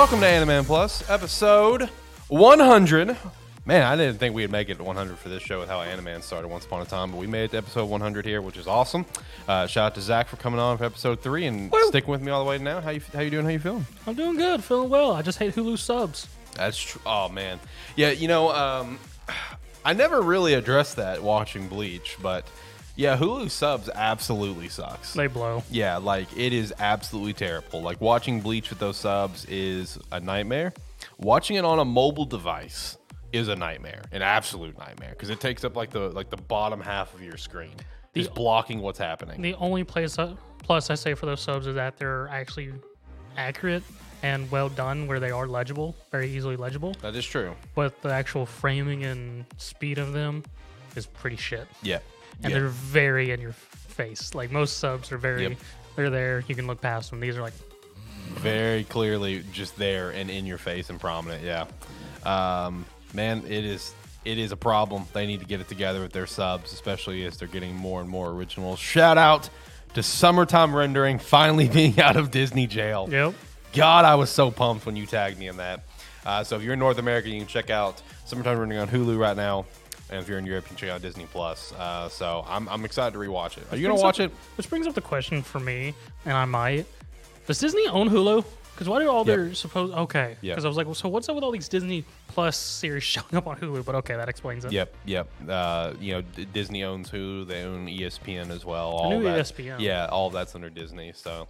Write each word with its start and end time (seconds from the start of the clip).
Welcome 0.00 0.20
to 0.20 0.26
Animan 0.26 0.64
Plus, 0.64 1.08
episode 1.10 1.90
100. 2.28 3.18
Man, 3.66 3.82
I 3.82 3.96
didn't 3.96 4.16
think 4.16 4.34
we'd 4.34 4.50
make 4.50 4.70
it 4.70 4.78
to 4.78 4.82
100 4.82 5.18
for 5.18 5.28
this 5.28 5.42
show 5.42 5.60
with 5.60 5.68
how 5.68 5.80
Animan 5.80 6.22
started 6.22 6.48
once 6.48 6.64
upon 6.64 6.80
a 6.80 6.86
time, 6.86 7.10
but 7.10 7.18
we 7.18 7.26
made 7.26 7.44
it 7.44 7.50
to 7.50 7.58
episode 7.58 7.84
100 7.84 8.24
here, 8.24 8.40
which 8.40 8.56
is 8.56 8.66
awesome. 8.66 9.04
Uh, 9.46 9.66
shout 9.66 9.88
out 9.88 9.94
to 9.96 10.00
Zach 10.00 10.28
for 10.28 10.36
coming 10.36 10.58
on 10.58 10.78
for 10.78 10.84
episode 10.84 11.20
three 11.20 11.44
and 11.44 11.70
Woo. 11.70 11.86
sticking 11.88 12.10
with 12.10 12.22
me 12.22 12.30
all 12.30 12.42
the 12.42 12.48
way 12.48 12.56
to 12.56 12.64
now. 12.64 12.80
How 12.80 12.88
you 12.88 13.02
how 13.12 13.20
you 13.20 13.28
doing? 13.28 13.44
How 13.44 13.50
you 13.50 13.58
feeling? 13.58 13.86
I'm 14.06 14.14
doing 14.14 14.38
good, 14.38 14.64
feeling 14.64 14.88
well. 14.88 15.12
I 15.12 15.20
just 15.20 15.38
hate 15.38 15.54
Hulu 15.54 15.76
subs. 15.76 16.28
That's 16.54 16.78
true. 16.78 17.02
Oh 17.04 17.28
man, 17.28 17.60
yeah. 17.94 18.08
You 18.08 18.28
know, 18.28 18.50
um, 18.52 18.98
I 19.84 19.92
never 19.92 20.22
really 20.22 20.54
addressed 20.54 20.96
that 20.96 21.22
watching 21.22 21.68
Bleach, 21.68 22.16
but 22.22 22.46
yeah, 23.00 23.16
Hulu 23.16 23.50
subs 23.50 23.88
absolutely 23.94 24.68
sucks. 24.68 25.14
They 25.14 25.26
blow. 25.26 25.62
Yeah, 25.70 25.96
like 25.96 26.28
it 26.36 26.52
is 26.52 26.72
absolutely 26.78 27.32
terrible. 27.32 27.80
Like 27.82 28.00
watching 28.00 28.40
Bleach 28.40 28.70
with 28.70 28.78
those 28.78 28.96
subs 28.96 29.44
is 29.46 29.98
a 30.12 30.20
nightmare. 30.20 30.72
Watching 31.18 31.56
it 31.56 31.64
on 31.64 31.78
a 31.78 31.84
mobile 31.84 32.26
device 32.26 32.96
is 33.32 33.48
a 33.48 33.56
nightmare, 33.56 34.02
an 34.12 34.22
absolute 34.22 34.76
nightmare, 34.78 35.10
because 35.10 35.30
it 35.30 35.40
takes 35.40 35.64
up 35.64 35.76
like 35.76 35.90
the 35.90 36.10
like 36.10 36.30
the 36.30 36.36
bottom 36.36 36.80
half 36.80 37.14
of 37.14 37.22
your 37.22 37.36
screen, 37.36 37.72
The- 38.12 38.20
just 38.22 38.34
blocking 38.34 38.80
what's 38.80 38.98
happening. 38.98 39.40
The 39.40 39.54
only 39.54 39.84
place 39.84 40.18
uh, 40.18 40.34
plus 40.62 40.90
I 40.90 40.94
say 40.94 41.14
for 41.14 41.26
those 41.26 41.40
subs 41.40 41.66
is 41.66 41.74
that 41.76 41.96
they're 41.96 42.28
actually 42.28 42.72
accurate 43.36 43.82
and 44.22 44.50
well 44.50 44.68
done, 44.68 45.06
where 45.06 45.18
they 45.20 45.30
are 45.30 45.46
legible, 45.46 45.96
very 46.10 46.28
easily 46.30 46.56
legible. 46.56 46.94
that 47.00 47.16
is 47.16 47.24
true. 47.24 47.54
But 47.74 48.02
the 48.02 48.12
actual 48.12 48.44
framing 48.44 49.04
and 49.04 49.46
speed 49.56 49.96
of 49.98 50.12
them 50.12 50.42
is 50.96 51.06
pretty 51.06 51.36
shit, 51.36 51.66
Yeah, 51.82 52.00
and 52.42 52.52
yeah. 52.52 52.58
they're 52.58 52.68
very 52.68 53.30
in 53.30 53.40
your 53.40 53.52
face. 53.52 54.34
Like 54.34 54.50
most 54.50 54.78
subs 54.78 55.12
are 55.12 55.18
very, 55.18 55.42
Yep. 55.42 55.58
they're 55.96 56.10
there. 56.10 56.44
You 56.46 56.54
can 56.54 56.66
look 56.66 56.80
past 56.80 57.10
them. 57.10 57.20
These 57.20 57.36
are 57.36 57.42
like 57.42 57.54
very 58.34 58.84
clearly 58.84 59.44
just 59.52 59.76
there 59.76 60.10
and 60.10 60.30
in 60.30 60.46
your 60.46 60.58
face 60.58 60.90
and 60.90 61.00
prominent. 61.00 61.42
Yeah, 61.44 61.66
um, 62.24 62.84
man, 63.14 63.44
it 63.46 63.64
is 63.64 63.94
it 64.24 64.38
is 64.38 64.52
a 64.52 64.56
problem. 64.56 65.04
They 65.12 65.26
need 65.26 65.40
to 65.40 65.46
get 65.46 65.60
it 65.60 65.68
together 65.68 66.00
with 66.00 66.12
their 66.12 66.26
subs, 66.26 66.72
especially 66.72 67.24
as 67.24 67.36
they're 67.38 67.48
getting 67.48 67.74
more 67.74 68.00
and 68.00 68.08
more 68.08 68.30
originals. 68.30 68.78
Shout 68.78 69.18
out 69.18 69.48
to 69.94 70.02
Summertime 70.02 70.74
Rendering 70.74 71.18
finally 71.18 71.68
being 71.72 71.98
out 72.00 72.16
of 72.16 72.30
Disney 72.30 72.66
jail. 72.66 73.08
yep. 73.10 73.34
God, 73.72 74.04
I 74.04 74.16
was 74.16 74.30
so 74.30 74.50
pumped 74.50 74.84
when 74.84 74.96
you 74.96 75.06
tagged 75.06 75.38
me 75.38 75.46
in 75.46 75.56
that. 75.58 75.84
Uh, 76.26 76.42
so 76.42 76.56
if 76.56 76.62
you're 76.62 76.72
in 76.72 76.78
North 76.80 76.98
America, 76.98 77.28
you 77.28 77.38
can 77.38 77.46
check 77.46 77.70
out 77.70 78.02
Summertime 78.24 78.58
Rendering 78.58 78.80
on 78.80 78.88
Hulu 78.88 79.16
right 79.18 79.36
now. 79.36 79.64
And 80.10 80.20
if 80.20 80.28
you're 80.28 80.38
in 80.38 80.46
Europe, 80.46 80.64
you 80.64 80.68
can 80.68 80.76
check 80.76 80.90
out 80.90 81.02
Disney 81.02 81.26
Plus. 81.32 81.72
Uh, 81.72 82.08
so 82.08 82.44
I'm, 82.48 82.68
I'm 82.68 82.84
excited 82.84 83.12
to 83.12 83.18
rewatch 83.18 83.56
it. 83.58 83.64
Are 83.70 83.76
you 83.76 83.86
gonna 83.88 84.00
watch 84.00 84.20
up- 84.20 84.30
it? 84.30 84.36
Which 84.56 84.68
brings 84.68 84.86
up 84.86 84.94
the 84.94 85.00
question 85.00 85.42
for 85.42 85.60
me, 85.60 85.94
and 86.24 86.34
I 86.36 86.44
might. 86.44 86.86
Does 87.46 87.58
Disney 87.58 87.86
own 87.86 88.08
Hulu? 88.10 88.44
Because 88.74 88.88
why 88.88 88.98
do 89.00 89.10
all 89.10 89.18
Yep. 89.18 89.26
their 89.26 89.54
supposed 89.54 89.92
okay? 89.92 90.36
Yep. 90.40 90.52
Because 90.54 90.64
I 90.64 90.68
was 90.68 90.76
like, 90.76 90.86
well, 90.86 90.94
so 90.94 91.08
what's 91.08 91.28
up 91.28 91.34
with 91.34 91.44
all 91.44 91.50
these 91.50 91.68
Disney 91.68 92.02
Plus 92.28 92.56
series 92.56 93.02
showing 93.14 93.34
up 93.34 93.46
on 93.46 93.56
Hulu? 93.58 93.84
But 93.84 93.94
okay, 93.96 94.16
that 94.16 94.28
explains 94.28 94.64
it. 94.64 94.72
Yep, 94.72 94.94
yep. 95.04 95.28
Uh, 95.48 95.92
you 96.00 96.14
know, 96.14 96.22
D- 96.22 96.46
Disney 96.46 96.82
owns 96.82 97.10
Hulu. 97.10 97.46
They 97.46 97.62
own 97.64 97.86
ESPN 97.86 98.50
as 98.50 98.64
well. 98.64 98.88
All 98.88 99.10
knew 99.10 99.20
E 99.20 99.24
that, 99.24 99.44
ESPN. 99.44 99.80
Yeah, 99.80 100.06
all 100.06 100.28
of 100.28 100.32
that's 100.32 100.54
under 100.54 100.70
Disney. 100.70 101.12
So, 101.14 101.46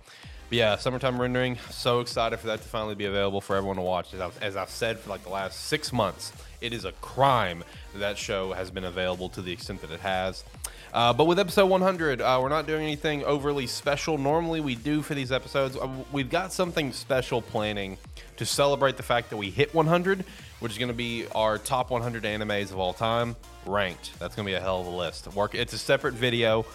yeah, 0.51 0.75
summertime 0.77 1.21
rendering. 1.21 1.57
So 1.71 2.01
excited 2.01 2.39
for 2.41 2.49
that 2.49 2.63
to 2.63 2.69
finally 2.69 2.97
be 2.97 3.05
available 3.05 3.41
for 3.41 3.55
everyone 3.55 3.77
to 3.77 3.83
watch. 3.83 4.13
As 4.13 4.21
I've, 4.21 4.43
as 4.43 4.57
I've 4.57 4.71
said 4.71 4.99
for 4.99 5.11
like 5.11 5.23
the 5.23 5.31
last 5.31 5.67
six 5.67 5.93
months, 5.93 6.33
it 6.61 6.73
is 6.73 6.85
a 6.85 6.93
crime 6.93 7.65
that 7.93 7.99
that 7.99 8.19
show 8.19 8.53
has 8.53 8.71
been 8.71 8.85
available 8.85 9.29
to 9.31 9.43
the 9.43 9.53
extent 9.53 9.81
that 9.83 9.91
it 9.91 10.01
has. 10.01 10.45
Uh, 10.93 11.13
but 11.13 11.27
with 11.27 11.39
episode 11.39 11.67
100, 11.67 12.21
uh, 12.21 12.39
we're 12.43 12.49
not 12.49 12.67
doing 12.67 12.83
anything 12.83 13.23
overly 13.25 13.67
special. 13.67 14.19
Normally, 14.19 14.61
we 14.61 14.75
do 14.75 15.03
for 15.03 15.15
these 15.15 15.31
episodes. 15.31 15.77
Uh, 15.77 15.89
we've 16.11 16.31
got 16.31 16.53
something 16.53 16.93
special 16.93 17.41
planning 17.41 17.97
to 18.37 18.45
celebrate 18.45 18.97
the 18.97 19.03
fact 19.03 19.31
that 19.31 19.37
we 19.37 19.51
hit 19.51 19.73
100, 19.73 20.25
which 20.59 20.73
is 20.73 20.79
going 20.79 20.89
to 20.89 20.95
be 20.95 21.27
our 21.35 21.59
top 21.59 21.91
100 21.91 22.25
animes 22.25 22.73
of 22.73 22.79
all 22.79 22.93
time 22.93 23.37
ranked. 23.67 24.19
That's 24.19 24.35
going 24.35 24.47
to 24.47 24.51
be 24.51 24.57
a 24.57 24.61
hell 24.61 24.81
of 24.81 24.87
a 24.87 24.91
list. 24.91 25.33
Work. 25.35 25.55
It's 25.55 25.73
a 25.73 25.79
separate 25.79 26.15
video. 26.15 26.67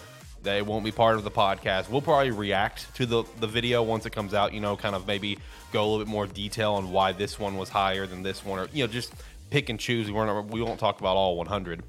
They 0.42 0.62
won't 0.62 0.84
be 0.84 0.92
part 0.92 1.16
of 1.16 1.24
the 1.24 1.30
podcast. 1.30 1.90
We'll 1.90 2.00
probably 2.00 2.30
react 2.30 2.94
to 2.94 3.04
the, 3.04 3.24
the 3.40 3.48
video 3.48 3.82
once 3.82 4.06
it 4.06 4.10
comes 4.10 4.32
out, 4.32 4.54
you 4.54 4.60
know, 4.60 4.76
kind 4.76 4.94
of 4.94 5.06
maybe 5.06 5.38
go 5.72 5.82
a 5.82 5.86
little 5.86 5.98
bit 5.98 6.08
more 6.08 6.26
detail 6.26 6.74
on 6.74 6.92
why 6.92 7.12
this 7.12 7.38
one 7.38 7.56
was 7.56 7.68
higher 7.68 8.06
than 8.06 8.22
this 8.22 8.44
one, 8.44 8.60
or, 8.60 8.68
you 8.72 8.86
know, 8.86 8.92
just 8.92 9.12
pick 9.50 9.68
and 9.68 9.78
choose. 9.78 10.10
We're 10.10 10.26
not, 10.26 10.48
we 10.48 10.62
won't 10.62 10.80
talk 10.80 11.00
about 11.00 11.16
all 11.16 11.36
100. 11.36 11.82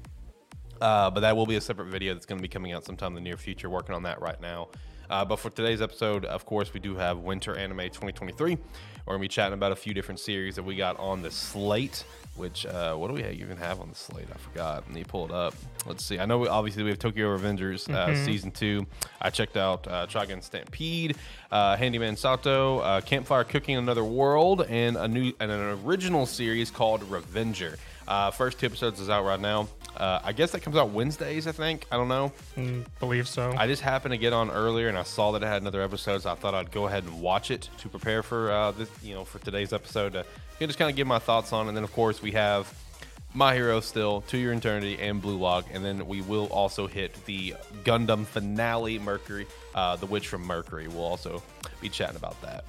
Uh, 0.80 1.10
but 1.10 1.20
that 1.20 1.36
will 1.36 1.46
be 1.46 1.56
a 1.56 1.60
separate 1.60 1.88
video 1.88 2.14
that's 2.14 2.26
going 2.26 2.38
to 2.38 2.42
be 2.42 2.48
coming 2.48 2.72
out 2.72 2.84
sometime 2.84 3.08
in 3.08 3.14
the 3.16 3.20
near 3.20 3.36
future. 3.36 3.68
Working 3.68 3.94
on 3.94 4.04
that 4.04 4.20
right 4.20 4.40
now. 4.40 4.68
Uh, 5.10 5.24
but 5.24 5.36
for 5.36 5.50
today's 5.50 5.80
episode, 5.80 6.24
of 6.26 6.44
course, 6.44 6.72
we 6.74 6.80
do 6.80 6.94
have 6.94 7.18
Winter 7.18 7.56
Anime 7.56 7.78
2023. 7.78 8.58
We're 9.08 9.14
going 9.14 9.20
to 9.20 9.24
be 9.30 9.34
chatting 9.34 9.54
about 9.54 9.72
a 9.72 9.76
few 9.76 9.94
different 9.94 10.20
series 10.20 10.56
that 10.56 10.62
we 10.62 10.76
got 10.76 10.98
on 10.98 11.22
the 11.22 11.30
slate. 11.30 12.04
Which 12.36 12.66
uh, 12.66 12.94
what 12.94 13.08
do 13.08 13.14
we 13.14 13.24
even 13.24 13.56
have 13.56 13.80
on 13.80 13.88
the 13.88 13.94
slate? 13.94 14.26
I 14.30 14.36
forgot. 14.36 14.84
Let 14.86 14.94
me 14.94 15.02
pull 15.02 15.24
it 15.24 15.30
up. 15.30 15.54
Let's 15.86 16.04
see. 16.04 16.18
I 16.18 16.26
know 16.26 16.36
we, 16.36 16.46
obviously 16.46 16.82
we 16.82 16.90
have 16.90 16.98
Tokyo 16.98 17.34
Revengers 17.34 17.88
uh, 17.88 18.14
season 18.26 18.50
two. 18.50 18.86
I 19.22 19.30
checked 19.30 19.56
out 19.56 19.88
uh, 19.88 20.06
Trigun 20.06 20.42
Stampede, 20.42 21.16
uh, 21.50 21.78
Handyman 21.78 22.16
Saitou, 22.16 22.84
uh, 22.84 23.00
Campfire 23.00 23.44
Cooking 23.44 23.76
Another 23.76 24.04
World, 24.04 24.66
and 24.68 24.98
a 24.98 25.08
new 25.08 25.32
and 25.40 25.50
an 25.50 25.80
original 25.86 26.26
series 26.26 26.70
called 26.70 27.02
Revenger. 27.04 27.78
Uh, 28.08 28.30
first 28.30 28.58
two 28.58 28.64
episodes 28.66 28.98
is 29.00 29.10
out 29.10 29.24
right 29.24 29.38
now. 29.38 29.68
Uh, 29.94 30.18
I 30.24 30.32
guess 30.32 30.52
that 30.52 30.62
comes 30.62 30.76
out 30.76 30.90
Wednesdays. 30.90 31.46
I 31.46 31.52
think. 31.52 31.86
I 31.92 31.96
don't 31.96 32.08
know. 32.08 32.32
Mm, 32.56 32.86
believe 33.00 33.28
so. 33.28 33.54
I 33.56 33.66
just 33.66 33.82
happened 33.82 34.12
to 34.12 34.18
get 34.18 34.32
on 34.32 34.50
earlier, 34.50 34.88
and 34.88 34.96
I 34.96 35.02
saw 35.02 35.32
that 35.32 35.42
it 35.42 35.46
had 35.46 35.60
another 35.60 35.82
episode, 35.82 36.22
so 36.22 36.32
I 36.32 36.34
thought 36.34 36.54
I'd 36.54 36.70
go 36.70 36.86
ahead 36.86 37.04
and 37.04 37.20
watch 37.20 37.50
it 37.50 37.68
to 37.78 37.88
prepare 37.88 38.22
for 38.22 38.50
uh, 38.50 38.70
this, 38.72 38.88
you 39.02 39.14
know, 39.14 39.24
for 39.24 39.38
today's 39.40 39.74
episode. 39.74 40.14
You 40.14 40.22
know, 40.60 40.66
just 40.66 40.78
kind 40.78 40.90
of 40.90 40.96
give 40.96 41.06
my 41.06 41.18
thoughts 41.18 41.52
on, 41.52 41.66
it. 41.66 41.68
and 41.68 41.76
then 41.76 41.84
of 41.84 41.92
course 41.92 42.22
we 42.22 42.32
have 42.32 42.72
My 43.34 43.54
Hero 43.54 43.80
still, 43.80 44.22
To 44.22 44.38
Your 44.38 44.54
Eternity, 44.54 44.98
and 45.00 45.20
Blue 45.20 45.36
Lock, 45.36 45.66
and 45.72 45.84
then 45.84 46.06
we 46.06 46.22
will 46.22 46.46
also 46.46 46.86
hit 46.86 47.14
the 47.26 47.54
Gundam 47.84 48.24
finale, 48.24 48.98
Mercury, 48.98 49.46
uh, 49.74 49.96
The 49.96 50.06
Witch 50.06 50.28
from 50.28 50.46
Mercury. 50.46 50.88
We'll 50.88 51.04
also 51.04 51.42
be 51.82 51.90
chatting 51.90 52.16
about 52.16 52.40
that. 52.40 52.64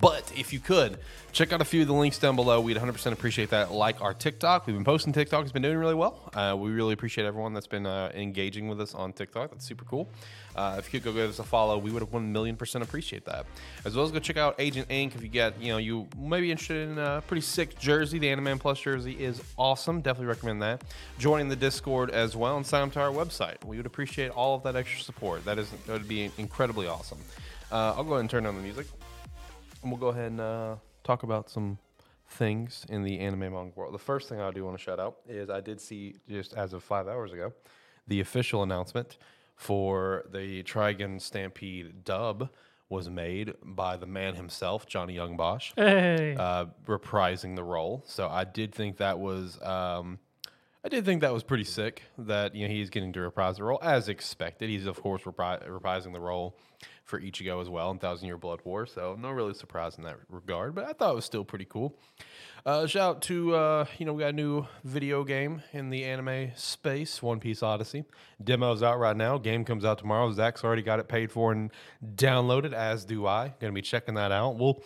But 0.00 0.30
if 0.36 0.52
you 0.52 0.60
could, 0.60 0.98
check 1.32 1.52
out 1.52 1.60
a 1.60 1.64
few 1.64 1.82
of 1.82 1.88
the 1.88 1.94
links 1.94 2.18
down 2.18 2.36
below. 2.36 2.60
We'd 2.60 2.76
100% 2.76 3.12
appreciate 3.12 3.50
that. 3.50 3.72
Like 3.72 4.00
our 4.00 4.12
TikTok. 4.12 4.66
We've 4.66 4.76
been 4.76 4.84
posting 4.84 5.12
TikTok. 5.12 5.42
It's 5.42 5.52
been 5.52 5.62
doing 5.62 5.78
really 5.78 5.94
well. 5.94 6.30
Uh, 6.34 6.56
we 6.58 6.70
really 6.70 6.92
appreciate 6.92 7.26
everyone 7.26 7.54
that's 7.54 7.66
been 7.66 7.86
uh, 7.86 8.12
engaging 8.14 8.68
with 8.68 8.80
us 8.80 8.94
on 8.94 9.12
TikTok. 9.12 9.50
That's 9.50 9.64
super 9.64 9.84
cool. 9.84 10.08
Uh, 10.54 10.76
if 10.78 10.92
you 10.92 11.00
could 11.00 11.04
go 11.04 11.12
give 11.12 11.30
us 11.30 11.38
a 11.38 11.44
follow, 11.44 11.78
we 11.78 11.90
would 11.90 12.02
have 12.02 12.12
1 12.12 12.32
million 12.32 12.56
percent 12.56 12.84
appreciate 12.84 13.24
that. 13.24 13.46
As 13.84 13.96
well 13.96 14.04
as 14.04 14.10
go 14.10 14.18
check 14.18 14.36
out 14.36 14.56
Agent 14.58 14.88
Inc. 14.88 15.14
If 15.14 15.22
you 15.22 15.28
get, 15.28 15.60
you 15.60 15.72
know, 15.72 15.78
you 15.78 16.08
may 16.18 16.40
be 16.40 16.50
interested 16.50 16.88
in 16.88 16.98
a 16.98 17.22
pretty 17.26 17.42
sick 17.42 17.78
jersey. 17.78 18.18
The 18.18 18.26
Animan 18.26 18.58
Plus 18.58 18.80
jersey 18.80 19.12
is 19.12 19.40
awesome. 19.56 20.00
Definitely 20.00 20.26
recommend 20.26 20.62
that. 20.62 20.82
Joining 21.18 21.48
the 21.48 21.56
Discord 21.56 22.10
as 22.10 22.36
well 22.36 22.56
and 22.56 22.66
sign 22.66 22.82
up 22.82 22.92
to 22.94 23.00
our 23.00 23.10
website. 23.10 23.64
We 23.64 23.76
would 23.76 23.86
appreciate 23.86 24.30
all 24.30 24.56
of 24.56 24.62
that 24.64 24.76
extra 24.76 25.00
support. 25.00 25.44
That 25.44 25.58
is 25.58 25.70
that 25.86 25.92
would 25.92 26.08
be 26.08 26.30
incredibly 26.38 26.86
awesome. 26.86 27.18
Uh, 27.70 27.94
I'll 27.96 28.04
go 28.04 28.12
ahead 28.14 28.20
and 28.20 28.30
turn 28.30 28.46
on 28.46 28.56
the 28.56 28.62
music. 28.62 28.86
And 29.82 29.90
we'll 29.90 30.00
go 30.00 30.08
ahead 30.08 30.32
and 30.32 30.40
uh, 30.40 30.76
talk 31.04 31.22
about 31.22 31.48
some 31.50 31.78
things 32.28 32.86
in 32.88 33.02
the 33.02 33.18
anime 33.18 33.40
manga 33.40 33.72
world. 33.74 33.94
The 33.94 33.98
first 33.98 34.28
thing 34.28 34.40
I 34.40 34.50
do 34.50 34.64
want 34.64 34.76
to 34.78 34.82
shout 34.82 35.00
out 35.00 35.18
is 35.28 35.50
I 35.50 35.60
did 35.60 35.80
see 35.80 36.16
just 36.28 36.54
as 36.54 36.72
of 36.72 36.82
five 36.82 37.08
hours 37.08 37.32
ago 37.32 37.52
the 38.06 38.20
official 38.20 38.62
announcement 38.62 39.18
for 39.56 40.24
the 40.32 40.62
Trigun 40.62 41.20
Stampede 41.20 42.04
dub 42.04 42.50
was 42.88 43.08
made 43.08 43.54
by 43.62 43.96
the 43.96 44.06
man 44.06 44.34
himself, 44.34 44.86
Johnny 44.86 45.14
Young 45.14 45.36
Bosch, 45.36 45.72
hey, 45.76 46.34
uh, 46.36 46.66
reprising 46.86 47.54
the 47.54 47.62
role. 47.62 48.02
So 48.06 48.28
I 48.28 48.44
did 48.44 48.74
think 48.74 48.96
that 48.98 49.18
was. 49.18 49.60
Um, 49.62 50.18
I 50.82 50.88
did 50.88 51.04
think 51.04 51.20
that 51.20 51.32
was 51.32 51.42
pretty 51.42 51.64
sick 51.64 52.02
that 52.16 52.54
you 52.54 52.66
know 52.66 52.72
he's 52.72 52.88
getting 52.88 53.12
to 53.12 53.20
reprise 53.20 53.58
the 53.58 53.64
role 53.64 53.78
as 53.82 54.08
expected. 54.08 54.70
He's 54.70 54.86
of 54.86 55.00
course 55.00 55.22
repri- 55.22 55.68
reprising 55.68 56.12
the 56.12 56.20
role 56.20 56.56
for 57.10 57.20
Ichigo 57.20 57.60
as 57.60 57.68
well 57.68 57.90
in 57.90 57.98
Thousand 57.98 58.26
Year 58.26 58.38
Blood 58.38 58.60
War, 58.64 58.86
so 58.86 59.16
no 59.20 59.30
really 59.30 59.52
surprise 59.54 59.98
in 59.98 60.04
that 60.04 60.16
regard. 60.30 60.74
But 60.74 60.86
I 60.86 60.92
thought 60.94 61.12
it 61.12 61.16
was 61.16 61.24
still 61.26 61.44
pretty 61.44 61.66
cool. 61.66 61.98
Uh, 62.64 62.86
shout 62.86 63.16
out 63.16 63.22
to 63.22 63.54
uh, 63.54 63.84
you 63.98 64.06
know 64.06 64.12
we 64.12 64.20
got 64.20 64.28
a 64.28 64.32
new 64.32 64.66
video 64.84 65.24
game 65.24 65.62
in 65.72 65.90
the 65.90 66.04
anime 66.04 66.52
space, 66.56 67.22
One 67.22 67.40
Piece 67.40 67.62
Odyssey. 67.62 68.04
Demo's 68.42 68.82
out 68.82 68.98
right 68.98 69.16
now. 69.16 69.36
Game 69.38 69.64
comes 69.64 69.84
out 69.84 69.98
tomorrow. 69.98 70.30
Zach's 70.32 70.62
already 70.64 70.82
got 70.82 70.98
it 71.00 71.08
paid 71.08 71.30
for 71.32 71.52
and 71.52 71.70
downloaded, 72.14 72.72
as 72.72 73.04
do 73.04 73.26
I. 73.26 73.48
Going 73.60 73.72
to 73.72 73.74
be 73.74 73.82
checking 73.82 74.14
that 74.14 74.30
out. 74.32 74.56
We'll 74.56 74.82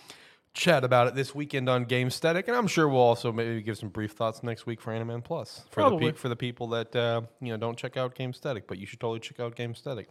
chat 0.54 0.84
about 0.84 1.08
it 1.08 1.16
this 1.16 1.34
weekend 1.34 1.68
on 1.68 1.84
Game 1.84 2.10
Static, 2.10 2.46
and 2.46 2.56
I'm 2.56 2.68
sure 2.68 2.88
we'll 2.88 3.00
also 3.00 3.32
maybe 3.32 3.60
give 3.60 3.76
some 3.76 3.88
brief 3.88 4.12
thoughts 4.12 4.44
next 4.44 4.66
week 4.66 4.80
for 4.80 4.92
Animan 4.92 5.22
Plus 5.24 5.64
for 5.70 5.82
the 5.82 5.88
Probably. 5.88 6.12
pe- 6.12 6.16
for 6.18 6.28
the 6.28 6.36
people 6.36 6.68
that 6.68 6.94
uh, 6.94 7.22
you 7.40 7.48
know 7.48 7.56
don't 7.56 7.76
check 7.76 7.96
out 7.96 8.14
Game 8.14 8.32
Static, 8.32 8.68
but 8.68 8.78
you 8.78 8.86
should 8.86 9.00
totally 9.00 9.18
check 9.20 9.40
out 9.40 9.56
Game 9.56 9.74
Static. 9.74 10.08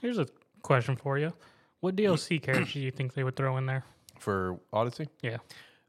here's 0.00 0.18
a 0.18 0.26
question 0.66 0.96
for 0.96 1.18
you. 1.18 1.32
What 1.80 1.96
DLC 1.96 2.42
character 2.42 2.72
do 2.74 2.80
you 2.80 2.90
think 2.90 3.14
they 3.14 3.24
would 3.24 3.36
throw 3.36 3.56
in 3.56 3.66
there? 3.66 3.84
For 4.18 4.58
Odyssey, 4.72 5.08
Yeah. 5.22 5.38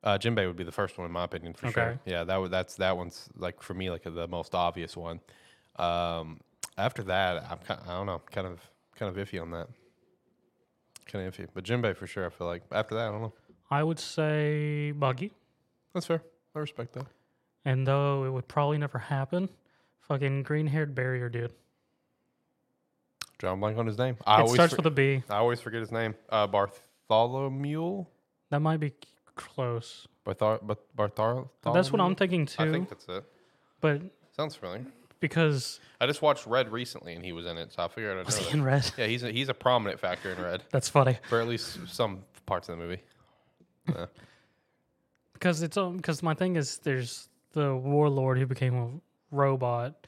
uh, 0.03 0.17
Jinbei 0.17 0.45
would 0.47 0.55
be 0.57 0.63
the 0.63 0.71
first 0.71 0.97
one 0.97 1.05
in 1.05 1.11
my 1.11 1.23
opinion 1.23 1.53
for 1.53 1.71
sure. 1.71 1.99
Yeah, 2.05 2.23
that 2.25 2.37
would 2.37 2.51
that's 2.51 2.75
that 2.75 2.95
one's 2.97 3.29
like 3.35 3.61
for 3.61 3.73
me 3.73 3.89
like 3.89 4.03
the 4.03 4.27
most 4.27 4.53
obvious 4.53 4.95
one. 4.97 5.19
Um, 5.77 6.39
after 6.77 7.03
that, 7.03 7.43
I'm 7.49 7.57
kind 7.59 7.79
I 7.87 7.93
don't 7.97 8.05
know, 8.05 8.21
kind 8.31 8.47
of 8.47 8.59
kind 8.95 9.09
of 9.15 9.27
iffy 9.27 9.41
on 9.41 9.51
that. 9.51 9.67
Kind 11.05 11.25
of 11.25 11.33
iffy, 11.33 11.47
but 11.53 11.63
Jinbei 11.63 11.95
for 11.95 12.05
sure. 12.05 12.25
I 12.25 12.29
feel 12.29 12.47
like 12.47 12.63
after 12.71 12.95
that, 12.95 13.07
I 13.07 13.11
don't 13.11 13.21
know. 13.21 13.33
I 13.71 13.81
would 13.83 13.99
say 13.99 14.91
Buggy. 14.91 15.31
That's 15.93 16.05
fair. 16.05 16.21
I 16.55 16.59
respect 16.59 16.93
that. 16.93 17.05
And 17.65 17.87
though 17.87 18.25
it 18.25 18.29
would 18.31 18.47
probably 18.47 18.77
never 18.77 18.97
happen, 18.99 19.49
fucking 20.01 20.43
green 20.43 20.67
haired 20.67 20.93
barrier 20.95 21.29
dude. 21.29 21.53
John 23.39 23.59
blank 23.59 23.77
on 23.77 23.85
his 23.85 23.97
name. 23.97 24.17
I 24.25 24.37
it 24.37 24.41
always 24.41 24.53
starts 24.55 24.73
for- 24.73 24.77
with 24.77 24.85
a 24.87 24.91
B. 24.91 25.23
I 25.29 25.37
always 25.37 25.59
forget 25.61 25.79
his 25.81 25.91
name. 25.91 26.15
Uh, 26.29 26.47
Bartholomew. 26.47 28.05
That 28.49 28.59
might 28.61 28.77
be 28.79 28.93
close. 29.35 30.07
Barthar. 30.25 30.59
But 30.65 30.95
Barthar. 30.95 31.47
That's 31.73 31.91
what 31.91 32.01
I'm 32.01 32.15
thinking 32.15 32.45
too. 32.45 32.63
I 32.63 32.71
think 32.71 32.89
that's 32.89 33.05
it. 33.07 33.23
but 33.81 34.01
Sounds 34.35 34.55
familiar. 34.55 34.85
because 35.19 35.79
I 36.01 36.05
just 36.07 36.21
watched 36.21 36.45
Red 36.47 36.71
recently, 36.71 37.13
and 37.13 37.23
he 37.25 37.31
was 37.31 37.45
in 37.45 37.57
it, 37.57 37.71
so 37.73 37.83
I 37.83 37.87
figured 37.87 38.17
I'd 38.17 38.25
was 38.25 38.35
know 38.37 38.43
he 38.45 38.51
that. 38.51 38.57
in 38.57 38.63
red? 38.63 38.91
Yeah, 38.97 39.07
he's 39.07 39.23
a, 39.23 39.31
he's 39.31 39.49
a 39.49 39.53
prominent 39.53 39.99
factor 39.99 40.31
in 40.31 40.41
Red, 40.41 40.63
That's 40.71 40.89
funny. 40.89 41.17
for 41.27 41.41
at 41.41 41.47
least 41.47 41.79
some 41.87 42.23
parts 42.45 42.69
of 42.69 42.77
the 42.77 42.83
movie. 42.83 43.01
Because 45.33 45.61
it's 45.61 45.77
because 45.77 46.21
my 46.23 46.33
thing 46.33 46.55
is 46.55 46.77
there's 46.79 47.29
the 47.53 47.75
warlord 47.75 48.37
who 48.37 48.45
became 48.45 48.75
a 48.75 48.89
robot. 49.35 50.05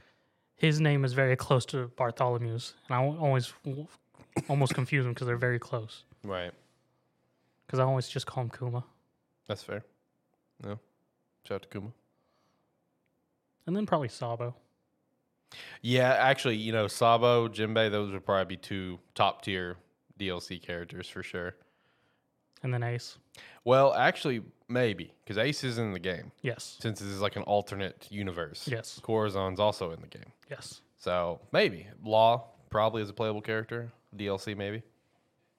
His 0.59 0.81
name 0.81 1.06
is 1.06 1.13
very 1.13 1.35
close 1.38 1.65
to 1.67 1.89
Bartholomew's, 1.97 2.73
and 2.88 2.95
I 2.95 3.03
always 3.03 3.53
almost 4.50 4.73
confuse 4.73 5.06
them 5.06 5.13
because 5.13 5.25
they're 5.25 5.38
very 5.38 5.57
close. 5.57 6.03
Right. 6.23 6.51
Because 7.65 7.79
I 7.79 7.83
always 7.83 8.09
just 8.09 8.25
call 8.25 8.44
him 8.44 8.50
Kuma, 8.50 8.83
That's 9.47 9.63
fair. 9.63 9.83
No. 10.61 10.77
Shout 11.44 11.56
out 11.56 11.61
to 11.63 11.67
Kuma. 11.69 11.91
and 13.67 13.75
then 13.75 13.85
probably 13.85 14.09
Sabo. 14.09 14.53
Yeah, 15.81 16.13
actually, 16.13 16.57
you 16.57 16.73
know, 16.73 16.88
Sabo, 16.88 17.47
Jinbei, 17.47 17.89
those 17.89 18.11
would 18.11 18.25
probably 18.25 18.56
be 18.56 18.57
two 18.57 19.00
top 19.15 19.41
tier 19.44 19.77
DLC 20.19 20.61
characters 20.61 21.07
for 21.07 21.23
sure. 21.23 21.56
And 22.63 22.73
then 22.73 22.83
Ace. 22.83 23.17
Well, 23.63 23.94
actually, 23.94 24.41
maybe 24.67 25.13
because 25.23 25.38
Ace 25.38 25.63
is 25.63 25.77
in 25.77 25.94
the 25.94 26.00
game 26.00 26.31
Yes. 26.41 26.77
since 26.81 27.00
this 27.00 27.07
is 27.09 27.21
like 27.21 27.35
an 27.35 27.44
alternate 27.44 28.07
universe. 28.09 28.67
Yes. 28.67 29.00
Corazon's 29.01 29.59
also 29.59 29.91
in 29.91 30.01
the 30.01 30.07
game, 30.07 30.31
Yes. 30.50 30.81
so 30.97 31.39
maybe 31.51 31.88
Law 32.03 32.47
probably 32.69 33.01
is 33.01 33.09
a 33.09 33.13
playable 33.13 33.41
character. 33.41 33.91
DLC 34.15 34.56
maybe. 34.57 34.81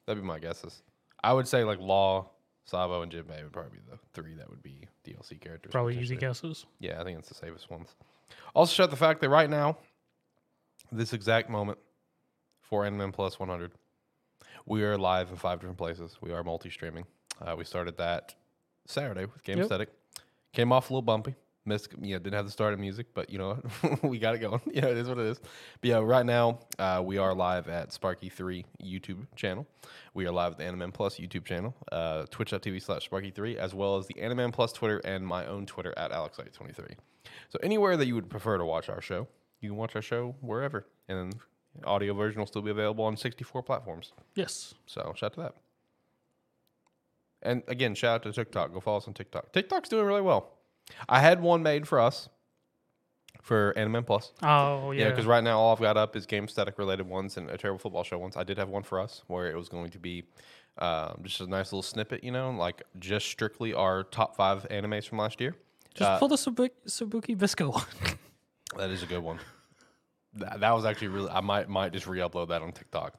That'd 0.06 0.22
be 0.22 0.26
my 0.26 0.38
guesses. 0.38 0.82
I 1.22 1.32
would 1.32 1.46
say 1.48 1.64
like 1.64 1.78
Law, 1.80 2.30
Sabo, 2.64 3.02
and 3.02 3.10
Jinbei 3.12 3.42
would 3.42 3.52
probably 3.52 3.78
be 3.78 3.84
the 3.90 3.98
three 4.12 4.34
that 4.34 4.48
would 4.50 4.62
be 4.62 4.86
DLC 5.04 5.40
characters. 5.40 5.70
Probably 5.72 5.98
easy 5.98 6.16
guesses. 6.16 6.66
Yeah, 6.80 7.00
I 7.00 7.04
think 7.04 7.18
it's 7.18 7.28
the 7.28 7.34
safest 7.34 7.70
ones. 7.70 7.94
Also, 8.54 8.74
shout 8.74 8.90
the 8.90 8.96
fact 8.96 9.20
that 9.20 9.28
right 9.28 9.48
now, 9.50 9.76
this 10.92 11.12
exact 11.12 11.48
moment, 11.50 11.78
for 12.60 12.84
Animan 12.84 13.12
Plus 13.12 13.38
100, 13.40 13.72
we 14.66 14.82
are 14.82 14.96
live 14.98 15.30
in 15.30 15.36
five 15.36 15.58
different 15.60 15.78
places. 15.78 16.16
We 16.20 16.32
are 16.32 16.42
multi-streaming. 16.44 17.04
Uh, 17.40 17.54
we 17.56 17.64
started 17.64 17.96
that 17.98 18.34
Saturday 18.86 19.24
with 19.24 19.42
Game 19.44 19.58
Yep. 19.58 19.64
Aesthetic. 19.66 19.88
Came 20.52 20.72
off 20.72 20.90
a 20.90 20.92
little 20.92 21.02
bumpy. 21.02 21.34
Missed, 21.66 21.88
you 22.00 22.14
know, 22.14 22.18
didn't 22.18 22.34
have 22.34 22.46
the 22.46 22.50
start 22.50 22.72
of 22.72 22.80
music, 22.80 23.08
but 23.12 23.28
you 23.30 23.38
know, 23.38 23.62
we 24.02 24.18
got 24.18 24.34
it 24.34 24.38
going. 24.38 24.60
You 24.72 24.80
know, 24.80 24.88
it 24.90 24.96
is 24.96 25.08
what 25.08 25.18
it 25.18 25.26
is. 25.26 25.38
But 25.38 25.88
yeah, 25.90 25.98
right 25.98 26.24
now 26.24 26.60
uh, 26.78 27.02
we 27.04 27.18
are 27.18 27.34
live 27.34 27.68
at 27.68 27.92
Sparky 27.92 28.28
Three 28.30 28.64
YouTube 28.82 29.26
channel. 29.36 29.66
We 30.14 30.26
are 30.26 30.32
live 30.32 30.52
at 30.52 30.58
the 30.58 30.64
Animan 30.64 30.92
Plus 30.92 31.18
YouTube 31.18 31.44
channel, 31.44 31.76
uh, 31.92 32.24
Twitch.tv 32.30 32.82
slash 32.82 33.04
Sparky 33.04 33.30
Three, 33.30 33.58
as 33.58 33.74
well 33.74 33.98
as 33.98 34.06
the 34.06 34.14
Animan 34.14 34.52
Plus 34.52 34.72
Twitter 34.72 35.00
and 35.04 35.24
my 35.26 35.44
own 35.46 35.66
Twitter 35.66 35.92
at 35.98 36.10
AlexIte23. 36.12 36.94
So 37.50 37.58
anywhere 37.62 37.96
that 37.98 38.06
you 38.06 38.14
would 38.14 38.30
prefer 38.30 38.56
to 38.56 38.64
watch 38.64 38.88
our 38.88 39.02
show, 39.02 39.28
you 39.60 39.68
can 39.68 39.76
watch 39.76 39.94
our 39.94 40.02
show 40.02 40.34
wherever, 40.40 40.86
and 41.08 41.34
audio 41.84 42.14
version 42.14 42.38
will 42.40 42.46
still 42.46 42.62
be 42.62 42.70
available 42.70 43.04
on 43.04 43.16
64 43.16 43.62
platforms. 43.62 44.12
Yes. 44.34 44.74
So 44.86 45.12
shout 45.16 45.28
out 45.28 45.34
to 45.34 45.40
that. 45.40 45.54
And 47.42 47.62
again, 47.68 47.94
shout 47.94 48.16
out 48.16 48.22
to 48.24 48.32
TikTok. 48.32 48.72
Go 48.72 48.80
follow 48.80 48.98
us 48.98 49.08
on 49.08 49.14
TikTok. 49.14 49.52
TikTok's 49.52 49.88
doing 49.88 50.04
really 50.06 50.20
well. 50.20 50.50
I 51.08 51.20
had 51.20 51.40
one 51.40 51.62
made 51.62 51.88
for 51.88 51.98
us 52.00 52.28
for 53.40 53.72
Anime 53.78 54.04
Plus. 54.04 54.32
Oh 54.42 54.90
Yeah, 54.90 55.04
yeah. 55.04 55.10
because 55.10 55.24
right 55.26 55.42
now 55.42 55.58
all 55.58 55.72
I've 55.72 55.80
got 55.80 55.96
up 55.96 56.16
is 56.16 56.26
game 56.26 56.48
static 56.48 56.78
related 56.78 57.08
ones 57.08 57.36
and 57.36 57.48
a 57.48 57.56
terrible 57.56 57.78
football 57.78 58.04
show 58.04 58.18
ones. 58.18 58.36
I 58.36 58.42
did 58.44 58.58
have 58.58 58.68
one 58.68 58.82
for 58.82 59.00
us 59.00 59.22
where 59.28 59.50
it 59.50 59.56
was 59.56 59.68
going 59.68 59.90
to 59.90 59.98
be 59.98 60.24
um, 60.78 61.20
just 61.22 61.40
a 61.40 61.46
nice 61.46 61.72
little 61.72 61.82
snippet, 61.82 62.22
you 62.24 62.30
know, 62.32 62.50
like 62.50 62.82
just 62.98 63.26
strictly 63.26 63.72
our 63.72 64.02
top 64.04 64.36
five 64.36 64.66
animes 64.70 65.08
from 65.08 65.18
last 65.18 65.40
year. 65.40 65.54
Just 65.94 66.10
Uh, 66.10 66.18
pull 66.18 66.28
the 66.28 66.36
Sabikui 66.36 67.38
Bisco 67.38 67.70
one. 67.70 67.84
That 68.76 68.90
is 68.90 69.02
a 69.02 69.06
good 69.06 69.18
one. 69.22 69.40
That, 70.34 70.60
that 70.60 70.72
was 70.72 70.84
actually 70.84 71.08
really. 71.08 71.30
I 71.30 71.40
might 71.40 71.68
might 71.68 71.92
just 71.92 72.06
re-upload 72.06 72.48
that 72.48 72.62
on 72.62 72.72
TikTok. 72.72 73.14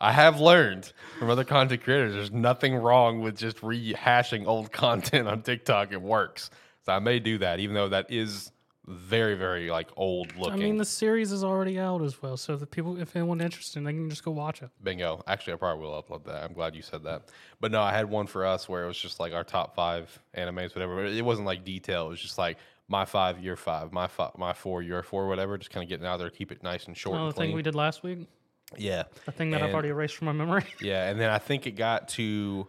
I 0.00 0.12
have 0.12 0.40
learned 0.40 0.92
from 1.18 1.30
other 1.30 1.44
content 1.44 1.82
creators. 1.82 2.12
There's 2.12 2.32
nothing 2.32 2.74
wrong 2.74 3.20
with 3.20 3.38
just 3.38 3.58
rehashing 3.58 4.46
old 4.46 4.72
content 4.72 5.28
on 5.28 5.42
TikTok. 5.42 5.92
It 5.92 6.02
works. 6.02 6.50
So 6.84 6.92
I 6.92 6.98
may 6.98 7.18
do 7.18 7.38
that, 7.38 7.60
even 7.60 7.74
though 7.74 7.88
that 7.88 8.10
is 8.10 8.50
very 8.86 9.34
very 9.34 9.70
like 9.70 9.88
old 9.96 10.36
looking. 10.36 10.52
I 10.52 10.56
mean, 10.56 10.76
the 10.76 10.84
series 10.84 11.32
is 11.32 11.42
already 11.42 11.78
out 11.78 12.02
as 12.02 12.20
well, 12.20 12.36
so 12.36 12.56
the 12.56 12.66
people, 12.66 13.00
if 13.00 13.16
anyone's 13.16 13.42
interested, 13.42 13.84
they 13.84 13.92
can 13.92 14.10
just 14.10 14.24
go 14.24 14.30
watch 14.30 14.62
it. 14.62 14.70
Bingo. 14.82 15.22
Actually, 15.26 15.54
I 15.54 15.56
probably 15.56 15.86
will 15.86 16.02
upload 16.02 16.24
that. 16.26 16.44
I'm 16.44 16.52
glad 16.52 16.74
you 16.74 16.82
said 16.82 17.04
that. 17.04 17.30
But 17.60 17.72
no, 17.72 17.80
I 17.80 17.92
had 17.92 18.10
one 18.10 18.26
for 18.26 18.44
us 18.44 18.68
where 18.68 18.84
it 18.84 18.86
was 18.86 18.98
just 18.98 19.20
like 19.20 19.32
our 19.32 19.44
top 19.44 19.74
five 19.74 20.18
animes, 20.36 20.74
whatever. 20.74 21.04
It 21.06 21.24
wasn't 21.24 21.46
like 21.46 21.64
detail. 21.64 22.06
It 22.06 22.10
was 22.10 22.20
just 22.20 22.36
like 22.36 22.58
my 22.88 23.04
five, 23.04 23.40
your 23.40 23.56
five, 23.56 23.92
my 23.92 24.06
five, 24.06 24.32
my 24.36 24.52
four, 24.52 24.82
your 24.82 25.02
four, 25.02 25.26
whatever. 25.28 25.56
Just 25.58 25.70
kind 25.70 25.82
of 25.82 25.88
getting 25.88 26.06
out 26.06 26.18
there, 26.18 26.30
keep 26.30 26.52
it 26.52 26.62
nice 26.62 26.86
and 26.86 26.96
short 26.96 27.16
Oh, 27.16 27.20
the 27.20 27.26
and 27.26 27.34
thing 27.34 27.44
clean. 27.48 27.56
we 27.56 27.62
did 27.62 27.74
last 27.74 28.02
week, 28.02 28.28
yeah. 28.76 29.04
the 29.24 29.32
thing 29.32 29.50
that 29.50 29.62
I've 29.62 29.72
already 29.72 29.88
erased 29.88 30.16
from 30.16 30.26
my 30.26 30.32
memory. 30.32 30.64
Yeah, 30.80 31.08
and 31.08 31.18
then 31.20 31.30
I 31.30 31.38
think 31.38 31.66
it 31.66 31.72
got 31.72 32.08
to 32.10 32.68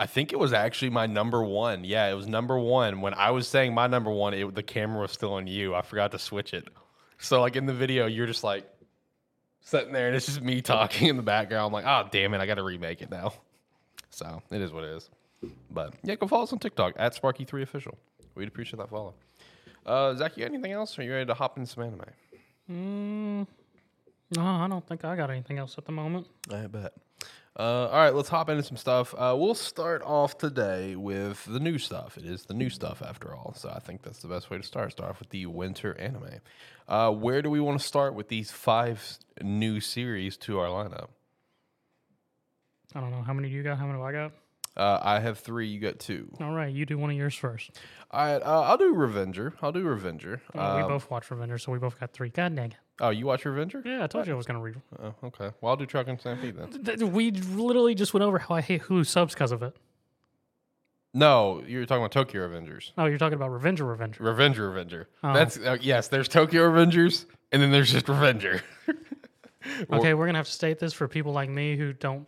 I 0.00 0.06
think 0.06 0.32
it 0.32 0.38
was 0.38 0.52
actually 0.52 0.90
my 0.90 1.06
number 1.06 1.42
one. 1.42 1.82
Yeah, 1.84 2.06
it 2.08 2.14
was 2.14 2.28
number 2.28 2.56
one. 2.58 3.00
When 3.00 3.14
I 3.14 3.32
was 3.32 3.48
saying 3.48 3.74
my 3.74 3.88
number 3.88 4.10
one, 4.12 4.32
it, 4.32 4.54
the 4.54 4.62
camera 4.62 5.00
was 5.02 5.10
still 5.10 5.34
on 5.34 5.46
you. 5.48 5.74
I 5.74 5.82
forgot 5.82 6.12
to 6.12 6.18
switch 6.20 6.54
it. 6.54 6.68
So 7.18 7.40
like 7.40 7.56
in 7.56 7.66
the 7.66 7.74
video, 7.74 8.06
you're 8.06 8.26
just 8.28 8.44
like 8.44 8.64
sitting 9.60 9.92
there 9.92 10.06
and 10.06 10.14
it's 10.16 10.26
just 10.26 10.40
me 10.40 10.60
talking 10.62 11.08
in 11.08 11.16
the 11.16 11.22
background. 11.22 11.66
I'm 11.66 11.72
like, 11.72 11.84
oh 11.84 12.08
damn 12.10 12.32
it, 12.34 12.40
I 12.40 12.46
gotta 12.46 12.62
remake 12.62 13.02
it 13.02 13.10
now. 13.10 13.32
So 14.10 14.40
it 14.50 14.60
is 14.60 14.72
what 14.72 14.84
it 14.84 14.96
is. 14.96 15.10
But 15.70 15.94
yeah, 16.02 16.14
go 16.14 16.26
follow 16.26 16.44
us 16.44 16.52
on 16.52 16.58
TikTok 16.60 16.94
at 16.96 17.20
Sparky3Official. 17.20 17.94
We'd 18.38 18.48
appreciate 18.48 18.78
that 18.78 18.88
follow. 18.88 19.14
Uh 19.84 20.14
Zach, 20.14 20.36
you 20.36 20.44
got 20.44 20.52
anything 20.52 20.72
else? 20.72 20.98
Or 20.98 21.02
are 21.02 21.04
you 21.04 21.12
ready 21.12 21.26
to 21.26 21.34
hop 21.34 21.58
into 21.58 21.70
some 21.70 21.84
anime? 21.84 22.00
Mm, 22.70 23.46
no, 24.36 24.42
I 24.42 24.68
don't 24.68 24.86
think 24.86 25.04
I 25.04 25.16
got 25.16 25.30
anything 25.30 25.58
else 25.58 25.76
at 25.78 25.84
the 25.84 25.92
moment. 25.92 26.26
I 26.52 26.66
bet. 26.66 26.92
Uh, 27.58 27.88
all 27.88 27.96
right, 27.96 28.14
let's 28.14 28.28
hop 28.28 28.48
into 28.50 28.62
some 28.62 28.76
stuff. 28.76 29.12
Uh, 29.18 29.34
we'll 29.36 29.54
start 29.54 30.00
off 30.04 30.38
today 30.38 30.94
with 30.94 31.44
the 31.46 31.58
new 31.58 31.76
stuff. 31.76 32.16
It 32.16 32.24
is 32.24 32.44
the 32.44 32.54
new 32.54 32.70
stuff 32.70 33.02
after 33.02 33.34
all, 33.34 33.52
so 33.56 33.68
I 33.68 33.80
think 33.80 34.02
that's 34.02 34.20
the 34.20 34.28
best 34.28 34.48
way 34.48 34.58
to 34.58 34.62
start. 34.62 34.92
Start 34.92 35.10
off 35.10 35.18
with 35.18 35.30
the 35.30 35.46
winter 35.46 35.98
anime. 35.98 36.40
Uh, 36.86 37.10
where 37.10 37.42
do 37.42 37.50
we 37.50 37.58
want 37.58 37.80
to 37.80 37.84
start 37.84 38.14
with 38.14 38.28
these 38.28 38.52
five 38.52 39.18
new 39.42 39.80
series 39.80 40.36
to 40.36 40.60
our 40.60 40.68
lineup? 40.68 41.08
I 42.94 43.00
don't 43.00 43.10
know. 43.10 43.22
How 43.22 43.32
many 43.32 43.48
do 43.48 43.54
you 43.54 43.64
got? 43.64 43.76
How 43.76 43.86
many 43.86 43.98
do 43.98 44.04
I 44.04 44.12
got? 44.12 44.32
Uh, 44.78 45.00
I 45.02 45.18
have 45.20 45.38
three. 45.40 45.66
You 45.66 45.80
got 45.80 45.98
two. 45.98 46.30
All 46.40 46.52
right, 46.52 46.72
you 46.72 46.86
do 46.86 46.96
one 46.98 47.10
of 47.10 47.16
yours 47.16 47.34
first. 47.34 47.72
All 48.12 48.24
right, 48.24 48.40
uh, 48.42 48.60
I'll 48.62 48.76
do 48.78 48.94
Revenger. 48.94 49.54
I'll 49.60 49.72
do 49.72 49.82
Revenger. 49.82 50.40
Well, 50.54 50.76
we 50.76 50.82
Um, 50.82 50.88
both 50.88 51.10
watch 51.10 51.30
Revenger, 51.30 51.58
so 51.58 51.72
we 51.72 51.78
both 51.78 51.98
got 51.98 52.12
three. 52.12 52.28
God 52.30 52.54
dang 52.54 52.70
it. 52.70 52.76
oh, 53.00 53.10
you 53.10 53.26
watch 53.26 53.44
Revenger? 53.44 53.82
Yeah, 53.84 54.04
I 54.04 54.06
told 54.06 54.26
you 54.26 54.32
I 54.32 54.36
was 54.36 54.46
going 54.46 54.58
to 54.58 54.62
read. 54.62 54.80
Oh, 55.02 55.14
okay. 55.24 55.50
Well, 55.60 55.70
I'll 55.70 55.76
do 55.76 55.84
Trigun 55.86 56.18
Stampede 56.20 56.56
then. 56.56 56.70
Th- 56.70 56.98
th- 57.00 57.10
We 57.10 57.32
literally 57.32 57.94
just 57.94 58.14
went 58.14 58.22
over 58.24 58.38
how 58.38 58.54
I 58.54 58.60
hate 58.60 58.82
Hulu 58.82 59.04
subs 59.06 59.34
because 59.34 59.50
of 59.52 59.62
it. 59.62 59.76
No, 61.14 61.62
you're 61.66 61.86
talking 61.86 62.02
about 62.02 62.12
Tokyo 62.12 62.42
Avengers. 62.44 62.92
Oh, 62.98 63.06
you're 63.06 63.18
talking 63.18 63.34
about 63.36 63.50
Revenger, 63.50 63.84
Revenger. 63.84 64.22
Revenger, 64.22 64.68
Revenger. 64.68 65.08
Oh. 65.24 65.32
That's 65.32 65.56
uh, 65.58 65.78
yes. 65.80 66.08
There's 66.08 66.28
Tokyo 66.28 66.64
Avengers, 66.64 67.26
and 67.50 67.60
then 67.62 67.72
there's 67.72 67.90
just 67.92 68.08
Revenger. 68.08 68.62
Okay, 69.92 70.14
we're 70.14 70.24
gonna 70.24 70.38
have 70.38 70.46
to 70.46 70.52
state 70.52 70.78
this 70.78 70.94
for 70.94 71.08
people 71.08 71.32
like 71.32 71.50
me 71.50 71.76
who 71.76 71.92
don't 71.92 72.26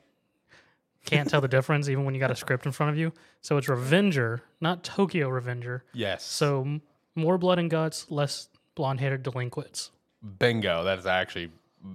can't 1.04 1.28
tell 1.28 1.40
the 1.40 1.48
difference 1.48 1.88
even 1.88 2.04
when 2.04 2.14
you 2.14 2.20
got 2.20 2.30
a 2.30 2.36
script 2.36 2.66
in 2.66 2.72
front 2.72 2.90
of 2.90 2.98
you. 2.98 3.12
So 3.40 3.56
it's 3.56 3.68
Revenger, 3.68 4.42
not 4.60 4.84
Tokyo 4.84 5.28
Revenger. 5.28 5.84
Yes. 5.92 6.24
So 6.24 6.60
m- 6.62 6.82
more 7.14 7.38
blood 7.38 7.58
and 7.58 7.70
guts, 7.70 8.06
less 8.10 8.48
blonde 8.74 9.00
haired 9.00 9.22
delinquents. 9.22 9.90
bingo. 10.38 10.84
That 10.84 10.98
is 10.98 11.06
actually 11.06 11.50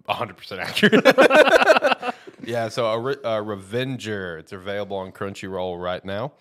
100 0.06 0.38
percent 0.38 0.62
accurate. 0.62 1.06
yeah. 2.44 2.68
So 2.70 2.88
a, 2.88 3.00
Re- 3.00 3.16
a 3.24 3.42
Revenger. 3.42 4.38
It's 4.40 4.52
available 4.52 4.98
on 4.98 5.12
Crunchyroll 5.12 5.82
right 5.82 6.04
now. 6.04 6.32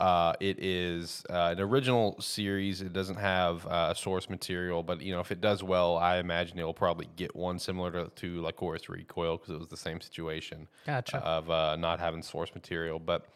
Uh, 0.00 0.32
it 0.40 0.58
is 0.64 1.22
uh, 1.28 1.52
an 1.52 1.60
original 1.60 2.18
series. 2.20 2.80
It 2.80 2.94
doesn't 2.94 3.18
have 3.18 3.66
uh, 3.66 3.92
source 3.92 4.30
material, 4.30 4.82
but 4.82 5.02
you 5.02 5.12
know 5.12 5.20
if 5.20 5.30
it 5.30 5.42
does 5.42 5.62
well, 5.62 5.98
I 5.98 6.16
imagine 6.16 6.58
it'll 6.58 6.72
probably 6.72 7.08
get 7.16 7.36
one 7.36 7.58
similar 7.58 7.92
to, 7.92 8.10
to 8.16 8.40
like 8.40 8.56
Lycoris 8.56 8.88
Recoil 8.88 9.36
because 9.36 9.54
it 9.54 9.58
was 9.58 9.68
the 9.68 9.76
same 9.76 10.00
situation. 10.00 10.68
Gotcha. 10.86 11.18
of 11.18 11.50
uh, 11.50 11.76
not 11.76 12.00
having 12.00 12.22
source 12.22 12.54
material. 12.54 12.98
But 12.98 13.26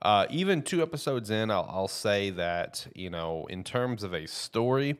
uh, 0.00 0.24
even 0.30 0.62
two 0.62 0.82
episodes 0.82 1.28
in, 1.28 1.50
I'll, 1.50 1.68
I'll 1.70 1.88
say 1.88 2.30
that 2.30 2.86
you 2.94 3.10
know, 3.10 3.46
in 3.50 3.62
terms 3.62 4.02
of 4.02 4.14
a 4.14 4.26
story, 4.26 4.96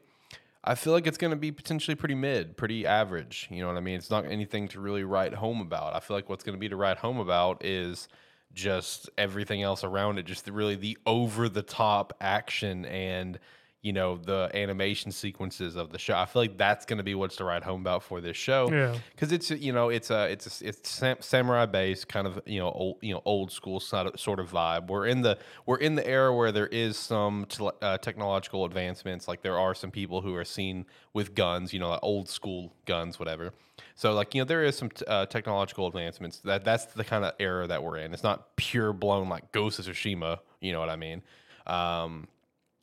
I 0.62 0.74
feel 0.74 0.92
like 0.92 1.06
it's 1.06 1.18
going 1.18 1.30
to 1.30 1.36
be 1.36 1.50
potentially 1.50 1.94
pretty 1.94 2.14
mid, 2.14 2.58
pretty 2.58 2.84
average. 2.86 3.48
You 3.50 3.62
know 3.62 3.68
what 3.68 3.78
I 3.78 3.80
mean? 3.80 3.96
It's 3.96 4.10
not 4.10 4.26
anything 4.26 4.68
to 4.68 4.80
really 4.80 5.04
write 5.04 5.32
home 5.32 5.62
about. 5.62 5.96
I 5.96 6.00
feel 6.00 6.14
like 6.14 6.28
what's 6.28 6.44
going 6.44 6.56
to 6.56 6.60
be 6.60 6.68
to 6.68 6.76
write 6.76 6.98
home 6.98 7.18
about 7.18 7.64
is 7.64 8.08
just 8.52 9.10
everything 9.18 9.62
else 9.62 9.84
around 9.84 10.18
it, 10.18 10.24
just 10.24 10.44
the, 10.44 10.52
really 10.52 10.76
the 10.76 10.98
over 11.06 11.48
the 11.48 11.62
top 11.62 12.14
action 12.20 12.84
and 12.86 13.38
you 13.86 13.92
know 13.92 14.16
the 14.16 14.50
animation 14.52 15.12
sequences 15.12 15.76
of 15.76 15.92
the 15.92 15.98
show. 15.98 16.16
I 16.16 16.26
feel 16.26 16.42
like 16.42 16.58
that's 16.58 16.84
going 16.86 16.96
to 16.96 17.04
be 17.04 17.14
what's 17.14 17.36
to 17.36 17.44
write 17.44 17.62
home 17.62 17.82
about 17.82 18.02
for 18.02 18.20
this 18.20 18.36
show. 18.36 18.68
Yeah. 18.68 18.96
because 19.12 19.30
it's 19.30 19.48
you 19.52 19.72
know 19.72 19.90
it's 19.90 20.10
a 20.10 20.28
it's 20.28 20.60
a, 20.60 20.68
it's 20.68 20.90
sam- 20.90 21.18
samurai 21.20 21.66
based 21.66 22.08
kind 22.08 22.26
of 22.26 22.40
you 22.46 22.58
know 22.58 22.72
old 22.72 22.96
you 23.00 23.14
know 23.14 23.22
old 23.24 23.52
school 23.52 23.78
sort 23.78 24.08
of, 24.08 24.18
sort 24.18 24.40
of 24.40 24.50
vibe. 24.50 24.88
We're 24.88 25.06
in 25.06 25.22
the 25.22 25.38
we're 25.66 25.78
in 25.78 25.94
the 25.94 26.04
era 26.04 26.34
where 26.34 26.50
there 26.50 26.66
is 26.66 26.96
some 26.98 27.46
uh, 27.80 27.98
technological 27.98 28.64
advancements. 28.64 29.28
Like 29.28 29.42
there 29.42 29.56
are 29.56 29.72
some 29.72 29.92
people 29.92 30.20
who 30.20 30.34
are 30.34 30.44
seen 30.44 30.84
with 31.12 31.36
guns, 31.36 31.72
you 31.72 31.78
know, 31.78 31.90
like 31.90 32.00
old 32.02 32.28
school 32.28 32.74
guns, 32.86 33.20
whatever. 33.20 33.52
So 33.96 34.12
like 34.12 34.34
you 34.34 34.42
know 34.42 34.44
there 34.44 34.62
is 34.62 34.76
some 34.76 34.90
t- 34.90 35.04
uh, 35.06 35.26
technological 35.26 35.86
advancements. 35.86 36.38
That 36.40 36.64
that's 36.64 36.84
the 36.86 37.04
kind 37.04 37.24
of 37.24 37.34
era 37.40 37.66
that 37.66 37.82
we're 37.82 37.96
in. 37.96 38.12
It's 38.12 38.22
not 38.22 38.54
pure 38.56 38.92
blown 38.92 39.28
like 39.28 39.50
Ghost 39.52 39.78
of 39.78 39.86
Tsushima. 39.86 40.38
You 40.60 40.72
know 40.72 40.80
what 40.80 40.90
I 40.90 40.96
mean? 40.96 41.22
Um, 41.66 42.28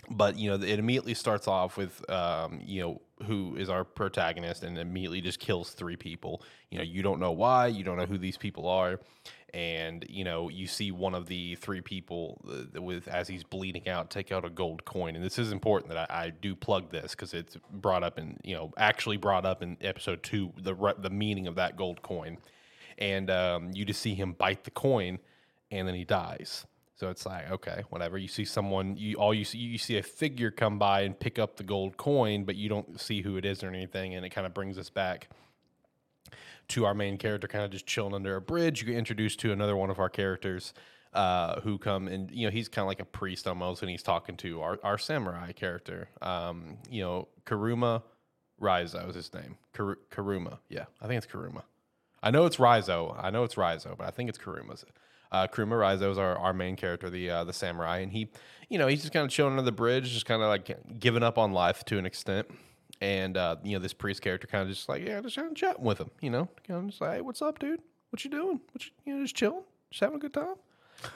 but 0.10 0.38
you 0.38 0.50
know 0.50 0.56
it 0.56 0.80
immediately 0.80 1.14
starts 1.14 1.48
off 1.48 1.78
with 1.78 2.08
um, 2.10 2.60
you 2.66 2.82
know 2.82 3.02
who 3.26 3.56
is 3.56 3.70
our 3.70 3.84
protagonist 3.84 4.64
and 4.64 4.78
immediately 4.78 5.22
just 5.22 5.40
kills 5.40 5.70
three 5.72 5.96
people 5.96 6.42
you 6.72 6.78
know 6.78 6.84
you 6.84 7.02
don't 7.02 7.20
know 7.20 7.32
why 7.32 7.68
you 7.68 7.84
don't 7.84 7.98
know 7.98 8.06
who 8.06 8.18
these 8.18 8.38
people 8.38 8.68
are 8.68 9.00
and 9.54 10.06
you 10.10 10.24
know 10.24 10.50
you 10.50 10.66
see 10.66 10.92
one 10.92 11.14
of 11.14 11.28
the 11.28 11.56
three 11.56 11.82
people 11.82 12.42
uh, 12.50 12.82
with 12.82 13.08
as 13.08 13.28
he's 13.28 13.44
bleeding 13.44 13.88
out 13.88 14.10
take 14.10 14.32
out 14.32 14.44
a 14.44 14.50
gold 14.50 14.84
coin 14.84 15.16
and 15.16 15.24
this 15.24 15.38
is 15.38 15.52
important 15.52 15.94
that 15.94 16.10
i, 16.10 16.26
I 16.26 16.30
do 16.32 16.56
plug 16.56 16.90
this 16.92 17.12
because 17.12 17.34
it's 17.34 17.58
brought 17.72 18.04
up 18.04 18.18
in 18.18 18.40
you 18.44 18.56
know 18.56 18.74
actually 18.78 19.18
brought 19.18 19.46
up 19.46 19.62
in 19.62 19.78
episode 19.82 20.24
two 20.24 20.52
the 20.58 20.96
the 20.98 21.10
meaning 21.12 21.48
of 21.48 21.56
that 21.56 21.78
gold 21.78 22.02
coin 22.02 22.38
and 22.98 23.30
um, 23.30 23.72
you 23.74 23.86
just 23.86 24.02
see 24.02 24.14
him 24.14 24.34
bite 24.34 24.64
the 24.64 24.72
coin 24.72 25.20
and 25.72 25.88
then 25.88 25.96
he 25.96 26.04
dies 26.04 26.66
so 26.96 27.10
it's 27.10 27.26
like 27.26 27.52
okay, 27.52 27.84
whatever. 27.90 28.18
You 28.18 28.30
see 28.30 28.46
someone, 28.46 28.96
you 28.96 29.16
all 29.16 29.34
you 29.34 29.44
see 29.44 29.58
you 29.58 29.78
see 29.78 29.98
a 29.98 30.04
figure 30.04 30.52
come 30.52 30.80
by 30.80 31.02
and 31.02 31.20
pick 31.20 31.38
up 31.38 31.58
the 31.58 31.64
gold 31.64 31.98
coin, 31.98 32.46
but 32.46 32.56
you 32.56 32.70
don't 32.70 32.98
see 33.02 33.22
who 33.22 33.36
it 33.36 33.44
is 33.44 33.62
or 33.62 33.68
anything, 33.68 34.16
and 34.16 34.26
it 34.26 34.30
kind 34.30 34.48
of 34.48 34.54
brings 34.54 34.78
us 34.78 34.90
back 34.90 35.28
to 36.70 36.86
our 36.86 36.94
main 36.94 37.18
character, 37.18 37.48
kind 37.48 37.64
of 37.66 37.72
just 37.72 37.86
chilling 37.86 38.14
under 38.14 38.36
a 38.36 38.42
bridge. 38.42 38.82
You 38.82 38.88
get 38.88 38.98
introduced 38.98 39.40
to 39.42 39.52
another 39.52 39.76
one 39.76 39.90
of 39.90 40.00
our 40.00 40.10
characters. 40.10 40.74
Uh, 41.14 41.62
who 41.62 41.78
come 41.78 42.08
and 42.08 42.32
you 42.32 42.48
know 42.48 42.50
he's 42.50 42.68
kind 42.68 42.82
of 42.82 42.88
like 42.88 43.00
a 43.00 43.06
priest 43.06 43.46
almost, 43.46 43.84
and 43.84 43.92
he's 43.92 44.02
talking 44.02 44.36
to 44.36 44.64
our, 44.64 44.80
our 44.84 44.98
samurai 44.98 45.52
character. 45.52 46.10
Um, 46.24 46.80
you 46.90 47.04
know 47.04 47.28
Karuma 47.46 48.02
Raizo 48.60 49.10
is 49.10 49.14
his 49.14 49.32
name. 49.32 49.58
Kar- 49.74 50.00
Karuma, 50.10 50.58
yeah, 50.70 50.86
I 51.00 51.06
think 51.06 51.24
it's 51.24 51.32
Karuma. 51.32 51.62
I 52.24 52.32
know 52.32 52.46
it's 52.46 52.56
Raizo. 52.56 53.16
I 53.22 53.30
know 53.30 53.44
it's 53.44 53.56
Raizo, 53.56 53.96
but 53.98 54.08
I 54.08 54.12
think 54.12 54.30
it's 54.30 54.40
Karuma's. 54.40 54.86
Uh, 55.32 55.48
Kuruma 55.48 55.74
Raizo 55.74 56.10
is 56.12 56.18
our, 56.18 56.38
our 56.38 56.54
main 56.54 56.76
character, 56.76 57.10
the 57.10 57.30
uh, 57.30 57.44
the 57.44 57.54
samurai, 57.54 57.98
and 58.00 58.12
he, 58.12 58.30
you 58.70 58.78
know, 58.78 58.88
he's 58.88 59.02
just 59.02 59.12
kind 59.12 59.26
of 59.26 59.32
chilling 59.32 59.54
under 59.54 59.64
the 59.64 59.72
bridge, 59.72 60.12
just 60.12 60.26
kind 60.26 60.42
of 60.42 60.48
like 60.48 61.00
giving 61.00 61.24
up 61.24 61.38
on 61.38 61.52
life 61.52 61.84
to 61.86 61.98
an 61.98 62.06
extent. 62.06 62.48
And 63.02 63.36
uh, 63.36 63.58
you 63.64 63.74
know, 63.74 63.80
this 63.80 63.94
priest 63.94 64.22
character 64.22 64.48
kind 64.48 64.64
of 64.64 64.70
just 64.70 64.88
like, 64.88 65.06
yeah, 65.06 65.20
just 65.22 65.36
kind 65.36 65.50
of 65.50 65.56
chatting 65.56 65.84
with 65.84 66.00
him, 66.00 66.10
you 66.22 66.30
know, 66.30 66.48
kind 66.68 66.80
of 66.80 66.90
just 66.90 67.02
like, 67.02 67.16
hey, 67.16 67.22
what's 67.22 67.42
up, 67.42 67.60
dude? 67.60 67.82
What 68.12 68.24
you 68.24 68.32
doing? 68.32 68.60
What 68.72 68.86
you, 68.86 68.92
you 69.06 69.16
know, 69.16 69.24
just 69.24 69.36
chilling, 69.36 69.64
just 69.90 70.00
having 70.02 70.18
a 70.18 70.20
good 70.20 70.34
time. 70.34 70.56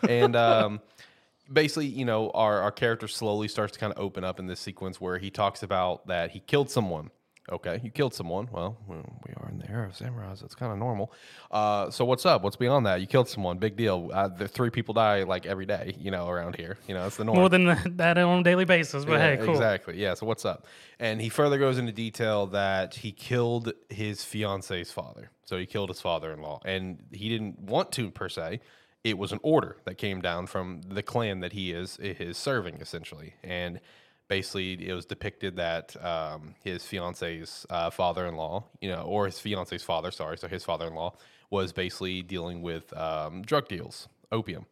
and 0.09 0.35
um, 0.35 0.81
basically, 1.51 1.85
you 1.85 2.05
know, 2.05 2.29
our 2.31 2.61
our 2.61 2.71
character 2.71 3.07
slowly 3.07 3.47
starts 3.47 3.73
to 3.73 3.79
kind 3.79 3.93
of 3.93 3.99
open 3.99 4.23
up 4.23 4.39
in 4.39 4.47
this 4.47 4.59
sequence 4.59 4.99
where 4.99 5.17
he 5.17 5.29
talks 5.29 5.63
about 5.63 6.07
that 6.07 6.31
he 6.31 6.39
killed 6.39 6.69
someone. 6.69 7.11
Okay, 7.49 7.79
you 7.81 7.89
killed 7.91 8.13
someone. 8.13 8.49
Well, 8.51 8.77
we 8.89 8.95
are 9.37 9.49
in 9.49 9.59
the 9.59 9.69
era 9.71 9.87
of 9.87 9.93
samurais. 9.93 10.41
That's 10.41 10.53
kind 10.53 10.71
of 10.71 10.77
normal. 10.77 11.13
Uh, 11.49 11.89
so 11.89 12.03
what's 12.03 12.25
up? 12.25 12.43
What's 12.43 12.57
beyond 12.57 12.85
that? 12.85 12.99
You 12.99 13.07
killed 13.07 13.29
someone. 13.29 13.57
Big 13.57 13.77
deal. 13.77 14.09
Uh, 14.13 14.27
the 14.27 14.49
three 14.49 14.69
people 14.69 14.93
die 14.93 15.23
like 15.23 15.45
every 15.45 15.65
day. 15.65 15.95
You 15.97 16.11
know, 16.11 16.27
around 16.27 16.57
here. 16.57 16.77
You 16.87 16.93
know, 16.93 17.07
it's 17.07 17.15
the 17.15 17.23
norm. 17.23 17.37
More 17.37 17.47
than 17.49 17.65
that 17.97 18.17
on 18.17 18.39
a 18.39 18.43
daily 18.43 18.65
basis, 18.65 19.05
but 19.05 19.13
Yeah, 19.13 19.35
hey, 19.35 19.37
cool. 19.37 19.53
Exactly. 19.53 19.97
Yeah. 19.97 20.13
So 20.15 20.25
what's 20.25 20.43
up? 20.43 20.65
And 20.99 21.21
he 21.21 21.29
further 21.29 21.57
goes 21.57 21.77
into 21.77 21.93
detail 21.93 22.47
that 22.47 22.95
he 22.95 23.13
killed 23.13 23.71
his 23.89 24.25
fiance's 24.25 24.91
father. 24.91 25.31
So 25.45 25.57
he 25.57 25.65
killed 25.65 25.89
his 25.89 26.01
father-in-law, 26.01 26.61
and 26.65 27.01
he 27.13 27.29
didn't 27.29 27.59
want 27.59 27.93
to 27.93 28.11
per 28.11 28.27
se. 28.27 28.59
It 29.05 29.17
was 29.17 29.31
an 29.31 29.39
order 29.41 29.77
that 29.85 29.97
came 29.97 30.19
down 30.19 30.47
from 30.47 30.81
the 30.81 31.01
clan 31.01 31.39
that 31.39 31.53
he 31.53 31.71
is 31.71 31.97
is 31.99 32.35
serving 32.35 32.81
essentially, 32.81 33.35
and 33.41 33.79
basically 34.27 34.87
it 34.87 34.93
was 34.93 35.05
depicted 35.05 35.55
that 35.57 35.95
um, 36.03 36.55
his 36.63 36.83
fiance's 36.83 37.65
uh, 37.69 37.89
father-in-law, 37.89 38.63
you 38.81 38.89
know, 38.89 39.03
or 39.03 39.25
his 39.25 39.39
fiance's 39.39 39.83
father, 39.83 40.11
sorry, 40.11 40.37
so 40.37 40.47
his 40.47 40.63
father-in-law 40.63 41.13
was 41.49 41.71
basically 41.71 42.21
dealing 42.21 42.61
with 42.61 42.95
um, 42.97 43.41
drug 43.41 43.67
deals, 43.67 44.07
opium. 44.31 44.65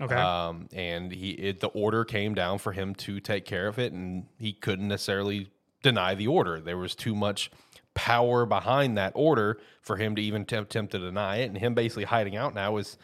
Okay. 0.00 0.14
Um, 0.14 0.68
and 0.72 1.12
he 1.12 1.30
it, 1.30 1.60
the 1.60 1.68
order 1.68 2.04
came 2.04 2.34
down 2.34 2.58
for 2.58 2.72
him 2.72 2.94
to 2.96 3.20
take 3.20 3.44
care 3.44 3.68
of 3.68 3.78
it, 3.78 3.92
and 3.92 4.26
he 4.38 4.52
couldn't 4.52 4.88
necessarily 4.88 5.48
deny 5.82 6.14
the 6.14 6.26
order. 6.26 6.60
There 6.60 6.78
was 6.78 6.94
too 6.94 7.14
much 7.14 7.50
power 7.94 8.44
behind 8.44 8.98
that 8.98 9.12
order 9.14 9.60
for 9.80 9.96
him 9.96 10.16
to 10.16 10.22
even 10.22 10.42
attempt, 10.42 10.72
attempt 10.72 10.92
to 10.92 10.98
deny 10.98 11.36
it, 11.36 11.44
and 11.44 11.58
him 11.58 11.74
basically 11.74 12.04
hiding 12.04 12.36
out 12.36 12.54
now 12.54 12.76
is 12.76 12.98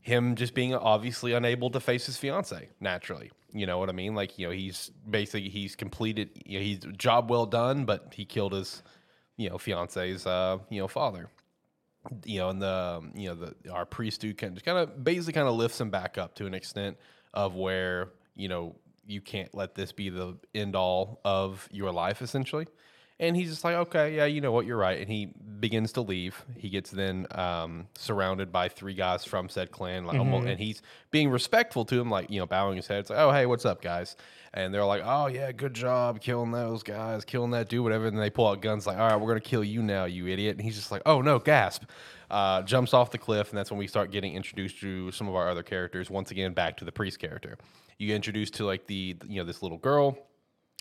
him 0.00 0.34
just 0.34 0.54
being 0.54 0.74
obviously 0.74 1.32
unable 1.32 1.70
to 1.70 1.80
face 1.80 2.06
his 2.06 2.16
fiance 2.16 2.68
naturally. 2.80 3.30
You 3.52 3.66
know 3.66 3.78
what 3.78 3.88
I 3.88 3.92
mean? 3.92 4.14
Like 4.14 4.38
you 4.38 4.46
know 4.46 4.52
he's 4.52 4.90
basically 5.08 5.48
he's 5.48 5.76
completed. 5.76 6.30
You 6.46 6.58
know, 6.58 6.64
he's 6.64 6.78
job 6.96 7.30
well 7.30 7.46
done, 7.46 7.84
but 7.84 8.12
he 8.14 8.24
killed 8.24 8.52
his 8.52 8.82
you 9.36 9.50
know 9.50 9.58
fiance's 9.58 10.26
uh, 10.26 10.58
you 10.68 10.80
know 10.80 10.88
father 10.88 11.30
you 12.24 12.38
know, 12.38 12.48
and 12.48 12.62
the 12.62 13.02
you 13.14 13.28
know 13.28 13.34
the 13.34 13.70
our 13.70 13.84
priest 13.84 14.20
dude 14.20 14.38
can 14.38 14.54
just 14.54 14.64
kind 14.64 14.78
of 14.78 15.02
basically 15.04 15.32
kind 15.32 15.48
of 15.48 15.54
lifts 15.54 15.80
him 15.80 15.90
back 15.90 16.18
up 16.18 16.34
to 16.36 16.46
an 16.46 16.54
extent 16.54 16.96
of 17.34 17.54
where 17.54 18.08
you 18.34 18.48
know 18.48 18.76
you 19.06 19.20
can't 19.20 19.54
let 19.54 19.74
this 19.74 19.92
be 19.92 20.08
the 20.08 20.36
end 20.54 20.76
all 20.76 21.20
of 21.24 21.68
your 21.70 21.92
life 21.92 22.22
essentially. 22.22 22.66
And 23.20 23.36
he's 23.36 23.50
just 23.50 23.64
like, 23.64 23.76
okay, 23.76 24.16
yeah, 24.16 24.24
you 24.24 24.40
know 24.40 24.50
what, 24.50 24.64
you're 24.64 24.78
right. 24.78 24.98
And 24.98 25.06
he 25.06 25.26
begins 25.60 25.92
to 25.92 26.00
leave. 26.00 26.42
He 26.56 26.70
gets 26.70 26.90
then 26.90 27.26
um, 27.32 27.86
surrounded 27.94 28.50
by 28.50 28.68
three 28.70 28.94
guys 28.94 29.26
from 29.26 29.50
said 29.50 29.70
clan, 29.70 30.06
like, 30.06 30.18
almost, 30.18 30.48
and 30.48 30.58
he's 30.58 30.80
being 31.10 31.28
respectful 31.28 31.84
to 31.84 32.00
him, 32.00 32.10
like 32.10 32.30
you 32.30 32.40
know, 32.40 32.46
bowing 32.46 32.76
his 32.76 32.86
head. 32.86 33.00
It's 33.00 33.10
like, 33.10 33.18
oh, 33.18 33.30
hey, 33.30 33.44
what's 33.44 33.66
up, 33.66 33.82
guys? 33.82 34.16
And 34.54 34.72
they're 34.72 34.86
like, 34.86 35.02
oh 35.04 35.26
yeah, 35.26 35.52
good 35.52 35.74
job 35.74 36.22
killing 36.22 36.50
those 36.50 36.82
guys, 36.82 37.26
killing 37.26 37.50
that 37.50 37.68
dude, 37.68 37.84
whatever. 37.84 38.06
And 38.06 38.18
they 38.18 38.30
pull 38.30 38.48
out 38.48 38.62
guns, 38.62 38.86
like, 38.86 38.96
all 38.96 39.08
right, 39.08 39.20
we're 39.20 39.28
gonna 39.28 39.40
kill 39.40 39.62
you 39.62 39.82
now, 39.82 40.06
you 40.06 40.26
idiot. 40.26 40.56
And 40.56 40.64
he's 40.64 40.76
just 40.76 40.90
like, 40.90 41.02
oh 41.04 41.20
no, 41.20 41.38
gasp. 41.38 41.84
Uh, 42.30 42.62
jumps 42.62 42.94
off 42.94 43.10
the 43.10 43.18
cliff, 43.18 43.50
and 43.50 43.58
that's 43.58 43.70
when 43.70 43.78
we 43.78 43.88
start 43.88 44.12
getting 44.12 44.34
introduced 44.34 44.80
to 44.80 45.10
some 45.10 45.28
of 45.28 45.34
our 45.34 45.50
other 45.50 45.64
characters. 45.64 46.08
Once 46.08 46.30
again, 46.30 46.54
back 46.54 46.76
to 46.78 46.84
the 46.84 46.92
priest 46.92 47.18
character. 47.18 47.58
You 47.98 48.06
get 48.06 48.14
introduced 48.16 48.54
to 48.54 48.64
like 48.64 48.86
the 48.86 49.16
you 49.26 49.40
know 49.40 49.44
this 49.44 49.62
little 49.62 49.78
girl 49.78 50.16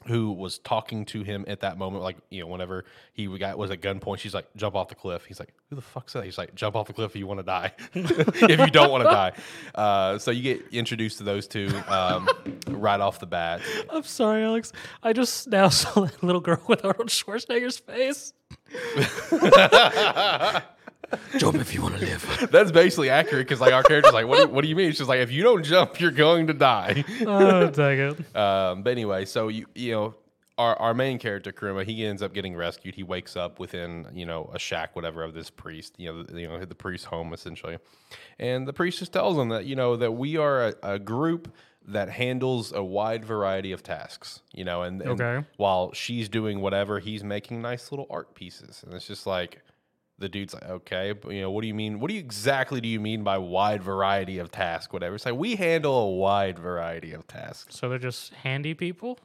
who 0.07 0.31
was 0.31 0.59
talking 0.59 1.05
to 1.05 1.23
him 1.23 1.43
at 1.47 1.59
that 1.61 1.77
moment, 1.77 2.03
like 2.03 2.17
you 2.29 2.41
know, 2.41 2.47
whenever 2.47 2.85
he 3.13 3.27
got 3.37 3.57
was 3.57 3.69
at 3.69 3.81
gunpoint, 3.81 4.19
she's 4.19 4.33
like, 4.33 4.47
"Jump 4.55 4.75
off 4.75 4.87
the 4.87 4.95
cliff." 4.95 5.25
He's 5.25 5.39
like, 5.39 5.53
"Who 5.69 5.75
the 5.75 5.81
fuck's 5.81 6.13
that?" 6.13 6.23
He's 6.23 6.37
like, 6.37 6.55
"Jump 6.55 6.75
off 6.75 6.87
the 6.87 6.93
cliff 6.93 7.11
if 7.11 7.15
you 7.17 7.27
want 7.27 7.39
to 7.39 7.45
die, 7.45 7.73
if 7.93 8.59
you 8.59 8.71
don't 8.71 8.91
want 8.91 9.03
to 9.03 9.09
die." 9.09 9.33
Uh, 9.75 10.17
so 10.17 10.31
you 10.31 10.41
get 10.41 10.65
introduced 10.71 11.17
to 11.17 11.23
those 11.23 11.47
two 11.47 11.69
um, 11.87 12.29
right 12.67 12.99
off 12.99 13.19
the 13.19 13.27
bat. 13.27 13.61
I'm 13.89 14.03
sorry, 14.03 14.43
Alex. 14.43 14.71
I 15.03 15.13
just 15.13 15.47
now 15.49 15.69
saw 15.69 16.05
that 16.05 16.23
little 16.23 16.41
girl 16.41 16.61
with 16.67 16.85
Arnold 16.85 17.09
Schwarzenegger's 17.09 17.77
face. 17.77 18.33
Jump 21.37 21.57
if 21.57 21.73
you 21.73 21.81
want 21.81 21.97
to 21.97 22.05
live. 22.05 22.49
That's 22.51 22.71
basically 22.71 23.09
accurate 23.09 23.47
because 23.47 23.59
like 23.61 23.73
our 23.73 23.83
character's 23.83 24.13
like, 24.13 24.27
"What 24.27 24.35
do 24.37 24.41
you, 24.43 24.47
what 24.49 24.61
do 24.61 24.67
you 24.67 24.75
mean?" 24.75 24.91
She's 24.91 25.07
like, 25.07 25.19
"If 25.19 25.31
you 25.31 25.43
don't 25.43 25.63
jump, 25.63 25.99
you're 25.99 26.11
going 26.11 26.47
to 26.47 26.53
die." 26.53 27.03
oh, 27.25 27.69
dang 27.69 27.99
it. 27.99 28.35
Um, 28.35 28.83
but 28.83 28.91
anyway, 28.91 29.25
so 29.25 29.47
you 29.47 29.65
you 29.75 29.91
know 29.93 30.15
our 30.57 30.75
our 30.77 30.93
main 30.93 31.17
character 31.19 31.51
Kuruma, 31.51 31.85
he 31.85 32.05
ends 32.05 32.21
up 32.21 32.33
getting 32.33 32.55
rescued. 32.55 32.95
He 32.95 33.03
wakes 33.03 33.35
up 33.37 33.59
within 33.59 34.07
you 34.13 34.25
know 34.25 34.49
a 34.53 34.59
shack, 34.59 34.95
whatever, 34.95 35.23
of 35.23 35.33
this 35.33 35.49
priest. 35.49 35.95
You 35.97 36.11
know, 36.13 36.23
the, 36.23 36.41
you 36.41 36.47
know 36.47 36.63
the 36.65 36.75
priest's 36.75 37.05
home 37.07 37.33
essentially, 37.33 37.77
and 38.37 38.67
the 38.67 38.73
priest 38.73 38.99
just 38.99 39.13
tells 39.13 39.37
him 39.37 39.49
that 39.49 39.65
you 39.65 39.75
know 39.75 39.95
that 39.95 40.11
we 40.11 40.37
are 40.37 40.67
a, 40.67 40.73
a 40.83 40.99
group 40.99 41.53
that 41.87 42.09
handles 42.09 42.71
a 42.71 42.83
wide 42.83 43.25
variety 43.25 43.71
of 43.71 43.81
tasks. 43.81 44.41
You 44.53 44.63
know, 44.65 44.83
and, 44.83 45.01
and 45.01 45.19
Okay. 45.19 45.47
while 45.57 45.91
she's 45.93 46.29
doing 46.29 46.59
whatever, 46.61 46.99
he's 46.99 47.23
making 47.23 47.61
nice 47.61 47.91
little 47.91 48.05
art 48.09 48.35
pieces, 48.35 48.83
and 48.85 48.93
it's 48.93 49.07
just 49.07 49.25
like. 49.25 49.61
The 50.19 50.29
dude's 50.29 50.53
like, 50.53 50.69
okay, 50.69 51.13
but 51.13 51.31
you 51.31 51.41
know, 51.41 51.51
what 51.51 51.61
do 51.61 51.67
you 51.67 51.73
mean? 51.73 51.99
What 51.99 52.09
do 52.09 52.13
you 52.13 52.19
exactly 52.19 52.81
do 52.81 52.89
you 52.89 52.99
mean 52.99 53.23
by 53.23 53.37
wide 53.37 53.81
variety 53.81 54.37
of 54.39 54.51
tasks? 54.51 54.91
Whatever. 54.91 55.15
It's 55.15 55.25
like 55.25 55.35
we 55.35 55.55
handle 55.55 55.97
a 55.97 56.11
wide 56.11 56.59
variety 56.59 57.13
of 57.13 57.25
tasks. 57.27 57.77
So 57.77 57.89
they're 57.89 57.97
just 57.99 58.33
handy 58.33 58.73
people? 58.73 59.17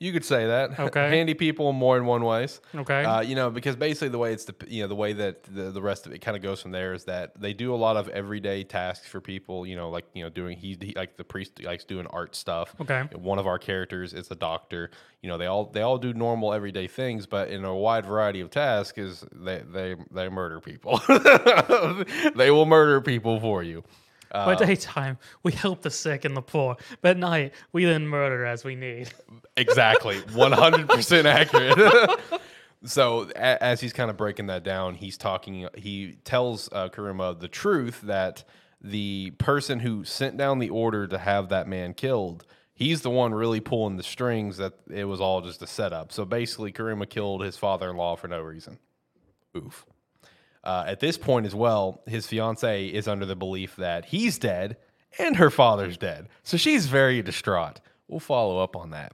You 0.00 0.12
could 0.12 0.24
say 0.24 0.46
that. 0.46 0.78
Okay. 0.88 1.10
Handy 1.10 1.34
people 1.34 1.72
more 1.72 1.96
in 1.98 2.06
one 2.06 2.24
ways. 2.24 2.60
Okay. 2.74 3.04
Uh, 3.04 3.20
you 3.20 3.34
know, 3.34 3.50
because 3.50 3.76
basically 3.76 4.08
the 4.08 4.18
way 4.18 4.32
it's 4.32 4.44
the 4.44 4.54
you 4.68 4.82
know 4.82 4.88
the 4.88 4.94
way 4.94 5.12
that 5.12 5.42
the, 5.42 5.70
the 5.70 5.82
rest 5.82 6.06
of 6.06 6.12
it 6.12 6.20
kind 6.20 6.36
of 6.36 6.42
goes 6.42 6.62
from 6.62 6.70
there 6.70 6.94
is 6.94 7.04
that 7.04 7.38
they 7.38 7.52
do 7.52 7.74
a 7.74 7.76
lot 7.76 7.96
of 7.96 8.08
everyday 8.08 8.62
tasks 8.64 9.06
for 9.06 9.20
people. 9.20 9.66
You 9.66 9.76
know, 9.76 9.90
like 9.90 10.06
you 10.14 10.22
know 10.22 10.30
doing 10.30 10.56
he, 10.56 10.78
he 10.80 10.94
like 10.94 11.16
the 11.16 11.24
priest 11.24 11.62
likes 11.62 11.84
doing 11.84 12.06
art 12.06 12.36
stuff. 12.36 12.74
Okay. 12.80 13.02
One 13.16 13.38
of 13.38 13.46
our 13.46 13.58
characters 13.58 14.14
is 14.14 14.30
a 14.30 14.34
doctor. 14.36 14.90
You 15.20 15.28
know, 15.28 15.36
they 15.36 15.46
all 15.46 15.66
they 15.66 15.82
all 15.82 15.98
do 15.98 16.14
normal 16.14 16.54
everyday 16.54 16.86
things, 16.86 17.26
but 17.26 17.48
in 17.48 17.64
a 17.64 17.74
wide 17.74 18.06
variety 18.06 18.40
of 18.40 18.50
tasks 18.50 18.98
is 18.98 19.24
they 19.32 19.62
they 19.68 19.96
they 20.10 20.28
murder 20.28 20.60
people. 20.60 21.02
they 22.36 22.50
will 22.50 22.66
murder 22.66 23.00
people 23.00 23.40
for 23.40 23.62
you. 23.62 23.82
By 24.32 24.54
daytime, 24.54 25.18
we 25.42 25.52
help 25.52 25.82
the 25.82 25.90
sick 25.90 26.24
and 26.24 26.36
the 26.36 26.42
poor. 26.42 26.76
But 27.00 27.12
at 27.12 27.16
night, 27.18 27.54
we 27.72 27.84
then 27.84 28.06
murder 28.06 28.44
as 28.44 28.64
we 28.64 28.74
need. 28.74 29.10
Exactly, 29.56 30.18
one 30.34 30.52
hundred 30.52 30.88
percent 30.88 31.26
accurate. 31.26 32.20
so 32.84 33.28
a- 33.34 33.62
as 33.62 33.80
he's 33.80 33.92
kind 33.92 34.10
of 34.10 34.16
breaking 34.16 34.46
that 34.46 34.64
down, 34.64 34.94
he's 34.94 35.16
talking. 35.16 35.68
He 35.76 36.18
tells 36.24 36.68
uh, 36.72 36.88
Kuruma 36.88 37.38
the 37.38 37.48
truth 37.48 38.00
that 38.02 38.44
the 38.80 39.32
person 39.38 39.80
who 39.80 40.04
sent 40.04 40.36
down 40.36 40.58
the 40.58 40.70
order 40.70 41.06
to 41.08 41.18
have 41.18 41.48
that 41.48 41.66
man 41.66 41.94
killed, 41.94 42.44
he's 42.74 43.00
the 43.00 43.10
one 43.10 43.34
really 43.34 43.60
pulling 43.60 43.96
the 43.96 44.02
strings. 44.02 44.58
That 44.58 44.74
it 44.90 45.04
was 45.04 45.20
all 45.20 45.40
just 45.40 45.62
a 45.62 45.66
setup. 45.66 46.12
So 46.12 46.24
basically, 46.24 46.72
Kuruma 46.72 47.08
killed 47.08 47.42
his 47.42 47.56
father-in-law 47.56 48.16
for 48.16 48.28
no 48.28 48.40
reason. 48.40 48.78
Oof. 49.56 49.84
Uh, 50.64 50.84
at 50.86 51.00
this 51.00 51.16
point 51.16 51.46
as 51.46 51.54
well, 51.54 52.02
his 52.06 52.26
fiance 52.26 52.86
is 52.86 53.08
under 53.08 53.24
the 53.24 53.36
belief 53.36 53.76
that 53.76 54.06
he's 54.06 54.38
dead 54.38 54.76
and 55.18 55.36
her 55.36 55.50
father's 55.50 55.96
dead. 55.96 56.28
So 56.42 56.56
she's 56.56 56.86
very 56.86 57.22
distraught. 57.22 57.80
We'll 58.08 58.20
follow 58.20 58.58
up 58.62 58.76
on 58.76 58.90
that. 58.90 59.12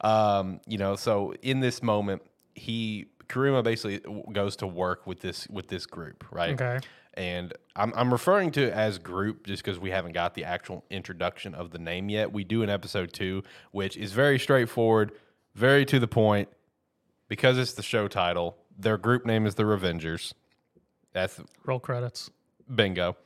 Um, 0.00 0.60
you 0.66 0.78
know, 0.78 0.96
so 0.96 1.34
in 1.42 1.60
this 1.60 1.82
moment, 1.82 2.22
he 2.54 3.06
Karuma 3.28 3.62
basically 3.62 4.00
goes 4.32 4.56
to 4.56 4.66
work 4.66 5.06
with 5.06 5.20
this 5.20 5.48
with 5.48 5.68
this 5.68 5.86
group, 5.86 6.24
right? 6.30 6.60
Okay. 6.60 6.86
And 7.14 7.54
I'm, 7.74 7.94
I'm 7.96 8.12
referring 8.12 8.50
to 8.52 8.64
it 8.64 8.72
as 8.74 8.98
group 8.98 9.46
just 9.46 9.64
because 9.64 9.78
we 9.78 9.90
haven't 9.90 10.12
got 10.12 10.34
the 10.34 10.44
actual 10.44 10.84
introduction 10.90 11.54
of 11.54 11.70
the 11.70 11.78
name 11.78 12.10
yet. 12.10 12.30
We 12.30 12.44
do 12.44 12.62
in 12.62 12.68
episode 12.68 13.12
two, 13.14 13.42
which 13.70 13.96
is 13.96 14.12
very 14.12 14.38
straightforward, 14.38 15.12
very 15.54 15.86
to 15.86 15.98
the 15.98 16.06
point. 16.06 16.50
Because 17.28 17.58
it's 17.58 17.72
the 17.72 17.82
show 17.82 18.06
title, 18.06 18.56
their 18.78 18.98
group 18.98 19.26
name 19.26 19.46
is 19.46 19.56
the 19.56 19.64
Revengers. 19.64 20.32
That's 21.16 21.40
Roll 21.64 21.80
credits. 21.80 22.30
bingo. 22.74 23.16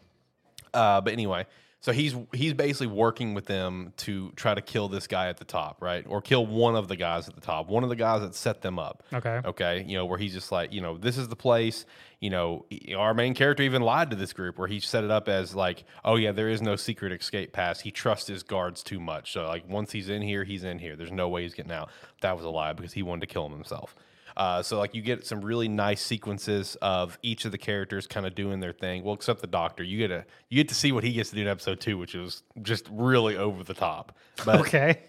Uh, 0.72 1.00
but 1.00 1.12
anyway, 1.12 1.44
so 1.80 1.90
he's 1.90 2.14
he's 2.32 2.54
basically 2.54 2.86
working 2.86 3.34
with 3.34 3.46
them 3.46 3.92
to 3.96 4.30
try 4.36 4.54
to 4.54 4.60
kill 4.60 4.88
this 4.88 5.08
guy 5.08 5.28
at 5.28 5.38
the 5.38 5.44
top, 5.44 5.82
right? 5.82 6.04
Or 6.08 6.22
kill 6.22 6.46
one 6.46 6.76
of 6.76 6.86
the 6.86 6.94
guys 6.94 7.28
at 7.28 7.34
the 7.34 7.40
top, 7.40 7.68
one 7.68 7.82
of 7.82 7.88
the 7.88 7.96
guys 7.96 8.20
that 8.20 8.36
set 8.36 8.62
them 8.62 8.78
up. 8.78 9.02
Okay. 9.12 9.40
Okay, 9.44 9.84
you 9.88 9.96
know 9.96 10.06
where 10.06 10.18
he's 10.18 10.32
just 10.32 10.52
like, 10.52 10.72
you 10.72 10.80
know, 10.80 10.98
this 10.98 11.18
is 11.18 11.26
the 11.26 11.34
place. 11.34 11.84
You 12.20 12.30
know, 12.30 12.64
our 12.96 13.12
main 13.12 13.34
character 13.34 13.64
even 13.64 13.82
lied 13.82 14.10
to 14.10 14.16
this 14.16 14.32
group 14.32 14.56
where 14.56 14.68
he 14.68 14.78
set 14.78 15.02
it 15.02 15.10
up 15.10 15.28
as 15.28 15.56
like, 15.56 15.82
oh 16.04 16.14
yeah, 16.14 16.30
there 16.30 16.48
is 16.48 16.62
no 16.62 16.76
secret 16.76 17.10
escape 17.10 17.52
pass. 17.52 17.80
He 17.80 17.90
trusts 17.90 18.28
his 18.28 18.44
guards 18.44 18.84
too 18.84 19.00
much. 19.00 19.32
So 19.32 19.48
like, 19.48 19.68
once 19.68 19.90
he's 19.90 20.08
in 20.08 20.22
here, 20.22 20.44
he's 20.44 20.62
in 20.62 20.78
here. 20.78 20.94
There's 20.94 21.10
no 21.10 21.28
way 21.28 21.42
he's 21.42 21.54
getting 21.54 21.72
out. 21.72 21.90
That 22.20 22.36
was 22.36 22.44
a 22.44 22.50
lie 22.50 22.72
because 22.72 22.92
he 22.92 23.02
wanted 23.02 23.22
to 23.22 23.26
kill 23.26 23.46
him 23.46 23.52
himself. 23.52 23.96
Uh, 24.36 24.62
so 24.62 24.78
like 24.78 24.94
you 24.94 25.02
get 25.02 25.26
some 25.26 25.40
really 25.40 25.68
nice 25.68 26.00
sequences 26.02 26.76
of 26.82 27.18
each 27.22 27.44
of 27.44 27.52
the 27.52 27.58
characters 27.58 28.06
kind 28.06 28.26
of 28.26 28.34
doing 28.34 28.60
their 28.60 28.72
thing. 28.72 29.02
Well, 29.04 29.14
except 29.14 29.40
the 29.40 29.46
doctor, 29.46 29.82
you 29.82 29.98
get 29.98 30.08
to 30.08 30.24
you 30.48 30.56
get 30.56 30.68
to 30.68 30.74
see 30.74 30.92
what 30.92 31.04
he 31.04 31.12
gets 31.12 31.30
to 31.30 31.36
do 31.36 31.42
in 31.42 31.48
episode 31.48 31.80
two, 31.80 31.98
which 31.98 32.14
is 32.14 32.42
just 32.62 32.86
really 32.90 33.36
over 33.36 33.64
the 33.64 33.74
top. 33.74 34.16
But 34.44 34.60
Okay. 34.66 35.00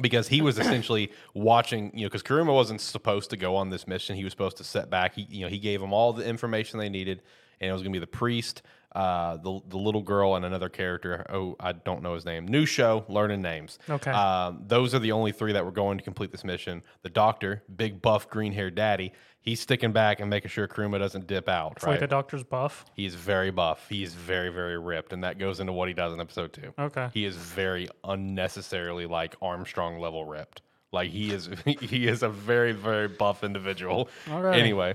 because 0.00 0.28
he 0.28 0.40
was 0.40 0.58
essentially 0.58 1.12
watching, 1.34 1.90
you 1.94 2.02
know, 2.02 2.08
because 2.08 2.22
Kuruma 2.22 2.54
wasn't 2.54 2.80
supposed 2.80 3.30
to 3.30 3.36
go 3.36 3.56
on 3.56 3.70
this 3.70 3.86
mission. 3.86 4.16
He 4.16 4.24
was 4.24 4.32
supposed 4.32 4.56
to 4.58 4.64
set 4.64 4.88
back. 4.90 5.14
He, 5.14 5.26
you 5.30 5.42
know, 5.42 5.48
he 5.48 5.58
gave 5.58 5.80
them 5.80 5.92
all 5.92 6.12
the 6.12 6.26
information 6.26 6.78
they 6.78 6.88
needed, 6.88 7.20
and 7.60 7.68
it 7.68 7.72
was 7.72 7.82
going 7.82 7.92
to 7.92 7.96
be 7.96 8.00
the 8.00 8.06
priest, 8.06 8.62
uh, 8.94 9.36
the 9.38 9.60
the 9.68 9.76
little 9.78 10.02
girl, 10.02 10.34
and 10.36 10.44
another 10.44 10.68
character. 10.68 11.24
Oh, 11.30 11.56
I 11.58 11.72
don't 11.72 12.02
know 12.02 12.14
his 12.14 12.24
name. 12.24 12.46
New 12.46 12.66
show, 12.66 13.04
learning 13.08 13.40
names. 13.42 13.78
Okay. 13.88 14.10
Um, 14.10 14.62
those 14.66 14.94
are 14.94 14.98
the 14.98 15.12
only 15.12 15.32
three 15.32 15.52
that 15.52 15.64
were 15.64 15.70
going 15.72 15.98
to 15.98 16.04
complete 16.04 16.30
this 16.32 16.44
mission. 16.44 16.82
The 17.02 17.10
doctor, 17.10 17.62
big 17.74 18.02
buff, 18.02 18.28
green 18.28 18.52
haired 18.52 18.74
daddy. 18.74 19.12
He's 19.40 19.58
sticking 19.60 19.90
back 19.90 20.20
and 20.20 20.30
making 20.30 20.50
sure 20.50 20.68
Kuruma 20.68 21.00
doesn't 21.00 21.26
dip 21.26 21.48
out. 21.48 21.82
Wait, 21.82 21.90
Right. 21.90 22.00
the 22.00 22.06
doctor's 22.06 22.44
buff. 22.44 22.84
He's 22.94 23.16
very 23.16 23.50
buff. 23.50 23.86
He's 23.88 24.14
very, 24.14 24.50
very 24.50 24.78
ripped, 24.78 25.12
and 25.12 25.24
that 25.24 25.36
goes 25.38 25.58
into 25.58 25.72
what 25.72 25.88
he 25.88 25.94
does 25.94 26.12
in 26.12 26.20
episode 26.20 26.52
two. 26.52 26.72
Okay. 26.78 27.08
He 27.12 27.24
is 27.24 27.34
very 27.34 27.88
unnecessarily 28.04 29.06
like 29.06 29.34
Armstrong 29.42 29.98
level 29.98 30.24
ripped. 30.24 30.62
Like 30.92 31.10
he 31.10 31.32
is, 31.32 31.48
he 31.66 32.06
is 32.06 32.22
a 32.22 32.28
very, 32.28 32.72
very 32.72 33.08
buff 33.08 33.42
individual. 33.42 34.08
All 34.30 34.40
right. 34.42 34.58
Anyway, 34.60 34.94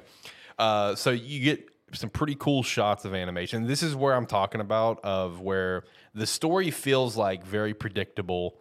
uh, 0.58 0.96
so 0.96 1.12
you 1.12 1.44
get 1.44 1.70
some 1.94 2.10
pretty 2.10 2.36
cool 2.36 2.64
shots 2.64 3.06
of 3.06 3.14
animation. 3.14 3.66
This 3.66 3.82
is 3.82 3.96
where 3.96 4.14
I'm 4.14 4.26
talking 4.26 4.62
about 4.62 5.00
of 5.04 5.40
where 5.40 5.84
the 6.14 6.28
story 6.28 6.72
feels 6.72 7.16
like 7.16 7.46
very 7.46 7.74
predictable, 7.74 8.56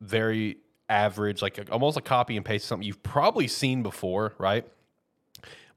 very 0.00 0.58
average, 0.88 1.42
like 1.42 1.68
almost 1.70 1.96
a 1.96 2.00
copy 2.00 2.36
and 2.36 2.44
paste 2.44 2.66
something 2.66 2.86
you've 2.86 3.02
probably 3.02 3.46
seen 3.46 3.82
before, 3.82 4.34
right? 4.38 4.66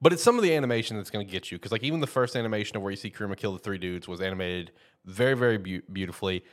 But 0.02 0.14
it's 0.14 0.24
some 0.24 0.38
of 0.38 0.44
the 0.44 0.56
animation 0.56 0.98
that's 0.98 1.10
going 1.10 1.26
to 1.26 1.32
get 1.32 1.52
you 1.52 1.58
because, 1.58 1.72
like, 1.72 1.84
even 1.84 2.00
the 2.00 2.08
first 2.08 2.36
animation 2.36 2.78
of 2.78 2.84
where 2.84 2.92
you 2.92 2.98
see 2.98 3.12
Kuruma 3.12 3.36
kill 3.36 3.52
the 3.54 3.60
three 3.60 3.78
dudes 3.78 4.08
was 4.08 4.22
animated 4.22 4.72
very, 5.06 5.34
very 5.34 5.58
beau- 5.58 5.82
beautifully. 5.92 6.44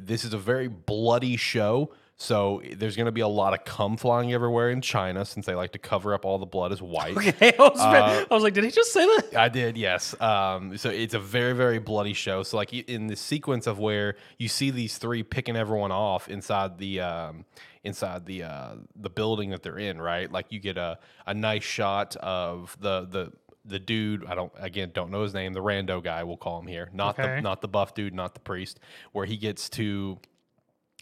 This 0.00 0.24
is 0.24 0.32
a 0.32 0.38
very 0.38 0.68
bloody 0.68 1.36
show, 1.36 1.92
so 2.16 2.62
there's 2.76 2.94
going 2.96 3.06
to 3.06 3.12
be 3.12 3.20
a 3.22 3.28
lot 3.28 3.54
of 3.54 3.64
cum 3.64 3.96
flying 3.96 4.32
everywhere 4.32 4.70
in 4.70 4.80
China 4.80 5.24
since 5.24 5.46
they 5.46 5.54
like 5.54 5.72
to 5.72 5.78
cover 5.78 6.14
up 6.14 6.24
all 6.24 6.38
the 6.38 6.46
blood 6.46 6.70
as 6.72 6.80
white. 6.80 7.16
Okay. 7.16 7.52
I 7.58 7.62
was, 7.62 7.80
Uh, 7.80 8.24
I 8.30 8.34
was 8.34 8.42
like, 8.42 8.54
did 8.54 8.62
he 8.64 8.70
just 8.70 8.92
say 8.92 9.04
that? 9.04 9.36
I 9.36 9.48
did, 9.48 9.76
yes. 9.76 10.18
Um, 10.20 10.76
so 10.76 10.90
it's 10.90 11.14
a 11.14 11.18
very, 11.18 11.52
very 11.54 11.78
bloody 11.80 12.12
show. 12.12 12.42
So, 12.44 12.56
like 12.56 12.72
in 12.72 13.08
the 13.08 13.16
sequence 13.16 13.66
of 13.66 13.78
where 13.78 14.14
you 14.38 14.48
see 14.48 14.70
these 14.70 14.96
three 14.98 15.22
picking 15.24 15.56
everyone 15.56 15.90
off 15.92 16.28
inside 16.28 16.78
the 16.78 17.00
um, 17.00 17.44
inside 17.82 18.26
the 18.26 18.44
uh, 18.44 18.74
the 18.96 19.10
building 19.10 19.50
that 19.50 19.62
they're 19.62 19.78
in, 19.78 20.00
right? 20.00 20.30
Like 20.30 20.46
you 20.50 20.60
get 20.60 20.78
a, 20.78 20.98
a 21.26 21.34
nice 21.34 21.64
shot 21.64 22.14
of 22.16 22.76
the 22.80 23.06
the 23.10 23.32
the 23.64 23.78
dude. 23.78 24.24
I 24.26 24.34
don't 24.34 24.52
again 24.58 24.92
don't 24.94 25.10
know 25.10 25.22
his 25.22 25.34
name. 25.34 25.52
The 25.52 25.60
rando 25.62 26.02
guy, 26.02 26.22
we'll 26.22 26.36
call 26.36 26.60
him 26.60 26.66
here. 26.68 26.90
Not 26.92 27.18
Okay. 27.18 27.36
the 27.36 27.42
not 27.42 27.60
the 27.60 27.68
buff 27.68 27.94
dude, 27.94 28.14
not 28.14 28.34
the 28.34 28.40
priest. 28.40 28.78
Where 29.12 29.26
he 29.26 29.36
gets 29.36 29.68
to 29.70 30.18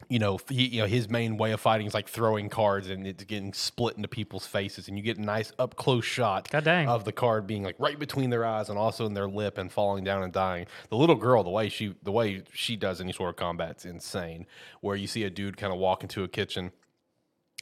you 0.08 0.18
know, 0.18 0.38
he, 0.48 0.66
you 0.66 0.80
know, 0.80 0.86
his 0.86 1.08
main 1.08 1.36
way 1.36 1.52
of 1.52 1.60
fighting 1.60 1.86
is 1.86 1.94
like 1.94 2.08
throwing 2.08 2.48
cards 2.48 2.88
and 2.88 3.06
it's 3.06 3.24
getting 3.24 3.52
split 3.52 3.96
into 3.96 4.08
people's 4.08 4.46
faces, 4.46 4.88
and 4.88 4.96
you 4.96 5.02
get 5.02 5.18
a 5.18 5.22
nice 5.22 5.52
up 5.58 5.76
close 5.76 6.04
shot 6.04 6.48
of 6.88 7.04
the 7.04 7.12
card 7.12 7.46
being 7.46 7.62
like 7.62 7.76
right 7.78 7.98
between 7.98 8.30
their 8.30 8.44
eyes 8.44 8.68
and 8.68 8.78
also 8.78 9.06
in 9.06 9.14
their 9.14 9.28
lip 9.28 9.58
and 9.58 9.72
falling 9.72 10.04
down 10.04 10.22
and 10.22 10.32
dying. 10.32 10.66
The 10.90 10.96
little 10.96 11.16
girl, 11.16 11.42
the 11.44 11.50
way 11.50 11.68
she, 11.68 11.94
the 12.02 12.12
way 12.12 12.42
she 12.52 12.76
does 12.76 13.00
any 13.00 13.12
sort 13.12 13.30
of 13.30 13.36
combat's 13.36 13.84
insane. 13.84 14.46
Where 14.80 14.96
you 14.96 15.06
see 15.06 15.24
a 15.24 15.30
dude 15.30 15.56
kind 15.56 15.72
of 15.72 15.78
walk 15.78 16.02
into 16.02 16.24
a 16.24 16.28
kitchen 16.28 16.72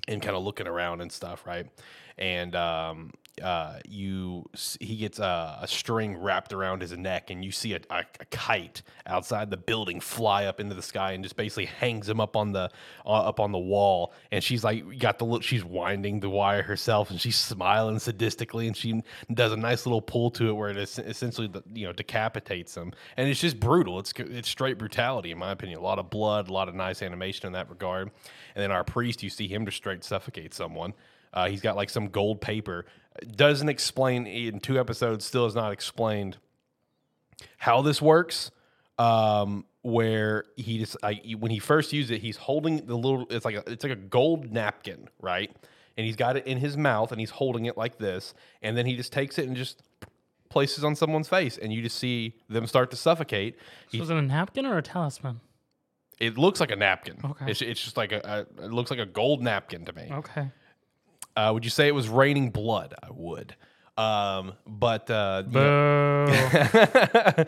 and 0.09 0.23
kind 0.23 0.37
of 0.37 0.43
looking 0.43 0.67
around 0.67 1.01
and 1.01 1.13
stuff, 1.13 1.47
right? 1.47 1.67
And 2.19 2.55
um, 2.55 3.13
uh, 3.43 3.79
you 3.89 4.45
he 4.81 4.97
gets 4.97 5.19
a, 5.19 5.59
a 5.61 5.67
string 5.69 6.17
wrapped 6.17 6.53
around 6.53 6.83
his 6.83 6.93
neck, 6.97 7.31
and 7.31 7.45
you 7.45 7.51
see 7.51 7.75
a, 7.75 7.81
a, 7.91 8.05
a 8.21 8.25
kite 8.27 8.83
outside 9.07 9.51
the 9.51 9.57
building 9.57 10.01
fly 10.01 10.45
up 10.45 10.61
into 10.61 10.75
the 10.75 10.83
sky 10.83 11.13
and 11.13 11.25
just 11.25 11.37
basically 11.37 11.67
hangs 11.67 12.09
him 12.09 12.21
up 12.21 12.37
on 12.37 12.53
the 12.53 12.71
uh, 13.07 13.11
up 13.11 13.41
on 13.41 13.53
the 13.53 13.59
wall. 13.59 14.13
And 14.31 14.43
she's 14.43 14.63
like, 14.65 14.99
got 14.99 15.19
the 15.19 15.25
little, 15.25 15.41
she's 15.41 15.65
winding 15.65 16.21
the 16.21 16.29
wire 16.29 16.63
herself, 16.63 17.11
and 17.11 17.21
she's 17.21 17.37
smiling 17.37 17.97
sadistically, 17.97 18.67
and 18.67 18.77
she 18.77 19.03
does 19.33 19.53
a 19.53 19.57
nice 19.57 19.87
little 19.87 20.03
pull 20.03 20.31
to 20.33 20.49
it 20.49 20.53
where 20.53 20.71
it 20.71 20.77
es- 20.77 20.99
essentially 20.99 21.51
you 21.75 21.87
know 21.87 21.93
decapitates 21.93 22.77
him, 22.77 22.93
and 23.17 23.29
it's 23.29 23.41
just 23.41 23.59
brutal. 23.59 23.99
It's 23.99 24.13
it's 24.19 24.49
straight 24.49 24.79
brutality 24.79 25.31
in 25.31 25.39
my 25.39 25.53
opinion. 25.53 25.79
A 25.79 25.83
lot 25.83 25.99
of 25.99 26.11
blood, 26.11 26.49
a 26.49 26.53
lot 26.53 26.69
of 26.69 26.75
nice 26.75 27.03
animation 27.03 27.47
in 27.47 27.53
that 27.55 27.71
regard. 27.71 28.11
And 28.55 28.63
then 28.63 28.71
our 28.71 28.85
priest, 28.85 29.23
you 29.23 29.31
see 29.31 29.49
him 29.49 29.65
just 29.65 29.79
straight 29.79 30.05
suffocate 30.05 30.53
someone. 30.55 30.95
Uh, 31.33 31.49
he's 31.49 31.61
got 31.61 31.77
like 31.77 31.91
some 31.91 32.09
gold 32.09 32.41
paper. 32.41 32.87
Doesn't 33.37 33.69
explain 33.69 34.27
in 34.27 34.61
two 34.61 34.79
episodes. 34.79 35.25
Still 35.25 35.45
has 35.45 35.55
not 35.55 35.73
explained 35.73 36.39
how 37.59 37.83
this 37.83 38.01
works. 38.01 38.51
Um, 38.99 39.65
where 39.83 40.45
he 40.57 40.79
just 40.79 40.97
I, 41.03 41.23
when 41.39 41.51
he 41.51 41.59
first 41.59 41.93
used 41.93 42.11
it, 42.11 42.21
he's 42.21 42.37
holding 42.37 42.85
the 42.87 42.97
little. 42.97 43.27
It's 43.31 43.45
like 43.45 43.55
a, 43.55 43.63
it's 43.67 43.83
like 43.83 43.93
a 43.93 43.97
gold 43.97 44.53
napkin, 44.53 45.09
right? 45.21 45.51
And 45.97 46.07
he's 46.07 46.17
got 46.17 46.37
it 46.37 46.47
in 46.47 46.59
his 46.59 46.77
mouth, 46.77 47.11
and 47.11 47.19
he's 47.19 47.31
holding 47.31 47.65
it 47.65 47.77
like 47.77 47.99
this, 47.99 48.35
and 48.63 48.77
then 48.77 48.87
he 48.87 48.97
just 48.97 49.13
takes 49.13 49.39
it 49.39 49.47
and 49.47 49.57
just 49.57 49.83
places 50.51 50.85
on 50.85 50.95
someone's 50.95 51.29
face, 51.29 51.57
and 51.57 51.73
you 51.73 51.83
just 51.83 51.97
see 51.99 52.35
them 52.49 52.67
start 52.67 52.91
to 52.91 52.97
suffocate. 52.97 53.57
He 53.91 54.01
Was 54.01 54.11
it 54.11 54.17
a 54.17 54.23
napkin 54.23 54.67
or 54.67 54.77
a 54.77 54.83
talisman? 54.83 55.41
it 56.21 56.37
looks 56.37 56.61
like 56.61 56.71
a 56.71 56.77
napkin. 56.77 57.19
Okay. 57.25 57.51
It's, 57.51 57.63
it's 57.63 57.83
just 57.83 57.97
like 57.97 58.13
a, 58.13 58.47
a 58.61 58.65
it 58.65 58.71
looks 58.71 58.91
like 58.91 59.01
a 59.01 59.07
gold 59.07 59.43
napkin 59.43 59.87
to 59.87 59.93
me. 59.95 60.09
Okay. 60.13 60.51
Uh, 61.41 61.53
would 61.55 61.65
you 61.65 61.71
say 61.71 61.89
it 61.89 61.95
was 61.95 62.09
raining 62.09 62.51
blood? 62.51 62.95
I 63.03 63.09
would. 63.11 63.55
Um, 63.97 64.53
but 64.67 65.11
uh, 65.11 65.43
Boo. 65.47 66.27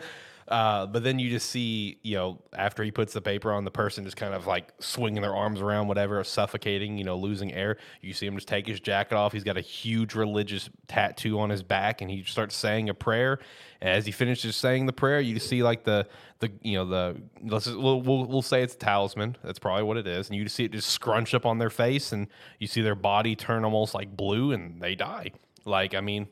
uh, 0.47 0.85
but 0.85 1.03
then 1.03 1.19
you 1.19 1.29
just 1.29 1.49
see, 1.49 1.99
you 2.03 2.15
know, 2.15 2.39
after 2.53 2.83
he 2.83 2.91
puts 2.91 3.13
the 3.13 3.21
paper 3.21 3.51
on, 3.51 3.63
the 3.63 3.71
person 3.71 4.03
just 4.03 4.17
kind 4.17 4.33
of 4.33 4.45
like 4.47 4.71
swinging 4.79 5.21
their 5.21 5.35
arms 5.35 5.61
around, 5.61 5.87
whatever, 5.87 6.23
suffocating, 6.23 6.97
you 6.97 7.03
know, 7.03 7.15
losing 7.15 7.53
air. 7.53 7.77
You 8.01 8.13
see 8.13 8.25
him 8.25 8.35
just 8.35 8.47
take 8.47 8.67
his 8.67 8.79
jacket 8.79 9.15
off. 9.15 9.31
He's 9.31 9.43
got 9.43 9.57
a 9.57 9.61
huge 9.61 10.15
religious 10.15 10.69
tattoo 10.87 11.39
on 11.39 11.49
his 11.49 11.63
back, 11.63 12.01
and 12.01 12.11
he 12.11 12.23
starts 12.23 12.55
saying 12.55 12.89
a 12.89 12.93
prayer. 12.93 13.39
And 13.81 13.89
as 13.89 14.05
he 14.05 14.11
finishes 14.11 14.55
saying 14.55 14.85
the 14.85 14.93
prayer, 14.93 15.19
you 15.19 15.39
see 15.39 15.63
like 15.63 15.83
the 15.83 16.07
the 16.39 16.51
you 16.61 16.77
know 16.77 16.85
the 16.85 17.21
let's 17.43 17.65
just, 17.65 17.77
we'll, 17.77 18.01
we'll 18.01 18.25
we'll 18.25 18.41
say 18.41 18.61
it's 18.63 18.75
a 18.75 18.77
talisman. 18.77 19.37
That's 19.43 19.59
probably 19.59 19.83
what 19.83 19.97
it 19.97 20.07
is. 20.07 20.27
And 20.29 20.37
you 20.37 20.43
just 20.43 20.55
see 20.55 20.65
it 20.65 20.71
just 20.71 20.89
scrunch 20.89 21.33
up 21.33 21.45
on 21.45 21.57
their 21.57 21.69
face, 21.69 22.11
and 22.11 22.27
you 22.59 22.67
see 22.67 22.81
their 22.81 22.95
body 22.95 23.35
turn 23.35 23.63
almost 23.63 23.93
like 23.93 24.15
blue, 24.15 24.51
and 24.51 24.81
they 24.81 24.95
die. 24.95 25.31
Like 25.65 25.95
I 25.95 26.01
mean, 26.01 26.27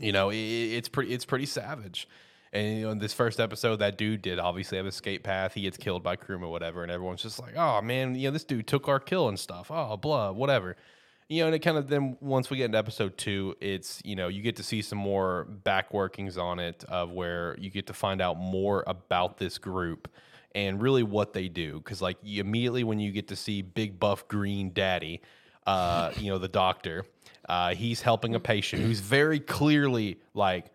you 0.00 0.12
know, 0.12 0.30
it, 0.30 0.36
it's 0.36 0.88
pretty 0.88 1.12
it's 1.12 1.24
pretty 1.24 1.46
savage. 1.46 2.08
And 2.56 2.90
in 2.92 2.98
this 2.98 3.12
first 3.12 3.38
episode, 3.38 3.76
that 3.76 3.98
dude 3.98 4.22
did 4.22 4.38
obviously 4.38 4.78
have 4.78 4.86
a 4.86 4.88
escape 4.88 5.22
path. 5.22 5.52
He 5.52 5.60
gets 5.60 5.76
killed 5.76 6.02
by 6.02 6.16
Kruma, 6.16 6.44
or 6.44 6.50
whatever, 6.50 6.82
and 6.82 6.90
everyone's 6.90 7.22
just 7.22 7.38
like, 7.38 7.54
"Oh 7.54 7.82
man, 7.82 8.14
you 8.14 8.28
know, 8.28 8.32
this 8.32 8.44
dude 8.44 8.66
took 8.66 8.88
our 8.88 8.98
kill 8.98 9.28
and 9.28 9.38
stuff." 9.38 9.70
Oh, 9.70 9.98
blah, 9.98 10.30
whatever. 10.30 10.76
You 11.28 11.42
know, 11.42 11.46
and 11.46 11.54
it 11.54 11.58
kind 11.58 11.76
of 11.76 11.88
then 11.88 12.16
once 12.20 12.48
we 12.48 12.56
get 12.56 12.66
into 12.66 12.78
episode 12.78 13.18
two, 13.18 13.56
it's 13.60 14.00
you 14.06 14.16
know 14.16 14.28
you 14.28 14.40
get 14.40 14.56
to 14.56 14.62
see 14.62 14.80
some 14.80 14.96
more 14.96 15.44
back 15.44 15.92
workings 15.92 16.38
on 16.38 16.58
it 16.58 16.82
of 16.88 17.10
where 17.10 17.56
you 17.58 17.68
get 17.68 17.88
to 17.88 17.92
find 17.92 18.22
out 18.22 18.38
more 18.38 18.84
about 18.86 19.36
this 19.36 19.58
group 19.58 20.08
and 20.54 20.80
really 20.80 21.02
what 21.02 21.34
they 21.34 21.48
do. 21.48 21.74
Because 21.76 22.00
like 22.00 22.16
immediately 22.24 22.84
when 22.84 22.98
you 22.98 23.12
get 23.12 23.28
to 23.28 23.36
see 23.36 23.60
Big 23.60 24.00
Buff 24.00 24.28
Green 24.28 24.72
Daddy, 24.72 25.20
uh, 25.66 26.10
you 26.16 26.30
know 26.30 26.38
the 26.38 26.48
doctor, 26.48 27.04
uh, 27.50 27.74
he's 27.74 28.00
helping 28.00 28.34
a 28.34 28.40
patient 28.40 28.80
who's 28.80 29.00
very 29.00 29.40
clearly 29.40 30.20
like 30.32 30.70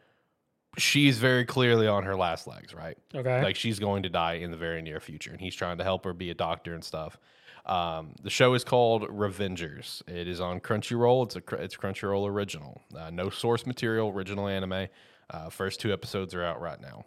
she's 0.77 1.17
very 1.17 1.45
clearly 1.45 1.87
on 1.87 2.03
her 2.03 2.15
last 2.15 2.47
legs, 2.47 2.73
right? 2.73 2.97
Okay. 3.13 3.41
Like 3.43 3.55
she's 3.55 3.79
going 3.79 4.03
to 4.03 4.09
die 4.09 4.33
in 4.33 4.51
the 4.51 4.57
very 4.57 4.81
near 4.81 4.99
future, 4.99 5.31
and 5.31 5.39
he's 5.39 5.55
trying 5.55 5.77
to 5.77 5.83
help 5.83 6.05
her 6.05 6.13
be 6.13 6.29
a 6.29 6.35
doctor 6.35 6.73
and 6.73 6.83
stuff. 6.83 7.17
Um, 7.65 8.15
the 8.23 8.29
show 8.29 8.53
is 8.53 8.63
called 8.63 9.03
Revengers. 9.03 10.01
It 10.07 10.27
is 10.27 10.41
on 10.41 10.59
Crunchyroll. 10.59 11.25
It's 11.25 11.35
a 11.35 11.63
it's 11.63 11.75
Crunchyroll 11.75 12.27
original. 12.27 12.81
Uh, 12.95 13.09
no 13.09 13.29
source 13.29 13.65
material, 13.65 14.09
original 14.09 14.47
anime. 14.47 14.87
Uh, 15.29 15.49
first 15.49 15.79
two 15.79 15.93
episodes 15.93 16.33
are 16.33 16.43
out 16.43 16.59
right 16.59 16.79
now. 16.81 17.05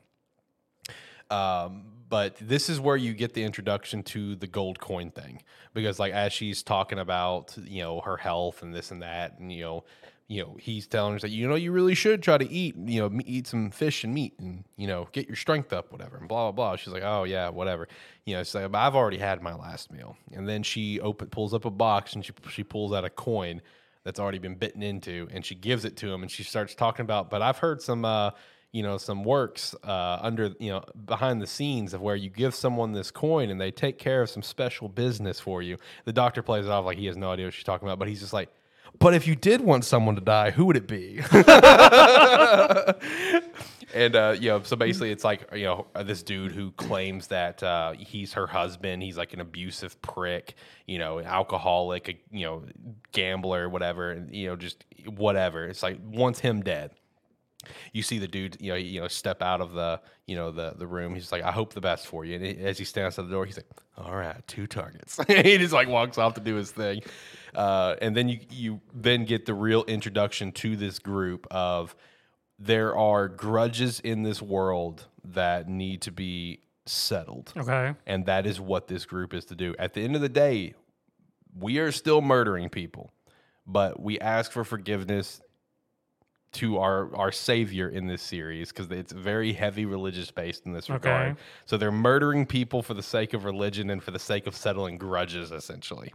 Um, 1.31 1.85
but 2.09 2.37
this 2.41 2.69
is 2.69 2.79
where 2.79 2.97
you 2.97 3.13
get 3.13 3.35
the 3.35 3.43
introduction 3.43 4.03
to 4.05 4.37
the 4.37 4.47
gold 4.47 4.79
coin 4.79 5.11
thing 5.11 5.43
because, 5.73 5.99
like, 5.99 6.13
as 6.13 6.33
she's 6.33 6.63
talking 6.63 6.99
about 6.99 7.57
you 7.65 7.83
know 7.83 8.01
her 8.01 8.17
health 8.17 8.63
and 8.63 8.73
this 8.73 8.91
and 8.91 9.03
that, 9.03 9.39
and 9.39 9.51
you 9.51 9.65
know, 9.65 9.85
you 10.29 10.43
know, 10.43 10.57
he's 10.59 10.87
telling 10.87 11.13
her 11.15 11.19
that 11.21 11.31
you 11.31 11.47
know 11.49 11.55
you 11.55 11.71
really 11.73 11.95
should 11.95 12.23
try 12.23 12.39
to 12.39 12.51
eat 12.51 12.77
you 12.77 13.01
know 13.01 13.21
eat 13.27 13.47
some 13.47 13.71
fish 13.71 14.05
and 14.05 14.15
meat 14.15 14.35
and 14.39 14.65
you 14.77 14.87
know 14.87 15.09
get 15.13 15.27
your 15.27 15.37
strength 15.37 15.73
up, 15.73 15.93
whatever, 15.93 16.17
and 16.17 16.29
blah 16.29 16.51
blah 16.51 16.53
blah. 16.53 16.77
She's 16.77 16.93
like, 16.93 17.03
oh 17.05 17.25
yeah, 17.25 17.51
whatever. 17.51 17.89
You 18.25 18.37
know, 18.37 18.43
she's 18.43 18.55
like, 18.55 18.75
I've 18.75 18.95
already 18.97 19.19
had 19.19 19.43
my 19.43 19.55
last 19.55 19.93
meal, 19.93 20.17
and 20.33 20.49
then 20.49 20.63
she 20.63 21.01
open 21.01 21.29
pulls 21.29 21.53
up 21.55 21.65
a 21.65 21.71
box 21.71 22.15
and 22.15 22.25
she 22.25 22.33
she 22.51 22.65
pulls 22.65 22.93
out 22.93 23.05
a 23.05 23.11
coin 23.11 23.61
that's 24.05 24.21
already 24.21 24.39
been 24.39 24.55
bitten 24.55 24.83
into, 24.83 25.29
and 25.33 25.45
she 25.45 25.55
gives 25.55 25.85
it 25.85 25.97
to 25.99 26.13
him, 26.13 26.23
and 26.23 26.31
she 26.31 26.43
starts 26.43 26.75
talking 26.75 27.05
about, 27.05 27.31
but 27.31 27.43
I've 27.43 27.59
heard 27.59 27.83
some. 27.83 28.05
uh 28.05 28.31
you 28.73 28.83
know 28.83 28.99
some 28.99 29.23
works 29.23 29.73
uh, 29.85 30.19
under 30.21 30.53
you 30.59 30.69
know 30.69 30.83
behind 31.07 31.41
the 31.41 31.47
scenes 31.47 31.95
of 31.95 32.01
where 32.03 32.17
you 32.17 32.29
give 32.29 32.57
someone 32.57 32.93
this 32.93 33.13
coin 33.13 33.49
and 33.51 33.61
they 33.61 33.71
take 33.71 33.99
care 34.01 34.21
of 34.23 34.29
some 34.29 34.43
special 34.43 34.89
business 34.89 35.39
for 35.39 35.63
you. 35.63 35.77
The 36.07 36.13
doctor 36.13 36.43
plays 36.43 36.65
it 36.67 36.71
off 36.71 36.85
like 36.85 36.99
he 36.99 37.07
has 37.07 37.17
no 37.17 37.31
idea 37.31 37.47
what 37.47 37.55
she's 37.55 37.63
talking 37.63 37.87
about, 37.87 38.01
but 38.01 38.09
he's 38.09 38.19
just 38.21 38.33
like, 38.33 38.49
"But 38.99 39.15
if 39.15 39.27
you 39.27 39.35
did 39.35 39.61
want 39.61 39.85
someone 39.85 40.15
to 40.15 40.21
die, 40.21 40.51
who 40.51 40.67
would 40.67 40.77
it 40.77 40.87
be?" 40.87 41.21
and 43.95 44.17
uh, 44.17 44.37
you 44.39 44.49
know, 44.49 44.63
so 44.63 44.77
basically, 44.77 45.11
it's 45.11 45.25
like 45.25 45.49
you 45.55 45.65
know 45.65 45.87
this 46.03 46.23
dude 46.23 46.53
who 46.53 46.71
claims 46.73 47.29
that 47.29 47.63
uh, 47.63 47.93
he's 47.93 48.33
her 48.35 48.47
husband. 48.47 49.03
He's 49.03 49.17
like 49.17 49.33
an 49.33 49.41
abusive 49.41 50.01
prick, 50.03 50.55
you 50.87 50.99
know, 50.99 51.21
alcoholic, 51.21 52.09
a, 52.09 52.15
you 52.31 52.47
know, 52.47 52.65
gambler, 53.13 53.69
whatever, 53.69 54.11
and 54.11 54.35
you 54.35 54.49
know, 54.49 54.57
just 54.57 54.85
whatever. 55.07 55.67
It's 55.67 55.83
like 55.83 55.99
wants 56.05 56.41
him 56.41 56.63
dead 56.63 56.93
you 57.93 58.03
see 58.03 58.19
the 58.19 58.29
dude, 58.29 58.57
you 58.61 58.71
know, 58.71 58.77
you 58.77 59.01
know, 59.01 59.09
step 59.09 59.43
out 59.43 59.61
of 59.61 59.73
the, 59.73 60.01
you 60.27 60.37
know, 60.37 60.51
the 60.51 60.75
the 60.77 60.87
room. 60.87 61.15
He's 61.15 61.33
like, 61.33 61.43
"I 61.43 61.53
hope 61.53 61.75
the 61.75 61.81
best 61.81 62.07
for 62.07 62.25
you." 62.25 62.37
And 62.37 62.61
as 62.61 62.79
he 62.79 62.85
stands 62.85 63.19
at 63.19 63.27
the 63.27 63.31
door, 63.31 63.47
he's 63.47 63.57
like, 63.57 63.69
"All 63.97 64.15
right, 64.15 64.47
two 64.47 64.67
targets." 64.67 65.19
he 65.29 65.59
just 65.59 65.73
like 65.73 65.89
walks 65.89 66.19
off 66.19 66.35
to 66.35 66.41
do 66.41 66.55
his 66.55 66.71
thing, 66.71 67.03
uh, 67.55 67.97
and 68.01 68.17
then 68.17 68.29
you 68.29 68.41
you 68.51 68.81
then 68.95 69.25
get 69.25 69.47
the 69.47 69.55
real 69.55 69.85
introduction 69.85 70.53
to 70.53 70.77
this 70.77 70.99
group 70.99 71.47
of 71.51 71.95
there 72.59 72.97
are 72.97 73.29
grudges 73.29 74.01
in 74.01 74.23
this 74.23 74.41
world 74.41 75.07
that 75.25 75.69
need 75.69 76.03
to 76.03 76.13
be 76.13 76.61
settled, 76.87 77.53
Okay. 77.57 77.95
and 78.07 78.27
that 78.27 78.47
is 78.47 78.61
what 78.61 78.87
this 78.89 79.05
group 79.07 79.35
is 79.35 79.45
to 79.47 79.55
do. 79.55 79.75
At 79.79 79.95
the 79.95 80.03
end 80.03 80.15
of 80.15 80.21
the 80.23 80.29
day, 80.29 80.75
we 81.59 81.79
are 81.79 81.91
still 81.91 82.21
murdering 82.21 82.69
people, 82.69 83.13
but 83.67 84.01
we 84.01 84.19
ask 84.21 84.53
for 84.53 84.65
forgiveness 84.65 85.41
to 86.53 86.79
our 86.79 87.15
our 87.17 87.33
savior 87.33 87.89
in 87.89 88.07
this 88.07 88.23
series 88.23 88.69
because 88.71 88.89
it's 88.91 89.13
very 89.13 89.53
heavy 89.53 89.87
religious 89.87 90.31
based 90.31 90.67
in 90.67 90.73
this 90.73 90.89
regard. 90.89 91.33
Okay. 91.33 91.41
So 91.67 91.77
they're 91.77 91.91
murdering 91.91 92.47
people 92.47 92.81
for 92.83 92.95
the 92.95 93.03
sake 93.03 93.35
of 93.35 93.45
religion 93.45 93.91
and 93.91 94.01
for 94.03 94.13
the 94.13 94.21
sake 94.21 94.47
of 94.47 94.55
settling 94.55 94.97
grudges. 94.97 95.51
Essentially, 95.51 96.13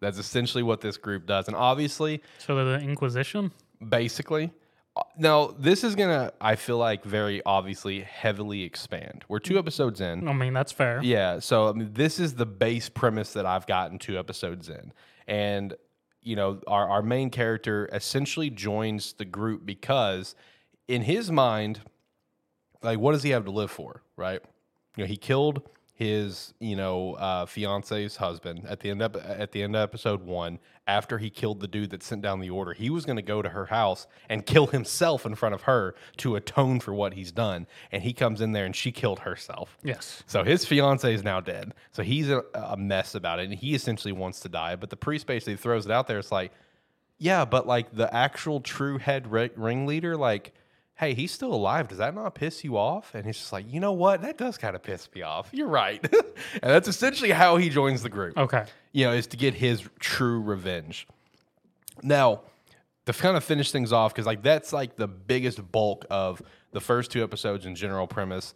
that's 0.00 0.18
essentially 0.18 0.62
what 0.62 0.80
this 0.80 0.96
group 0.96 1.26
does. 1.26 1.46
And 1.48 1.56
obviously, 1.56 2.22
So 2.38 2.54
the 2.64 2.80
Inquisition. 2.80 3.52
basically. 3.88 4.52
uh, 4.96 5.02
Now, 5.18 5.54
this 5.58 5.84
is 5.84 5.94
gonna, 5.94 6.32
I 6.40 6.56
feel 6.56 6.78
like, 6.78 7.04
very 7.04 7.42
obviously 7.44 8.00
heavily 8.00 8.62
expand. 8.62 9.24
We're 9.28 9.38
two 9.38 9.58
episodes 9.58 10.00
in. 10.00 10.26
I 10.28 10.32
mean, 10.32 10.52
that's 10.54 10.72
fair. 10.72 11.00
Yeah. 11.02 11.38
So 11.40 11.68
I 11.68 11.72
mean, 11.72 11.90
this 11.92 12.18
is 12.18 12.34
the 12.34 12.46
base 12.46 12.88
premise 12.88 13.32
that 13.34 13.46
I've 13.46 13.66
gotten 13.66 13.98
two 13.98 14.18
episodes 14.18 14.68
in, 14.68 14.92
and 15.26 15.74
you 16.22 16.34
know, 16.36 16.60
our 16.66 16.88
our 16.88 17.02
main 17.02 17.30
character 17.30 17.88
essentially 17.92 18.50
joins 18.50 19.12
the 19.14 19.24
group 19.24 19.64
because, 19.64 20.34
in 20.88 21.02
his 21.02 21.30
mind, 21.30 21.80
like, 22.82 22.98
what 22.98 23.12
does 23.12 23.22
he 23.22 23.30
have 23.30 23.44
to 23.44 23.50
live 23.52 23.70
for, 23.70 24.02
right? 24.16 24.40
You 24.96 25.04
know, 25.04 25.08
he 25.08 25.16
killed 25.16 25.62
his 25.96 26.52
you 26.60 26.76
know 26.76 27.14
uh, 27.14 27.46
fiance's 27.46 28.16
husband 28.16 28.64
at 28.68 28.80
the 28.80 28.90
end 28.90 29.00
of, 29.02 29.16
at 29.16 29.50
the 29.52 29.62
end 29.62 29.74
of 29.74 29.80
episode 29.82 30.22
one 30.22 30.58
after 30.86 31.16
he 31.18 31.30
killed 31.30 31.58
the 31.60 31.66
dude 31.66 31.88
that 31.90 32.02
sent 32.02 32.20
down 32.20 32.38
the 32.38 32.50
order 32.50 32.74
he 32.74 32.90
was 32.90 33.06
going 33.06 33.16
to 33.16 33.22
go 33.22 33.40
to 33.40 33.48
her 33.48 33.66
house 33.66 34.06
and 34.28 34.44
kill 34.44 34.66
himself 34.66 35.24
in 35.24 35.34
front 35.34 35.54
of 35.54 35.62
her 35.62 35.94
to 36.18 36.36
atone 36.36 36.78
for 36.80 36.92
what 36.92 37.14
he's 37.14 37.32
done 37.32 37.66
and 37.90 38.02
he 38.02 38.12
comes 38.12 38.42
in 38.42 38.52
there 38.52 38.66
and 38.66 38.76
she 38.76 38.92
killed 38.92 39.20
herself 39.20 39.78
Yes. 39.82 40.22
so 40.26 40.44
his 40.44 40.66
fiance 40.66 41.12
is 41.14 41.24
now 41.24 41.40
dead. 41.40 41.72
So 41.92 42.02
he's 42.02 42.28
a, 42.28 42.42
a 42.54 42.76
mess 42.76 43.14
about 43.14 43.40
it, 43.40 43.44
and 43.46 43.54
he 43.54 43.74
essentially 43.74 44.12
wants 44.12 44.40
to 44.40 44.50
die. 44.50 44.76
But 44.76 44.90
the 44.90 44.96
priest 44.96 45.26
basically 45.26 45.56
throws 45.56 45.86
it 45.86 45.92
out 45.92 46.06
there. 46.08 46.18
It's 46.18 46.30
like, 46.30 46.52
yeah, 47.18 47.44
but 47.46 47.66
like 47.66 47.94
the 47.94 48.12
actual 48.14 48.60
true 48.60 48.98
head 48.98 49.30
ri- 49.32 49.50
ringleader, 49.56 50.16
like, 50.16 50.52
hey, 50.96 51.14
he's 51.14 51.30
still 51.30 51.52
alive. 51.52 51.88
Does 51.88 51.98
that 51.98 52.14
not 52.14 52.34
piss 52.34 52.64
you 52.64 52.76
off? 52.78 53.14
And 53.14 53.26
he's 53.26 53.36
just 53.36 53.52
like, 53.52 53.70
you 53.70 53.80
know 53.80 53.92
what? 53.92 54.22
That 54.22 54.38
does 54.38 54.56
kind 54.56 54.74
of 54.74 54.82
piss 54.82 55.08
me 55.14 55.22
off. 55.22 55.48
You're 55.52 55.68
right. 55.68 56.02
and 56.12 56.62
that's 56.62 56.88
essentially 56.88 57.30
how 57.30 57.58
he 57.58 57.68
joins 57.68 58.02
the 58.02 58.08
group 58.08 58.36
Okay. 58.38 58.64
you 58.92 59.04
know, 59.04 59.12
is 59.12 59.26
to 59.28 59.36
get 59.36 59.54
his 59.54 59.82
true 60.00 60.40
revenge. 60.40 61.06
Now, 62.02 62.40
to 63.04 63.12
kind 63.12 63.36
of 63.36 63.44
finish 63.44 63.70
things 63.70 63.92
off, 63.92 64.12
because 64.14 64.26
like 64.26 64.42
that's 64.42 64.72
like 64.72 64.96
the 64.96 65.06
biggest 65.06 65.70
bulk 65.70 66.04
of 66.10 66.42
the 66.72 66.80
first 66.80 67.10
two 67.10 67.22
episodes 67.22 67.66
in 67.66 67.74
general 67.74 68.06
premise. 68.06 68.52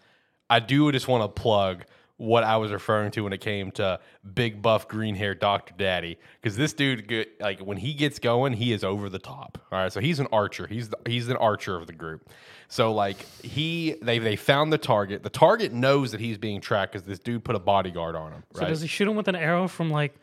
I 0.48 0.58
do 0.60 0.90
just 0.92 1.06
want 1.08 1.22
to 1.22 1.28
plug 1.40 1.84
what 2.20 2.44
I 2.44 2.58
was 2.58 2.70
referring 2.70 3.10
to 3.12 3.22
when 3.22 3.32
it 3.32 3.40
came 3.40 3.70
to 3.72 3.98
big 4.34 4.60
buff 4.60 4.86
green 4.88 5.14
hair 5.14 5.34
Dr. 5.34 5.72
Daddy. 5.78 6.18
Because 6.40 6.54
this 6.54 6.74
dude 6.74 7.08
get, 7.08 7.40
like 7.40 7.60
when 7.60 7.78
he 7.78 7.94
gets 7.94 8.18
going, 8.18 8.52
he 8.52 8.74
is 8.74 8.84
over 8.84 9.08
the 9.08 9.18
top. 9.18 9.56
All 9.72 9.78
right. 9.78 9.90
So 9.90 10.00
he's 10.00 10.20
an 10.20 10.26
archer. 10.30 10.66
He's 10.66 10.90
the, 10.90 10.98
he's 11.06 11.28
an 11.30 11.38
archer 11.38 11.74
of 11.76 11.86
the 11.86 11.94
group. 11.94 12.28
So 12.68 12.92
like 12.92 13.22
he 13.42 13.96
they 14.02 14.18
they 14.18 14.36
found 14.36 14.70
the 14.70 14.76
target. 14.78 15.22
The 15.22 15.30
target 15.30 15.72
knows 15.72 16.12
that 16.12 16.20
he's 16.20 16.36
being 16.36 16.60
tracked 16.60 16.92
because 16.92 17.06
this 17.06 17.18
dude 17.18 17.42
put 17.42 17.56
a 17.56 17.58
bodyguard 17.58 18.14
on 18.14 18.32
him. 18.32 18.44
So 18.54 18.60
Right. 18.60 18.68
does 18.68 18.82
he 18.82 18.86
shoot 18.86 19.08
him 19.08 19.16
with 19.16 19.26
an 19.28 19.34
arrow 19.34 19.66
from 19.66 19.90
like 19.90 20.14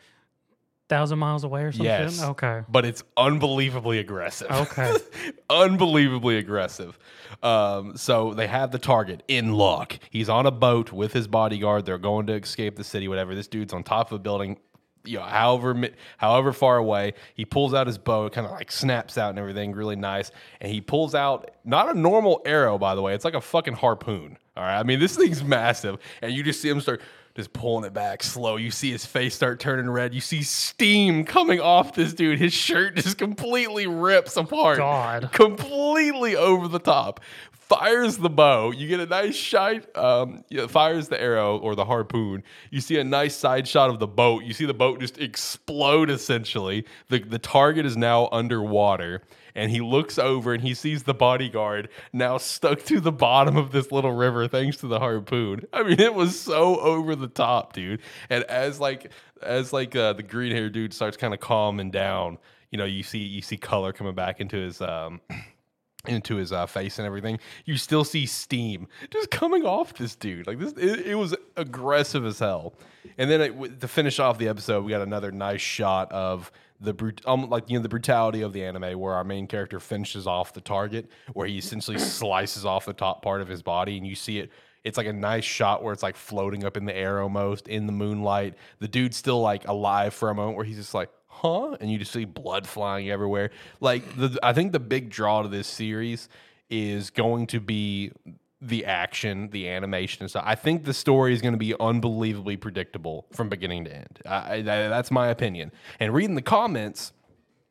thousand 0.88 1.18
miles 1.18 1.44
away 1.44 1.62
or 1.62 1.72
something? 1.72 1.86
Yes. 1.86 2.22
Okay. 2.22 2.62
But 2.68 2.84
it's 2.84 3.02
unbelievably 3.16 3.98
aggressive. 3.98 4.50
Okay. 4.50 4.94
unbelievably 5.50 6.38
aggressive. 6.38 6.98
Um, 7.42 7.96
so 7.96 8.34
they 8.34 8.46
have 8.46 8.70
the 8.70 8.78
target 8.78 9.22
in 9.28 9.52
lock. 9.52 9.98
He's 10.10 10.28
on 10.28 10.46
a 10.46 10.50
boat 10.50 10.92
with 10.92 11.12
his 11.12 11.28
bodyguard. 11.28 11.84
They're 11.84 11.98
going 11.98 12.26
to 12.26 12.34
escape 12.34 12.76
the 12.76 12.84
city, 12.84 13.08
whatever. 13.08 13.34
This 13.34 13.48
dude's 13.48 13.72
on 13.72 13.84
top 13.84 14.10
of 14.10 14.16
a 14.16 14.18
building. 14.18 14.58
You 15.04 15.18
know, 15.18 15.24
however, 15.24 15.88
however 16.18 16.52
far 16.52 16.76
away, 16.76 17.14
he 17.34 17.44
pulls 17.44 17.72
out 17.72 17.86
his 17.86 17.96
bow, 17.96 18.26
it 18.26 18.32
kind 18.32 18.46
of 18.46 18.52
like 18.52 18.70
snaps 18.70 19.16
out 19.16 19.30
and 19.30 19.38
everything, 19.38 19.72
really 19.72 19.96
nice. 19.96 20.30
And 20.60 20.70
he 20.70 20.80
pulls 20.80 21.14
out 21.14 21.52
not 21.64 21.94
a 21.94 21.98
normal 21.98 22.42
arrow, 22.44 22.76
by 22.78 22.94
the 22.94 23.00
way. 23.00 23.14
It's 23.14 23.24
like 23.24 23.34
a 23.34 23.40
fucking 23.40 23.74
harpoon. 23.74 24.36
All 24.56 24.64
right, 24.64 24.78
I 24.78 24.82
mean 24.82 24.98
this 24.98 25.16
thing's 25.16 25.42
massive, 25.44 25.98
and 26.20 26.32
you 26.32 26.42
just 26.42 26.60
see 26.60 26.68
him 26.68 26.80
start 26.80 27.00
just 27.38 27.52
pulling 27.52 27.84
it 27.84 27.94
back 27.94 28.24
slow. 28.24 28.56
You 28.56 28.72
see 28.72 28.90
his 28.90 29.06
face 29.06 29.32
start 29.32 29.60
turning 29.60 29.88
red. 29.88 30.12
You 30.12 30.20
see 30.20 30.42
steam 30.42 31.24
coming 31.24 31.60
off 31.60 31.94
this 31.94 32.12
dude. 32.12 32.40
His 32.40 32.52
shirt 32.52 32.96
just 32.96 33.16
completely 33.16 33.86
rips 33.86 34.36
apart. 34.36 34.78
God. 34.78 35.30
Completely 35.32 36.34
over 36.34 36.66
the 36.66 36.80
top. 36.80 37.20
Fires 37.52 38.16
the 38.16 38.28
bow. 38.28 38.72
You 38.72 38.88
get 38.88 38.98
a 38.98 39.06
nice 39.06 39.36
shot. 39.36 39.96
Um, 39.96 40.42
yeah, 40.48 40.66
fires 40.66 41.06
the 41.08 41.20
arrow 41.20 41.58
or 41.58 41.76
the 41.76 41.84
harpoon. 41.84 42.42
You 42.72 42.80
see 42.80 42.98
a 42.98 43.04
nice 43.04 43.36
side 43.36 43.68
shot 43.68 43.88
of 43.88 44.00
the 44.00 44.08
boat. 44.08 44.42
You 44.42 44.52
see 44.52 44.64
the 44.64 44.74
boat 44.74 44.98
just 44.98 45.18
explode 45.18 46.10
essentially. 46.10 46.86
The, 47.08 47.20
the 47.20 47.38
target 47.38 47.86
is 47.86 47.96
now 47.96 48.28
underwater. 48.32 49.22
And 49.58 49.72
he 49.72 49.80
looks 49.80 50.18
over 50.18 50.54
and 50.54 50.62
he 50.62 50.72
sees 50.72 51.02
the 51.02 51.14
bodyguard 51.14 51.88
now 52.12 52.38
stuck 52.38 52.84
to 52.84 53.00
the 53.00 53.10
bottom 53.10 53.56
of 53.56 53.72
this 53.72 53.90
little 53.90 54.12
river 54.12 54.46
thanks 54.46 54.76
to 54.78 54.86
the 54.86 55.00
harpoon. 55.00 55.64
I 55.72 55.82
mean, 55.82 56.00
it 56.00 56.14
was 56.14 56.38
so 56.38 56.78
over 56.78 57.16
the 57.16 57.26
top, 57.26 57.72
dude. 57.72 58.00
And 58.30 58.44
as 58.44 58.78
like 58.78 59.10
as 59.42 59.72
like 59.72 59.96
uh, 59.96 60.12
the 60.12 60.22
green 60.22 60.52
hair 60.52 60.70
dude 60.70 60.94
starts 60.94 61.16
kind 61.16 61.34
of 61.34 61.40
calming 61.40 61.90
down, 61.90 62.38
you 62.70 62.78
know, 62.78 62.84
you 62.84 63.02
see 63.02 63.18
you 63.18 63.42
see 63.42 63.56
color 63.56 63.92
coming 63.92 64.14
back 64.14 64.40
into 64.40 64.56
his 64.56 64.80
um 64.80 65.20
into 66.06 66.36
his 66.36 66.52
uh, 66.52 66.64
face 66.66 66.98
and 66.98 67.06
everything, 67.06 67.40
you 67.64 67.76
still 67.76 68.04
see 68.04 68.26
steam 68.26 68.86
just 69.10 69.30
coming 69.30 69.64
off 69.64 69.94
this 69.94 70.14
dude. 70.14 70.46
Like 70.46 70.60
this, 70.60 70.72
it, 70.74 71.06
it 71.06 71.14
was 71.16 71.34
aggressive 71.56 72.24
as 72.24 72.38
hell. 72.38 72.74
And 73.18 73.28
then 73.28 73.40
it, 73.40 73.80
to 73.80 73.88
finish 73.88 74.20
off 74.20 74.38
the 74.38 74.48
episode, 74.48 74.84
we 74.84 74.90
got 74.90 75.02
another 75.02 75.32
nice 75.32 75.60
shot 75.60 76.10
of 76.12 76.52
the 76.80 76.92
brut- 76.92 77.22
um, 77.26 77.48
like 77.48 77.68
you 77.68 77.78
know 77.78 77.82
the 77.82 77.88
brutality 77.88 78.42
of 78.42 78.52
the 78.52 78.64
anime, 78.64 78.98
where 78.98 79.14
our 79.14 79.24
main 79.24 79.46
character 79.46 79.80
finishes 79.80 80.26
off 80.26 80.52
the 80.52 80.60
target, 80.60 81.10
where 81.32 81.46
he 81.46 81.58
essentially 81.58 81.98
slices 82.20 82.64
off 82.64 82.84
the 82.84 82.92
top 82.92 83.22
part 83.22 83.40
of 83.40 83.48
his 83.48 83.62
body, 83.62 83.96
and 83.96 84.06
you 84.06 84.14
see 84.14 84.38
it. 84.38 84.50
It's 84.84 84.96
like 84.96 85.06
a 85.06 85.12
nice 85.12 85.44
shot 85.44 85.82
where 85.82 85.92
it's 85.92 86.02
like 86.02 86.16
floating 86.16 86.64
up 86.64 86.76
in 86.76 86.84
the 86.84 86.96
air 86.96 87.20
almost 87.20 87.68
in 87.68 87.86
the 87.86 87.92
moonlight. 87.92 88.54
The 88.78 88.88
dude's 88.88 89.16
still 89.16 89.40
like 89.40 89.66
alive 89.66 90.14
for 90.14 90.30
a 90.30 90.34
moment, 90.34 90.56
where 90.56 90.64
he's 90.64 90.76
just 90.76 90.94
like, 90.94 91.10
huh? 91.26 91.76
And 91.80 91.90
you 91.90 91.98
just 91.98 92.12
see 92.12 92.24
blood 92.24 92.66
flying 92.66 93.10
everywhere. 93.10 93.50
Like 93.80 94.16
the 94.16 94.38
I 94.42 94.52
think 94.52 94.72
the 94.72 94.80
big 94.80 95.10
draw 95.10 95.42
to 95.42 95.48
this 95.48 95.66
series 95.66 96.28
is 96.70 97.10
going 97.10 97.46
to 97.48 97.60
be 97.60 98.12
the 98.60 98.84
action, 98.84 99.50
the 99.50 99.68
animation 99.68 100.22
and 100.22 100.30
stuff. 100.30 100.42
I 100.46 100.54
think 100.56 100.84
the 100.84 100.94
story 100.94 101.32
is 101.32 101.40
going 101.40 101.54
to 101.54 101.58
be 101.58 101.74
unbelievably 101.78 102.56
predictable 102.56 103.26
from 103.32 103.48
beginning 103.48 103.84
to 103.84 103.94
end. 103.96 104.18
I, 104.26 104.54
I, 104.54 104.62
that- 104.62 104.88
that's 104.88 105.10
my 105.10 105.28
opinion. 105.28 105.70
And 106.00 106.12
reading 106.12 106.34
the 106.34 106.42
comments, 106.42 107.12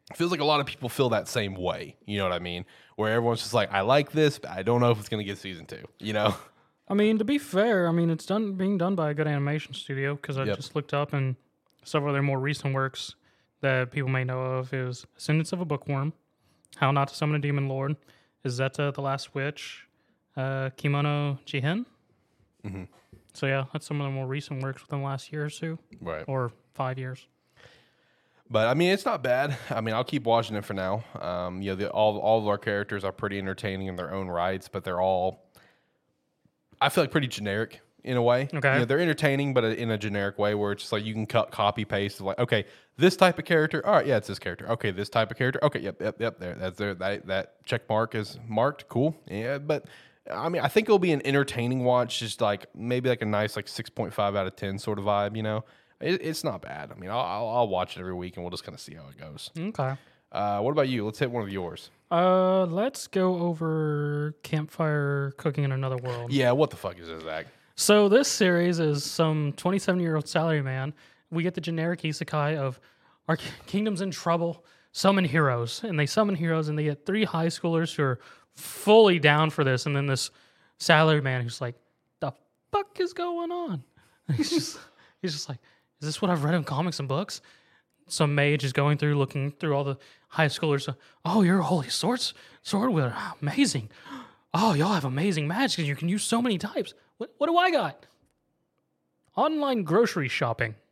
it 0.10 0.16
feels 0.18 0.32
like 0.32 0.40
a 0.40 0.46
lot 0.46 0.62
of 0.62 0.66
people 0.66 0.88
feel 0.88 1.10
that 1.10 1.28
same 1.28 1.56
way. 1.56 1.98
You 2.06 2.18
know 2.20 2.24
what 2.24 2.32
I 2.32 2.40
mean? 2.40 2.66
Where 2.96 3.12
everyone's 3.14 3.42
just 3.42 3.54
like, 3.54 3.72
I 3.74 3.82
like 3.82 4.12
this, 4.14 4.40
but 4.40 4.52
I 4.52 4.64
don't 4.64 4.80
know 4.80 4.92
if 4.92 5.00
it's 5.00 5.10
going 5.10 5.20
to 5.20 5.26
get 5.30 5.38
season 5.38 5.66
two. 5.66 5.84
You 6.00 6.14
know? 6.14 6.36
I 6.88 6.94
mean, 6.94 7.18
to 7.18 7.26
be 7.26 7.38
fair, 7.38 7.90
I 7.90 7.92
mean 7.92 8.10
it's 8.10 8.26
done 8.26 8.54
being 8.54 8.78
done 8.78 8.96
by 8.96 9.10
a 9.10 9.14
good 9.14 9.28
animation 9.28 9.74
studio 9.74 10.16
because 10.16 10.38
I 10.38 10.46
Yep. 10.46 10.56
just 10.56 10.74
looked 10.74 10.94
up 10.94 11.12
and 11.12 11.36
several 11.84 12.12
of 12.12 12.16
their 12.16 12.24
more 12.24 12.40
recent 12.40 12.74
works 12.74 13.16
that 13.60 13.92
people 13.92 14.10
may 14.10 14.24
know 14.24 14.40
of 14.40 14.74
is 14.74 15.06
Ascendance 15.18 15.52
of 15.52 15.60
a 15.60 15.66
Bookworm, 15.66 16.14
How 16.78 16.92
Not 16.92 17.10
to 17.10 17.16
Summon 17.16 17.36
a 17.36 17.40
Demon 17.40 17.68
Lord, 17.68 17.98
Izetta 18.46 18.94
the 18.94 19.02
Last 19.02 19.36
Witch, 19.36 19.87
uh, 20.38 20.70
Kemono 20.78 21.40
Jihen. 21.46 21.86
Mm-hmm. 22.66 22.84
So 23.34 23.46
yeah, 23.48 23.66
that's 23.74 23.86
some 23.86 24.00
of 24.00 24.06
the 24.06 24.12
more 24.12 24.26
recent 24.28 24.64
works 24.64 24.82
within 24.82 25.00
the 25.00 25.06
last 25.06 25.32
year 25.34 25.46
or 25.46 25.50
two 25.50 25.78
Right. 26.02 26.24
or 26.28 26.52
five 26.74 26.98
years. 26.98 27.28
But 28.50 28.68
I 28.68 28.74
mean, 28.74 28.92
it's 28.92 29.04
not 29.06 29.22
bad. 29.22 29.58
I 29.70 29.82
mean, 29.82 29.94
I'll 29.94 30.06
keep 30.06 30.24
watching 30.24 30.56
it 30.56 30.64
for 30.64 30.74
now. 30.74 31.04
Um, 31.20 31.62
you 31.62 31.72
know, 31.72 31.76
the, 31.76 31.90
all 31.90 32.18
all 32.18 32.40
of 32.40 32.48
our 32.48 32.58
characters 32.58 33.04
are 33.04 33.12
pretty 33.12 33.38
entertaining 33.38 33.88
in 33.88 33.96
their 33.98 34.14
own 34.14 34.28
rights, 34.28 34.70
but 34.70 34.84
they're 34.86 35.02
all, 35.02 35.44
I 36.80 36.88
feel 36.90 37.04
like, 37.04 37.12
pretty 37.12 37.28
generic 37.28 37.82
in 38.06 38.16
a 38.16 38.22
way. 38.22 38.48
Okay. 38.54 38.74
You 38.74 38.80
know, 38.80 38.86
they're 38.86 39.02
entertaining, 39.02 39.54
but 39.54 39.66
in 39.66 39.92
a 39.92 39.98
generic 39.98 40.40
way, 40.40 40.56
where 40.56 40.72
it's 40.72 40.84
just 40.84 40.94
like 40.94 41.04
you 41.04 41.14
can 41.14 41.26
cut, 41.26 41.52
copy, 41.52 41.84
paste. 41.84 42.22
Like, 42.22 42.40
okay, 42.40 42.64
this 42.96 43.18
type 43.18 43.38
of 43.38 43.44
character. 43.44 43.86
All 43.86 43.96
right, 43.96 44.06
yeah, 44.08 44.16
it's 44.16 44.28
this 44.30 44.40
character. 44.40 44.70
Okay, 44.72 44.92
this 44.92 45.10
type 45.10 45.30
of 45.30 45.38
character. 45.38 45.60
Okay, 45.66 45.82
yep, 45.82 46.02
yep, 46.02 46.16
yep. 46.22 46.40
There, 46.40 46.56
that's 46.56 46.78
there. 46.78 46.94
That 46.96 47.28
that 47.28 47.66
check 47.66 47.90
mark 47.90 48.16
is 48.16 48.40
marked. 48.48 48.88
Cool. 48.88 49.16
Yeah, 49.30 49.58
but. 49.58 49.86
I 50.32 50.50
mean, 50.50 50.62
I 50.62 50.68
think 50.68 50.88
it'll 50.88 51.00
be 51.00 51.12
an 51.12 51.26
entertaining 51.26 51.84
watch, 51.84 52.20
just 52.20 52.42
like 52.42 52.66
maybe 52.76 53.10
like 53.10 53.22
a 53.22 53.26
nice 53.26 53.56
like 53.56 53.68
six 53.68 53.90
point 53.90 54.14
five 54.14 54.36
out 54.36 54.48
of 54.48 54.56
ten 54.56 54.78
sort 54.80 55.00
of 55.00 55.06
vibe. 55.06 55.36
You 55.36 55.44
know, 55.44 55.66
it, 56.02 56.22
it's 56.22 56.44
not 56.44 56.62
bad. 56.62 56.92
I 56.92 56.96
mean, 56.96 57.10
I'll, 57.10 57.20
I'll, 57.20 57.48
I'll 57.50 57.68
watch 57.68 57.98
it 57.98 58.00
every 58.00 58.14
week, 58.14 58.36
and 58.36 58.44
we'll 58.44 58.52
just 58.52 58.64
kind 58.64 58.74
of 58.74 58.82
see 58.82 58.96
how 58.96 59.08
it 59.10 59.18
goes. 59.18 59.52
Okay. 59.58 59.96
Uh, 60.32 60.60
what 60.60 60.72
about 60.72 60.90
you? 60.90 61.06
Let's 61.06 61.20
hit 61.20 61.32
one 61.32 61.44
of 61.44 61.50
yours. 61.50 61.90
Uh, 62.12 62.66
let's 62.66 63.08
go 63.08 63.38
over 63.40 64.36
Campfire 64.44 65.34
Cooking 65.38 65.64
in 65.64 65.72
Another 65.72 65.98
World. 65.98 66.32
Yeah, 66.32 66.52
what 66.52 66.70
the 66.70 66.76
fuck 66.76 67.00
is 67.00 67.08
this, 67.08 67.24
Zach? 67.24 67.48
So 67.76 68.10
this 68.10 68.28
series 68.28 68.80
is 68.80 69.04
some 69.04 69.54
27 69.54 70.02
year 70.02 70.16
old 70.16 70.26
salaryman. 70.26 70.94
We 71.32 71.44
get 71.44 71.54
the 71.54 71.62
generic 71.62 72.02
isekai 72.02 72.58
of 72.58 72.80
our 73.28 73.38
kingdom's 73.68 74.02
in 74.02 74.12
trouble. 74.12 74.66
Summon 74.94 75.26
heroes, 75.26 75.84
and 75.84 76.00
they 76.00 76.08
summon 76.08 76.34
heroes, 76.34 76.70
and 76.70 76.78
they 76.80 76.86
get 76.86 77.06
three 77.06 77.24
high 77.24 77.48
schoolers 77.48 77.96
who 77.96 78.04
are 78.04 78.20
fully 78.58 79.20
down 79.20 79.50
for 79.50 79.64
this, 79.64 79.86
and 79.86 79.96
then 79.96 80.06
this 80.06 80.32
salary 80.78 81.22
man 81.22 81.42
who's 81.42 81.62
like, 81.62 81.76
"The 82.20 82.34
fuck 82.72 83.00
is 83.00 83.14
going 83.14 83.52
on?" 83.52 83.84
And 84.28 84.38
he's 84.38 84.50
just, 84.50 84.80
he's 85.22 85.34
just 85.34 85.48
like, 85.48 85.60
"Is 86.02 86.08
this 86.08 86.22
what 86.22 86.30
I've 86.30 86.44
read 86.44 86.54
in 86.56 86.64
comics 86.64 87.00
and 87.00 87.08
books?" 87.08 87.42
Some 88.10 88.36
mage 88.36 88.64
is 88.64 88.74
going 88.74 88.98
through, 88.98 89.16
looking 89.18 89.52
through 89.52 89.76
all 89.76 89.84
the 89.84 89.98
high 90.30 90.48
schoolers. 90.48 90.88
Uh, 90.88 90.94
oh, 91.26 91.42
you're 91.42 91.60
a 91.60 91.64
holy 91.64 91.90
swords 91.90 92.34
sword 92.62 92.92
wielder, 92.92 93.14
ah, 93.16 93.36
amazing! 93.42 93.90
Oh, 94.54 94.74
y'all 94.74 94.94
have 94.94 95.06
amazing 95.06 95.48
magic. 95.48 95.86
You 95.86 95.96
can 95.96 96.10
use 96.10 96.24
so 96.24 96.42
many 96.42 96.58
types. 96.58 96.94
What, 97.18 97.32
what 97.38 97.48
do 97.48 97.58
I 97.58 97.72
got? 97.72 98.06
Online 99.36 99.84
grocery 99.84 100.28
shopping. 100.30 100.76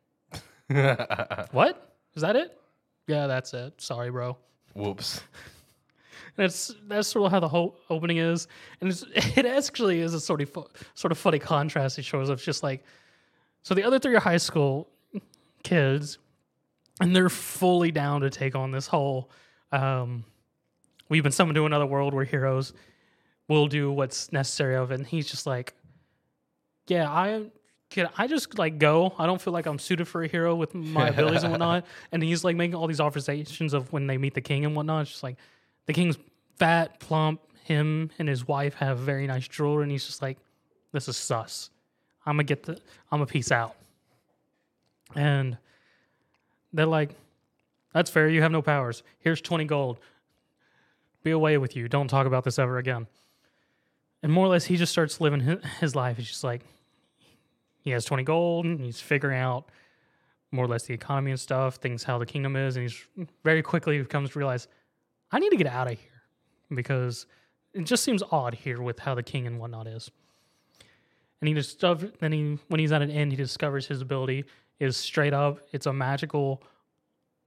What? 1.51 1.95
Is 2.15 2.21
that 2.23 2.36
it? 2.36 2.58
Yeah, 3.08 3.28
that's 3.28 3.54
it. 3.54 3.80
Sorry, 3.80 4.10
bro. 4.10 4.36
Whoops. 4.73 5.21
And 6.37 6.45
it's 6.45 6.75
that's 6.87 7.07
sort 7.07 7.25
of 7.25 7.31
how 7.31 7.39
the 7.39 7.47
whole 7.47 7.77
opening 7.89 8.17
is, 8.17 8.47
and 8.81 8.89
it's, 8.89 9.03
it 9.37 9.45
actually 9.45 10.01
is 10.01 10.13
a 10.13 10.19
sort 10.19 10.41
of 10.41 10.49
fu- 10.49 10.67
sort 10.93 11.11
of 11.11 11.17
funny 11.17 11.39
contrast. 11.39 11.97
It 11.97 12.05
shows 12.05 12.29
of 12.29 12.41
just 12.41 12.63
like, 12.63 12.83
so 13.63 13.73
the 13.73 13.83
other 13.83 13.99
three 13.99 14.15
are 14.15 14.19
high 14.19 14.37
school 14.37 14.89
kids, 15.63 16.17
and 16.99 17.15
they're 17.15 17.29
fully 17.29 17.91
down 17.91 18.21
to 18.21 18.29
take 18.29 18.55
on 18.55 18.71
this 18.71 18.87
whole. 18.87 19.31
Um, 19.71 20.25
we've 21.09 21.23
been 21.23 21.31
summoned 21.31 21.55
to 21.55 21.65
another 21.65 21.85
world 21.85 22.13
where 22.13 22.25
heroes 22.25 22.73
will 23.47 23.67
do 23.67 23.91
what's 23.91 24.31
necessary 24.31 24.75
of 24.75 24.91
it, 24.91 24.95
and 24.95 25.07
he's 25.07 25.29
just 25.29 25.45
like, 25.45 25.73
yeah, 26.87 27.09
I 27.09 27.45
can 27.89 28.09
I 28.17 28.27
just 28.27 28.57
like 28.57 28.77
go? 28.77 29.13
I 29.17 29.25
don't 29.25 29.41
feel 29.41 29.53
like 29.53 29.65
I'm 29.65 29.79
suited 29.79 30.07
for 30.07 30.23
a 30.23 30.27
hero 30.27 30.55
with 30.55 30.73
my 30.73 31.09
abilities 31.09 31.43
and 31.43 31.51
whatnot. 31.53 31.85
And 32.11 32.21
he's 32.21 32.43
like 32.43 32.55
making 32.55 32.75
all 32.75 32.87
these 32.87 32.99
observations 32.99 33.73
of 33.73 33.93
when 33.93 34.07
they 34.07 34.17
meet 34.17 34.33
the 34.33 34.41
king 34.41 34.65
and 34.65 34.75
whatnot. 34.75 35.03
It's 35.03 35.11
just 35.11 35.23
like 35.23 35.37
the 35.85 35.93
king's 35.93 36.17
fat, 36.57 36.99
plump. 36.99 37.41
Him 37.63 38.11
and 38.19 38.29
his 38.29 38.47
wife 38.47 38.75
have 38.75 38.99
very 38.99 39.25
nice 39.25 39.47
jewelry, 39.47 39.83
and 39.83 39.91
he's 39.91 40.05
just 40.05 40.21
like, 40.21 40.37
"This 40.91 41.07
is 41.07 41.17
sus. 41.17 41.71
I'm 42.25 42.35
gonna 42.35 42.43
get 42.43 42.63
the. 42.63 42.73
I'm 43.11 43.19
gonna 43.19 43.25
out." 43.51 43.75
And 45.15 45.57
they're 46.73 46.85
like, 46.85 47.15
"That's 47.93 48.11
fair. 48.11 48.29
You 48.29 48.41
have 48.43 48.51
no 48.51 48.61
powers. 48.61 49.01
Here's 49.19 49.41
twenty 49.41 49.65
gold. 49.65 49.99
Be 51.23 51.31
away 51.31 51.57
with 51.57 51.75
you. 51.75 51.87
Don't 51.87 52.07
talk 52.07 52.27
about 52.27 52.43
this 52.43 52.59
ever 52.59 52.77
again." 52.77 53.07
And 54.25 54.33
more 54.33 54.45
or 54.45 54.49
less, 54.49 54.65
he 54.65 54.75
just 54.75 54.91
starts 54.91 55.21
living 55.21 55.39
his, 55.39 55.63
his 55.79 55.95
life. 55.95 56.17
He's 56.17 56.27
just 56.27 56.43
like, 56.43 56.61
he 57.83 57.91
has 57.91 58.05
20 58.05 58.23
gold 58.23 58.65
and 58.65 58.79
he's 58.79 58.99
figuring 58.99 59.37
out 59.39 59.69
more 60.51 60.65
or 60.65 60.67
less 60.67 60.83
the 60.83 60.95
economy 60.95 61.29
and 61.29 61.39
stuff, 61.39 61.75
things 61.75 62.03
how 62.03 62.17
the 62.17 62.25
kingdom 62.25 62.55
is, 62.55 62.75
and 62.75 62.89
he's 62.89 63.27
very 63.43 63.61
quickly 63.61 64.03
comes 64.03 64.31
to 64.31 64.39
realize 64.39 64.67
I 65.31 65.39
need 65.39 65.49
to 65.49 65.57
get 65.57 65.67
out 65.67 65.91
of 65.91 65.99
here 65.99 66.21
because 66.73 67.25
it 67.73 67.83
just 67.83 68.03
seems 68.03 68.23
odd 68.31 68.53
here 68.53 68.81
with 68.81 68.99
how 68.99 69.15
the 69.15 69.23
king 69.23 69.47
and 69.47 69.59
whatnot 69.59 69.88
is. 69.88 70.09
And 71.41 71.47
he 71.47 71.53
discover 71.53 72.11
then 72.19 72.31
he 72.31 72.57
when 72.69 72.79
he's 72.79 72.91
at 72.91 73.01
an 73.01 73.11
end, 73.11 73.31
he 73.31 73.38
discovers 73.38 73.88
his 73.88 74.01
ability 74.01 74.45
is 74.79 74.97
straight 74.97 75.33
up 75.33 75.59
it's 75.71 75.85
a 75.85 75.93
magical 75.93 76.61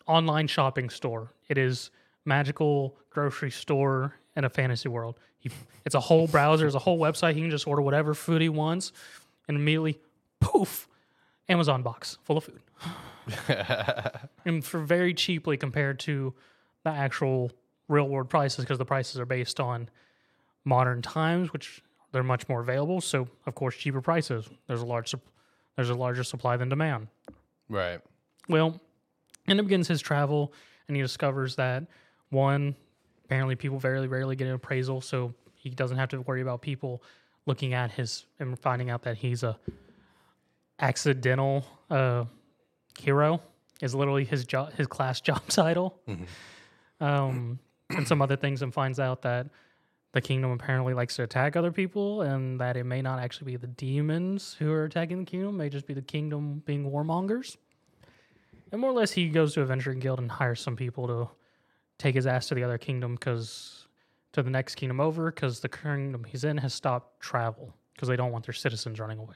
online 0.07 0.47
shopping 0.47 0.89
store. 0.91 1.33
It 1.49 1.59
is 1.59 1.91
magical 2.25 2.97
grocery 3.11 3.51
store 3.51 4.15
in 4.37 4.45
a 4.45 4.49
fantasy 4.49 4.89
world. 4.89 5.19
He, 5.39 5.51
it's 5.85 5.95
a 5.95 6.01
whole 6.01 6.27
browser, 6.27 6.67
it's 6.67 6.75
a 6.75 6.81
whole 6.81 6.99
website. 6.99 7.35
He 7.35 7.41
can 7.41 7.51
just 7.51 7.67
order 7.67 7.83
whatever 7.83 8.15
food 8.15 8.43
he 8.43 8.49
wants, 8.49 8.93
and 9.47 9.57
immediately, 9.57 9.99
poof, 10.41 10.89
Amazon 11.49 11.83
box 11.83 12.19
full 12.25 12.39
of 12.39 12.45
food, 12.45 12.61
and 14.45 14.65
for 14.65 14.81
very 14.81 15.15
cheaply 15.15 15.57
compared 15.57 16.01
to 16.01 16.35
the 16.85 16.91
actual 16.91 17.53
real 17.89 18.09
world 18.09 18.29
prices, 18.29 18.65
because 18.65 18.79
the 18.79 18.85
prices 18.85 19.19
are 19.19 19.27
based 19.27 19.61
on 19.61 19.89
modern 20.65 21.03
times, 21.03 21.53
which 21.53 21.83
they're 22.13 22.23
much 22.23 22.49
more 22.49 22.61
available. 22.61 23.01
So 23.01 23.29
of 23.47 23.55
course, 23.55 23.77
cheaper 23.77 24.01
prices. 24.01 24.49
There's 24.67 24.83
a 24.83 24.87
large, 24.87 25.15
there's 25.77 25.91
a 25.91 25.95
larger 25.95 26.25
supply 26.25 26.57
than 26.57 26.69
demand. 26.69 27.09
Right. 27.69 28.01
Well, 28.49 28.81
and 29.47 29.59
it 29.59 29.63
begins 29.63 29.89
his 29.89 30.01
travel, 30.01 30.53
and 30.87 30.97
he 30.97 31.03
discovers 31.03 31.57
that 31.57 31.85
one, 32.31 32.75
apparently 33.25 33.57
people 33.57 33.79
very 33.79 34.07
rarely 34.07 34.37
get 34.37 34.47
an 34.47 34.55
appraisal, 34.55 35.01
so 35.01 35.35
he 35.55 35.71
doesn't 35.71 35.97
have 35.97 36.11
to 36.11 36.21
worry 36.23 36.43
about 36.43 36.61
people 36.61 37.03
looking 37.47 37.73
at 37.73 37.91
his 37.91 38.27
and 38.39 38.59
finding 38.59 38.91
out 38.91 39.03
that 39.03 39.17
he's 39.17 39.43
a 39.43 39.59
accidental 40.81 41.65
uh, 41.91 42.25
hero. 42.99 43.41
Is 43.81 43.95
literally 43.95 44.25
his 44.25 44.45
job, 44.45 44.73
his 44.73 44.87
class 44.89 45.21
job 45.29 45.47
title, 45.49 46.01
um, 47.01 47.59
and 47.91 48.07
some 48.07 48.21
other 48.23 48.37
things, 48.37 48.63
and 48.63 48.73
finds 48.73 48.99
out 49.01 49.23
that 49.23 49.49
the 50.13 50.21
kingdom 50.21 50.51
apparently 50.51 50.95
likes 50.95 51.17
to 51.17 51.23
attack 51.23 51.57
other 51.57 51.73
people, 51.73 52.23
and 52.23 52.61
that 52.61 52.77
it 52.77 52.85
may 52.85 53.03
not 53.03 53.19
actually 53.19 53.53
be 53.53 53.57
the 53.57 53.67
demons 53.67 54.57
who 54.59 54.73
are 54.73 54.85
attacking 54.85 55.19
the 55.19 55.25
kingdom, 55.25 55.55
it 55.55 55.59
may 55.59 55.69
just 55.69 55.87
be 55.87 55.95
the 55.95 56.03
kingdom 56.03 56.63
being 56.65 56.91
warmongers. 56.91 57.57
And 58.73 58.81
more 58.81 58.91
or 58.91 58.95
less, 58.95 59.13
he 59.13 59.29
goes 59.29 59.55
to 59.55 59.63
Adventuring 59.63 59.99
Guild 59.99 60.19
and 60.19 60.31
hires 60.31 60.61
some 60.61 60.77
people 60.77 61.07
to 61.07 61.29
take 61.99 62.15
his 62.15 62.27
ass 62.27 62.49
to 62.49 62.55
the 62.55 62.63
other 62.65 62.79
kingdom 62.79 63.15
because 63.15 63.87
to 64.33 64.43
the 64.43 64.51
next 64.51 64.75
kingdom 64.75 65.01
over 65.01 65.31
because 65.31 65.61
the 65.61 65.69
kingdom 65.69 66.23
he's 66.25 66.45
in 66.45 66.59
has 66.59 66.75
stopped 66.75 67.19
travel 67.19 67.75
because 67.95 68.09
they 68.09 68.17
don't 68.17 68.31
want 68.31 68.47
their 68.47 68.53
citizens 68.53 69.01
running 69.01 69.19
away. 69.19 69.35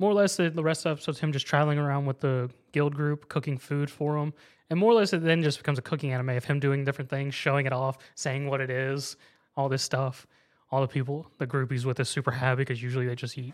more 0.00 0.10
or 0.10 0.14
less 0.14 0.36
the, 0.36 0.50
the 0.50 0.62
rest 0.62 0.80
of 0.80 0.84
the 0.84 0.90
episode's 0.92 1.20
him 1.20 1.32
just 1.32 1.46
traveling 1.46 1.78
around 1.78 2.06
with 2.06 2.20
the 2.20 2.50
guild 2.72 2.94
group, 2.94 3.28
cooking 3.28 3.56
food 3.58 3.90
for 3.90 4.18
them. 4.18 4.32
And 4.70 4.78
more 4.78 4.92
or 4.92 4.94
less 4.94 5.12
it 5.12 5.22
then 5.22 5.42
just 5.42 5.58
becomes 5.58 5.78
a 5.78 5.82
cooking 5.82 6.12
anime 6.12 6.30
of 6.30 6.44
him 6.44 6.60
doing 6.60 6.84
different 6.84 7.10
things, 7.10 7.34
showing 7.34 7.66
it 7.66 7.72
off, 7.72 7.98
saying 8.14 8.48
what 8.48 8.60
it 8.60 8.70
is, 8.70 9.16
all 9.56 9.68
this 9.68 9.82
stuff. 9.82 10.26
All 10.72 10.80
the 10.80 10.88
people, 10.88 11.26
the 11.38 11.46
groupies 11.48 11.84
with 11.84 11.98
us 11.98 12.08
super 12.08 12.30
happy 12.30 12.60
because 12.60 12.80
usually 12.80 13.04
they 13.04 13.16
just 13.16 13.36
eat 13.36 13.52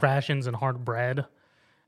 rations 0.00 0.46
and 0.46 0.56
hard 0.56 0.82
bread 0.82 1.26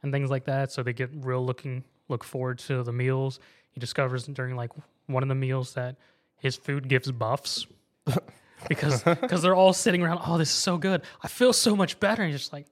and 0.02 0.12
things 0.12 0.30
like 0.30 0.44
that. 0.44 0.70
So 0.70 0.82
they 0.82 0.92
get 0.92 1.08
real 1.14 1.44
looking 1.44 1.82
look 2.08 2.24
forward 2.24 2.58
to 2.60 2.82
the 2.82 2.92
meals. 2.92 3.40
He 3.70 3.80
discovers 3.80 4.26
during 4.26 4.56
like 4.56 4.70
one 5.06 5.22
of 5.22 5.28
the 5.28 5.34
meals 5.34 5.74
that 5.74 5.96
his 6.36 6.56
food 6.56 6.88
gives 6.88 7.10
buffs. 7.10 7.66
because 8.68 9.02
because 9.20 9.42
they're 9.42 9.54
all 9.54 9.72
sitting 9.72 10.02
around, 10.02 10.20
oh, 10.26 10.38
this 10.38 10.48
is 10.48 10.54
so 10.54 10.78
good. 10.78 11.02
I 11.22 11.28
feel 11.28 11.52
so 11.52 11.76
much 11.76 11.98
better. 12.00 12.22
And 12.22 12.30
he's 12.32 12.40
just 12.40 12.52
like, 12.52 12.66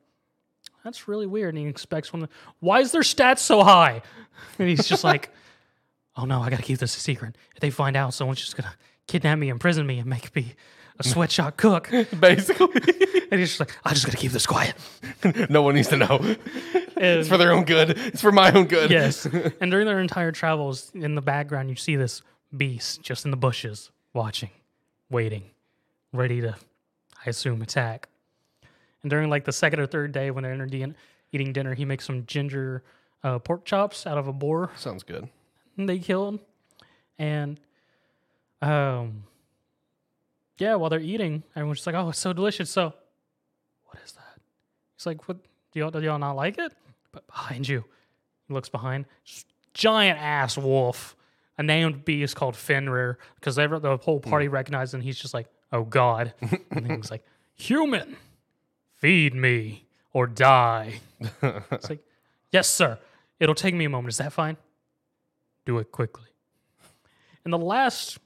that's 0.85 1.09
really 1.09 1.27
weird. 1.27 1.55
And 1.55 1.65
he 1.65 1.69
expects 1.69 2.13
one. 2.13 2.29
Why 2.61 2.81
is 2.81 2.93
their 2.93 3.03
stats 3.03 3.39
so 3.39 3.63
high? 3.63 4.03
And 4.59 4.69
he's 4.69 4.87
just 4.87 5.03
like, 5.03 5.31
oh 6.17 6.25
no, 6.25 6.41
I 6.41 6.51
gotta 6.51 6.63
keep 6.63 6.79
this 6.79 6.97
a 6.97 7.01
secret. 7.01 7.37
If 7.55 7.61
they 7.61 7.71
find 7.71 7.97
out, 7.97 8.15
someone's 8.15 8.41
just 8.41 8.57
gonna 8.57 8.75
kidnap 9.07 9.39
me, 9.39 9.49
imprison 9.49 9.87
me, 9.87 9.99
and 9.99 10.09
make 10.09 10.35
me 10.35 10.55
a 10.99 11.03
sweatshop 11.05 11.57
cook. 11.57 11.91
Basically, 12.19 12.69
And 13.31 13.41
he's 13.41 13.51
just 13.51 13.61
like, 13.61 13.77
I 13.85 13.93
just 13.93 14.07
gotta 14.07 14.19
keep 14.19 14.33
this 14.33 14.47
quiet. 14.47 14.75
no 15.51 15.63
one 15.63 15.75
needs 15.75 15.89
to 15.89 15.97
know. 15.97 16.19
It's 16.97 17.29
for 17.29 17.37
their 17.37 17.53
own 17.53 17.65
good. 17.65 17.91
It's 17.91 18.21
for 18.23 18.33
my 18.33 18.53
own 18.53 18.67
good. 18.67 18.91
yes. 18.91 19.27
And 19.27 19.71
during 19.71 19.87
their 19.87 20.01
entire 20.01 20.33
travels, 20.33 20.91
in 20.95 21.15
the 21.15 21.23
background, 21.23 21.69
you 21.69 21.77
see 21.77 21.97
this 21.97 22.23
beast 22.57 23.03
just 23.03 23.25
in 23.25 23.31
the 23.31 23.37
bushes, 23.37 23.91
watching, 24.15 24.51
waiting, 25.11 25.43
ready 26.13 26.41
to, 26.41 26.55
I 27.25 27.31
assume, 27.31 27.63
attack. 27.63 28.09
And 29.03 29.11
during 29.11 29.29
like 29.29 29.45
the 29.45 29.53
second 29.53 29.81
or 29.81 29.87
third 29.87 30.13
day 30.13 30.31
when 30.31 30.45
they're 30.45 30.95
eating 31.33 31.53
dinner, 31.53 31.75
he 31.75 31.85
makes 31.85 32.05
some 32.05 32.25
ginger 32.27 32.83
uh, 33.23 33.39
pork 33.41 33.65
chops 33.65 34.07
out 34.07 34.19
of 34.19 34.29
a 34.29 34.33
boar 34.33 34.71
Sounds 34.77 35.03
good. 35.03 35.29
They 35.77 35.99
killed. 35.99 36.35
Him. 36.35 36.41
And 37.19 37.61
um 38.63 39.25
yeah, 40.59 40.75
while 40.77 40.89
they're 40.91 41.01
eating, 41.01 41.43
everyone's 41.55 41.79
just 41.79 41.87
like, 41.87 41.97
"Oh, 41.97 42.09
it's 42.09 42.19
so 42.19 42.33
delicious." 42.33 42.71
So, 42.71 42.95
what 43.85 44.03
is 44.05 44.13
that? 44.13 44.41
He's 44.97 45.07
like, 45.07 45.29
"What? 45.29 45.39
Do 45.73 45.81
y'all, 45.81 45.91
do 45.91 46.01
y'all 46.01 46.19
not 46.19 46.37
like 46.37 46.59
it?" 46.59 46.73
But 47.13 47.27
behind 47.27 47.69
you, 47.69 47.85
he 48.49 48.55
looks 48.55 48.69
behind, 48.69 49.05
giant 49.75 50.19
ass 50.19 50.57
wolf, 50.57 51.15
a 51.59 51.63
named 51.63 52.05
beast 52.05 52.37
called 52.37 52.57
Fenrir, 52.57 53.19
because 53.35 53.57
the 53.57 53.99
whole 54.03 54.21
party 54.21 54.49
recognizes, 54.49 54.95
and 54.95 55.03
he's 55.03 55.19
just 55.19 55.35
like, 55.35 55.47
"Oh 55.73 55.85
God!" 55.85 56.33
and 56.41 56.87
then 56.87 56.97
he's 56.97 57.11
like, 57.11 57.25
"Human, 57.55 58.17
feed 58.97 59.35
me 59.35 59.85
or 60.15 60.27
die." 60.27 61.01
it's 61.43 61.91
like, 61.91 62.03
"Yes, 62.51 62.69
sir. 62.69 62.99
It'll 63.39 63.55
take 63.55 63.75
me 63.75 63.85
a 63.85 63.91
moment. 63.91 64.13
Is 64.13 64.19
that 64.19 64.33
fine?" 64.33 64.57
Do 65.67 65.79
it 65.79 65.93
quickly. 65.93 66.29
And 67.45 67.53
the 67.53 67.59
last 67.59 68.19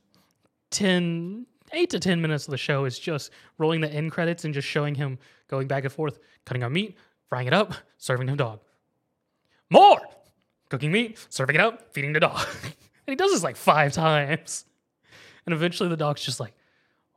10, 0.70 1.46
8 1.72 1.90
to 1.90 1.98
10 1.98 2.22
minutes 2.22 2.46
of 2.46 2.52
the 2.52 2.58
show 2.58 2.84
is 2.84 2.98
just 2.98 3.32
rolling 3.58 3.80
the 3.80 3.92
end 3.92 4.12
credits 4.12 4.44
and 4.44 4.54
just 4.54 4.68
showing 4.68 4.94
him 4.94 5.18
going 5.48 5.66
back 5.66 5.84
and 5.84 5.92
forth, 5.92 6.20
cutting 6.44 6.62
up 6.62 6.70
meat, 6.70 6.96
frying 7.28 7.46
it 7.46 7.52
up, 7.52 7.74
serving 7.98 8.28
the 8.28 8.36
dog. 8.36 8.60
More! 9.68 10.00
Cooking 10.68 10.92
meat, 10.92 11.18
serving 11.28 11.56
it 11.56 11.60
up, 11.60 11.92
feeding 11.92 12.12
the 12.12 12.20
dog. 12.20 12.46
and 12.64 12.74
he 13.06 13.16
does 13.16 13.32
this 13.32 13.42
like 13.42 13.56
five 13.56 13.92
times. 13.92 14.64
And 15.44 15.52
eventually 15.52 15.88
the 15.88 15.96
dog's 15.96 16.22
just 16.22 16.38
like, 16.38 16.54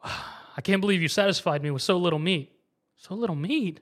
I 0.04 0.62
can't 0.62 0.82
believe 0.82 1.02
you 1.02 1.08
satisfied 1.08 1.62
me 1.62 1.72
with 1.72 1.82
so 1.82 1.98
little 1.98 2.20
meat. 2.20 2.52
So 2.98 3.14
little 3.16 3.36
meat? 3.36 3.80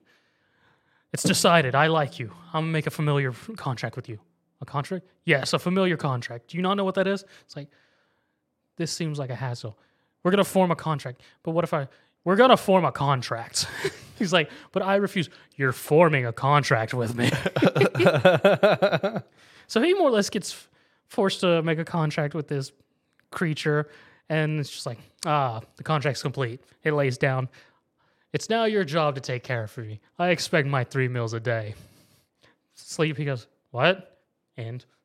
It's 1.13 1.23
decided. 1.23 1.75
I 1.75 1.87
like 1.87 2.19
you. 2.19 2.33
I'm 2.53 2.63
gonna 2.63 2.71
make 2.71 2.87
a 2.87 2.91
familiar 2.91 3.33
contract 3.57 3.95
with 3.95 4.09
you. 4.09 4.19
A 4.61 4.65
contract? 4.65 5.05
Yes, 5.25 5.53
a 5.53 5.59
familiar 5.59 5.97
contract. 5.97 6.49
Do 6.49 6.57
you 6.57 6.63
not 6.63 6.75
know 6.75 6.85
what 6.85 6.95
that 6.95 7.07
is? 7.07 7.25
It's 7.45 7.55
like, 7.55 7.67
this 8.77 8.91
seems 8.91 9.19
like 9.19 9.29
a 9.29 9.35
hassle. 9.35 9.77
We're 10.23 10.31
gonna 10.31 10.43
form 10.43 10.71
a 10.71 10.75
contract. 10.75 11.21
But 11.43 11.51
what 11.51 11.63
if 11.63 11.73
I 11.73 11.87
we're 12.23 12.35
gonna 12.35 12.57
form 12.57 12.85
a 12.85 12.91
contract? 12.91 13.67
He's 14.19 14.31
like, 14.31 14.51
but 14.71 14.83
I 14.83 14.97
refuse. 14.97 15.29
You're 15.55 15.71
forming 15.71 16.27
a 16.27 16.33
contract 16.33 16.93
with 16.93 17.15
me. 17.15 17.29
so 19.67 19.81
he 19.81 19.95
more 19.95 20.09
or 20.09 20.11
less 20.11 20.29
gets 20.29 20.67
forced 21.07 21.41
to 21.41 21.63
make 21.63 21.79
a 21.79 21.85
contract 21.85 22.35
with 22.35 22.47
this 22.47 22.71
creature, 23.31 23.89
and 24.29 24.59
it's 24.59 24.69
just 24.69 24.85
like, 24.85 24.99
ah, 25.25 25.61
the 25.77 25.83
contract's 25.83 26.21
complete. 26.21 26.61
It 26.83 26.93
lays 26.93 27.17
down. 27.17 27.49
It's 28.33 28.49
now 28.49 28.65
your 28.65 28.83
job 28.83 29.15
to 29.15 29.21
take 29.21 29.43
care 29.43 29.63
of 29.63 29.77
me. 29.77 29.99
I 30.19 30.29
expect 30.29 30.67
my 30.67 30.83
three 30.83 31.07
meals 31.07 31.33
a 31.33 31.39
day. 31.39 31.73
Sleep. 32.75 33.17
He 33.17 33.25
goes, 33.25 33.47
what? 33.71 34.20
And 34.57 34.85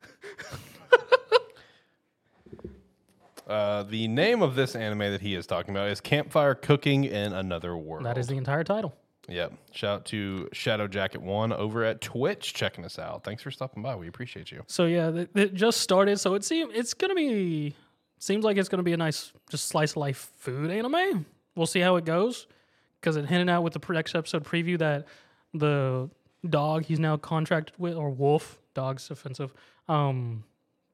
Uh, 3.46 3.84
the 3.84 4.08
name 4.08 4.42
of 4.42 4.56
this 4.56 4.74
anime 4.74 4.98
that 4.98 5.20
he 5.20 5.34
is 5.36 5.46
talking 5.46 5.72
about 5.72 5.88
is 5.88 6.00
Campfire 6.00 6.54
Cooking 6.56 7.04
in 7.04 7.32
Another 7.32 7.76
World. 7.76 8.04
that 8.04 8.18
is 8.18 8.26
the 8.26 8.36
entire 8.36 8.64
title. 8.64 8.96
Yep. 9.28 9.52
Shout 9.72 9.90
out 9.94 10.04
to 10.06 10.48
Shadow 10.52 10.88
Jacket 10.88 11.22
One 11.22 11.52
over 11.52 11.84
at 11.84 12.00
Twitch 12.00 12.54
checking 12.54 12.84
us 12.84 12.98
out. 12.98 13.22
Thanks 13.22 13.42
for 13.42 13.52
stopping 13.52 13.82
by. 13.82 13.94
We 13.94 14.08
appreciate 14.08 14.50
you. 14.50 14.62
So 14.66 14.86
yeah, 14.86 15.10
it, 15.10 15.30
it 15.34 15.54
just 15.54 15.80
started. 15.80 16.18
So 16.18 16.34
it 16.34 16.44
seems 16.44 16.72
it's 16.74 16.94
gonna 16.94 17.14
be 17.14 17.74
seems 18.18 18.44
like 18.44 18.56
it's 18.56 18.68
gonna 18.68 18.82
be 18.82 18.92
a 18.92 18.96
nice 18.96 19.32
just 19.48 19.66
slice 19.68 19.92
of 19.92 19.98
life 19.98 20.30
food 20.38 20.70
anime. 20.70 21.24
We'll 21.54 21.66
see 21.66 21.80
how 21.80 21.96
it 21.96 22.04
goes 22.04 22.46
because 23.00 23.16
it 23.16 23.26
hinted 23.26 23.48
out 23.48 23.62
with 23.62 23.72
the 23.74 23.92
next 23.92 24.14
episode 24.14 24.44
preview 24.44 24.78
that 24.78 25.06
the 25.54 26.10
dog 26.48 26.84
he's 26.84 26.98
now 27.00 27.16
contracted 27.16 27.74
with 27.78 27.94
or 27.94 28.10
wolf 28.10 28.58
dog's 28.76 29.10
offensive 29.10 29.52
um 29.88 30.44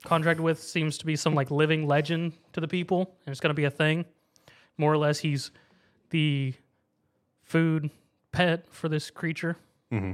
contracted 0.04 0.42
with 0.42 0.62
seems 0.62 0.96
to 0.98 1.04
be 1.06 1.16
some 1.16 1.34
like 1.34 1.50
living 1.50 1.86
legend 1.86 2.32
to 2.52 2.60
the 2.60 2.68
people 2.68 3.14
and 3.26 3.32
it's 3.32 3.40
gonna 3.40 3.52
be 3.54 3.64
a 3.64 3.70
thing. 3.70 4.04
More 4.78 4.92
or 4.92 4.96
less, 4.96 5.18
he's 5.18 5.50
the 6.10 6.54
food 7.42 7.90
pet 8.32 8.64
for 8.70 8.88
this 8.88 9.10
creature. 9.10 9.56
Mm-hmm. 9.92 10.12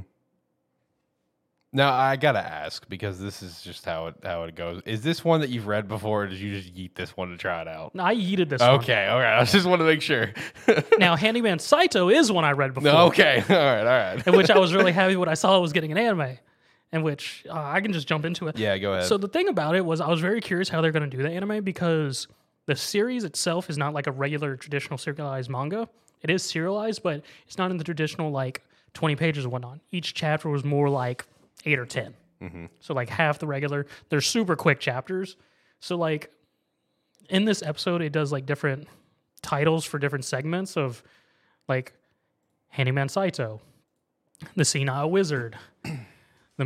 Now 1.71 1.93
I 1.93 2.15
gotta 2.15 2.39
ask 2.39 2.89
because 2.89 3.19
this 3.19 3.43
is 3.43 3.61
just 3.61 3.85
how 3.85 4.07
it 4.07 4.15
how 4.23 4.43
it 4.43 4.55
goes. 4.55 4.81
Is 4.85 5.01
this 5.01 5.23
one 5.23 5.41
that 5.41 5.49
you've 5.49 5.67
read 5.67 5.87
before, 5.87 6.23
or 6.23 6.27
did 6.27 6.39
you 6.39 6.59
just 6.59 6.75
eat 6.75 6.95
this 6.95 7.15
one 7.15 7.29
to 7.29 7.37
try 7.37 7.61
it 7.61 7.67
out? 7.67 7.91
I 7.97 8.15
yeeted 8.15 8.49
this 8.49 8.59
one. 8.59 8.71
Okay, 8.71 9.05
all 9.05 9.19
right. 9.19 9.39
I 9.39 9.43
just 9.43 9.67
want 9.67 9.79
to 9.79 9.85
make 9.85 10.01
sure. 10.01 10.33
Now, 10.97 11.15
Handyman 11.15 11.59
Saito 11.59 12.09
is 12.09 12.31
one 12.31 12.43
I 12.43 12.51
read 12.51 12.73
before. 12.73 12.91
okay, 12.91 13.43
all 13.49 13.55
right, 13.55 13.79
all 13.79 13.85
right. 14.15 14.27
in 14.27 14.35
which 14.35 14.49
I 14.49 14.57
was 14.57 14.73
really 14.73 14.91
happy 14.91 15.15
when 15.15 15.29
I 15.29 15.33
saw 15.35 15.57
it 15.57 15.61
was 15.61 15.71
getting 15.71 15.91
an 15.91 15.97
anime, 15.97 16.37
in 16.91 17.03
which 17.03 17.45
uh, 17.49 17.53
I 17.53 17.81
can 17.81 17.93
just 17.93 18.07
jump 18.07 18.25
into 18.25 18.47
it. 18.47 18.57
Yeah, 18.57 18.77
go 18.77 18.93
ahead. 18.93 19.05
So 19.05 19.17
the 19.17 19.27
thing 19.27 19.47
about 19.47 19.75
it 19.75 19.85
was 19.85 20.01
I 20.01 20.07
was 20.07 20.21
very 20.21 20.41
curious 20.41 20.69
how 20.69 20.81
they're 20.81 20.91
going 20.91 21.09
to 21.09 21.17
do 21.17 21.21
the 21.21 21.29
anime 21.29 21.63
because 21.63 22.27
the 22.65 22.75
series 22.75 23.23
itself 23.23 23.69
is 23.69 23.77
not 23.77 23.93
like 23.93 24.07
a 24.07 24.11
regular 24.11 24.55
traditional 24.55 24.97
serialized 24.97 25.49
manga. 25.49 25.87
It 26.21 26.29
is 26.29 26.43
serialized, 26.43 27.03
but 27.03 27.23
it's 27.47 27.57
not 27.57 27.71
in 27.71 27.77
the 27.77 27.83
traditional 27.83 28.31
like 28.31 28.63
20 28.93 29.15
pages 29.15 29.45
or 29.45 29.49
whatnot. 29.49 29.79
Each 29.91 30.13
chapter 30.13 30.49
was 30.49 30.63
more 30.63 30.89
like 30.89 31.25
eight 31.65 31.79
or 31.79 31.85
10. 31.85 32.13
So 32.79 32.93
like 32.93 33.09
half 33.09 33.39
the 33.39 33.47
regular. 33.47 33.85
They're 34.09 34.21
super 34.21 34.55
quick 34.55 34.79
chapters. 34.79 35.35
So 35.81 35.97
like 35.97 36.31
in 37.29 37.45
this 37.45 37.61
episode, 37.61 38.01
it 38.01 38.11
does 38.11 38.31
like 38.31 38.45
different 38.45 38.87
titles 39.41 39.83
for 39.85 39.99
different 39.99 40.23
segments 40.25 40.77
of 40.77 41.03
like 41.67 41.93
Handyman 42.69 43.09
Saito, 43.09 43.61
the 44.55 44.63
Senile 44.63 45.09
Wizard, 45.11 45.57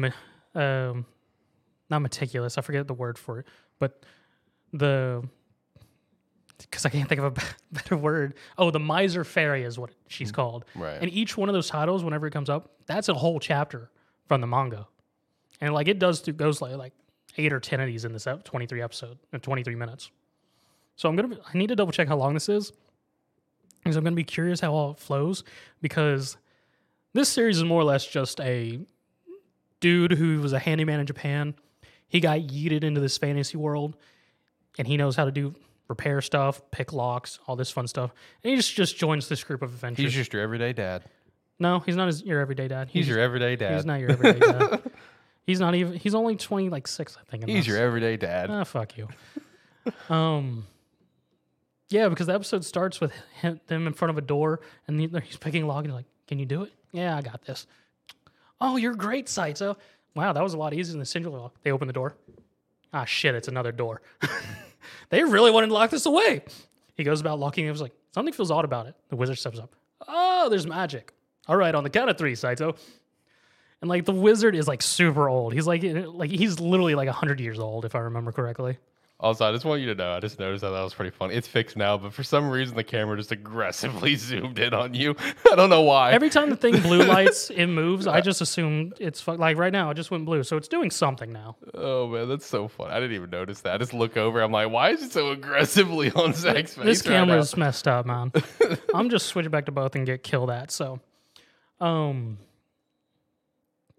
the 0.01 0.13
um, 0.55 1.05
not 1.89 1.99
meticulous. 1.99 2.57
I 2.57 2.61
forget 2.61 2.87
the 2.87 2.93
word 2.93 3.17
for 3.17 3.39
it, 3.39 3.47
but 3.79 4.03
the 4.71 5.23
because 6.57 6.85
I 6.85 6.89
can't 6.89 7.07
think 7.07 7.21
of 7.21 7.37
a 7.37 7.41
better 7.71 7.97
word. 7.97 8.35
Oh, 8.57 8.71
the 8.71 8.79
Miser 8.79 9.23
Fairy 9.23 9.63
is 9.63 9.77
what 9.77 9.91
she's 10.07 10.31
called. 10.31 10.65
Right. 10.75 10.97
And 11.01 11.11
each 11.11 11.37
one 11.37 11.49
of 11.49 11.53
those 11.53 11.67
titles, 11.67 12.03
whenever 12.03 12.27
it 12.27 12.31
comes 12.31 12.49
up, 12.49 12.71
that's 12.85 13.09
a 13.09 13.13
whole 13.13 13.39
chapter 13.39 13.89
from 14.27 14.41
the 14.41 14.47
manga, 14.47 14.87
and 15.61 15.73
like 15.73 15.87
it 15.87 15.99
does 15.99 16.21
through 16.21 16.35
goes 16.35 16.61
like 16.61 16.75
like 16.75 16.93
eight 17.37 17.53
or 17.53 17.59
ten 17.59 17.79
of 17.79 17.87
these 17.87 18.05
in 18.05 18.13
this 18.13 18.27
ep- 18.27 18.43
twenty 18.43 18.65
three 18.65 18.81
episode 18.81 19.17
in 19.31 19.39
twenty 19.39 19.63
three 19.63 19.75
minutes. 19.75 20.11
So 20.95 21.09
I'm 21.09 21.15
gonna 21.15 21.37
I 21.53 21.57
need 21.57 21.67
to 21.67 21.75
double 21.75 21.91
check 21.91 22.07
how 22.07 22.17
long 22.17 22.33
this 22.33 22.49
is 22.49 22.71
because 23.83 23.95
I'm 23.95 24.03
gonna 24.03 24.15
be 24.15 24.23
curious 24.23 24.59
how 24.59 24.73
all 24.73 24.91
it 24.91 24.99
flows 24.99 25.43
because 25.81 26.37
this 27.13 27.29
series 27.29 27.57
is 27.57 27.63
more 27.63 27.81
or 27.81 27.83
less 27.83 28.05
just 28.05 28.39
a 28.39 28.79
dude 29.83 30.13
who 30.13 30.39
was 30.39 30.53
a 30.53 30.59
handyman 30.59 31.01
in 31.01 31.05
Japan. 31.05 31.53
He 32.07 32.21
got 32.21 32.39
yeeted 32.39 32.83
into 32.83 33.01
this 33.01 33.17
fantasy 33.17 33.57
world, 33.57 33.97
and 34.79 34.87
he 34.87 34.95
knows 34.95 35.15
how 35.17 35.25
to 35.25 35.31
do 35.31 35.53
repair 35.89 36.21
stuff, 36.21 36.61
pick 36.71 36.93
locks, 36.93 37.37
all 37.47 37.57
this 37.57 37.69
fun 37.69 37.87
stuff. 37.87 38.13
And 38.43 38.51
he 38.51 38.55
just 38.55 38.73
just 38.73 38.97
joins 38.97 39.27
this 39.27 39.43
group 39.43 39.61
of 39.61 39.73
adventures. 39.73 40.05
he's 40.05 40.13
just 40.13 40.31
your 40.33 40.41
everyday 40.41 40.71
dad. 40.71 41.03
no, 41.59 41.79
he's 41.79 41.97
not 41.97 42.07
his, 42.07 42.23
your 42.23 42.39
everyday 42.39 42.69
dad. 42.69 42.87
He's 42.89 43.07
your 43.07 43.19
everyday 43.19 43.57
dad. 43.57 43.75
He's 43.75 43.85
not 43.85 43.99
your 43.99 44.11
everyday 44.11 44.39
dad. 44.39 44.81
He's 45.45 45.59
not 45.59 45.75
even. 45.75 45.97
He's 45.97 46.15
only 46.15 46.37
twenty, 46.37 46.69
like 46.69 46.87
six, 46.87 47.17
I 47.19 47.29
think. 47.29 47.49
He's 47.49 47.67
your 47.67 47.75
everyday 47.77 48.15
dad. 48.15 48.49
Ah, 48.49 48.63
fuck 48.63 48.97
you. 48.97 49.09
um, 50.07 50.65
yeah, 51.89 52.07
because 52.07 52.27
the 52.27 52.33
episode 52.33 52.63
starts 52.63 53.01
with 53.01 53.11
him, 53.41 53.59
them 53.67 53.85
in 53.85 53.91
front 53.91 54.11
of 54.11 54.17
a 54.17 54.21
door, 54.21 54.61
and 54.87 54.97
he's 55.01 55.35
picking 55.35 55.63
a 55.63 55.67
lock, 55.67 55.79
and 55.79 55.87
he's 55.87 55.95
like, 55.95 56.05
"Can 56.29 56.39
you 56.39 56.45
do 56.45 56.63
it?" 56.63 56.71
Yeah, 56.93 57.17
I 57.17 57.21
got 57.21 57.43
this. 57.43 57.67
Oh, 58.63 58.77
you're 58.77 58.95
great, 58.95 59.27
Saito. 59.27 59.77
Wow, 60.15 60.31
that 60.31 60.41
was 60.41 60.53
a 60.53 60.57
lot 60.57 60.73
easier 60.73 60.93
than 60.93 60.99
the 60.99 61.05
Syndrome 61.05 61.35
lock. 61.35 61.53
They 61.63 61.71
open 61.71 61.85
the 61.85 61.93
door. 61.93 62.15
Ah, 62.93 63.03
shit, 63.03 63.35
it's 63.35 63.49
another 63.49 63.73
door. 63.73 64.01
they 65.09 65.21
really 65.21 65.51
wanted 65.51 65.67
to 65.67 65.73
lock 65.73 65.89
this 65.89 66.05
away. 66.05 66.43
He 66.95 67.03
goes 67.03 67.19
about 67.19 67.39
locking 67.39 67.65
it. 67.65 67.71
was 67.71 67.81
like, 67.81 67.91
something 68.13 68.33
feels 68.33 68.51
odd 68.51 68.63
about 68.63 68.87
it. 68.87 68.95
The 69.09 69.17
wizard 69.17 69.37
steps 69.37 69.59
up. 69.59 69.75
Oh, 70.07 70.47
there's 70.47 70.65
magic. 70.65 71.13
All 71.47 71.57
right, 71.57 71.75
on 71.75 71.83
the 71.83 71.89
count 71.89 72.09
of 72.09 72.17
three, 72.17 72.35
Saito. 72.35 72.75
And 73.81 73.89
like 73.89 74.05
the 74.05 74.13
wizard 74.13 74.55
is 74.55 74.65
like 74.65 74.81
super 74.81 75.27
old. 75.27 75.53
He's 75.53 75.67
like 75.67 75.83
like 75.83 76.31
he's 76.31 76.61
literally 76.61 76.95
like 76.95 77.09
hundred 77.09 77.41
years 77.41 77.59
old, 77.59 77.83
if 77.83 77.95
I 77.95 77.99
remember 77.99 78.31
correctly. 78.31 78.77
Also, 79.23 79.47
I 79.47 79.53
just 79.53 79.63
want 79.63 79.79
you 79.79 79.87
to 79.87 79.95
know, 79.95 80.11
I 80.11 80.19
just 80.19 80.37
noticed 80.37 80.63
that 80.63 80.71
that 80.71 80.81
was 80.81 80.93
pretty 80.93 81.11
funny. 81.11 81.33
It's 81.33 81.47
fixed 81.47 81.77
now, 81.77 81.97
but 81.97 82.13
for 82.13 82.23
some 82.23 82.49
reason 82.49 82.75
the 82.75 82.83
camera 82.83 83.15
just 83.15 83.31
aggressively 83.31 84.15
zoomed 84.17 84.59
in 84.59 84.73
on 84.73 84.93
you. 84.93 85.15
I 85.51 85.55
don't 85.55 85.69
know 85.69 85.81
why. 85.83 86.11
Every 86.11 86.29
time 86.29 86.49
the 86.49 86.57
thing 86.57 86.81
blue 86.81 87.03
lights, 87.05 87.49
it 87.49 87.67
moves. 87.67 88.05
I 88.05 88.19
just 88.19 88.41
assume 88.41 88.91
it's 88.99 89.21
fu- 89.21 89.31
like 89.37 89.57
right 89.57 89.71
now. 89.71 89.89
It 89.91 89.93
just 89.95 90.11
went 90.11 90.25
blue, 90.25 90.43
so 90.43 90.57
it's 90.57 90.67
doing 90.67 90.91
something 90.91 91.31
now. 91.31 91.55
oh 91.73 92.07
man, 92.07 92.27
that's 92.27 92.45
so 92.45 92.67
fun. 92.67 92.91
I 92.91 92.99
didn't 92.99 93.15
even 93.15 93.29
notice 93.29 93.61
that. 93.61 93.75
I 93.75 93.77
just 93.77 93.93
look 93.93 94.17
over. 94.17 94.41
I'm 94.41 94.51
like, 94.51 94.69
why 94.69 94.89
is 94.89 95.01
it 95.01 95.13
so 95.13 95.31
aggressively 95.31 96.11
on 96.11 96.33
Zach's 96.33 96.73
face? 96.73 96.83
This 96.83 97.07
right 97.07 97.13
camera 97.13 97.35
now? 97.37 97.41
is 97.41 97.55
messed 97.55 97.87
up, 97.87 98.05
man. 98.05 98.33
I'm 98.93 99.09
just 99.09 99.27
switch 99.27 99.49
back 99.49 99.67
to 99.67 99.71
both 99.71 99.95
and 99.95 100.05
get 100.05 100.23
killed 100.23 100.49
at. 100.51 100.69
So, 100.69 100.99
um, 101.79 102.39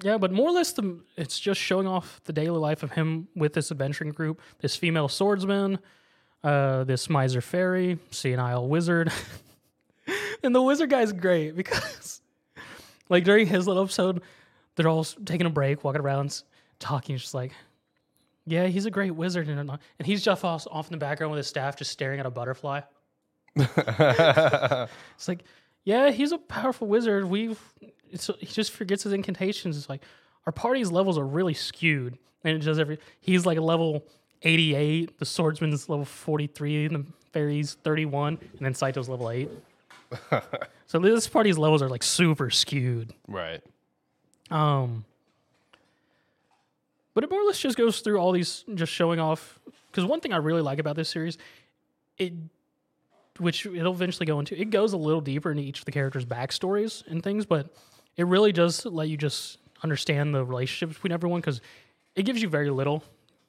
yeah, 0.03 0.19
but 0.19 0.33
more 0.33 0.49
or 0.49 0.53
less, 0.53 0.73
the 0.73 1.01
it's 1.17 1.39
just 1.39 1.61
showing 1.61 1.87
off 1.87 2.21
the 2.25 2.33
daily 2.33 2.59
life 2.59 2.83
of 2.83 2.93
him 2.93 3.29
with 3.37 3.53
this 3.53 3.71
adventuring 3.71 4.11
group, 4.11 4.41
this 4.61 4.77
female 4.77 5.09
swordsman, 5.09 5.79
uh, 6.43 6.85
this 6.85 7.09
miser 7.09 7.41
fairy, 7.41 7.99
senile 8.11 8.69
wizard, 8.69 9.13
and 10.43 10.55
the 10.55 10.63
wizard 10.63 10.91
guy's 10.91 11.13
great 11.13 11.57
because, 11.57 12.21
like 13.09 13.25
during 13.25 13.47
his 13.47 13.69
little 13.69 13.85
episode, 13.85 14.23
they're 14.75 14.89
all 14.89 15.05
taking 15.05 15.47
a 15.47 15.51
break, 15.51 15.85
walking 15.85 16.01
around, 16.01 16.43
talking, 16.79 17.17
just 17.17 17.35
like. 17.35 17.53
Yeah, 18.47 18.67
he's 18.67 18.85
a 18.85 18.91
great 18.91 19.13
wizard, 19.13 19.49
and 19.49 19.59
and 19.71 20.07
he's 20.07 20.23
just 20.23 20.45
off, 20.45 20.67
off 20.71 20.89
in 20.89 20.93
the 20.93 20.99
background 20.99 21.31
with 21.31 21.39
his 21.39 21.47
staff, 21.47 21.77
just 21.77 21.91
staring 21.91 22.21
at 22.21 22.27
a 22.27 22.31
butterfly. 22.31 22.83
It's 23.57 25.29
like, 25.29 25.45
yeah, 25.85 26.11
he's 26.11 26.33
a 26.33 26.37
powerful 26.37 26.87
wizard. 26.87 27.25
We've 27.25 27.59
it's, 28.15 28.31
he 28.39 28.47
just 28.47 28.73
forgets 28.73 29.03
his 29.03 29.13
incantations. 29.13 29.77
It's 29.77 29.89
like 29.89 30.03
our 30.47 30.53
party's 30.53 30.91
levels 30.91 31.19
are 31.19 31.27
really 31.27 31.55
skewed, 31.55 32.17
and 32.45 32.57
it 32.57 32.65
does 32.65 32.79
every. 32.79 32.99
He's 33.21 33.45
like 33.45 33.59
level 33.59 34.05
eighty 34.43 34.75
eight. 34.75 35.19
The 35.19 35.27
swordsman's 35.27 35.89
level 35.89 36.05
forty 36.05 36.47
three, 36.47 36.87
and 36.87 36.95
the 36.95 37.05
fairy's 37.33 37.75
thirty 37.75 38.07
one, 38.07 38.39
and 38.57 38.61
then 38.61 38.73
Saito's 38.73 39.09
level 39.09 39.31
eight. 39.31 39.51
so 40.87 40.99
this 41.01 41.27
party's 41.27 41.59
levels 41.59 41.83
are 41.83 41.89
like 41.89 42.03
super 42.03 42.51
skewed. 42.51 43.13
right. 43.29 43.61
Um, 44.51 45.05
but 47.15 47.25
it 47.25 47.31
more 47.31 47.41
or 47.41 47.45
less 47.45 47.59
just 47.59 47.79
goes 47.79 48.01
through 48.01 48.19
all 48.19 48.33
these, 48.33 48.65
just 48.75 48.93
showing 48.93 49.19
off. 49.19 49.59
Because 49.91 50.05
one 50.05 50.21
thing 50.21 50.33
I 50.33 50.37
really 50.37 50.63
like 50.63 50.79
about 50.79 50.97
this 50.97 51.09
series, 51.09 51.39
it, 52.19 52.33
which 53.39 53.65
it'll 53.65 53.93
eventually 53.93 54.27
go 54.27 54.39
into, 54.39 54.61
it 54.61 54.71
goes 54.71 54.93
a 54.93 54.97
little 54.97 55.21
deeper 55.21 55.51
into 55.51 55.63
each 55.63 55.79
of 55.79 55.85
the 55.85 55.93
characters' 55.93 56.25
backstories 56.27 57.07
and 57.07 57.23
things, 57.23 57.47
but 57.47 57.75
it 58.17 58.27
really 58.27 58.53
does 58.53 58.85
let 58.85 59.09
you 59.09 59.17
just 59.17 59.59
understand 59.83 60.35
the 60.35 60.45
relationships 60.45 60.95
between 60.95 61.13
everyone 61.13 61.41
because 61.41 61.61
it 62.17 62.25
gives 62.25 62.41
you 62.41 62.49
very 62.49 62.71
little. 62.71 63.03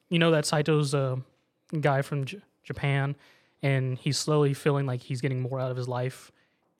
You 0.08 0.18
know 0.18 0.30
that 0.32 0.44
Saito's 0.44 0.94
a 0.94 1.18
guy 1.80 2.02
from 2.02 2.24
J- 2.24 2.40
Japan, 2.62 3.16
and 3.62 3.98
he's 3.98 4.18
slowly 4.18 4.54
feeling 4.54 4.86
like 4.86 5.00
he's 5.00 5.20
getting 5.20 5.40
more 5.40 5.60
out 5.60 5.70
of 5.70 5.76
his 5.76 5.88
life 5.88 6.30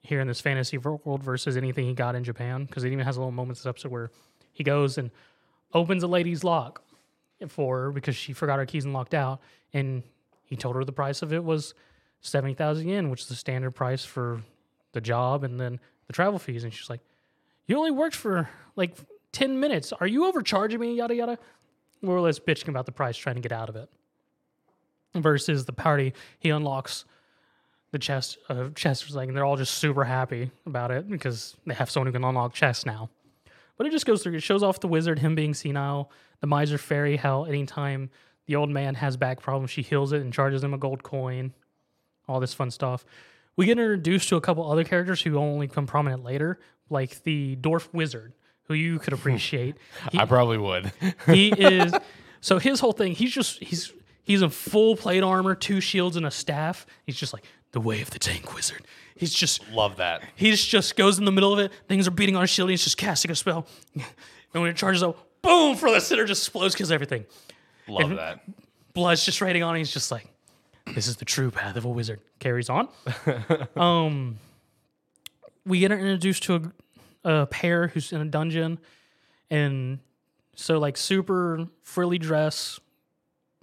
here 0.03 0.21
in 0.21 0.29
this 0.29 0.41
fantasy 0.41 0.79
world 0.79 1.23
versus 1.23 1.57
anything 1.57 1.87
he 1.87 1.95
got 1.95 2.15
in 2.15 2.23
Japan. 2.23 2.65
Because 2.65 2.85
it 2.85 2.93
even 2.93 3.05
has 3.05 3.17
a 3.17 3.21
little 3.21 3.33
moments 3.33 3.63
this 3.63 3.67
episode 3.69 3.91
where 3.91 4.11
he 4.53 4.63
goes 4.63 4.99
and 4.99 5.11
opens 5.75 6.03
a 6.03 6.07
lady's 6.07 6.45
lock 6.45 6.83
for 7.49 7.83
her 7.83 7.91
because 7.91 8.17
she 8.17 8.33
forgot 8.33 8.59
her 8.59 8.67
keys 8.67 8.85
and 8.85 8.95
locked 8.95 9.15
out, 9.15 9.41
and 9.73 10.03
he 10.45 10.57
told 10.57 10.77
her 10.77 10.85
the 10.85 10.93
price 10.93 11.23
of 11.23 11.33
it 11.33 11.43
was 11.45 11.75
seventy 12.21 12.55
thousand 12.55 12.89
yen, 12.89 13.11
which 13.11 13.23
is 13.23 13.29
the 13.29 13.35
standard 13.35 13.73
price 13.73 14.05
for 14.05 14.43
the 14.93 15.01
job, 15.01 15.45
and 15.45 15.59
then 15.61 15.81
the 16.07 16.13
travel 16.13 16.39
fees. 16.39 16.65
And 16.65 16.73
she's 16.73 16.89
like, 16.89 17.01
"You 17.67 17.77
only 17.77 17.91
worked 17.91 18.17
for 18.17 18.49
like 18.75 18.97
ten 19.33 19.61
minutes. 19.61 19.93
Are 19.93 20.07
you 20.07 20.27
overcharging 20.27 20.81
me?" 20.81 20.95
Yada 20.95 21.15
yada. 21.15 21.39
More 22.03 22.17
or 22.17 22.21
less 22.21 22.39
bitching 22.39 22.69
about 22.69 22.87
the 22.87 22.93
price, 22.93 23.17
trying 23.17 23.37
to 23.37 23.41
get 23.41 23.53
out 23.53 23.69
of 23.69 23.77
it. 23.77 23.89
Versus 25.15 25.65
the 25.65 25.73
party, 25.73 26.13
he 26.39 26.51
unlocks 26.51 27.05
the 27.93 27.99
chest 27.99 28.37
of 28.49 28.75
chests 28.75 29.11
like 29.15 29.29
and 29.29 29.37
they're 29.37 29.45
all 29.45 29.57
just 29.57 29.75
super 29.75 30.05
happy 30.05 30.51
about 30.67 30.91
it 30.91 31.09
because 31.09 31.57
they 31.67 31.73
have 31.73 31.91
someone 31.91 32.07
who 32.07 32.13
can 32.13 32.25
unlock 32.25 32.53
chests 32.53 32.85
now. 32.85 33.09
But 33.79 33.87
it 33.87 33.91
just 33.91 34.07
goes 34.07 34.23
through. 34.23 34.35
It 34.35 34.43
shows 34.43 34.63
off 34.63 34.81
the 34.81 34.89
wizard, 34.89 35.19
him 35.19 35.35
being 35.35 35.55
senile, 35.55 36.11
the 36.41 36.47
miser 36.47 36.79
fairy, 36.79 37.17
how 37.17 37.45
anytime 37.45 38.11
the 38.47 38.57
old 38.57 38.71
man 38.71 38.95
has 38.97 39.17
back 39.17 39.41
problems, 39.41 39.71
she 39.71 39.83
heals 39.83 40.13
it 40.13 40.21
and 40.21 40.33
charges 40.33 40.63
him 40.63 40.75
a 40.75 40.79
gold 40.79 41.03
coin. 41.03 41.53
All 42.29 42.41
this 42.41 42.55
fun 42.55 42.71
stuff. 42.71 43.05
We 43.57 43.67
get 43.67 43.79
introduced 43.79 44.29
to 44.31 44.37
a 44.37 44.41
couple 44.41 44.71
other 44.71 44.85
characters 44.85 45.23
who 45.23 45.39
only 45.39 45.69
come 45.69 45.87
prominent 45.87 46.25
later, 46.25 46.59
like 46.91 47.23
the 47.25 47.57
dwarf 47.57 47.89
wizard, 47.93 48.33
who 48.65 48.75
you 48.75 48.99
could 48.99 49.13
appreciate. 49.19 49.77
He- 50.13 50.19
I 50.19 50.25
probably 50.25 50.59
would. 50.59 50.93
he 51.27 51.49
is 51.53 51.93
so 52.41 52.59
his 52.59 52.81
whole 52.81 52.93
thing 52.93 53.13
he's 53.13 53.33
just 53.33 53.63
he's 53.63 53.93
he's 54.23 54.43
in 54.43 54.51
full 54.51 54.97
plate 54.97 55.23
armor 55.23 55.55
two 55.55 55.81
shields 55.81 56.17
and 56.17 56.27
a 56.27 56.31
staff 56.31 56.87
he's 57.05 57.17
just 57.17 57.33
like 57.33 57.45
the 57.73 57.81
way 57.81 58.01
of 58.03 58.11
the 58.11 58.19
tank 58.19 58.55
wizard 58.55 58.83
he's 59.17 59.33
just 59.35 59.69
Love 59.73 59.97
that. 59.97 60.23
he's 60.37 60.65
just 60.65 60.97
goes 60.97 61.19
in 61.19 61.25
the 61.25 61.33
middle 61.33 61.53
of 61.53 61.59
it 61.59 61.73
things 61.89 62.07
are 62.07 62.11
beating 62.13 62.37
on 62.37 62.43
his 62.43 62.51
shield 62.51 62.71
he's 62.71 62.85
just 62.85 62.97
casting 62.99 63.31
a 63.31 63.35
spell 63.35 63.67
and 63.95 64.05
when 64.63 64.67
it 64.67 64.77
charges 64.77 65.03
out 65.03 65.19
boom 65.43 65.77
for 65.77 65.91
the 65.91 66.01
center 66.01 66.25
just 66.25 66.43
explodes 66.43 66.75
kills 66.75 66.93
everything 66.93 67.25
Love 67.89 68.11
that. 68.17 68.41
blood's 68.95 69.25
just 69.25 69.41
raining 69.41 69.63
on 69.63 69.75
him 69.75 69.79
he's 69.79 69.93
just 69.93 70.11
like 70.13 70.27
this 70.95 71.09
is 71.09 71.17
the 71.17 71.25
true 71.25 71.51
path 71.51 71.77
of 71.77 71.85
a 71.85 71.89
wizard 71.89 72.21
carries 72.39 72.69
on 72.71 72.89
um 73.77 74.39
we 75.67 75.81
get 75.81 75.93
introduced 75.93 76.45
to 76.45 76.73
a, 77.25 77.31
a 77.31 77.47
pair 77.47 77.89
who's 77.89 78.13
in 78.13 78.21
a 78.21 78.25
dungeon 78.25 78.79
and 79.51 79.99
so 80.55 80.79
like 80.79 80.97
super 80.97 81.67
frilly 81.83 82.19
dress 82.19 82.81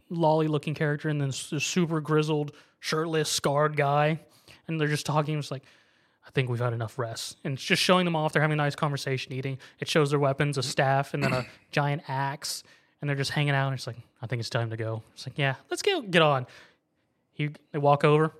lolly 0.09 0.47
looking 0.47 0.73
character 0.73 1.09
and 1.09 1.19
then 1.19 1.29
a 1.29 1.59
super 1.59 1.99
grizzled 1.99 2.51
shirtless 2.79 3.29
scarred 3.29 3.75
guy. 3.75 4.19
And 4.67 4.79
they're 4.79 4.87
just 4.87 5.05
talking 5.05 5.37
it's 5.37 5.51
like 5.51 5.63
i 6.25 6.29
think 6.31 6.49
we've 6.49 6.59
had 6.59 6.73
enough 6.73 6.97
rest. 6.97 7.37
And 7.43 7.55
it's 7.55 7.63
just 7.63 7.81
showing 7.81 8.05
them 8.05 8.15
off. 8.15 8.33
They're 8.33 8.41
having 8.41 8.53
a 8.53 8.63
nice 8.63 8.75
conversation 8.75 9.33
eating. 9.33 9.57
It 9.79 9.87
shows 9.87 10.11
their 10.11 10.19
weapons 10.19 10.57
a 10.57 10.63
staff 10.63 11.13
and 11.13 11.23
then 11.23 11.33
a 11.33 11.45
giant 11.71 12.03
axe. 12.07 12.63
And 13.01 13.09
they're 13.09 13.17
just 13.17 13.31
hanging 13.31 13.53
out 13.53 13.67
and 13.67 13.75
it's 13.75 13.87
like 13.87 13.97
i 14.21 14.27
think 14.27 14.39
it's 14.39 14.49
time 14.49 14.69
to 14.69 14.77
go. 14.77 15.03
It's 15.13 15.27
like 15.27 15.37
yeah 15.37 15.55
let's 15.69 15.81
get, 15.81 16.09
get 16.11 16.21
on. 16.21 16.45
He, 17.33 17.49
they 17.71 17.79
walk 17.79 18.03
over 18.03 18.31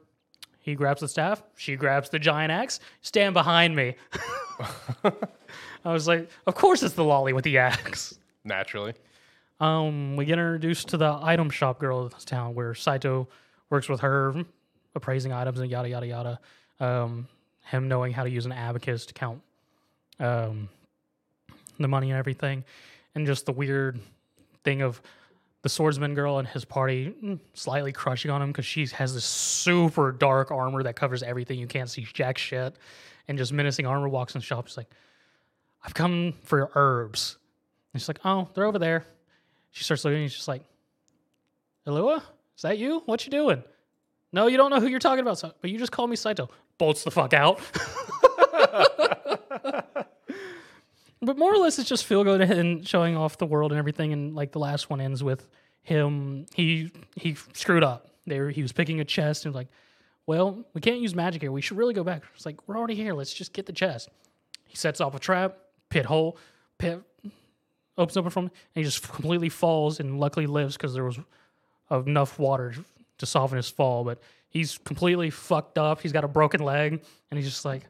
he 0.64 0.74
grabs 0.74 1.01
the 1.01 1.07
staff 1.07 1.43
she 1.55 1.76
grabs 1.76 2.09
the 2.09 2.18
giant 2.18 2.51
axe 2.51 2.80
stand 3.01 3.34
behind 3.36 3.76
me 3.76 3.95
i 5.03 5.93
was 5.93 6.07
like 6.07 6.28
of 6.47 6.55
course 6.55 6.82
it's 6.82 6.95
the 6.95 7.03
lolly 7.03 7.34
with 7.34 7.43
the 7.43 7.57
axe 7.59 8.16
Naturally. 8.43 8.93
um, 9.59 10.16
we 10.18 10.26
get 10.26 10.34
introduced 10.39 10.89
to 10.89 10.97
the 10.97 11.20
item 11.22 11.49
shop 11.49 11.80
girl 11.80 11.99
of 11.99 12.14
this 12.14 12.26
town 12.26 12.55
where 12.55 12.74
Saito 12.76 13.28
works 13.70 13.88
with 13.88 14.01
her, 14.01 14.36
appraising 14.95 15.32
items 15.32 15.59
and 15.59 15.72
yada 15.72 15.88
yada 15.89 16.05
yada. 16.07 16.39
Um, 16.82 17.28
him 17.61 17.88
knowing 17.88 18.11
how 18.11 18.24
to 18.24 18.30
use 18.30 18.45
an 18.45 18.51
abacus 18.51 19.05
to 19.05 19.14
count 19.14 19.41
um, 20.20 20.68
the 21.80 21.88
money 21.88 22.09
and 22.11 22.20
everything, 22.20 22.66
and 23.16 23.26
just 23.26 23.45
the 23.45 23.53
weird 23.53 23.99
thing 24.66 24.82
of 24.82 25.01
the 25.64 25.70
swordsman 25.70 26.14
girl 26.14 26.39
and 26.39 26.47
his 26.47 26.66
party 26.66 27.16
mm, 27.24 27.39
slightly 27.53 27.91
crushing 27.91 28.30
on 28.30 28.41
him 28.41 28.49
because 28.49 28.66
she 28.66 28.86
has 28.88 29.14
this 29.14 29.26
super 29.26 30.11
dark 30.11 30.51
armor 30.51 30.84
that 30.84 30.95
covers 30.95 31.24
everything. 31.24 31.57
You 31.57 31.68
can't 31.68 31.89
see 31.89 32.05
jack 32.14 32.38
shit, 32.38 32.76
and 33.28 33.38
just 33.38 33.51
menacing 33.51 33.88
armor 33.88 34.09
walks 34.09 34.36
in 34.36 34.39
the 34.39 34.45
shop. 34.45 34.68
She's 34.68 34.78
like, 34.78 34.89
"I've 35.84 35.93
come 35.93 36.34
for 36.43 36.57
your 36.59 36.72
herbs." 36.76 37.38
And 37.93 38.01
she's 38.01 38.09
like, 38.09 38.20
"Oh, 38.26 38.49
they're 38.53 38.66
over 38.66 38.78
there." 38.78 39.05
She 39.72 39.84
starts 39.86 40.05
looking. 40.05 40.22
And 40.22 40.30
she's 40.30 40.38
just 40.38 40.47
like, 40.49 40.64
"Elua, 41.88 42.18
is 42.55 42.61
that 42.61 42.78
you? 42.78 43.01
What 43.05 43.26
you 43.26 43.32
doing?" 43.32 43.64
No, 44.34 44.47
you 44.47 44.57
don't 44.57 44.70
know 44.70 44.82
who 44.82 44.88
you're 44.88 44.99
talking 44.99 45.22
about, 45.22 45.41
but 45.61 45.70
you 45.72 45.80
just 45.80 45.91
call 45.91 46.07
me 46.07 46.16
Saito. 46.18 46.49
Bolts 46.78 47.03
the 47.03 47.11
fuck 47.11 47.34
out. 47.34 47.61
but 51.26 51.38
more 51.38 51.53
or 51.53 51.57
less, 51.57 51.80
it's 51.80 51.89
just 51.89 52.05
feel 52.05 52.24
good 52.24 52.41
and 52.41 52.88
showing 52.88 53.15
off 53.15 53.38
the 53.38 53.45
world 53.45 53.71
and 53.71 53.80
everything. 53.80 54.13
And 54.13 54.36
like 54.36 54.51
the 54.51 54.59
last 54.59 54.89
one 54.89 55.01
ends 55.01 55.24
with 55.24 55.47
him. 55.84 56.45
He 56.53 56.91
he 57.15 57.36
screwed 57.53 57.84
up. 57.84 58.09
There, 58.26 58.49
he 58.49 58.61
was 58.61 58.71
picking 58.71 58.99
a 59.01 59.05
chest 59.05 59.45
and 59.45 59.53
was 59.53 59.59
like, 59.59 59.67
"Well, 60.26 60.65
we 60.74 60.82
can't 60.82 60.99
use 60.99 61.13
magic 61.13 61.41
here. 61.41 61.51
We 61.51 61.61
should 61.61 61.78
really 61.78 61.93
go 61.93 62.03
back." 62.03 62.24
It's 62.36 62.45
like 62.45 62.67
we're 62.67 62.78
already 62.78 62.95
here. 62.95 63.13
Let's 63.13 63.34
just 63.34 63.53
get 63.53 63.65
the 63.65 63.74
chest. 63.74 64.09
He 64.65 64.76
sets 64.78 65.01
off 65.01 65.13
a 65.13 65.19
trap, 65.19 65.57
pit 65.89 66.05
hole, 66.05 66.38
pit 66.78 67.01
opens 67.97 68.17
up 68.17 68.32
front, 68.32 68.51
and 68.76 68.82
he 68.82 68.84
just 68.84 69.03
completely 69.03 69.49
falls 69.49 69.99
and 69.99 70.19
luckily 70.19 70.47
lives 70.47 70.76
because 70.76 70.93
there 70.93 71.03
was 71.03 71.19
enough 71.91 72.39
water 72.39 72.74
to 73.17 73.26
soften 73.26 73.57
his 73.57 73.69
fall. 73.69 74.03
But 74.03 74.19
he's 74.49 74.78
completely 74.80 75.30
fucked 75.30 75.78
up. 75.78 76.01
He's 76.01 76.11
got 76.11 76.24
a 76.24 76.30
broken 76.30 76.61
leg, 76.61 77.03
and 77.30 77.38
he's 77.38 77.47
just 77.47 77.65
like, 77.65 77.84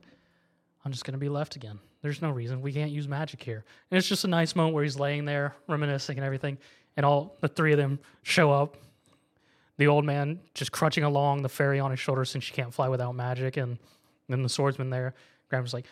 I'm 0.83 0.91
just 0.91 1.05
gonna 1.05 1.17
be 1.17 1.29
left 1.29 1.55
again. 1.55 1.79
There's 2.03 2.21
no 2.21 2.29
reason 2.29 2.61
we 2.61 2.73
can't 2.73 2.91
use 2.91 3.07
magic 3.07 3.41
here. 3.41 3.63
And 3.89 3.97
it's 3.97 4.07
just 4.07 4.25
a 4.25 4.27
nice 4.27 4.55
moment 4.55 4.75
where 4.75 4.83
he's 4.83 4.99
laying 4.99 5.25
there 5.25 5.55
reminiscing 5.67 6.17
and 6.17 6.25
everything, 6.25 6.57
and 6.97 7.05
all 7.05 7.37
the 7.39 7.47
three 7.47 7.71
of 7.71 7.77
them 7.77 7.97
show 8.21 8.51
up. 8.51 8.77
The 9.77 9.87
old 9.87 10.05
man 10.05 10.39
just 10.53 10.71
crunching 10.71 11.05
along, 11.05 11.41
the 11.41 11.49
fairy 11.49 11.79
on 11.79 11.89
his 11.89 11.99
shoulder 11.99 12.25
since 12.25 12.43
she 12.43 12.53
can't 12.53 12.73
fly 12.73 12.89
without 12.89 13.15
magic, 13.15 13.57
and 13.57 13.79
then 14.29 14.43
the 14.43 14.49
swordsman 14.49 14.89
there. 14.89 15.15
Grandma's 15.49 15.73
like, 15.73 15.85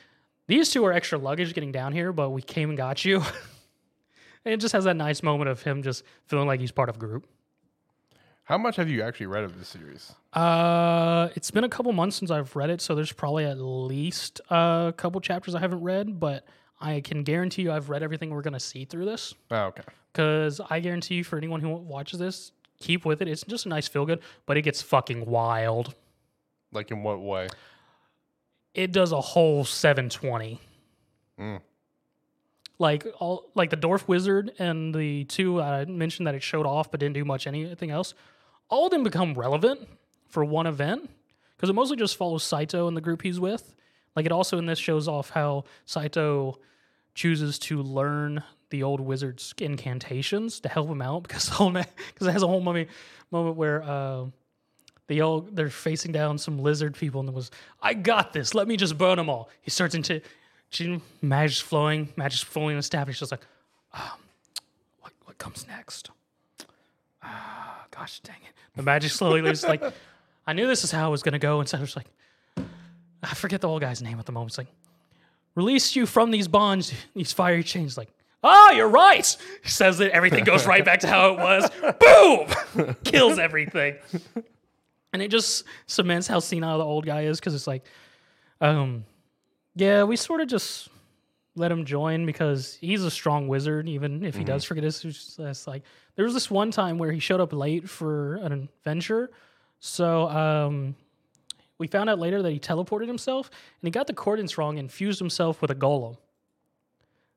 "These 0.48 0.70
two 0.70 0.86
are 0.86 0.94
extra 0.94 1.18
luggage 1.18 1.54
getting 1.54 1.72
down 1.72 1.94
here, 1.94 2.12
but 2.12 2.30
we 2.30 2.42
came 2.42 2.70
and 2.70 2.78
got 2.78 3.04
you." 3.04 3.16
and 4.46 4.54
it 4.54 4.58
just 4.58 4.74
has 4.74 4.84
that 4.84 4.98
nice 4.98 5.24
moment 5.24 5.50
of 5.50 5.64
him 5.64 5.82
just 5.82 6.04
feeling 6.26 6.46
like 6.46 6.60
he's 6.60 6.72
part 6.72 6.90
of 6.90 6.98
a 6.98 7.00
group. 7.00 7.26
How 8.52 8.58
much 8.58 8.76
have 8.76 8.90
you 8.90 9.02
actually 9.02 9.28
read 9.28 9.46
of 9.46 9.58
this 9.58 9.70
series? 9.70 10.12
Uh, 10.34 11.30
it's 11.36 11.50
been 11.52 11.64
a 11.64 11.70
couple 11.70 11.94
months 11.94 12.18
since 12.18 12.30
I've 12.30 12.54
read 12.54 12.70
it, 12.70 12.82
so 12.82 12.96
there's 12.96 13.14
probably 13.14 13.46
at 13.46 13.58
least 13.58 14.42
a 14.50 14.94
couple 14.98 15.22
chapters 15.22 15.56
I 15.56 15.62
haven't 15.62 15.82
read, 15.82 16.20
but 16.20 16.46
I 16.78 17.00
can 17.00 17.24
guarantee 17.24 17.62
you 17.62 17.72
I've 17.72 17.90
read 17.90 18.04
everything 18.04 18.30
we're 18.30 18.42
gonna 18.42 18.60
see 18.60 18.84
through 18.84 19.06
this. 19.06 19.34
Oh, 19.52 19.68
okay. 19.68 19.84
Because 20.12 20.60
I 20.70 20.82
guarantee 20.82 21.16
you, 21.16 21.24
for 21.24 21.38
anyone 21.38 21.62
who 21.62 21.70
watches 21.70 22.20
this, 22.20 22.52
keep 22.78 23.06
with 23.06 23.22
it. 23.22 23.30
It's 23.30 23.46
just 23.46 23.68
a 23.68 23.70
nice 23.70 23.88
feel 23.88 24.06
good, 24.06 24.20
but 24.46 24.58
it 24.58 24.64
gets 24.64 24.82
fucking 24.82 25.28
wild. 25.28 25.96
Like 26.74 26.92
in 26.92 27.04
what 27.04 27.22
way? 27.22 27.48
It 28.74 28.92
does 28.92 29.14
a 29.14 29.22
whole 29.22 29.64
720. 29.64 30.60
Mm. 31.40 31.62
Like 32.80 33.08
all, 33.18 33.50
like 33.56 33.70
the 33.70 33.78
dwarf 33.78 34.10
wizard 34.10 34.52
and 34.60 34.94
the 34.94 35.24
two 35.24 35.62
I 35.62 35.86
mentioned 35.86 36.28
that 36.28 36.36
it 36.36 36.44
showed 36.44 36.66
off 36.66 36.92
but 36.92 37.00
didn't 37.00 37.16
do 37.16 37.24
much 37.24 37.48
anything 37.48 37.92
else. 37.92 38.14
All 38.72 38.86
of 38.86 38.92
them 38.92 39.04
become 39.04 39.36
relevant 39.36 39.88
for 40.30 40.44
one 40.44 40.66
event 40.66 41.10
because 41.56 41.70
it 41.70 41.74
mostly 41.74 41.98
just 41.98 42.16
follows 42.16 42.44
Saito 42.44 42.88
and 42.88 42.98
the 42.98 43.02
group 43.02 43.22
he's 43.22 43.40
with. 43.40 43.76
Like 44.16 44.26
it 44.26 44.32
also 44.32 44.58
in 44.58 44.66
this 44.66 44.80
shows 44.80 45.08
off 45.08 45.30
how 45.30 45.66
Saito 45.86 46.58
chooses 47.14 47.60
to 47.60 47.84
learn 47.84 48.42
the 48.70 48.84
old 48.84 49.02
wizard's 49.02 49.54
incantations 49.60 50.62
to 50.62 50.70
help 50.70 50.90
him 50.90 51.02
out 51.02 51.24
because 51.28 51.50
because 51.50 52.28
it 52.28 52.32
has 52.32 52.42
a 52.42 52.48
whole 52.48 52.62
mummy 52.62 52.88
moment 53.30 53.58
where 53.58 53.84
uh, 53.84 54.26
the 55.08 55.22
old 55.22 55.56
they're 55.56 55.70
facing 55.70 56.14
down 56.14 56.38
some 56.38 56.58
lizard 56.58 56.96
people 56.96 57.20
and 57.20 57.30
it 57.30 57.36
was 57.36 57.52
I 57.82 57.94
got 57.94 58.34
this. 58.34 58.56
Let 58.56 58.68
me 58.68 58.78
just 58.78 58.98
burn 58.98 59.18
them 59.18 59.30
all. 59.30 59.50
He 59.62 59.70
starts 59.70 59.94
into 59.94 60.22
magic's 61.22 61.60
flowing, 61.60 62.10
magic's 62.16 62.42
flowing. 62.44 62.78
He's 62.78 62.90
just 62.90 63.32
like, 63.32 63.46
um, 63.94 64.20
what 65.02 65.12
what 65.26 65.38
comes 65.38 65.68
next? 65.68 66.10
Ah, 67.24 67.86
gosh 67.92 68.20
dang 68.22 68.38
it. 68.48 68.54
The 68.76 68.84
magic 68.84 69.12
slowly 69.12 69.42
leaves 69.42 69.64
like 69.64 69.84
I 70.48 70.54
knew 70.54 70.68
this 70.68 70.84
is 70.84 70.92
how 70.92 71.08
it 71.08 71.12
was 71.12 71.24
gonna 71.24 71.40
go, 71.40 71.60
and 71.60 71.70
so 71.70 71.78
I 71.78 71.82
was 71.82 71.96
like 71.96 72.08
I 73.24 73.34
forget 73.36 73.62
the 73.62 73.68
old 73.68 73.82
guy's 73.82 74.02
name 74.02 74.20
at 74.20 74.26
the 74.26 74.32
moment. 74.32 74.52
It's 74.52 74.58
like, 74.58 74.68
release 75.56 75.96
you 75.96 76.06
from 76.06 76.32
these 76.32 76.48
bonds, 76.48 76.94
these 77.16 77.32
fiery 77.32 77.64
chains. 77.64 77.98
Like, 77.98 78.10
ah, 78.44 78.72
you're 78.72 78.88
right. 78.88 79.26
He 79.64 79.70
says 79.70 80.00
that 80.00 80.12
everything 80.12 80.44
goes 80.44 80.66
right 80.66 80.84
back 80.84 81.02
to 81.02 81.08
how 81.08 81.34
it 81.34 81.38
was. 81.38 81.70
Boom! 82.76 82.96
Kills 83.04 83.38
everything. 83.38 83.96
And 85.14 85.22
it 85.22 85.30
just 85.30 85.66
cements 85.88 86.28
how 86.28 86.40
senile 86.40 86.80
the 86.80 86.86
old 86.86 87.06
guy 87.06 87.24
is 87.24 87.40
because 87.40 87.54
it's 87.54 87.68
like, 87.68 87.84
um, 88.60 89.06
yeah, 89.76 90.04
we 90.04 90.16
sort 90.16 90.42
of 90.42 90.48
just 90.48 90.90
let 91.56 91.72
him 91.72 91.86
join 91.86 92.26
because 92.26 92.78
he's 92.80 93.04
a 93.04 93.12
strong 93.12 93.48
wizard, 93.48 93.90
even 93.90 94.24
if 94.24 94.36
he 94.36 94.44
does 94.44 94.64
forget 94.64 94.84
his. 94.84 95.04
It's 95.04 95.38
it's 95.40 95.68
like 95.68 95.84
there 96.16 96.26
was 96.26 96.34
this 96.34 96.50
one 96.50 96.72
time 96.72 96.98
where 96.98 97.12
he 97.12 97.20
showed 97.20 97.42
up 97.42 97.54
late 97.54 97.90
for 97.90 98.36
an 98.38 98.52
adventure, 98.54 99.30
so 99.80 100.30
um, 100.30 100.96
we 101.78 101.88
found 101.88 102.10
out 102.10 102.20
later 102.20 102.42
that 102.42 102.52
he 102.52 102.60
teleported 102.60 103.08
himself 103.08 103.50
and 103.50 103.88
he 103.88 103.92
got 103.92 104.08
the 104.08 104.14
coordinates 104.14 104.58
wrong 104.58 104.78
and 104.78 104.92
fused 104.92 105.20
himself 105.20 105.62
with 105.62 105.72
a 105.72 105.76
golem. 105.76 106.16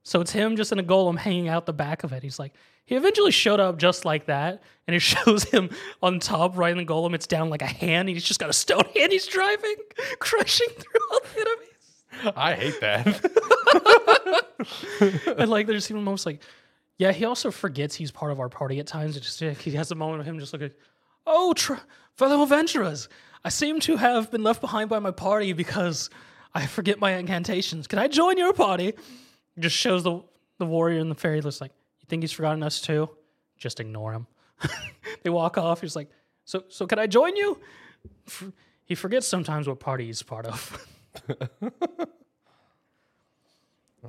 So 0.03 0.21
it's 0.21 0.33
him 0.33 0.55
just 0.57 0.71
in 0.71 0.79
a 0.79 0.83
golem 0.83 1.17
hanging 1.17 1.49
out 1.49 1.65
the 1.65 1.73
back 1.73 2.05
of 2.05 2.13
it. 2.13 2.23
He's 2.23 2.39
like, 2.39 2.53
he 2.85 2.95
eventually 2.95 3.31
showed 3.31 3.59
up 3.59 3.79
just 3.79 4.05
like 4.05 4.27
that, 4.27 4.63
and 4.87 4.95
it 4.95 5.01
shows 5.01 5.45
him 5.45 5.71
on 6.03 6.21
top 6.21 6.59
riding 6.59 6.77
the 6.77 6.85
golem. 6.85 7.15
It's 7.15 7.27
down 7.27 7.49
like 7.49 7.63
a 7.63 7.67
hand. 7.67 8.11
He's 8.11 8.23
just 8.23 8.39
got 8.39 8.51
a 8.51 8.53
stone 8.53 8.85
hand. 8.95 9.11
He's 9.11 9.27
driving, 9.27 9.77
crushing 10.19 10.69
through 10.69 11.01
all 11.11 11.21
the 11.21 11.41
enemies. 11.41 11.71
I 12.37 12.55
hate 12.55 12.81
that. 12.81 13.07
and 15.39 15.51
like 15.51 15.67
there's 15.67 15.91
even 15.91 16.03
moments 16.03 16.27
like, 16.27 16.43
yeah, 16.99 17.13
he 17.13 17.25
also 17.25 17.51
forgets 17.51 17.95
he's 17.95 18.11
part 18.11 18.33
of 18.33 18.41
our 18.41 18.49
party 18.49 18.79
at 18.79 18.87
times. 18.87 19.17
It 19.17 19.23
just 19.23 19.41
he 19.41 19.73
has 19.73 19.91
a 19.91 19.95
moment 19.95 20.21
of 20.21 20.27
him 20.27 20.39
just 20.39 20.53
looking, 20.53 20.71
oh, 21.27 21.53
tr- 21.55 21.75
fellow 22.17 22.43
adventurers, 22.43 23.09
I 23.45 23.49
seem 23.49 23.81
to 23.81 23.97
have 23.97 24.31
been 24.31 24.43
left 24.43 24.61
behind 24.61 24.89
by 24.89 24.99
my 24.99 25.11
party 25.11 25.53
because 25.53 26.09
I 26.55 26.67
forget 26.67 26.99
my 26.99 27.13
incantations. 27.13 27.87
Can 27.87 27.99
I 27.99 28.09
join 28.09 28.39
your 28.39 28.53
party? 28.53 28.95
Just 29.59 29.77
shows 29.77 30.03
the 30.03 30.23
the 30.59 30.67
warrior 30.67 31.01
and 31.01 31.11
the 31.11 31.17
fairy 31.17 31.41
looks 31.41 31.61
like, 31.61 31.73
you 32.01 32.07
think 32.09 32.23
he's 32.23 32.33
forgotten 32.33 32.63
us 32.63 32.81
too? 32.81 33.11
Just 33.59 33.81
ignore 33.81 34.13
him. 34.13 34.27
they 35.23 35.31
walk 35.31 35.59
off. 35.59 35.81
He's 35.81 35.97
like, 35.97 36.09
so 36.45 36.65
so 36.69 36.87
can 36.87 36.99
I 36.99 37.07
join 37.07 37.37
you? 37.37 37.59
F- 38.27 38.53
he 38.85 38.95
forgets 38.95 39.27
sometimes 39.27 39.67
what 39.67 39.81
party 39.81 40.07
he's 40.07 40.23
part 40.23 40.47
of. 40.47 40.87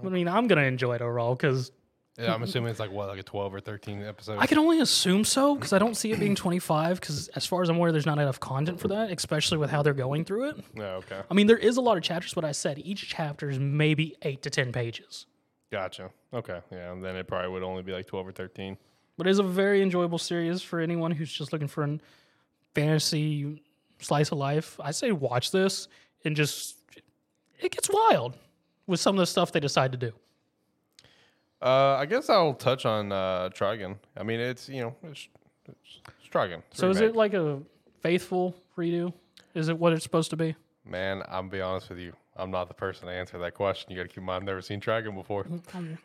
I 0.03 0.09
mean, 0.09 0.27
I'm 0.27 0.47
gonna 0.47 0.63
enjoy 0.63 0.95
it 0.95 1.01
overall 1.01 1.35
because 1.35 1.71
yeah, 2.17 2.33
I'm 2.33 2.43
assuming 2.43 2.71
it's 2.71 2.79
like 2.79 2.91
what, 2.91 3.09
like 3.09 3.19
a 3.19 3.23
12 3.23 3.53
or 3.53 3.59
13 3.59 4.01
episode. 4.03 4.37
I 4.39 4.47
can 4.47 4.57
only 4.57 4.79
assume 4.79 5.25
so 5.25 5.55
because 5.55 5.73
I 5.73 5.79
don't 5.79 5.95
see 5.95 6.13
it 6.13 6.19
being 6.19 6.35
25. 6.35 6.99
Because 6.99 7.27
as 7.29 7.45
far 7.45 7.61
as 7.61 7.67
I'm 7.67 7.75
aware, 7.75 7.91
there's 7.91 8.05
not 8.05 8.19
enough 8.19 8.39
content 8.39 8.79
for 8.79 8.87
that, 8.87 9.11
especially 9.11 9.57
with 9.57 9.69
how 9.69 9.81
they're 9.81 9.93
going 9.93 10.23
through 10.23 10.49
it. 10.49 10.63
Oh, 10.77 10.81
okay. 10.81 11.21
I 11.29 11.33
mean, 11.33 11.47
there 11.47 11.57
is 11.57 11.75
a 11.75 11.81
lot 11.81 11.97
of 11.97 12.03
chapters, 12.03 12.33
but 12.33 12.45
I 12.45 12.53
said 12.53 12.79
each 12.79 13.09
chapter 13.09 13.49
is 13.49 13.59
maybe 13.59 14.15
eight 14.21 14.41
to 14.43 14.49
10 14.49 14.71
pages. 14.71 15.25
Gotcha. 15.71 16.09
Okay. 16.33 16.61
Yeah, 16.71 16.93
and 16.93 17.03
then 17.03 17.17
it 17.17 17.27
probably 17.27 17.49
would 17.49 17.63
only 17.63 17.83
be 17.83 17.91
like 17.91 18.07
12 18.07 18.29
or 18.29 18.31
13. 18.31 18.77
But 19.17 19.27
it 19.27 19.31
is 19.31 19.39
a 19.39 19.43
very 19.43 19.81
enjoyable 19.81 20.17
series 20.17 20.61
for 20.61 20.79
anyone 20.79 21.11
who's 21.11 21.31
just 21.31 21.51
looking 21.51 21.67
for 21.67 21.83
a 21.83 21.99
fantasy 22.73 23.61
slice 23.99 24.31
of 24.31 24.37
life. 24.37 24.79
I 24.81 24.91
say 24.91 25.11
watch 25.11 25.51
this 25.51 25.89
and 26.23 26.33
just, 26.33 26.77
it 27.59 27.73
gets 27.73 27.89
wild 27.89 28.35
with 28.87 28.99
some 28.99 29.15
of 29.15 29.19
the 29.19 29.25
stuff 29.25 29.51
they 29.51 29.59
decide 29.59 29.91
to 29.91 29.97
do. 29.97 30.11
Uh, 31.61 31.95
I 31.95 32.05
guess 32.05 32.29
I'll 32.29 32.53
touch 32.53 32.85
on 32.85 33.11
uh, 33.11 33.49
Trigun. 33.53 33.97
I 34.17 34.23
mean, 34.23 34.39
it's, 34.39 34.69
you 34.69 34.81
know, 34.81 34.95
it's, 35.03 35.27
it's, 35.67 36.01
it's 36.19 36.29
Trigun. 36.29 36.61
It's 36.69 36.79
So 36.79 36.89
is 36.89 37.01
it 37.01 37.15
like 37.15 37.33
a 37.33 37.59
faithful 38.01 38.55
redo? 38.77 39.13
Is 39.53 39.69
it 39.69 39.77
what 39.79 39.93
it's 39.93 40.03
supposed 40.03 40.29
to 40.31 40.37
be? 40.37 40.55
Man, 40.85 41.23
I'm 41.27 41.49
be 41.49 41.61
honest 41.61 41.89
with 41.89 41.99
you. 41.99 42.13
I'm 42.37 42.51
not 42.51 42.67
the 42.67 42.73
person 42.73 43.07
to 43.07 43.13
answer 43.13 43.37
that 43.37 43.53
question. 43.53 43.89
You 43.89 43.97
got 43.97 44.03
to 44.03 44.09
keep 44.09 44.17
in 44.17 44.25
mind, 44.25 44.41
I've 44.41 44.43
never 44.43 44.61
seen 44.61 44.81
Trigun 44.81 45.15
before. 45.15 45.47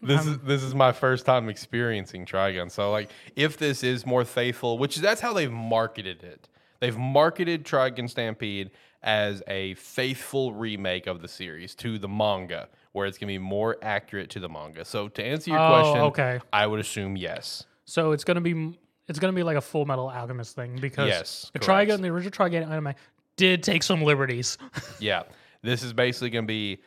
This 0.00 0.24
is 0.26 0.38
this 0.38 0.62
is 0.62 0.74
my 0.76 0.92
first 0.92 1.26
time 1.26 1.48
experiencing 1.48 2.24
Trigun. 2.24 2.70
So, 2.70 2.92
like, 2.92 3.10
if 3.34 3.58
this 3.58 3.82
is 3.82 4.06
more 4.06 4.24
faithful, 4.24 4.78
which 4.78 4.96
that's 4.96 5.20
how 5.20 5.32
they've 5.32 5.50
marketed 5.50 6.22
it. 6.22 6.48
They've 6.78 6.96
marketed 6.96 7.64
Trigun 7.64 8.08
Stampede 8.08 8.70
as 9.02 9.42
a 9.46 9.74
faithful 9.74 10.52
remake 10.52 11.06
of 11.06 11.22
the 11.22 11.28
series 11.28 11.74
to 11.76 11.98
the 11.98 12.08
manga, 12.08 12.68
where 12.92 13.06
it's 13.06 13.18
gonna 13.18 13.28
be 13.32 13.38
more 13.38 13.76
accurate 13.82 14.30
to 14.30 14.40
the 14.40 14.48
manga. 14.48 14.84
So, 14.84 15.08
to 15.08 15.24
answer 15.24 15.50
your 15.50 15.60
Oh, 15.60 15.68
question, 15.68 16.00
okay. 16.02 16.40
I 16.52 16.66
would 16.66 16.80
assume 16.80 17.16
yes. 17.16 17.64
So 17.84 18.12
it's 18.12 18.24
gonna 18.24 18.40
be 18.40 18.78
it's 19.08 19.18
gonna 19.18 19.32
be 19.32 19.42
like 19.42 19.56
a 19.56 19.60
Full 19.60 19.86
Metal 19.86 20.08
Alchemist 20.10 20.54
thing 20.54 20.76
because 20.80 21.08
Yes, 21.08 21.50
the 21.52 21.58
correct. 21.58 21.90
Trigun, 21.90 22.00
the 22.02 22.08
original 22.08 22.30
Trigun 22.32 22.68
anime, 22.70 22.94
did 23.36 23.62
take 23.62 23.82
some 23.82 24.02
liberties. 24.02 24.58
Yeah, 25.00 25.22
this 25.62 25.82
is 25.82 25.92
basically 25.92 26.30
gonna 26.30 26.46
be 26.46 26.80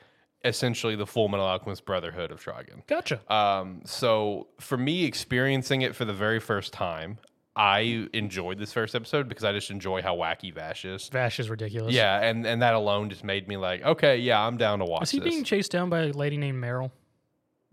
essentially 0.46 0.96
the 0.96 1.08
Full 1.08 1.30
Metal 1.30 1.46
Alchemist 1.46 1.84
Brotherhood 1.86 2.32
of 2.32 2.44
Trigun. 2.44 2.86
gotcha. 2.88 3.20
Um, 3.34 3.82
so 3.86 4.48
for 4.60 4.78
me, 4.78 5.06
experiencing 5.06 5.82
it 5.82 5.96
for 5.96 6.06
the 6.06 6.14
very 6.14 6.40
first 6.40 6.74
time, 6.74 7.18
I 7.56 8.08
enjoyed 8.14 8.58
this 8.58 8.74
first 8.74 8.96
episode 8.96 9.30
because 9.30 9.44
I 9.44 9.52
just 9.52 9.70
enjoy 9.70 10.02
how 10.02 10.16
wacky 10.16 10.52
Vash 10.54 10.86
is. 10.86 11.08
Vash 11.10 11.40
is 11.40 11.50
ridiculous. 11.50 11.94
Yeah, 11.94 12.20
and 12.20 12.48
and 12.48 12.62
that 12.64 12.74
alone 12.74 13.10
just 13.10 13.24
made 13.24 13.48
me 13.48 13.58
like, 13.58 13.84
okay, 13.84 14.18
yeah, 14.18 14.40
I'm 14.42 14.58
down 14.58 14.80
to 14.80 14.86
watch 14.86 15.04
Is 15.04 15.12
he 15.12 15.20
this. 15.20 15.30
being 15.30 15.44
chased 15.44 15.72
down 15.72 15.90
by 15.90 16.00
a 16.06 16.12
lady 16.14 16.38
named 16.38 16.62
Meryl? 16.64 16.90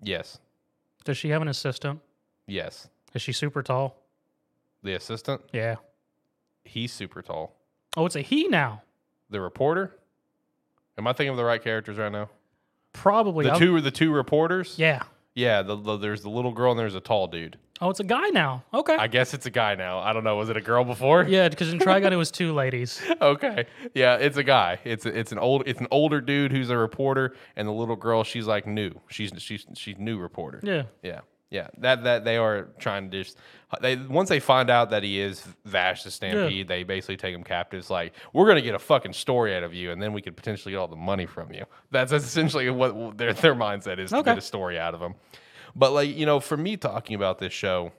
yes, 0.03 0.39
Does 1.05 1.17
she 1.17 1.31
have 1.31 1.41
an 1.43 1.49
assistant? 1.49 2.01
yes. 2.47 2.89
Is 3.15 3.23
she 3.23 3.33
super 3.33 3.63
tall? 3.63 3.97
The 4.83 4.95
assistant, 4.95 5.41
Yeah. 5.53 5.77
he's 6.65 6.93
super 6.93 7.23
tall. 7.23 7.57
Oh, 7.97 8.07
it's 8.07 8.15
a 8.17 8.21
he 8.21 8.47
now. 8.49 8.83
The 9.31 9.41
reporter, 9.41 9.97
am 10.99 11.07
I 11.09 11.13
thinking 11.13 11.31
of 11.31 11.37
the 11.37 11.45
right 11.45 11.63
characters 11.63 11.97
right 11.99 12.13
now? 12.13 12.29
Probably. 12.93 13.45
The 13.47 13.53
I'm- 13.53 13.59
two 13.59 13.75
are 13.77 13.81
the 13.81 13.91
two 13.91 14.13
reporters. 14.13 14.75
Yeah. 14.79 15.03
yeah. 15.35 15.63
The, 15.63 15.75
the, 15.77 15.97
there's 15.97 16.23
the 16.23 16.29
little 16.31 16.53
girl 16.53 16.71
and 16.73 16.79
there's 16.79 16.95
a 16.95 17.01
tall 17.01 17.27
dude. 17.29 17.59
Oh, 17.83 17.89
it's 17.91 18.01
a 18.01 18.05
guy 18.05 18.29
now. 18.29 18.63
Okay. 18.75 18.95
I 18.95 19.07
guess 19.07 19.33
it's 19.33 19.47
a 19.47 19.51
guy 19.51 19.75
now. 19.75 20.01
I 20.01 20.13
don't 20.13 20.23
know. 20.25 20.37
Was 20.37 20.51
it 20.51 20.57
a 20.57 20.61
girl 20.61 20.85
before? 20.85 21.23
yeah, 21.25 21.49
because 21.49 21.73
in 21.73 21.79
Trigun 21.79 22.13
it 22.13 22.17
was 22.17 22.31
two 22.41 22.53
ladies. 22.53 23.01
okay. 23.21 23.67
Yeah, 23.95 24.17
it's 24.17 24.37
a 24.37 24.43
guy. 24.45 24.79
It's 24.85 25.07
a, 25.07 25.19
it's 25.19 25.33
an 25.33 25.39
old 25.39 25.63
it's 25.67 25.81
an 25.81 25.89
older 25.91 26.21
dude 26.21 26.53
who's 26.53 26.71
a 26.71 26.77
reporter, 26.77 27.35
and 27.57 27.67
the 27.67 27.73
little 27.73 27.97
girl 27.97 28.23
she's 28.25 28.47
like 28.47 28.67
new. 28.67 28.93
She's 29.09 29.33
she's 29.39 29.67
she's 29.75 29.97
new 29.99 30.19
reporter. 30.19 30.61
Yeah. 30.63 30.85
Yeah. 31.03 31.21
Yeah, 31.53 31.67
that 31.79 32.05
that 32.05 32.25
they 32.25 32.37
are 32.37 32.69
trying 32.79 33.11
to 33.11 33.25
just 33.25 33.37
they 33.81 33.97
once 33.97 34.29
they 34.29 34.39
find 34.39 34.71
out 34.71 34.91
that 34.91 35.03
he 35.03 35.19
is 35.19 35.45
Vash 35.65 36.05
the 36.05 36.11
Stampede, 36.13 36.69
they 36.69 36.85
basically 36.85 37.17
take 37.17 37.35
him 37.35 37.43
captive. 37.43 37.81
It's 37.81 37.91
like 37.91 38.13
we're 38.33 38.47
gonna 38.47 38.63
get 38.63 38.77
a 38.77 38.79
fucking 38.79 39.15
story 39.15 39.57
out 39.57 39.65
of 39.65 39.75
you, 39.75 39.91
and 39.91 40.01
then 40.01 40.13
we 40.13 40.23
could 40.23 40.37
potentially 40.37 40.71
get 40.71 40.79
all 40.79 40.87
the 40.87 40.95
money 40.95 41.27
from 41.27 41.53
you. 41.53 41.65
That's 41.91 42.13
essentially 42.13 42.71
what 42.71 43.19
their 43.19 43.33
their 43.33 43.57
mindset 43.57 43.99
is 43.99 44.11
to 44.11 44.23
get 44.23 44.39
a 44.39 44.41
story 44.41 44.79
out 44.79 44.95
of 44.95 45.03
him. 45.03 45.15
But 45.75 45.93
like 45.93 46.17
you 46.17 46.27
know, 46.27 46.41
for 46.41 46.57
me 46.57 46.77
talking 46.77 47.15
about 47.15 47.39
this 47.39 47.53
show, 47.53 47.93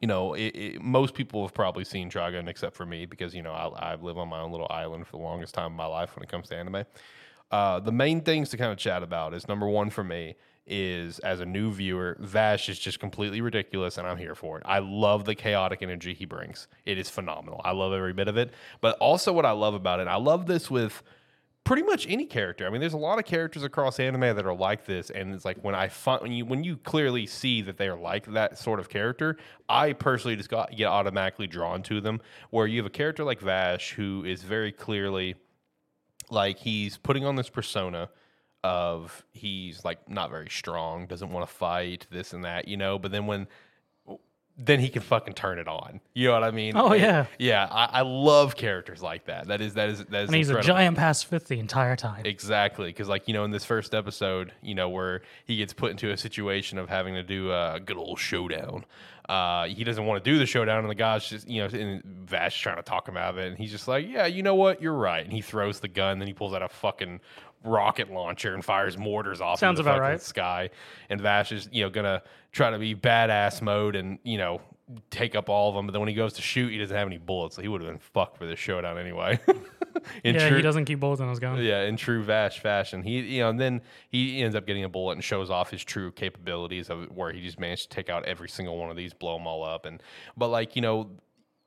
you 0.00 0.08
know, 0.08 0.34
it, 0.34 0.54
it, 0.54 0.82
most 0.82 1.14
people 1.14 1.42
have 1.42 1.54
probably 1.54 1.84
seen 1.84 2.10
Trigun 2.10 2.48
except 2.48 2.76
for 2.76 2.86
me 2.86 3.06
because 3.06 3.34
you 3.34 3.42
know 3.42 3.52
I, 3.52 3.92
I 3.92 3.94
live 3.96 4.18
on 4.18 4.28
my 4.28 4.40
own 4.40 4.52
little 4.52 4.68
island 4.70 5.06
for 5.06 5.16
the 5.16 5.22
longest 5.22 5.54
time 5.54 5.72
of 5.72 5.76
my 5.76 5.86
life 5.86 6.16
when 6.16 6.22
it 6.22 6.28
comes 6.28 6.48
to 6.48 6.56
anime. 6.56 6.84
Uh, 7.50 7.80
the 7.80 7.92
main 7.92 8.20
things 8.20 8.48
to 8.50 8.56
kind 8.56 8.70
of 8.70 8.78
chat 8.78 9.02
about 9.02 9.34
is 9.34 9.48
number 9.48 9.66
one 9.66 9.90
for 9.90 10.04
me 10.04 10.36
is 10.66 11.18
as 11.20 11.40
a 11.40 11.46
new 11.46 11.72
viewer, 11.72 12.16
Vash 12.20 12.68
is 12.68 12.78
just 12.78 13.00
completely 13.00 13.40
ridiculous, 13.40 13.98
and 13.98 14.06
I'm 14.06 14.16
here 14.16 14.36
for 14.36 14.58
it. 14.58 14.62
I 14.66 14.78
love 14.78 15.24
the 15.24 15.34
chaotic 15.34 15.82
energy 15.82 16.14
he 16.14 16.24
brings. 16.24 16.68
It 16.84 16.96
is 16.96 17.10
phenomenal. 17.10 17.60
I 17.64 17.72
love 17.72 17.92
every 17.92 18.12
bit 18.12 18.28
of 18.28 18.36
it. 18.36 18.52
But 18.80 18.96
also, 18.98 19.32
what 19.32 19.44
I 19.44 19.50
love 19.50 19.74
about 19.74 19.98
it, 19.98 20.06
I 20.06 20.16
love 20.16 20.46
this 20.46 20.70
with 20.70 21.02
pretty 21.70 21.84
much 21.84 22.04
any 22.08 22.26
character. 22.26 22.66
I 22.66 22.70
mean, 22.70 22.80
there's 22.80 22.94
a 22.94 22.98
lot 22.98 23.20
of 23.20 23.24
characters 23.24 23.62
across 23.62 24.00
anime 24.00 24.22
that 24.22 24.44
are 24.44 24.52
like 24.52 24.86
this, 24.86 25.08
and 25.08 25.32
it's 25.32 25.44
like 25.44 25.56
when 25.62 25.76
I 25.76 25.86
find 25.86 26.20
when 26.20 26.32
you 26.32 26.44
when 26.44 26.64
you 26.64 26.76
clearly 26.76 27.26
see 27.26 27.62
that 27.62 27.76
they 27.76 27.86
are 27.86 27.96
like 27.96 28.26
that 28.32 28.58
sort 28.58 28.80
of 28.80 28.88
character, 28.88 29.36
I 29.68 29.92
personally 29.92 30.34
just 30.34 30.48
got 30.48 30.74
get 30.76 30.86
automatically 30.86 31.46
drawn 31.46 31.84
to 31.84 32.00
them. 32.00 32.22
Where 32.50 32.66
you 32.66 32.78
have 32.78 32.86
a 32.86 32.90
character 32.90 33.22
like 33.22 33.38
Vash 33.38 33.92
who 33.92 34.24
is 34.24 34.42
very 34.42 34.72
clearly 34.72 35.36
like 36.28 36.58
he's 36.58 36.98
putting 36.98 37.24
on 37.24 37.36
this 37.36 37.48
persona 37.48 38.10
of 38.64 39.24
he's 39.30 39.84
like 39.84 40.10
not 40.10 40.28
very 40.28 40.50
strong, 40.50 41.06
doesn't 41.06 41.30
want 41.30 41.48
to 41.48 41.54
fight, 41.54 42.04
this 42.10 42.32
and 42.32 42.44
that, 42.44 42.66
you 42.66 42.78
know. 42.78 42.98
But 42.98 43.12
then 43.12 43.28
when 43.28 43.46
then 44.62 44.78
he 44.80 44.88
can 44.90 45.00
fucking 45.02 45.34
turn 45.34 45.58
it 45.58 45.66
on. 45.66 46.00
You 46.14 46.28
know 46.28 46.34
what 46.34 46.44
I 46.44 46.50
mean? 46.50 46.76
Oh, 46.76 46.92
And- 46.92 47.00
yeah. 47.02 47.26
yeah. 47.38 47.66
I, 47.70 48.00
I 48.00 48.00
love 48.02 48.56
characters 48.56 49.02
like 49.02 49.24
that. 49.26 49.46
That 49.48 49.60
is 49.60 49.74
that 49.74 49.88
is 49.88 50.04
that 50.06 50.22
is 50.24 50.28
And 50.28 50.36
he's 50.36 50.50
a 50.50 50.60
giant 50.60 50.96
past 50.96 51.26
fifth 51.26 51.48
the 51.48 51.58
entire 51.58 51.96
time. 51.96 52.26
Exactly, 52.26 52.88
because 52.88 53.08
like 53.08 53.26
you 53.28 53.34
know, 53.34 53.44
in 53.44 53.50
this 53.50 53.64
first 53.64 53.94
episode, 53.94 54.52
you 54.62 54.74
know, 54.74 54.88
where 54.88 55.22
he 55.46 55.56
gets 55.56 55.72
put 55.72 55.90
into 55.90 56.10
a 56.10 56.16
situation 56.16 56.78
of 56.78 56.88
having 56.88 57.14
to 57.14 57.22
do 57.22 57.50
a 57.52 57.80
good 57.84 57.96
old 57.96 58.18
showdown. 58.18 58.84
Uh, 59.28 59.66
he 59.68 59.84
doesn't 59.84 60.06
want 60.06 60.22
to 60.24 60.28
do 60.28 60.38
the 60.38 60.46
showdown, 60.46 60.80
and 60.80 60.90
the 60.90 60.94
guy's 60.94 61.24
just 61.28 61.48
you 61.48 61.62
know, 61.62 61.68
and 61.78 62.02
Vash 62.04 62.60
trying 62.60 62.76
to 62.76 62.82
talk 62.82 63.08
him 63.08 63.16
out 63.16 63.30
of 63.30 63.38
it, 63.38 63.46
and 63.46 63.56
he's 63.56 63.70
just 63.70 63.86
like, 63.86 64.04
"Yeah, 64.08 64.26
you 64.26 64.42
know 64.42 64.56
what? 64.56 64.82
You're 64.82 64.92
right." 64.92 65.22
And 65.22 65.32
he 65.32 65.40
throws 65.40 65.78
the 65.78 65.86
gun, 65.88 66.18
then 66.18 66.26
he 66.26 66.34
pulls 66.34 66.52
out 66.52 66.62
a 66.62 66.68
fucking 66.68 67.20
rocket 67.64 68.10
launcher 68.10 68.54
and 68.54 68.64
fires 68.64 68.96
mortars 68.96 69.40
off 69.40 69.58
Sounds 69.58 69.78
into 69.78 69.88
the 69.88 69.90
about 69.94 70.00
right. 70.02 70.20
sky. 70.22 70.70
And 71.08 71.20
Vash 71.20 71.52
is 71.52 71.68
you 71.72 71.82
know 71.82 71.90
gonna 71.90 72.22
try 72.52 72.70
to 72.70 72.78
be 72.78 72.94
badass 72.94 73.60
mode 73.62 73.96
and 73.96 74.18
you 74.22 74.38
know 74.38 74.60
take 75.10 75.36
up 75.36 75.48
all 75.48 75.68
of 75.68 75.76
them, 75.76 75.86
but 75.86 75.92
then 75.92 76.00
when 76.00 76.08
he 76.08 76.14
goes 76.16 76.32
to 76.32 76.42
shoot, 76.42 76.70
he 76.72 76.78
doesn't 76.78 76.96
have 76.96 77.06
any 77.06 77.18
bullets, 77.18 77.54
so 77.54 77.62
he 77.62 77.68
would 77.68 77.80
have 77.80 77.88
been 77.88 78.00
fucked 78.00 78.36
for 78.36 78.44
this 78.44 78.58
showdown 78.58 78.98
anyway. 78.98 79.38
In 80.24 80.34
yeah, 80.34 80.48
true- 80.48 80.56
he 80.56 80.62
doesn't 80.62 80.84
keep 80.86 80.98
bullets 80.98 81.20
in 81.20 81.28
his 81.28 81.38
gun. 81.38 81.62
yeah, 81.62 81.82
in 81.82 81.96
true 81.96 82.22
Vash 82.22 82.60
fashion, 82.60 83.02
he 83.02 83.20
you 83.20 83.40
know, 83.42 83.50
and 83.50 83.60
then 83.60 83.82
he 84.08 84.40
ends 84.42 84.56
up 84.56 84.66
getting 84.66 84.84
a 84.84 84.88
bullet 84.88 85.12
and 85.14 85.22
shows 85.22 85.50
off 85.50 85.70
his 85.70 85.84
true 85.84 86.10
capabilities 86.12 86.88
of 86.90 87.04
where 87.14 87.32
he 87.32 87.40
just 87.42 87.58
managed 87.60 87.82
to 87.82 87.88
take 87.94 88.08
out 88.08 88.24
every 88.24 88.48
single 88.48 88.76
one 88.78 88.88
of 88.90 88.96
these, 88.96 89.12
blow 89.12 89.36
them 89.36 89.46
all 89.46 89.62
up, 89.64 89.84
and 89.86 90.02
but 90.36 90.48
like 90.48 90.74
you 90.74 90.82
know, 90.82 91.10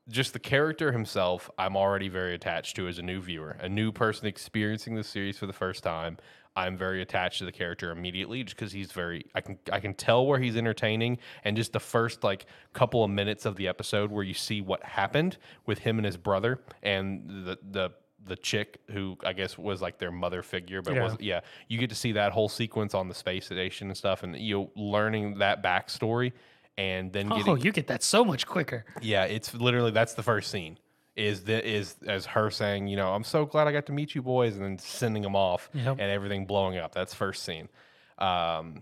just 0.10 0.34
the 0.34 0.40
character 0.40 0.92
himself, 0.92 1.50
I'm 1.58 1.78
already 1.78 2.10
very 2.10 2.36
attached 2.36 2.76
to 2.76 2.88
as 2.88 3.00
a 3.00 3.02
new 3.02 3.22
viewer, 3.22 3.58
a 3.62 3.70
new 3.70 3.92
person 3.92 4.28
experiencing 4.28 4.96
the 4.96 5.04
series 5.04 5.38
for 5.38 5.46
the 5.46 5.54
first 5.54 5.84
time. 5.84 6.18
I'm 6.56 6.78
very 6.78 7.02
attached 7.02 7.40
to 7.40 7.46
the 7.46 7.52
character 7.52 7.90
immediately 7.90 8.44
just 8.44 8.56
because 8.56 8.72
he's 8.72 8.92
very 8.92 9.26
I 9.34 9.42
can 9.42 9.58
I 9.72 9.80
can 9.80 9.96
tell 9.96 10.28
where 10.28 10.38
he's 10.38 10.56
entertaining 10.56 11.18
and 11.44 11.58
just 11.58 11.74
the 11.74 11.80
first 11.80 12.24
like 12.24 12.46
couple 12.74 13.04
of 13.04 13.10
minutes 13.10 13.46
of 13.46 13.56
the 13.56 13.68
episode 13.68 14.12
where 14.12 14.24
you 14.24 14.36
see 14.36 14.62
what 14.62 14.84
happened 14.84 15.38
with 15.66 15.80
him 15.80 15.98
and 15.98 16.06
his 16.06 16.16
brother 16.18 16.62
and 16.84 17.28
the 17.28 17.58
the 17.72 17.90
the 18.26 18.36
chick 18.36 18.80
who 18.92 19.18
I 19.26 19.34
guess 19.34 19.58
was 19.58 19.82
like 19.82 19.98
their 19.98 20.12
mother 20.12 20.44
figure, 20.44 20.82
but 20.82 20.94
Yeah. 20.94 21.02
wasn't. 21.04 21.22
Yeah, 21.22 21.40
you 21.68 21.78
get 21.78 21.90
to 21.90 21.96
see 21.96 22.12
that 22.14 22.32
whole 22.32 22.50
sequence 22.50 22.94
on 22.94 23.08
the 23.10 23.16
space 23.16 23.48
station 23.48 23.88
and 23.90 23.98
stuff, 23.98 24.24
and 24.24 24.38
you 24.38 24.56
know, 24.56 24.72
learning 24.76 25.40
that 25.40 25.62
backstory, 25.64 26.32
and 26.78 27.12
then 27.14 27.30
getting 27.30 27.50
Oh, 27.50 27.56
you 27.56 27.72
get 27.72 27.88
that 27.88 28.04
so 28.04 28.24
much 28.26 28.48
quicker. 28.48 28.86
yeah, 29.02 29.26
it's 29.26 29.54
literally 29.54 29.92
that's 29.92 30.14
the 30.14 30.24
first 30.24 30.50
scene. 30.52 30.78
Is 31.16 31.44
that 31.44 31.64
is 31.66 31.96
as 32.08 32.26
her 32.26 32.50
saying, 32.50 32.88
you 32.88 32.96
know, 32.98 33.14
I'm 33.14 33.24
so 33.24 33.46
glad 33.46 33.68
I 33.68 33.72
got 33.72 33.86
to 33.86 33.92
meet 33.92 34.16
you 34.16 34.22
boys, 34.24 34.56
and 34.56 34.64
then 34.66 34.78
sending 34.80 35.22
them 35.22 35.36
off 35.36 35.70
Yep. 35.74 35.98
and 36.00 36.02
everything 36.02 36.46
blowing 36.48 36.78
up. 36.80 36.94
That's 36.94 37.14
first 37.14 37.44
scene. 37.44 37.70
Um, 38.18 38.82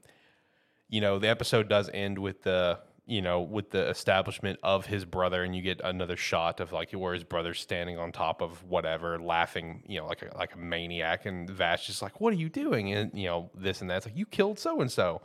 you 0.90 1.02
know, 1.02 1.20
the 1.20 1.28
episode 1.30 1.68
does 1.70 1.90
end 1.94 2.18
with 2.18 2.44
the 2.44 2.80
you 3.06 3.22
know 3.22 3.42
with 3.42 3.72
the 3.72 3.90
establishment 3.90 4.60
of 4.64 4.86
his 4.86 5.04
brother, 5.04 5.44
and 5.44 5.54
you 5.56 5.62
get 5.62 5.82
another 5.84 6.16
shot 6.16 6.60
of 6.62 6.72
like 6.72 6.92
where 6.94 7.14
his 7.14 7.24
brother's 7.26 7.60
standing 7.60 7.98
on 7.98 8.12
top 8.14 8.42
of 8.42 8.64
whatever, 8.64 9.20
laughing, 9.20 9.84
you 9.88 10.00
know, 10.00 10.06
like 10.06 10.22
a, 10.22 10.38
like 10.38 10.54
a 10.56 10.58
maniac, 10.58 11.26
and 11.26 11.50
Vash 11.50 11.88
just 11.88 12.02
like, 12.02 12.22
"What 12.22 12.32
are 12.32 12.38
you 12.38 12.48
doing?" 12.50 12.94
And 12.94 13.12
you 13.18 13.28
know, 13.28 13.50
this 13.56 13.82
and 13.82 13.90
that. 13.90 13.98
It's 13.98 14.06
like 14.06 14.18
you 14.18 14.26
killed 14.26 14.58
so 14.60 14.80
and 14.80 14.90
so. 14.92 15.22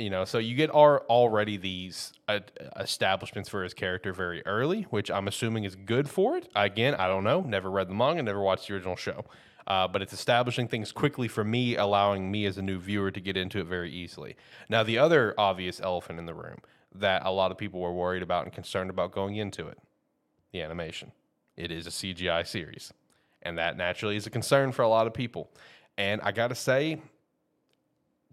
You 0.00 0.08
know, 0.08 0.24
so 0.24 0.38
you 0.38 0.54
get 0.56 0.74
our, 0.74 1.02
already 1.02 1.58
these 1.58 2.14
uh, 2.26 2.40
establishments 2.78 3.50
for 3.50 3.62
his 3.62 3.74
character 3.74 4.14
very 4.14 4.44
early, 4.46 4.82
which 4.82 5.10
I'm 5.10 5.28
assuming 5.28 5.64
is 5.64 5.76
good 5.76 6.08
for 6.08 6.38
it. 6.38 6.48
Again, 6.56 6.94
I 6.94 7.06
don't 7.06 7.22
know. 7.22 7.42
Never 7.42 7.70
read 7.70 7.88
the 7.88 7.94
manga, 7.94 8.22
never 8.22 8.40
watched 8.40 8.68
the 8.68 8.74
original 8.74 8.96
show. 8.96 9.26
Uh, 9.66 9.86
but 9.86 10.00
it's 10.00 10.14
establishing 10.14 10.68
things 10.68 10.90
quickly 10.90 11.28
for 11.28 11.44
me, 11.44 11.76
allowing 11.76 12.30
me 12.30 12.46
as 12.46 12.56
a 12.56 12.62
new 12.62 12.78
viewer 12.78 13.10
to 13.10 13.20
get 13.20 13.36
into 13.36 13.60
it 13.60 13.66
very 13.66 13.92
easily. 13.92 14.36
Now, 14.70 14.82
the 14.82 14.96
other 14.96 15.34
obvious 15.36 15.80
elephant 15.80 16.18
in 16.18 16.24
the 16.24 16.34
room 16.34 16.60
that 16.94 17.24
a 17.24 17.30
lot 17.30 17.50
of 17.50 17.58
people 17.58 17.80
were 17.80 17.92
worried 17.92 18.22
about 18.22 18.44
and 18.44 18.52
concerned 18.52 18.90
about 18.90 19.12
going 19.12 19.36
into 19.36 19.68
it 19.68 19.78
the 20.52 20.62
animation. 20.62 21.12
It 21.56 21.70
is 21.70 21.86
a 21.86 21.90
CGI 21.90 22.46
series. 22.46 22.92
And 23.42 23.58
that 23.58 23.76
naturally 23.76 24.16
is 24.16 24.26
a 24.26 24.30
concern 24.30 24.72
for 24.72 24.82
a 24.82 24.88
lot 24.88 25.06
of 25.06 25.14
people. 25.14 25.50
And 25.96 26.20
I 26.22 26.32
got 26.32 26.48
to 26.48 26.54
say, 26.54 27.00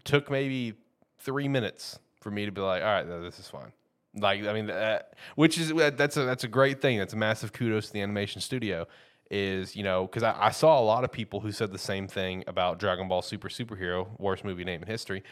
took 0.04 0.30
maybe 0.30 0.74
three 1.18 1.48
minutes 1.48 1.98
for 2.20 2.30
me 2.30 2.46
to 2.46 2.52
be 2.52 2.60
like, 2.60 2.82
all 2.82 2.88
right, 2.88 3.06
no, 3.06 3.22
this 3.22 3.38
is 3.38 3.48
fine. 3.48 3.72
Like, 4.14 4.44
I 4.44 4.52
mean, 4.52 4.66
that, 4.66 5.14
which 5.36 5.58
is 5.58 5.72
that's 5.72 6.16
a 6.16 6.24
that's 6.24 6.44
a 6.44 6.48
great 6.48 6.80
thing. 6.80 6.98
That's 6.98 7.12
a 7.12 7.16
massive 7.16 7.52
kudos 7.52 7.88
to 7.88 7.92
the 7.92 8.00
animation 8.00 8.40
studio. 8.40 8.86
Is 9.30 9.76
you 9.76 9.82
know 9.82 10.06
because 10.06 10.22
I, 10.22 10.46
I 10.46 10.50
saw 10.50 10.80
a 10.80 10.82
lot 10.82 11.04
of 11.04 11.12
people 11.12 11.40
who 11.40 11.52
said 11.52 11.70
the 11.70 11.78
same 11.78 12.08
thing 12.08 12.44
about 12.46 12.78
Dragon 12.78 13.08
Ball 13.08 13.20
Super 13.20 13.48
Superhero, 13.48 14.08
worst 14.18 14.42
movie 14.44 14.64
name 14.64 14.80
in 14.80 14.88
history, 14.88 15.22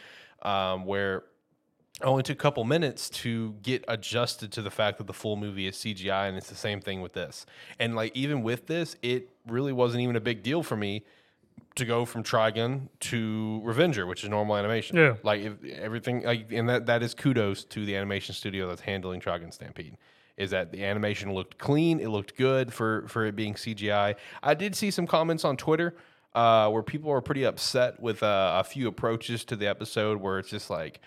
um, 0.43 0.85
where 0.85 1.17
it 1.99 2.03
only 2.03 2.21
took 2.21 2.35
a 2.35 2.41
couple 2.41 2.63
minutes 2.63 3.09
to 3.09 3.53
get 3.63 3.83
adjusted 3.87 4.51
to 4.51 4.61
the 4.61 4.69
fact 4.69 4.99
that 4.99 5.07
the 5.07 5.13
full 5.13 5.35
movie 5.35 5.65
is 5.65 5.75
CGI, 5.77 6.29
and 6.29 6.37
it's 6.37 6.49
the 6.49 6.55
same 6.55 6.79
thing 6.79 7.01
with 7.01 7.13
this. 7.13 7.47
And 7.79 7.95
like 7.95 8.15
even 8.15 8.43
with 8.43 8.67
this, 8.67 8.95
it 9.01 9.29
really 9.47 9.73
wasn't 9.73 10.01
even 10.03 10.15
a 10.15 10.21
big 10.21 10.43
deal 10.43 10.61
for 10.61 10.77
me 10.77 11.03
to 11.75 11.85
go 11.85 12.05
from 12.05 12.23
Trigun 12.23 12.89
to 12.99 13.61
Revenger, 13.63 14.05
which 14.05 14.23
is 14.23 14.29
normal 14.29 14.57
animation. 14.57 14.97
Yeah. 14.97 15.15
Like 15.23 15.41
if 15.41 15.63
everything 15.63 16.23
like 16.23 16.51
and 16.51 16.67
that 16.69 16.87
that 16.87 17.03
is 17.03 17.13
kudos 17.13 17.63
to 17.65 17.85
the 17.85 17.95
animation 17.95 18.33
studio 18.35 18.67
that's 18.67 18.81
handling 18.81 19.21
Trigun 19.21 19.53
Stampede. 19.53 19.97
Is 20.37 20.51
that 20.51 20.71
the 20.71 20.83
animation 20.83 21.33
looked 21.33 21.57
clean, 21.57 21.99
it 21.99 22.09
looked 22.09 22.37
good 22.37 22.73
for 22.73 23.07
for 23.07 23.25
it 23.25 23.35
being 23.35 23.55
CGI. 23.55 24.15
I 24.43 24.53
did 24.53 24.75
see 24.75 24.91
some 24.91 25.07
comments 25.07 25.43
on 25.43 25.57
Twitter 25.57 25.95
uh, 26.35 26.69
where 26.69 26.83
people 26.83 27.09
were 27.09 27.21
pretty 27.21 27.43
upset 27.43 27.99
with 27.99 28.21
uh, 28.21 28.57
a 28.59 28.63
few 28.63 28.87
approaches 28.87 29.43
to 29.45 29.55
the 29.55 29.67
episode 29.67 30.21
where 30.21 30.37
it's 30.37 30.49
just 30.49 30.69
like 30.69 30.99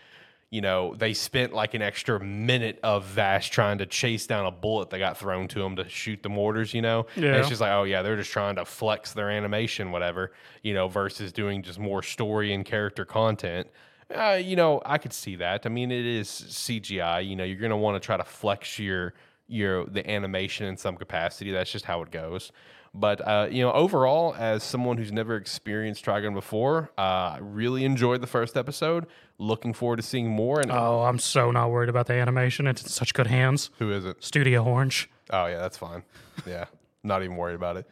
you 0.50 0.60
know, 0.60 0.94
they 0.96 1.14
spent 1.14 1.52
like 1.52 1.74
an 1.74 1.82
extra 1.82 2.18
minute 2.18 2.80
of 2.82 3.04
Vash 3.04 3.50
trying 3.50 3.78
to 3.78 3.86
chase 3.86 4.26
down 4.26 4.46
a 4.46 4.50
bullet 4.50 4.90
that 4.90 4.98
got 4.98 5.16
thrown 5.16 5.46
to 5.48 5.62
him 5.62 5.76
to 5.76 5.88
shoot 5.88 6.22
the 6.24 6.28
mortars, 6.28 6.74
you 6.74 6.82
know? 6.82 7.06
And 7.14 7.36
it's 7.36 7.48
just 7.48 7.60
like, 7.60 7.70
oh, 7.70 7.84
yeah, 7.84 8.02
they're 8.02 8.16
just 8.16 8.32
trying 8.32 8.56
to 8.56 8.64
flex 8.64 9.12
their 9.12 9.30
animation, 9.30 9.92
whatever, 9.92 10.32
you 10.62 10.74
know, 10.74 10.88
versus 10.88 11.32
doing 11.32 11.62
just 11.62 11.78
more 11.78 12.02
story 12.02 12.52
and 12.52 12.64
character 12.64 13.04
content. 13.04 13.68
Uh, 14.12 14.40
you 14.42 14.56
know, 14.56 14.82
I 14.84 14.98
could 14.98 15.12
see 15.12 15.36
that. 15.36 15.66
I 15.66 15.68
mean, 15.68 15.92
it 15.92 16.04
is 16.04 16.28
CGI. 16.28 17.24
You 17.28 17.36
know, 17.36 17.44
you're 17.44 17.56
going 17.56 17.70
to 17.70 17.76
want 17.76 18.02
to 18.02 18.04
try 18.04 18.16
to 18.16 18.24
flex 18.24 18.76
your 18.78 19.14
your 19.46 19.84
the 19.86 20.08
animation 20.08 20.66
in 20.66 20.76
some 20.76 20.96
capacity. 20.96 21.52
That's 21.52 21.70
just 21.70 21.84
how 21.84 22.02
it 22.02 22.10
goes. 22.10 22.50
But 22.92 23.20
uh, 23.26 23.46
you 23.50 23.62
know, 23.62 23.72
overall, 23.72 24.34
as 24.36 24.62
someone 24.64 24.96
who's 24.98 25.12
never 25.12 25.36
experienced 25.36 26.04
Trigun 26.04 26.34
before, 26.34 26.90
uh, 26.98 27.00
I 27.00 27.38
really 27.40 27.84
enjoyed 27.84 28.20
the 28.20 28.26
first 28.26 28.56
episode. 28.56 29.06
Looking 29.38 29.72
forward 29.72 29.96
to 29.96 30.02
seeing 30.02 30.28
more. 30.28 30.60
And 30.60 30.72
Oh, 30.72 31.02
I'm 31.02 31.18
so 31.18 31.50
not 31.52 31.70
worried 31.70 31.88
about 31.88 32.06
the 32.08 32.14
animation. 32.14 32.66
It's 32.66 32.82
in 32.82 32.88
such 32.88 33.14
good 33.14 33.28
hands. 33.28 33.70
who 33.78 33.92
is 33.92 34.04
it? 34.04 34.22
Studio 34.22 34.64
Orange. 34.64 35.08
Oh 35.30 35.46
yeah, 35.46 35.58
that's 35.58 35.78
fine. 35.78 36.02
Yeah, 36.46 36.64
not 37.04 37.22
even 37.22 37.36
worried 37.36 37.54
about 37.54 37.76
it. 37.76 37.88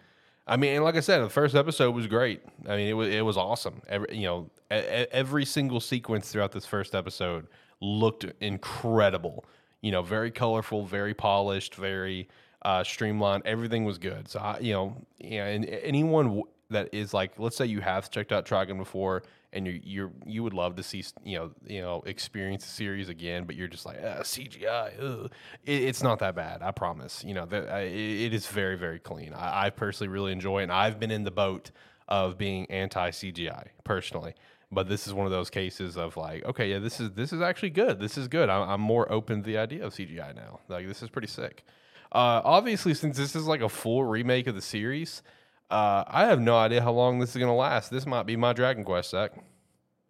I 0.48 0.56
mean, 0.56 0.74
and 0.76 0.84
like 0.84 0.96
I 0.96 1.00
said, 1.00 1.20
the 1.22 1.28
first 1.30 1.54
episode 1.54 1.94
was 1.94 2.06
great. 2.06 2.42
I 2.66 2.76
mean, 2.76 2.88
it 2.88 2.94
was 2.94 3.08
it 3.08 3.24
was 3.24 3.36
awesome. 3.36 3.82
Every 3.88 4.16
you 4.16 4.24
know, 4.26 4.50
every 4.70 5.44
single 5.44 5.78
sequence 5.78 6.32
throughout 6.32 6.50
this 6.52 6.66
first 6.66 6.94
episode 6.96 7.46
looked 7.80 8.24
incredible. 8.40 9.44
You 9.80 9.92
know, 9.92 10.02
very 10.02 10.30
colorful, 10.32 10.84
very 10.86 11.14
polished, 11.14 11.76
very 11.76 12.28
uh, 12.62 12.84
streamlined. 12.84 13.44
Everything 13.46 13.84
was 13.84 13.98
good. 13.98 14.28
So 14.28 14.40
I, 14.40 14.58
you 14.58 14.72
know, 14.72 14.96
yeah, 15.18 15.46
and 15.46 15.64
anyone 15.66 16.42
that 16.70 16.88
is 16.92 17.14
like, 17.14 17.38
let's 17.38 17.56
say 17.56 17.66
you 17.66 17.80
have 17.80 18.10
checked 18.10 18.32
out 18.32 18.44
Trigun 18.44 18.78
before, 18.78 19.22
and 19.52 19.66
you 19.66 19.80
you 19.82 20.12
you 20.26 20.42
would 20.42 20.52
love 20.52 20.76
to 20.76 20.82
see 20.82 21.04
you 21.24 21.38
know 21.38 21.50
you 21.66 21.80
know 21.80 22.02
experience 22.06 22.64
the 22.64 22.70
series 22.70 23.08
again, 23.08 23.44
but 23.44 23.56
you're 23.56 23.68
just 23.68 23.86
like 23.86 23.98
ah, 24.04 24.20
CGI. 24.20 25.30
It, 25.64 25.82
it's 25.82 26.02
not 26.02 26.18
that 26.18 26.34
bad, 26.34 26.62
I 26.62 26.70
promise. 26.70 27.24
You 27.24 27.34
know 27.34 27.46
that 27.46 27.64
it, 27.84 27.92
it 27.92 28.34
is 28.34 28.46
very 28.46 28.76
very 28.76 28.98
clean. 28.98 29.32
I, 29.32 29.66
I 29.66 29.70
personally 29.70 30.08
really 30.08 30.32
enjoy 30.32 30.60
it, 30.60 30.64
and 30.64 30.72
I've 30.72 31.00
been 31.00 31.10
in 31.10 31.24
the 31.24 31.30
boat 31.30 31.70
of 32.08 32.38
being 32.38 32.70
anti 32.70 33.10
CGI 33.10 33.68
personally. 33.84 34.34
But 34.70 34.86
this 34.86 35.06
is 35.06 35.14
one 35.14 35.24
of 35.24 35.32
those 35.32 35.48
cases 35.48 35.96
of 35.96 36.18
like, 36.18 36.44
okay, 36.44 36.70
yeah, 36.70 36.78
this 36.78 37.00
is 37.00 37.12
this 37.12 37.32
is 37.32 37.40
actually 37.40 37.70
good. 37.70 38.00
This 38.00 38.18
is 38.18 38.28
good. 38.28 38.50
I'm, 38.50 38.68
I'm 38.68 38.80
more 38.82 39.10
open 39.10 39.42
to 39.42 39.46
the 39.46 39.56
idea 39.56 39.86
of 39.86 39.94
CGI 39.94 40.34
now. 40.34 40.60
Like 40.68 40.86
this 40.86 41.02
is 41.02 41.08
pretty 41.08 41.28
sick. 41.28 41.64
Uh, 42.10 42.40
obviously, 42.44 42.94
since 42.94 43.16
this 43.16 43.36
is 43.36 43.46
like 43.46 43.60
a 43.60 43.68
full 43.68 44.04
remake 44.04 44.46
of 44.46 44.54
the 44.54 44.62
series, 44.62 45.22
uh, 45.70 46.04
I 46.06 46.24
have 46.24 46.40
no 46.40 46.56
idea 46.56 46.82
how 46.82 46.92
long 46.92 47.18
this 47.18 47.30
is 47.30 47.36
gonna 47.36 47.54
last. 47.54 47.90
This 47.90 48.06
might 48.06 48.24
be 48.24 48.36
my 48.36 48.52
Dragon 48.52 48.84
Quest, 48.84 49.10
Zach. 49.10 49.32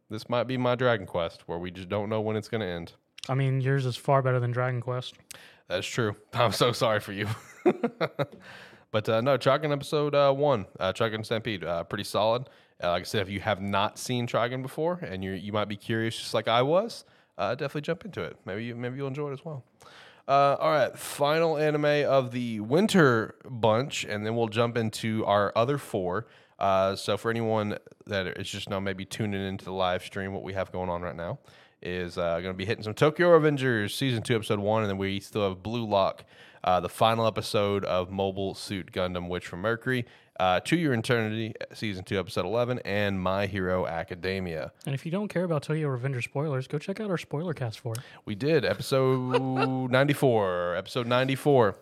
This 0.09 0.29
might 0.29 0.45
be 0.45 0.57
my 0.57 0.75
Dragon 0.75 1.07
Quest, 1.07 1.49
where 1.49 1.59
we 1.59 1.71
just 1.71 1.89
don't 1.89 2.09
know 2.09 2.21
when 2.21 2.37
it's 2.37 2.49
gonna 2.49 2.67
end. 2.67 2.93
I 3.29 3.35
mean, 3.35 3.61
yours 3.61 3.85
is 3.85 3.97
far 3.97 4.23
better 4.23 4.41
than 4.41 4.53
Dragon 4.53 4.81
Quest. 4.81 5.17
That's 5.69 5.87
true. 5.87 6.17
I'm 6.33 6.53
so 6.53 6.73
sorry 6.73 7.01
for 7.01 7.13
you. 7.13 7.29
but 8.91 9.09
uh, 9.09 9.21
no, 9.21 9.37
Trigun 9.37 9.73
episode 9.73 10.15
uh, 10.15 10.33
one, 10.33 10.67
uh, 10.81 10.93
Trigun 10.93 11.25
Stampede, 11.25 11.65
uh, 11.65 11.85
pretty 11.85 12.05
solid. 12.05 12.49
Uh, 12.83 12.91
like 12.91 13.03
I 13.03 13.05
said, 13.05 13.23
if 13.23 13.29
you 13.29 13.41
have 13.41 13.61
not 13.61 13.99
seen 13.99 14.27
Trigun 14.27 14.63
before 14.63 15.01
and 15.03 15.25
you 15.25 15.33
you 15.33 15.53
might 15.53 15.69
be 15.69 15.77
curious, 15.77 16.17
just 16.17 16.33
like 16.33 16.47
I 16.47 16.63
was, 16.63 17.05
uh, 17.37 17.55
definitely 17.55 17.83
jump 17.83 18.05
into 18.05 18.23
it. 18.23 18.37
Maybe 18.45 18.65
you, 18.65 18.77
maybe 18.77 18.97
you'll 18.97 19.09
enjoy 19.09 19.31
it 19.31 19.33
as 19.33 19.45
well. 19.45 19.65
Uh, 20.29 20.57
all 20.61 20.70
right, 20.70 20.99
final 20.99 21.57
anime 21.57 22.07
of 22.07 22.33
the 22.33 22.61
winter 22.61 23.35
bunch, 23.49 24.05
and 24.05 24.26
then 24.26 24.37
we'll 24.37 24.49
jump 24.49 24.76
into 24.76 25.24
our 25.24 25.51
other 25.57 25.79
four. 25.79 26.26
Uh, 26.59 26.95
so 26.95 27.16
for 27.16 27.31
anyone 27.31 27.79
that 28.07 28.26
is 28.39 28.47
just 28.47 28.68
now 28.68 28.79
maybe 28.79 29.07
tuning 29.07 29.43
into 29.43 29.64
the 29.64 29.72
live 29.72 30.05
stream, 30.05 30.35
what 30.35 30.43
we 30.43 30.53
have 30.53 30.70
going 30.70 30.91
on 30.91 31.01
right 31.01 31.16
now 31.16 31.39
is 31.81 32.18
uh, 32.18 32.41
going 32.41 32.53
to 32.53 32.59
be 32.59 32.66
hitting 32.66 32.85
some 32.85 32.93
Tokyo 32.93 33.29
Revengers 33.39 33.93
season 33.93 34.22
two, 34.22 34.35
episode 34.35 34.59
one, 34.59 34.83
and 34.83 34.91
then 34.91 34.99
we 34.99 35.18
still 35.18 35.49
have 35.49 35.62
Blue 35.62 35.87
Lock, 35.87 36.24
uh, 36.62 36.79
the 36.79 36.91
final 36.91 37.26
episode 37.26 37.87
of 37.87 38.11
Mobile 38.11 38.55
Suit 38.55 38.93
Gundam 38.93 39.29
Witch 39.31 39.47
from 39.47 39.61
Mercury, 39.61 40.05
uh, 40.39 40.61
To 40.61 40.76
Your 40.76 40.95
Eternity, 40.95 41.55
season 41.74 42.05
two, 42.05 42.18
episode 42.18 42.45
11, 42.45 42.80
and 42.84 43.20
My 43.20 43.47
Hero 43.47 43.86
Academia. 43.86 44.72
And 44.86 44.95
if 44.95 45.05
you 45.05 45.12
don't 45.12 45.28
care 45.28 45.45
about 45.45 45.62
Tokyo 45.62 45.89
Revenger 45.89 46.22
spoilers, 46.22 46.66
go 46.66 46.78
check 46.78 47.01
out 47.01 47.11
our 47.11 47.18
spoiler 47.18 47.55
cast 47.55 47.80
for 47.80 47.95
it. 47.95 48.01
We 48.24 48.34
did 48.34 48.64
episode 48.64 49.91
94. 49.91 50.76
Episode 50.76 51.07
94 51.07 51.76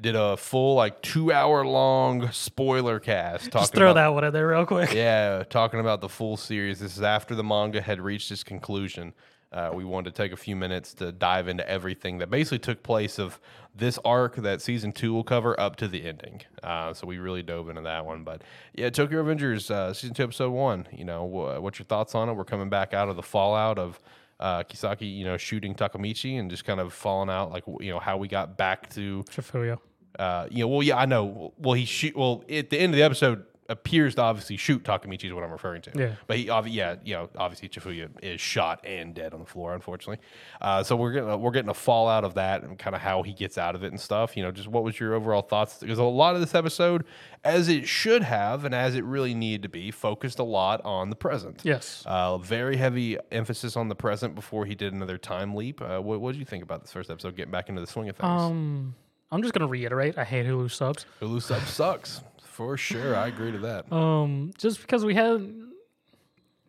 did 0.00 0.14
a 0.14 0.36
full 0.36 0.74
like 0.74 1.00
two 1.02 1.32
hour 1.32 1.64
long 1.64 2.30
spoiler 2.30 3.00
cast. 3.00 3.52
Just 3.52 3.74
throw 3.74 3.94
that 3.94 4.08
one 4.08 4.24
in 4.24 4.32
there 4.32 4.48
real 4.48 4.66
quick. 4.66 4.92
Yeah, 4.92 5.42
talking 5.48 5.80
about 5.80 6.00
the 6.00 6.08
full 6.08 6.36
series. 6.36 6.80
This 6.80 6.96
is 6.96 7.02
after 7.02 7.34
the 7.34 7.44
manga 7.44 7.80
had 7.80 8.00
reached 8.00 8.30
its 8.30 8.44
conclusion. 8.44 9.14
Uh, 9.52 9.70
we 9.72 9.84
wanted 9.84 10.14
to 10.14 10.22
take 10.22 10.32
a 10.32 10.36
few 10.36 10.56
minutes 10.56 10.92
to 10.94 11.12
dive 11.12 11.48
into 11.48 11.66
everything 11.68 12.18
that 12.18 12.30
basically 12.30 12.58
took 12.58 12.82
place 12.82 13.18
of 13.18 13.40
this 13.74 13.98
arc 14.04 14.36
that 14.36 14.60
season 14.60 14.90
two 14.92 15.12
will 15.12 15.24
cover 15.24 15.58
up 15.60 15.76
to 15.76 15.86
the 15.88 16.04
ending. 16.06 16.42
Uh, 16.62 16.92
so 16.92 17.06
we 17.06 17.18
really 17.18 17.42
dove 17.42 17.68
into 17.68 17.82
that 17.82 18.04
one. 18.04 18.24
But 18.24 18.42
yeah, 18.74 18.90
Tokyo 18.90 19.22
Revengers 19.22 19.70
uh, 19.70 19.92
season 19.94 20.14
two, 20.14 20.24
episode 20.24 20.50
one. 20.50 20.86
You 20.92 21.04
know, 21.04 21.26
wh- 21.26 21.62
what's 21.62 21.78
your 21.78 21.86
thoughts 21.86 22.14
on 22.14 22.28
it? 22.28 22.34
We're 22.34 22.44
coming 22.44 22.68
back 22.68 22.92
out 22.92 23.08
of 23.08 23.16
the 23.16 23.22
fallout 23.22 23.78
of 23.78 24.00
uh, 24.40 24.62
Kisaki, 24.64 25.16
you 25.16 25.24
know, 25.24 25.36
shooting 25.36 25.74
Takamichi 25.74 26.38
and 26.38 26.50
just 26.50 26.64
kind 26.64 26.80
of 26.80 26.92
falling 26.92 27.30
out, 27.30 27.50
like 27.50 27.64
you 27.80 27.90
know 27.90 27.98
how 27.98 28.16
we 28.16 28.28
got 28.28 28.56
back 28.58 28.90
to 28.90 29.24
Chifuya. 29.30 29.78
Uh, 30.18 30.46
you 30.50 30.60
know, 30.64 30.68
well, 30.68 30.82
yeah, 30.82 30.96
I 30.96 31.06
know. 31.06 31.52
Well, 31.58 31.74
he 31.74 31.84
shoot. 31.84 32.16
Well, 32.16 32.44
at 32.50 32.70
the 32.70 32.78
end 32.78 32.92
of 32.94 32.96
the 32.98 33.02
episode, 33.02 33.44
appears 33.68 34.14
to 34.14 34.22
obviously 34.22 34.56
shoot 34.56 34.82
Takamichi 34.82 35.24
is 35.24 35.32
what 35.32 35.44
I'm 35.44 35.50
referring 35.50 35.82
to. 35.82 35.92
Yeah. 35.94 36.14
But 36.26 36.38
he, 36.38 36.46
obvi- 36.46 36.72
yeah, 36.72 36.96
you 37.04 37.14
know, 37.14 37.28
obviously 37.36 37.68
Chifuya 37.68 38.08
is 38.22 38.40
shot 38.40 38.80
and 38.84 39.14
dead 39.14 39.34
on 39.34 39.40
the 39.40 39.46
floor, 39.46 39.74
unfortunately. 39.74 40.24
Uh, 40.60 40.82
so 40.82 40.96
we're 40.96 41.12
getting 41.12 41.28
a, 41.28 41.36
we're 41.36 41.50
getting 41.50 41.70
a 41.70 41.74
fallout 41.74 42.24
of 42.24 42.34
that 42.34 42.62
and 42.62 42.78
kind 42.78 42.94
of 42.94 43.02
how 43.02 43.22
he 43.22 43.32
gets 43.32 43.58
out 43.58 43.74
of 43.74 43.82
it 43.82 43.88
and 43.88 44.00
stuff. 44.00 44.36
You 44.36 44.42
know, 44.42 44.50
just 44.50 44.68
what 44.68 44.84
was 44.84 44.98
your 44.98 45.14
overall 45.14 45.42
thoughts? 45.42 45.78
Because 45.78 45.98
a 45.98 46.04
lot 46.04 46.34
of 46.34 46.40
this 46.40 46.54
episode, 46.54 47.04
as 47.44 47.68
it 47.68 47.88
should 47.88 48.22
have 48.22 48.64
and 48.64 48.74
as 48.74 48.94
it 48.94 49.04
really 49.04 49.34
needed 49.34 49.62
to 49.62 49.68
be, 49.68 49.90
focused 49.90 50.38
a 50.38 50.44
lot 50.44 50.80
on 50.84 51.10
the 51.10 51.16
present. 51.16 51.60
Yes. 51.64 52.02
Uh, 52.06 52.38
very 52.38 52.76
heavy 52.76 53.18
emphasis 53.30 53.76
on 53.76 53.88
the 53.88 53.96
present 53.96 54.34
before 54.34 54.66
he 54.66 54.74
did 54.74 54.92
another 54.92 55.18
time 55.18 55.54
leap. 55.54 55.80
Uh, 55.80 55.98
what 56.00 56.20
what 56.20 56.32
did 56.32 56.38
you 56.38 56.44
think 56.44 56.62
about 56.62 56.82
this 56.82 56.92
first 56.92 57.10
episode? 57.10 57.36
Getting 57.36 57.52
back 57.52 57.68
into 57.68 57.80
the 57.80 57.86
swing 57.86 58.08
of 58.08 58.16
things. 58.16 58.28
Um, 58.28 58.94
I'm 59.30 59.42
just 59.42 59.54
gonna 59.54 59.66
reiterate. 59.66 60.18
I 60.18 60.24
hate 60.24 60.46
Hulu 60.46 60.70
subs. 60.70 61.04
Hulu 61.20 61.42
sub 61.42 61.62
sucks 61.62 62.20
for 62.56 62.76
sure. 62.78 63.14
I 63.14 63.26
agree 63.28 63.52
to 63.52 63.58
that. 63.58 63.92
Um, 63.92 64.52
just 64.56 64.80
because 64.80 65.04
we 65.04 65.14
had, 65.14 65.54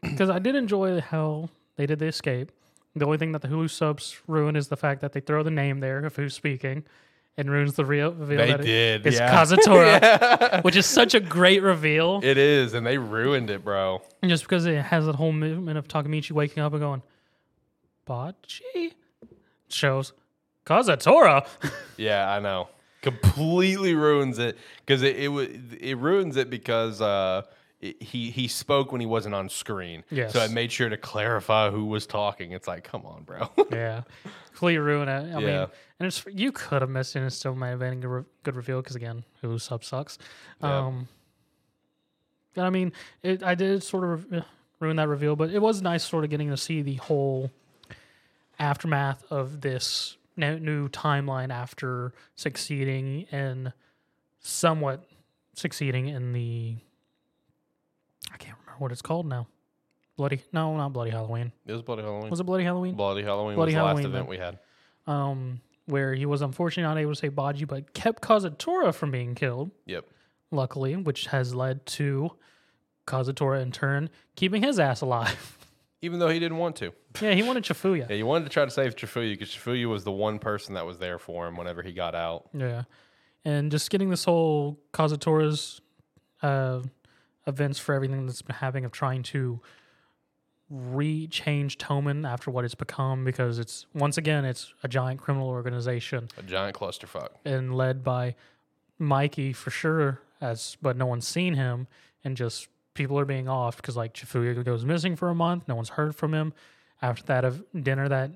because 0.02 0.30
I 0.30 0.40
did 0.40 0.56
enjoy 0.56 1.00
how 1.00 1.50
they 1.78 1.86
did 1.86 2.00
the 2.00 2.08
escape. 2.08 2.52
The 2.96 3.06
only 3.06 3.18
thing 3.18 3.32
that 3.32 3.42
the 3.42 3.48
Hulu 3.48 3.70
subs 3.70 4.18
ruin 4.28 4.56
is 4.56 4.68
the 4.68 4.76
fact 4.76 5.02
that 5.02 5.14
they 5.14 5.20
throw 5.22 5.44
the 5.44 5.52
name 5.52 5.80
there 5.80 6.04
of 6.04 6.16
who's 6.16 6.34
speaking, 6.34 6.84
and 7.38 7.50
ruins 7.50 7.76
the 7.76 7.86
real 7.86 8.12
reveal 8.12 8.38
They 8.40 8.52
that 8.52 8.62
did, 8.62 9.06
it's 9.08 9.18
yeah. 9.18 9.32
Kazutora, 9.34 10.64
which 10.64 10.76
is 10.76 10.86
such 10.88 11.14
a 11.14 11.20
great 11.20 11.62
reveal. 11.62 12.20
It 12.24 12.38
is, 12.38 12.74
and 12.74 12.86
they 12.86 12.98
ruined 12.98 13.50
it, 13.50 13.64
bro. 13.64 14.02
And 14.22 14.30
just 14.30 14.44
because 14.44 14.66
it 14.66 14.82
has 14.82 15.06
that 15.06 15.16
whole 15.16 15.32
movement 15.32 15.78
of 15.78 15.88
Takamichi 15.88 16.32
waking 16.32 16.64
up 16.64 16.74
and 16.74 16.82
going, 16.82 17.04
Bachi 18.06 18.94
shows 19.70 20.14
Kazutora. 20.66 21.48
Yeah, 21.98 22.30
I 22.32 22.40
know. 22.40 22.70
Completely 23.12 23.94
ruins 23.96 24.40
it 24.40 24.58
because 24.86 25.02
it 25.04 25.16
it, 25.18 25.30
it 25.80 25.98
ruins 25.98 26.36
it 26.38 26.50
because 26.50 27.02
uh, 27.02 27.44
it, 27.82 28.02
he 28.02 28.30
he 28.32 28.48
spoke 28.48 28.92
when 28.92 29.02
he 29.02 29.08
wasn't 29.08 29.36
on 29.36 29.50
screen. 29.50 30.04
Yes. 30.10 30.34
So 30.34 30.40
I 30.42 30.48
made 30.48 30.72
sure 30.72 30.90
to 30.90 30.98
clarify 30.98 31.70
Hulu 31.70 31.88
was 31.88 32.08
talking. 32.08 32.52
It's 32.52 32.68
like, 32.68 32.84
come 32.84 33.06
on, 33.06 33.24
bro. 33.24 33.50
yeah, 33.72 34.02
completely 34.48 34.80
ruin 34.80 35.08
it. 35.10 35.36
I 35.36 35.40
Yeah. 35.40 35.60
mean, 35.60 35.68
and 36.00 36.08
it's 36.08 36.26
you 36.32 36.52
could 36.52 36.82
have 36.82 36.90
missed 36.90 37.16
it 37.16 37.20
and 37.20 37.32
still 37.32 37.56
might 37.56 37.70
have 37.70 37.80
been 37.80 37.94
a 37.94 37.96
good, 37.98 38.08
re- 38.10 38.24
good 38.44 38.56
reveal 38.56 38.82
because 38.82 38.96
again, 38.96 39.24
who 39.42 39.58
sub 39.60 39.84
sucks. 39.84 40.18
Yeah. 40.62 40.86
Um, 40.88 41.08
but 42.54 42.66
I 42.66 42.70
mean, 42.72 42.92
it, 43.24 43.44
I 43.44 43.54
did 43.56 43.84
sort 43.84 44.04
of 44.04 44.34
uh, 44.34 44.42
ruin 44.80 44.96
that 44.98 45.08
reveal, 45.08 45.36
but 45.36 45.52
it 45.52 45.60
was 45.62 45.82
nice 45.82 46.04
sort 46.04 46.24
of 46.24 46.30
getting 46.32 46.50
to 46.50 46.58
see 46.58 46.82
the 46.82 46.96
whole 46.96 47.52
aftermath 48.60 49.24
of 49.30 49.62
this 49.62 50.18
no- 50.38 50.58
new 50.58 50.88
timeline 50.90 51.52
after 51.52 52.14
succeeding 52.36 53.22
in 53.32 53.74
somewhat 54.40 55.04
succeeding 55.54 56.08
in 56.08 56.34
the 56.34 56.76
I 58.32 58.38
can't 58.38 58.58
remember 58.66 58.80
what 58.84 58.92
it's 58.92 59.02
called 59.02 59.26
now. 59.26 59.48
Bloody 60.18 60.42
no, 60.52 60.76
not 60.78 60.94
Bloody 60.94 61.12
Halloween. 61.12 61.52
it 61.66 61.72
was 61.74 61.82
Bloody 61.82 62.02
Halloween. 62.04 62.30
Was 62.30 62.40
it 62.40 62.44
Bloody 62.46 62.64
Halloween? 62.64 62.96
Bloody 62.96 63.24
Halloween 63.24 63.56
Bloody 63.56 63.70
was 63.72 63.74
the 63.76 63.80
Halloween, 63.80 64.04
last 64.06 64.10
event 64.10 64.28
we 64.30 64.38
had. 64.38 64.60
um, 65.06 65.62
where 65.86 66.14
he 66.14 66.26
was 66.26 66.42
unfortunately 66.42 66.84
not 66.94 67.00
able 67.00 67.14
to 67.14 67.20
save 67.20 67.34
Baji, 67.36 67.66
but 67.66 67.94
kept 67.94 68.22
Kazutora 68.22 68.94
from 68.94 69.10
being 69.12 69.36
killed, 69.36 69.72
Yep. 69.86 70.06
luckily, 70.52 70.96
which 70.98 71.28
has 71.28 71.56
led 71.56 71.86
to 71.86 72.32
Kazutora 73.06 73.62
in 73.62 73.72
turn 73.72 74.10
keeping 74.36 74.64
his 74.64 74.80
ass 74.80 75.02
alive. 75.02 75.54
Even 76.02 76.20
though 76.20 76.30
he 76.30 76.40
didn't 76.40 76.58
want 76.58 76.76
to. 76.78 76.94
yeah, 77.22 77.34
he 77.34 77.42
wanted 77.44 77.64
Chifuya. 77.64 78.08
Yeah, 78.10 78.16
you 78.18 78.26
wanted 78.26 78.46
to 78.46 78.50
try 78.52 78.64
to 78.66 78.72
save 78.72 78.96
Chifuya 78.96 79.32
because 79.34 79.50
Chifuya 79.50 79.88
was 79.90 80.04
the 80.04 80.12
one 80.12 80.38
person 80.40 80.76
that 80.76 80.86
was 80.86 81.00
there 81.00 81.18
for 81.18 81.48
him 81.48 81.56
whenever 81.58 81.82
he 81.82 81.92
got 81.92 82.14
out. 82.14 82.50
Yeah. 82.54 82.84
And 83.44 83.72
just 83.72 83.90
getting 83.90 84.10
this 84.10 84.26
whole 84.26 84.78
Kazutora's 84.94 85.82
uh, 86.44 86.82
events 87.48 87.80
for 87.80 87.96
everything 87.96 88.26
that's 88.28 88.42
been 88.44 88.56
happening 88.58 88.86
of 88.86 88.92
trying 88.92 89.24
to 89.24 89.60
re-change 90.70 91.78
Toman 91.78 92.28
after 92.30 92.52
what 92.52 92.66
it's 92.66 92.76
become 92.76 93.24
because 93.24 93.58
it's 93.58 93.86
once 93.94 94.18
again 94.18 94.44
it's 94.44 94.74
a 94.84 94.88
giant 94.90 95.22
criminal 95.22 95.48
organization 95.48 96.28
A 96.38 96.44
giant 96.44 96.76
clusterfuck. 96.76 97.30
and 97.46 97.74
led 97.74 98.04
by 98.04 98.36
Mikey 99.00 99.54
for 99.54 99.70
sure 99.70 100.20
as 100.42 100.76
but 100.82 100.98
no 100.98 101.06
one's 101.06 101.26
seen 101.26 101.54
him 101.54 101.88
and 102.24 102.36
just 102.36 102.68
people 102.98 103.18
are 103.20 103.26
being 103.26 103.48
off 103.48 103.78
because 103.78 103.96
like 103.96 104.14
Chifuya 104.14 104.64
goes 104.66 104.84
missing 104.84 105.16
for 105.16 105.30
a 105.30 105.36
month 105.36 105.68
no 105.68 105.76
one's 105.76 105.90
heard 105.90 106.16
from 106.16 106.34
him 106.34 106.54
after 107.02 107.24
that 107.24 107.46
of 107.46 107.64
dinner 107.84 108.10
that 108.10 108.32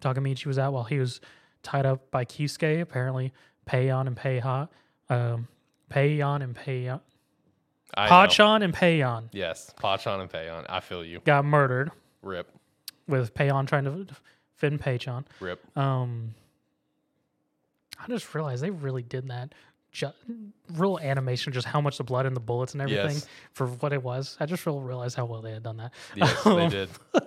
Takamichi 0.00 0.46
was 0.46 0.58
at 0.58 0.72
while 0.72 0.84
he 0.84 0.98
was 0.98 1.20
tied 1.62 1.86
up 1.86 2.10
by 2.10 2.24
Kisaki 2.24 2.80
apparently 2.80 3.32
Payon 3.66 4.06
and 4.06 4.16
Peiha 4.16 4.68
um 5.08 5.48
Payon 5.90 6.42
and 6.42 6.54
Payon 6.54 7.00
I 7.94 8.08
know. 8.08 8.64
And 8.64 8.74
Payon 8.74 9.28
Yes, 9.32 9.72
Pachan 9.78 10.20
and 10.20 10.30
Payon. 10.30 10.64
I 10.68 10.80
feel 10.80 11.04
you. 11.04 11.20
got 11.20 11.44
murdered 11.44 11.90
Rip, 12.22 12.48
with 13.06 13.34
Payon 13.34 13.66
trying 13.66 13.84
to 13.84 14.06
fin 14.54 14.78
Pachan 14.78 15.24
rip. 15.40 15.60
Um, 15.76 16.34
I 17.98 18.06
just 18.08 18.34
realized 18.34 18.62
they 18.62 18.70
really 18.70 19.02
did 19.02 19.28
that. 19.28 19.54
Ju- 19.92 20.10
real 20.72 20.98
animation, 21.02 21.52
just 21.52 21.66
how 21.66 21.80
much 21.80 21.98
the 21.98 22.04
blood 22.04 22.24
and 22.26 22.34
the 22.34 22.40
bullets 22.40 22.72
and 22.72 22.80
everything 22.82 23.10
Yes. 23.16 23.26
for 23.52 23.66
what 23.66 23.92
it 23.92 24.02
was. 24.02 24.36
I 24.40 24.46
just 24.46 24.64
real 24.64 24.80
realized 24.80 25.16
how 25.16 25.26
well 25.26 25.42
they 25.42 25.52
had 25.52 25.62
done 25.62 25.76
that. 25.76 25.92
Yes, 26.14 26.42
they 26.44 26.68
did. 26.68 26.88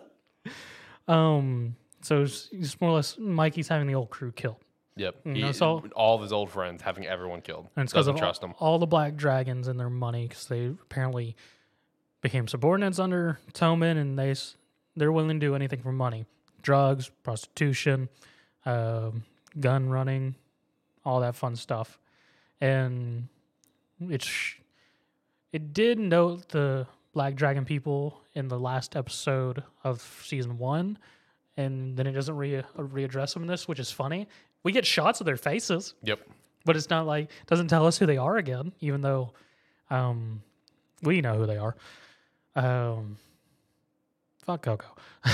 Um, 1.07 1.75
so 2.01 2.23
it's, 2.23 2.49
it's 2.51 2.79
more 2.81 2.89
or 2.89 2.93
less 2.93 3.17
Mikey's 3.17 3.67
having 3.67 3.87
the 3.87 3.95
old 3.95 4.09
crew 4.09 4.31
killed. 4.31 4.57
Yep. 4.95 5.15
You 5.25 5.45
He- 5.47 5.53
so- 5.53 5.83
all 5.95 6.15
of 6.15 6.21
his 6.21 6.31
old 6.33 6.49
friends 6.49 6.81
having 6.81 7.05
everyone 7.05 7.41
killed. 7.41 7.67
And 7.75 7.83
it's 7.83 7.93
because 7.93 8.07
Doesn't 8.07 8.15
of 8.15 8.19
trust 8.19 8.43
all, 8.43 8.49
him. 8.49 8.55
all 8.59 8.79
the 8.79 8.87
black 8.87 9.15
dragons 9.15 9.67
and 9.67 9.79
their 9.79 9.89
money, 9.89 10.27
because 10.27 10.47
they 10.47 10.65
apparently 10.67 11.35
became 12.21 12.47
subordinates 12.47 12.97
under 12.97 13.39
Toman, 13.53 13.97
and 13.97 14.17
they 14.17 14.33
they're 14.95 15.11
willing 15.11 15.39
to 15.39 15.45
do 15.45 15.53
anything 15.53 15.81
for 15.81 15.91
money, 15.91 16.25
drugs, 16.61 17.11
prostitution, 17.21 18.07
um, 18.65 19.23
gun 19.59 19.89
running, 19.89 20.33
all 21.03 21.19
that 21.19 21.35
fun 21.35 21.55
stuff. 21.55 21.99
And 22.61 23.27
it's 24.09 24.29
it 25.51 25.73
did 25.73 25.99
note 25.99 26.49
the 26.49 26.87
black 27.13 27.35
dragon 27.35 27.63
people 27.65 28.19
in 28.33 28.47
the 28.47 28.59
last 28.59 28.95
episode 28.95 29.63
of 29.83 30.01
season 30.23 30.57
one, 30.57 30.97
and 31.57 31.95
then 31.95 32.07
it 32.07 32.11
doesn't 32.11 32.35
re- 32.35 32.63
readdress 32.77 33.33
them 33.33 33.43
in 33.43 33.47
this, 33.47 33.67
which 33.67 33.79
is 33.79 33.89
funny. 33.91 34.27
We 34.63 34.71
get 34.71 34.85
shots 34.85 35.19
of 35.21 35.25
their 35.25 35.37
faces 35.37 35.93
Yep. 36.03 36.19
but 36.65 36.75
it's 36.75 36.89
not 36.89 37.05
like 37.05 37.29
doesn't 37.47 37.67
tell 37.67 37.85
us 37.87 37.97
who 37.97 38.05
they 38.05 38.17
are 38.17 38.37
again, 38.37 38.71
even 38.81 39.01
though 39.01 39.31
um, 39.89 40.41
we 41.03 41.21
know 41.21 41.35
who 41.37 41.45
they 41.45 41.57
are. 41.57 41.75
Um, 42.55 43.17
fuck 44.45 44.61
Coco. 44.63 44.87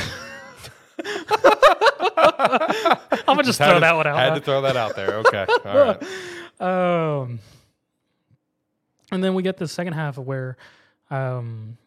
I'm 2.03 3.25
gonna 3.25 3.43
just 3.43 3.59
Had 3.59 3.65
throw 3.67 3.73
to- 3.75 3.79
that 3.81 3.95
one 3.95 4.07
out. 4.07 4.17
Had 4.17 4.29
huh? 4.29 4.35
to 4.35 4.41
throw 4.41 4.61
that 4.61 4.75
out 4.77 4.95
there. 4.95 5.15
Okay. 5.17 5.45
All 5.65 5.77
right. 5.77 6.03
Um, 6.61 7.39
and 9.11 9.23
then 9.23 9.33
we 9.33 9.43
get 9.43 9.57
the 9.57 9.67
second 9.67 9.93
half 9.93 10.17
of 10.17 10.25
where 10.25 10.57
um, 11.09 11.77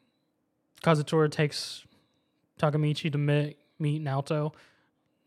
Kazutora 0.82 1.30
takes 1.30 1.84
Takamichi 2.58 3.10
to 3.12 3.18
meet, 3.18 3.56
meet 3.78 4.02
Naoto. 4.02 4.52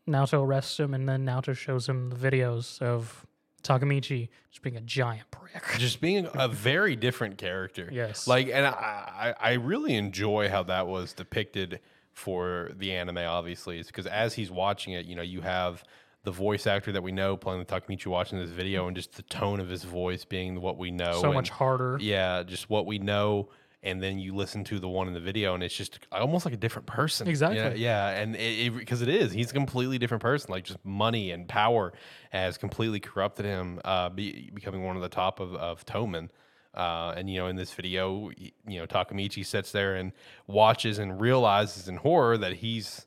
Naoto 0.06 0.44
arrests 0.44 0.78
him, 0.78 0.94
and 0.94 1.08
then 1.08 1.24
Naoto 1.24 1.56
shows 1.56 1.88
him 1.88 2.10
the 2.10 2.16
videos 2.16 2.80
of 2.80 3.26
Takamichi 3.62 4.28
just 4.50 4.62
being 4.62 4.76
a 4.76 4.80
giant 4.80 5.30
prick. 5.30 5.62
Just 5.78 6.00
being 6.00 6.28
a 6.34 6.46
very 6.46 6.94
different 6.94 7.38
character. 7.38 7.88
Yes. 7.90 8.28
Like, 8.28 8.48
and 8.48 8.66
I, 8.66 9.34
I 9.40 9.50
I 9.50 9.52
really 9.54 9.94
enjoy 9.94 10.48
how 10.48 10.62
that 10.64 10.86
was 10.86 11.12
depicted 11.14 11.80
for 12.12 12.70
the 12.76 12.92
anime. 12.92 13.18
Obviously, 13.18 13.78
is 13.78 13.86
because 13.88 14.06
as 14.06 14.34
he's 14.34 14.50
watching 14.50 14.92
it, 14.92 15.06
you 15.06 15.16
know, 15.16 15.22
you 15.22 15.40
have 15.40 15.82
the 16.28 16.32
voice 16.32 16.66
actor 16.66 16.92
that 16.92 17.02
we 17.02 17.10
know 17.10 17.38
playing 17.38 17.58
the 17.58 17.64
Takamichi 17.64 18.06
watching 18.06 18.38
this 18.38 18.50
video, 18.50 18.86
and 18.86 18.94
just 18.94 19.14
the 19.14 19.22
tone 19.22 19.60
of 19.60 19.68
his 19.70 19.84
voice 19.84 20.26
being 20.26 20.60
what 20.60 20.76
we 20.76 20.90
know. 20.90 21.14
so 21.20 21.26
and- 21.26 21.34
much 21.34 21.48
harder. 21.48 21.96
Yeah, 22.00 22.42
just 22.42 22.68
what 22.68 22.84
we 22.84 22.98
know, 22.98 23.48
and 23.82 24.02
then 24.02 24.18
you 24.18 24.34
listen 24.34 24.62
to 24.64 24.78
the 24.78 24.88
one 24.88 25.08
in 25.08 25.14
the 25.14 25.20
video, 25.20 25.54
and 25.54 25.62
it's 25.62 25.74
just 25.74 26.00
almost 26.12 26.44
like 26.44 26.52
a 26.52 26.58
different 26.58 26.86
person. 26.86 27.28
Exactly. 27.28 27.58
Yeah, 27.80 28.10
yeah, 28.12 28.20
and 28.20 28.36
it 28.36 28.76
because 28.76 29.00
it, 29.00 29.08
is, 29.08 29.32
he's 29.32 29.50
a 29.50 29.54
completely 29.54 29.96
different 29.96 30.22
person. 30.22 30.50
Like 30.50 30.64
just 30.64 30.84
money 30.84 31.30
and 31.30 31.48
power 31.48 31.94
has 32.30 32.58
completely 32.58 33.00
corrupted 33.00 33.46
him, 33.46 33.80
uh, 33.86 34.10
be, 34.10 34.50
becoming 34.52 34.84
one 34.84 34.96
of 34.96 35.02
the 35.02 35.08
top 35.08 35.40
of 35.40 35.54
of 35.54 35.86
Toman. 35.86 36.28
Uh, 36.74 37.14
and 37.16 37.30
you 37.30 37.38
know, 37.38 37.46
in 37.46 37.56
this 37.56 37.72
video, 37.72 38.30
you 38.36 38.78
know, 38.78 38.86
Takamichi 38.86 39.46
sits 39.46 39.72
there 39.72 39.96
and 39.96 40.12
watches 40.46 40.98
and 40.98 41.18
realizes 41.18 41.88
in 41.88 41.96
horror 41.96 42.36
that 42.36 42.52
he's 42.52 43.06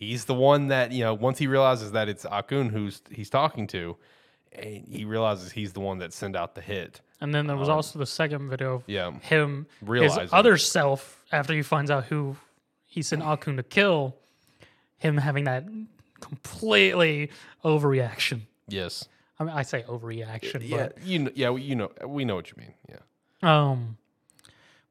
he's 0.00 0.24
the 0.24 0.34
one 0.34 0.66
that 0.68 0.90
you 0.90 1.04
know. 1.04 1.14
Once 1.14 1.38
he 1.38 1.46
realizes 1.46 1.92
that 1.92 2.08
it's 2.08 2.24
Akun 2.24 2.70
who's 2.72 3.00
he's 3.10 3.30
talking 3.30 3.68
to, 3.68 3.96
and 4.52 4.84
he 4.88 5.04
realizes 5.04 5.52
he's 5.52 5.72
the 5.74 5.80
one 5.80 5.98
that 5.98 6.12
sent 6.12 6.34
out 6.34 6.56
the 6.56 6.60
hit. 6.60 7.00
And 7.20 7.32
then 7.34 7.46
there 7.46 7.56
was 7.56 7.68
also 7.68 7.98
the 8.00 8.06
second 8.06 8.48
video 8.48 8.76
of 8.76 8.84
Yeah, 8.86 9.12
him, 9.20 9.66
Realizing. 9.82 10.22
his 10.22 10.32
other 10.32 10.56
self, 10.56 11.22
after 11.30 11.52
he 11.52 11.60
finds 11.62 11.90
out 11.90 12.06
who 12.06 12.36
he 12.86 13.02
sent 13.02 13.22
Akun 13.22 13.56
to 13.58 13.62
kill, 13.62 14.16
him 14.96 15.18
having 15.18 15.44
that 15.44 15.64
completely 16.20 17.30
overreaction. 17.64 18.42
yes. 18.68 19.06
I 19.38 19.44
mean, 19.44 19.54
I 19.56 19.62
say 19.62 19.84
overreaction, 19.88 20.60
Yeah, 20.68 20.88
you 21.02 21.18
know, 21.20 21.30
yeah, 21.34 21.48
we- 21.50 21.62
you 21.62 21.74
know, 21.74 21.90
we 22.06 22.26
know 22.26 22.34
what 22.34 22.50
you 22.50 22.56
mean. 22.58 22.74
Yeah, 22.90 22.98
um, 23.70 23.96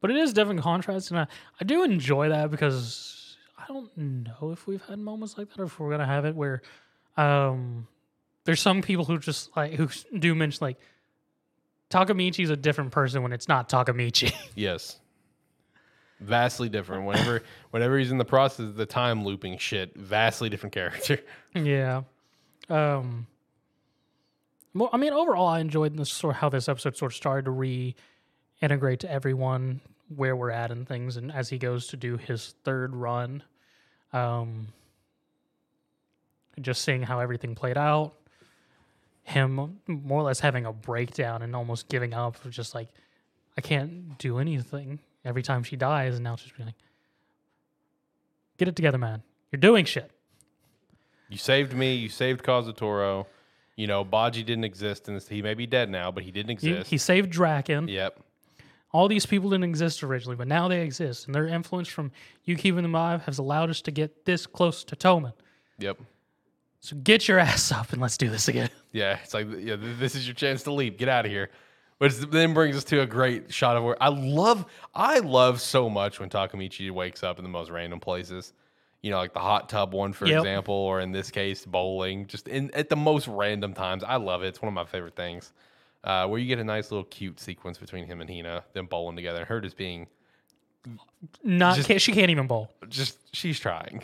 but 0.02 0.10
it 0.10 0.18
is 0.18 0.34
definitely 0.34 0.64
contrast, 0.64 1.12
and 1.12 1.20
I, 1.20 1.28
I 1.62 1.64
do 1.66 1.84
enjoy 1.84 2.30
that 2.30 2.50
because 2.50 3.19
don't 3.74 3.98
know 3.98 4.52
if 4.52 4.68
we've 4.68 4.84
had 4.86 5.00
moments 5.00 5.38
like 5.38 5.50
that 5.50 5.60
or 5.60 5.66
if 5.66 5.80
we're 5.80 5.92
gonna 5.92 6.06
have 6.06 6.26
it 6.26 6.36
where, 6.36 6.62
um, 7.18 7.88
there's 8.46 8.62
some 8.62 8.82
people 8.82 9.06
who 9.06 9.20
just 9.20 9.56
like 9.56 9.74
who 9.74 9.90
do 10.18 10.34
mention 10.36 10.60
like 10.62 10.78
Takamichi's 11.90 12.50
a 12.50 12.58
different 12.58 12.92
person 12.92 13.24
when 13.24 13.34
it's 13.34 13.48
not 13.48 13.70
Takamichi. 13.70 14.34
yes, 14.56 15.00
vastly 16.20 16.70
different. 16.70 17.06
Whenever, 17.06 17.44
whenever 17.72 17.98
he's 17.98 18.12
in 18.12 18.18
the 18.18 18.26
process 18.26 18.60
of 18.60 18.76
the 18.76 18.86
time 18.86 19.24
looping 19.26 19.58
shit, 19.58 19.96
vastly 19.96 20.50
different 20.50 20.74
character. 20.74 21.20
Yeah. 21.56 22.04
Um. 22.70 23.28
Well, 24.76 24.90
I 24.94 24.98
mean, 24.98 25.14
overall, 25.14 25.48
I 25.48 25.60
enjoyed 25.60 25.98
this 25.98 26.12
sort 26.12 26.36
of 26.36 26.42
how 26.42 26.50
this 26.50 26.70
episode 26.70 26.96
sort 26.96 27.12
of 27.12 27.16
started 27.16 27.46
to 27.46 27.52
reintegrate 27.52 29.00
to 29.00 29.12
everyone 29.12 29.82
where 30.16 30.36
we're 30.36 30.52
at 30.52 30.72
and 30.72 30.88
things, 30.88 31.18
and 31.18 31.32
as 31.32 31.50
he 31.50 31.58
goes 31.58 31.88
to 31.88 31.98
do 31.98 32.18
his 32.18 32.54
third 32.64 32.96
run, 32.96 33.44
um, 34.14 34.68
just 36.62 36.82
seeing 36.84 37.04
how 37.04 37.20
everything 37.20 37.56
played 37.56 37.78
out, 37.78 38.14
him 39.24 39.80
more 39.88 40.20
or 40.20 40.24
less 40.24 40.40
having 40.40 40.66
a 40.66 40.74
breakdown 40.74 41.42
and 41.42 41.56
almost 41.56 41.88
giving 41.88 42.14
up, 42.14 42.38
just 42.50 42.74
like, 42.76 42.90
I 43.58 43.62
can't 43.62 44.18
do 44.18 44.40
anything 44.40 45.00
every 45.26 45.44
time 45.44 45.64
she 45.64 45.76
dies, 45.76 46.16
and 46.16 46.24
now 46.24 46.36
she's 46.36 46.46
just 46.46 46.58
being 46.58 46.68
like, 46.68 46.76
get 48.58 48.68
it 48.68 48.76
together, 48.76 48.98
man. 48.98 49.22
You're 49.52 49.60
doing 49.60 49.86
shit. 49.86 50.10
You 51.30 51.38
saved 51.38 51.74
me. 51.74 51.94
You 51.96 52.10
saved 52.10 52.44
Kazutora. 52.44 53.26
You 53.76 53.88
know, 53.88 54.04
Baji 54.04 54.44
didn't 54.44 54.64
exist, 54.66 55.08
and 55.08 55.22
he 55.22 55.42
may 55.42 55.54
be 55.54 55.66
dead 55.66 55.90
now, 55.90 56.12
but 56.12 56.24
he 56.24 56.32
didn't 56.32 56.60
He, 56.60 56.70
exist. 56.72 56.90
he 56.90 56.98
saved 56.98 57.30
Draken. 57.30 57.88
yep. 57.88 58.20
All 58.92 59.08
these 59.08 59.26
people 59.26 59.50
didn't 59.52 59.66
exist 59.66 60.04
originally, 60.04 60.36
but 60.36 60.48
now 60.48 60.68
they 60.68 60.82
exist, 60.82 61.28
and 61.28 61.36
their 61.36 61.48
influence 61.48 61.88
from 61.88 62.12
you 62.46 62.56
keeping 62.56 62.82
them 62.82 62.96
alive 62.96 63.22
has 63.24 63.38
allowed 63.38 63.70
us 63.70 63.82
to 63.82 63.92
get 63.92 64.26
this 64.26 64.48
close 64.48 64.84
to 64.86 64.96
Toman. 64.96 65.34
Yep. 65.78 66.00
So 66.82 66.96
get 66.98 67.28
your 67.28 67.40
ass 67.50 67.72
up 67.72 67.92
and 67.94 68.02
let's 68.02 68.18
do 68.18 68.30
this 68.30 68.48
again. 68.48 68.70
Yeah, 68.92 69.20
it's 69.24 69.34
like 69.34 69.48
yeah, 69.60 69.76
this 69.78 70.16
is 70.16 70.28
your 70.28 70.34
chance 70.36 70.64
to 70.64 70.72
leap. 70.74 70.98
Get 70.98 71.10
out 71.10 71.26
of 71.26 71.32
here. 71.32 71.50
Which 72.00 72.16
then 72.16 72.54
brings 72.54 72.78
us 72.78 72.86
to 72.86 73.02
a 73.02 73.06
great 73.06 73.54
shot 73.54 73.76
of 73.76 73.84
where 73.84 74.02
I 74.02 74.08
love 74.08 74.66
I 74.96 75.20
love 75.20 75.60
so 75.60 75.90
much 75.90 76.20
when 76.20 76.30
Takamichi 76.30 76.90
wakes 76.92 77.24
up 77.24 77.38
in 77.40 77.44
the 77.44 77.50
most 77.50 77.70
random 77.70 78.00
places. 78.00 78.54
You 79.02 79.12
know, 79.12 79.18
like 79.18 79.34
the 79.34 79.40
hot 79.40 79.70
tub 79.70 79.94
one, 79.94 80.14
for 80.14 80.26
Yep. 80.26 80.38
example, 80.40 80.74
or 80.74 81.02
in 81.02 81.12
this 81.12 81.30
case, 81.30 81.66
bowling. 81.66 82.26
Just 82.28 82.48
in 82.48 82.72
at 82.74 82.88
the 82.90 82.96
most 82.96 83.28
random 83.28 83.74
times. 83.74 84.04
I 84.04 84.16
love 84.16 84.44
it. 84.44 84.48
It's 84.48 84.62
one 84.62 84.70
of 84.70 84.74
my 84.74 84.86
favorite 84.86 85.16
things. 85.16 85.52
Uh, 86.04 86.26
where 86.28 86.40
you 86.40 86.48
get 86.48 86.60
a 86.60 86.64
nice 86.64 86.92
little 86.92 87.04
cute 87.06 87.40
sequence 87.40 87.78
between 87.78 88.06
him 88.06 88.22
and 88.22 88.30
Hina, 88.30 88.64
them 88.74 88.86
bowling 88.86 89.16
together, 89.18 89.44
her 89.46 89.60
just 89.60 89.76
being 89.76 90.08
Not 91.44 91.76
Just- 91.76 91.88
can't, 91.88 92.02
she 92.02 92.14
can't 92.14 92.32
even 92.32 92.48
bowl. 92.48 92.72
just 92.88 93.18
she's 93.36 93.60
trying. 93.60 94.02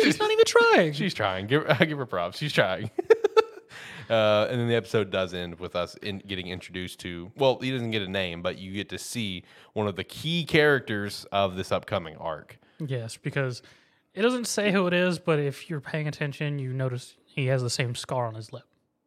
She's 0.00 0.18
not 0.20 0.30
even 0.30 0.44
trying. 0.46 0.92
She's 1.00 1.12
trying. 1.14 1.48
Give 1.48 1.64
I 1.68 1.84
give 1.84 1.98
her 1.98 2.06
props. 2.06 2.38
She's 2.38 2.52
trying. 2.52 2.90
uh, 4.10 4.46
and 4.48 4.60
then 4.60 4.68
the 4.68 4.76
episode 4.76 5.10
does 5.10 5.34
end 5.34 5.58
with 5.58 5.74
us 5.74 5.96
in 5.96 6.18
getting 6.26 6.46
introduced 6.46 7.00
to. 7.00 7.32
Well, 7.36 7.58
he 7.60 7.72
doesn't 7.72 7.90
get 7.90 8.02
a 8.02 8.08
name, 8.08 8.42
but 8.42 8.58
you 8.58 8.72
get 8.72 8.88
to 8.90 8.98
see 8.98 9.42
one 9.72 9.88
of 9.88 9.96
the 9.96 10.04
key 10.04 10.44
characters 10.44 11.26
of 11.32 11.56
this 11.56 11.72
upcoming 11.72 12.16
arc. 12.16 12.58
yes, 12.78 13.16
because 13.16 13.62
it 14.14 14.22
doesn't 14.22 14.46
say 14.46 14.70
who 14.70 14.86
it 14.86 14.92
is, 14.94 15.18
but 15.18 15.40
if 15.40 15.68
you're 15.68 15.80
paying 15.80 16.06
attention, 16.06 16.60
you 16.60 16.72
notice 16.72 17.16
he 17.24 17.46
has 17.46 17.62
the 17.62 17.70
same 17.70 17.94
scar 17.96 18.26
on 18.26 18.34
his 18.34 18.52
lip, 18.52 18.64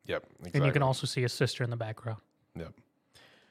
Yep. 0.08 0.24
Exactly. 0.40 0.52
and 0.60 0.66
you 0.66 0.72
can 0.72 0.84
also 0.84 1.08
see 1.08 1.22
his 1.22 1.34
sister 1.34 1.64
in 1.64 1.70
the 1.70 1.76
background. 1.76 2.20
Yep. 2.56 2.74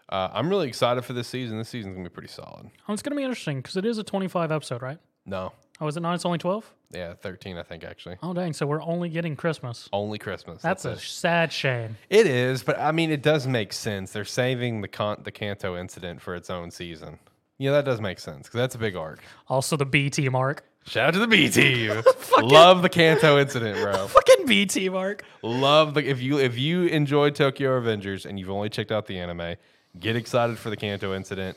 Uh, 0.09 0.29
I'm 0.33 0.49
really 0.49 0.69
excited 0.69 1.03
for 1.05 1.13
this 1.15 1.27
season. 1.29 1.59
This 1.59 1.69
season's 1.69 1.95
gonna 1.97 2.09
be 2.09 2.13
pretty 2.13 2.29
solid. 2.29 2.71
Oh, 2.89 2.93
it's 2.93 3.03
gonna 3.03 3.17
be 3.17 3.23
interesting 3.25 3.59
because 3.59 3.77
it 3.77 3.85
is 3.85 3.99
a 3.99 4.05
25 4.05 4.53
episode, 4.53 4.83
right? 4.83 4.99
No. 5.27 5.53
Oh, 5.81 5.89
is 5.89 5.97
it 5.97 6.01
not? 6.01 6.15
It's 6.15 6.25
only 6.27 6.39
12. 6.39 6.73
Yeah, 6.93 7.15
13, 7.15 7.57
I 7.57 7.63
think 7.65 7.83
actually. 7.83 8.17
Oh, 8.23 8.33
dang! 8.33 8.53
So 8.53 8.67
we're 8.67 8.83
only 8.83 9.09
getting 9.09 9.35
Christmas. 9.35 9.89
Only 9.93 10.19
Christmas. 10.19 10.63
That's 10.63 10.85
a 10.85 10.93
it. 10.93 11.01
sad 11.01 11.53
shame. 11.53 11.97
It 12.11 12.27
is, 12.29 12.63
but 12.63 12.79
I 12.79 12.93
mean, 12.93 13.11
it 13.11 13.23
does 13.23 13.47
make 13.49 13.73
sense. 13.73 14.13
They're 14.13 14.25
saving 14.25 14.83
the 14.83 14.89
con- 14.89 15.23
the 15.25 15.33
Kanto 15.33 15.77
incident 15.77 16.21
for 16.21 16.37
its 16.37 16.51
own 16.51 16.71
season. 16.71 17.19
Yeah, 17.59 17.73
that 17.73 17.85
does 17.85 18.01
make 18.01 18.21
sense 18.21 18.47
because 18.47 18.59
that's 18.59 18.75
a 18.77 18.79
big 18.79 18.95
arc. 18.95 19.21
Also, 19.49 19.77
the 19.77 19.87
B 19.87 20.11
team 20.11 20.37
arc. 20.37 20.65
Shout 20.87 21.09
out 21.09 21.15
to 21.15 21.21
the 21.21 21.27
B 21.27 21.49
team. 21.49 22.03
Love 22.43 22.83
the 22.83 22.89
Kanto 22.89 23.39
incident, 23.39 23.79
bro. 23.81 24.07
Fucking 24.09 24.47
B 24.47 24.67
team 24.67 24.95
arc. 24.95 25.25
Love 25.43 25.95
the 25.95 26.09
if 26.09 26.21
you 26.21 26.39
if 26.39 26.59
you 26.59 26.85
enjoy 26.87 27.31
Tokyo 27.31 27.81
Revengers 27.81 28.27
and 28.27 28.39
you've 28.39 28.51
only 28.51 28.69
checked 28.69 28.93
out 28.93 29.07
the 29.07 29.19
anime, 29.19 29.57
get 29.99 30.15
excited 30.17 30.59
for 30.59 30.69
the 30.71 30.77
Kanto 30.77 31.15
incident 31.15 31.57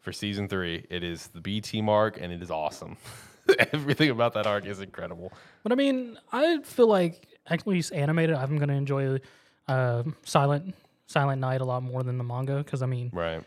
for 0.00 0.12
season 0.12 0.48
three. 0.48 0.86
It 0.90 1.02
is 1.02 1.26
the 1.28 1.40
B 1.40 1.60
team 1.60 1.88
arc 1.88 2.20
and 2.20 2.32
it 2.32 2.40
is 2.40 2.50
awesome. 2.50 2.96
Everything 3.72 4.10
about 4.10 4.34
that 4.34 4.46
arc 4.46 4.64
is 4.66 4.80
incredible. 4.80 5.32
But 5.64 5.72
I 5.72 5.74
mean, 5.74 6.16
I 6.32 6.60
feel 6.62 6.86
like 6.86 7.26
at 7.46 7.66
least 7.66 7.92
animated, 7.92 8.36
I'm 8.36 8.58
gonna 8.58 8.74
enjoy 8.74 9.18
uh, 9.66 10.04
Silent 10.24 10.74
Silent 11.06 11.40
Night 11.40 11.60
a 11.60 11.64
lot 11.64 11.82
more 11.82 12.02
than 12.04 12.16
the 12.16 12.24
manga 12.24 12.58
because 12.58 12.82
I 12.82 12.86
mean, 12.86 13.10
Right. 13.12 13.42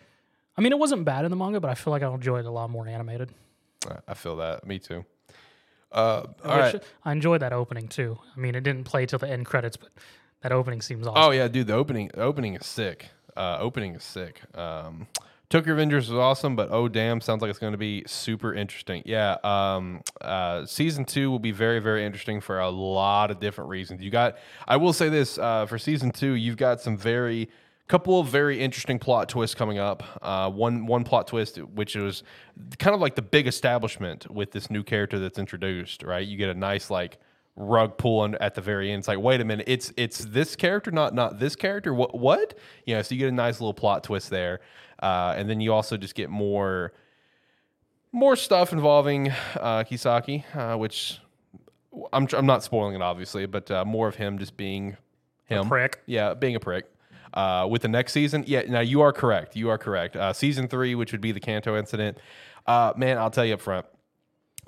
I 0.57 0.61
mean, 0.61 0.73
it 0.73 0.79
wasn't 0.79 1.05
bad 1.05 1.23
in 1.23 1.31
the 1.31 1.37
manga, 1.37 1.61
but 1.61 1.69
I 1.71 1.75
feel 1.75 1.91
like 1.91 2.03
I'll 2.03 2.15
enjoy 2.15 2.39
it 2.39 2.45
a 2.45 2.51
lot 2.51 2.69
more 2.69 2.85
animated. 2.87 3.31
I 4.07 4.13
feel 4.13 4.35
that. 4.35 4.67
Me 4.67 4.77
too. 4.77 5.05
Uh, 5.91 6.25
all 6.45 6.55
Which 6.55 6.73
right. 6.73 6.83
I 7.03 7.11
enjoyed 7.11 7.41
that 7.41 7.53
opening 7.53 7.87
too. 7.87 8.17
I 8.35 8.39
mean, 8.39 8.55
it 8.55 8.61
didn't 8.61 8.85
play 8.85 9.05
till 9.05 9.19
the 9.19 9.29
end 9.29 9.45
credits, 9.45 9.77
but 9.77 9.89
that 10.41 10.51
opening 10.51 10.81
seems 10.81 11.05
awesome. 11.05 11.21
Oh 11.21 11.31
yeah, 11.31 11.47
dude, 11.47 11.67
the 11.67 11.73
opening 11.73 12.09
the 12.13 12.21
opening 12.21 12.55
is 12.55 12.65
sick. 12.65 13.09
Uh, 13.35 13.57
opening 13.59 13.95
is 13.95 14.03
sick. 14.03 14.41
Um, 14.55 15.07
Tokyo 15.49 15.75
Revengers 15.75 16.07
was 16.07 16.13
awesome, 16.13 16.55
but 16.55 16.69
oh 16.71 16.87
damn, 16.87 17.19
sounds 17.19 17.41
like 17.41 17.49
it's 17.49 17.59
going 17.59 17.73
to 17.73 17.77
be 17.77 18.03
super 18.07 18.53
interesting. 18.53 19.03
Yeah, 19.05 19.35
um, 19.43 20.01
uh, 20.21 20.65
season 20.65 21.03
two 21.03 21.29
will 21.29 21.39
be 21.39 21.51
very 21.51 21.79
very 21.79 22.05
interesting 22.05 22.39
for 22.39 22.59
a 22.59 22.69
lot 22.69 23.31
of 23.31 23.41
different 23.41 23.69
reasons. 23.69 24.01
You 24.01 24.11
got, 24.11 24.37
I 24.65 24.77
will 24.77 24.93
say 24.93 25.09
this 25.09 25.37
uh, 25.37 25.65
for 25.65 25.77
season 25.77 26.11
two, 26.11 26.33
you've 26.33 26.57
got 26.57 26.79
some 26.79 26.97
very 26.97 27.49
couple 27.87 28.19
of 28.19 28.27
very 28.27 28.59
interesting 28.59 28.99
plot 28.99 29.29
twists 29.29 29.55
coming 29.55 29.77
up. 29.77 30.03
Uh, 30.21 30.49
one 30.49 30.85
one 30.85 31.03
plot 31.03 31.27
twist, 31.27 31.57
which 31.57 31.95
was 31.95 32.23
kind 32.79 32.95
of 32.95 33.01
like 33.01 33.15
the 33.15 33.21
big 33.21 33.47
establishment 33.47 34.29
with 34.31 34.51
this 34.51 34.69
new 34.69 34.83
character 34.83 35.19
that's 35.19 35.39
introduced. 35.39 36.03
Right, 36.03 36.25
you 36.25 36.37
get 36.37 36.49
a 36.49 36.53
nice 36.53 36.89
like 36.89 37.17
rug 37.55 37.97
pull 37.97 38.33
at 38.39 38.55
the 38.55 38.61
very 38.61 38.91
end. 38.91 38.99
It's 38.99 39.07
like, 39.07 39.19
wait 39.19 39.41
a 39.41 39.45
minute, 39.45 39.65
it's 39.67 39.93
it's 39.97 40.19
this 40.25 40.55
character, 40.55 40.91
not 40.91 41.13
not 41.13 41.39
this 41.39 41.55
character. 41.55 41.93
What 41.93 42.17
what? 42.17 42.57
You 42.85 42.95
know, 42.95 43.01
so 43.01 43.15
you 43.15 43.19
get 43.19 43.29
a 43.29 43.35
nice 43.35 43.59
little 43.59 43.73
plot 43.73 44.03
twist 44.03 44.29
there, 44.29 44.61
uh, 45.01 45.35
and 45.37 45.49
then 45.49 45.59
you 45.61 45.73
also 45.73 45.97
just 45.97 46.15
get 46.15 46.29
more 46.29 46.93
more 48.11 48.35
stuff 48.35 48.73
involving 48.73 49.29
uh, 49.59 49.83
Kisaki, 49.83 50.43
uh, 50.55 50.77
which 50.77 51.19
I'm 52.13 52.27
I'm 52.33 52.45
not 52.45 52.63
spoiling 52.63 52.95
it 52.95 53.01
obviously, 53.01 53.45
but 53.45 53.69
uh, 53.69 53.85
more 53.85 54.07
of 54.07 54.15
him 54.15 54.37
just 54.37 54.57
being 54.57 54.97
him, 55.45 55.67
prick. 55.67 56.01
yeah, 56.05 56.33
being 56.33 56.55
a 56.55 56.59
prick. 56.59 56.85
Uh, 57.33 57.67
with 57.69 57.81
the 57.81 57.87
next 57.87 58.13
season, 58.13 58.43
yeah. 58.47 58.63
Now 58.67 58.81
you 58.81 59.01
are 59.01 59.13
correct. 59.13 59.55
You 59.55 59.69
are 59.69 59.77
correct. 59.77 60.15
Uh, 60.15 60.33
season 60.33 60.67
three, 60.67 60.95
which 60.95 61.11
would 61.11 61.21
be 61.21 61.31
the 61.31 61.39
Kanto 61.39 61.77
incident, 61.77 62.17
uh, 62.67 62.93
man. 62.97 63.17
I'll 63.17 63.31
tell 63.31 63.45
you 63.45 63.53
up 63.53 63.61
front 63.61 63.85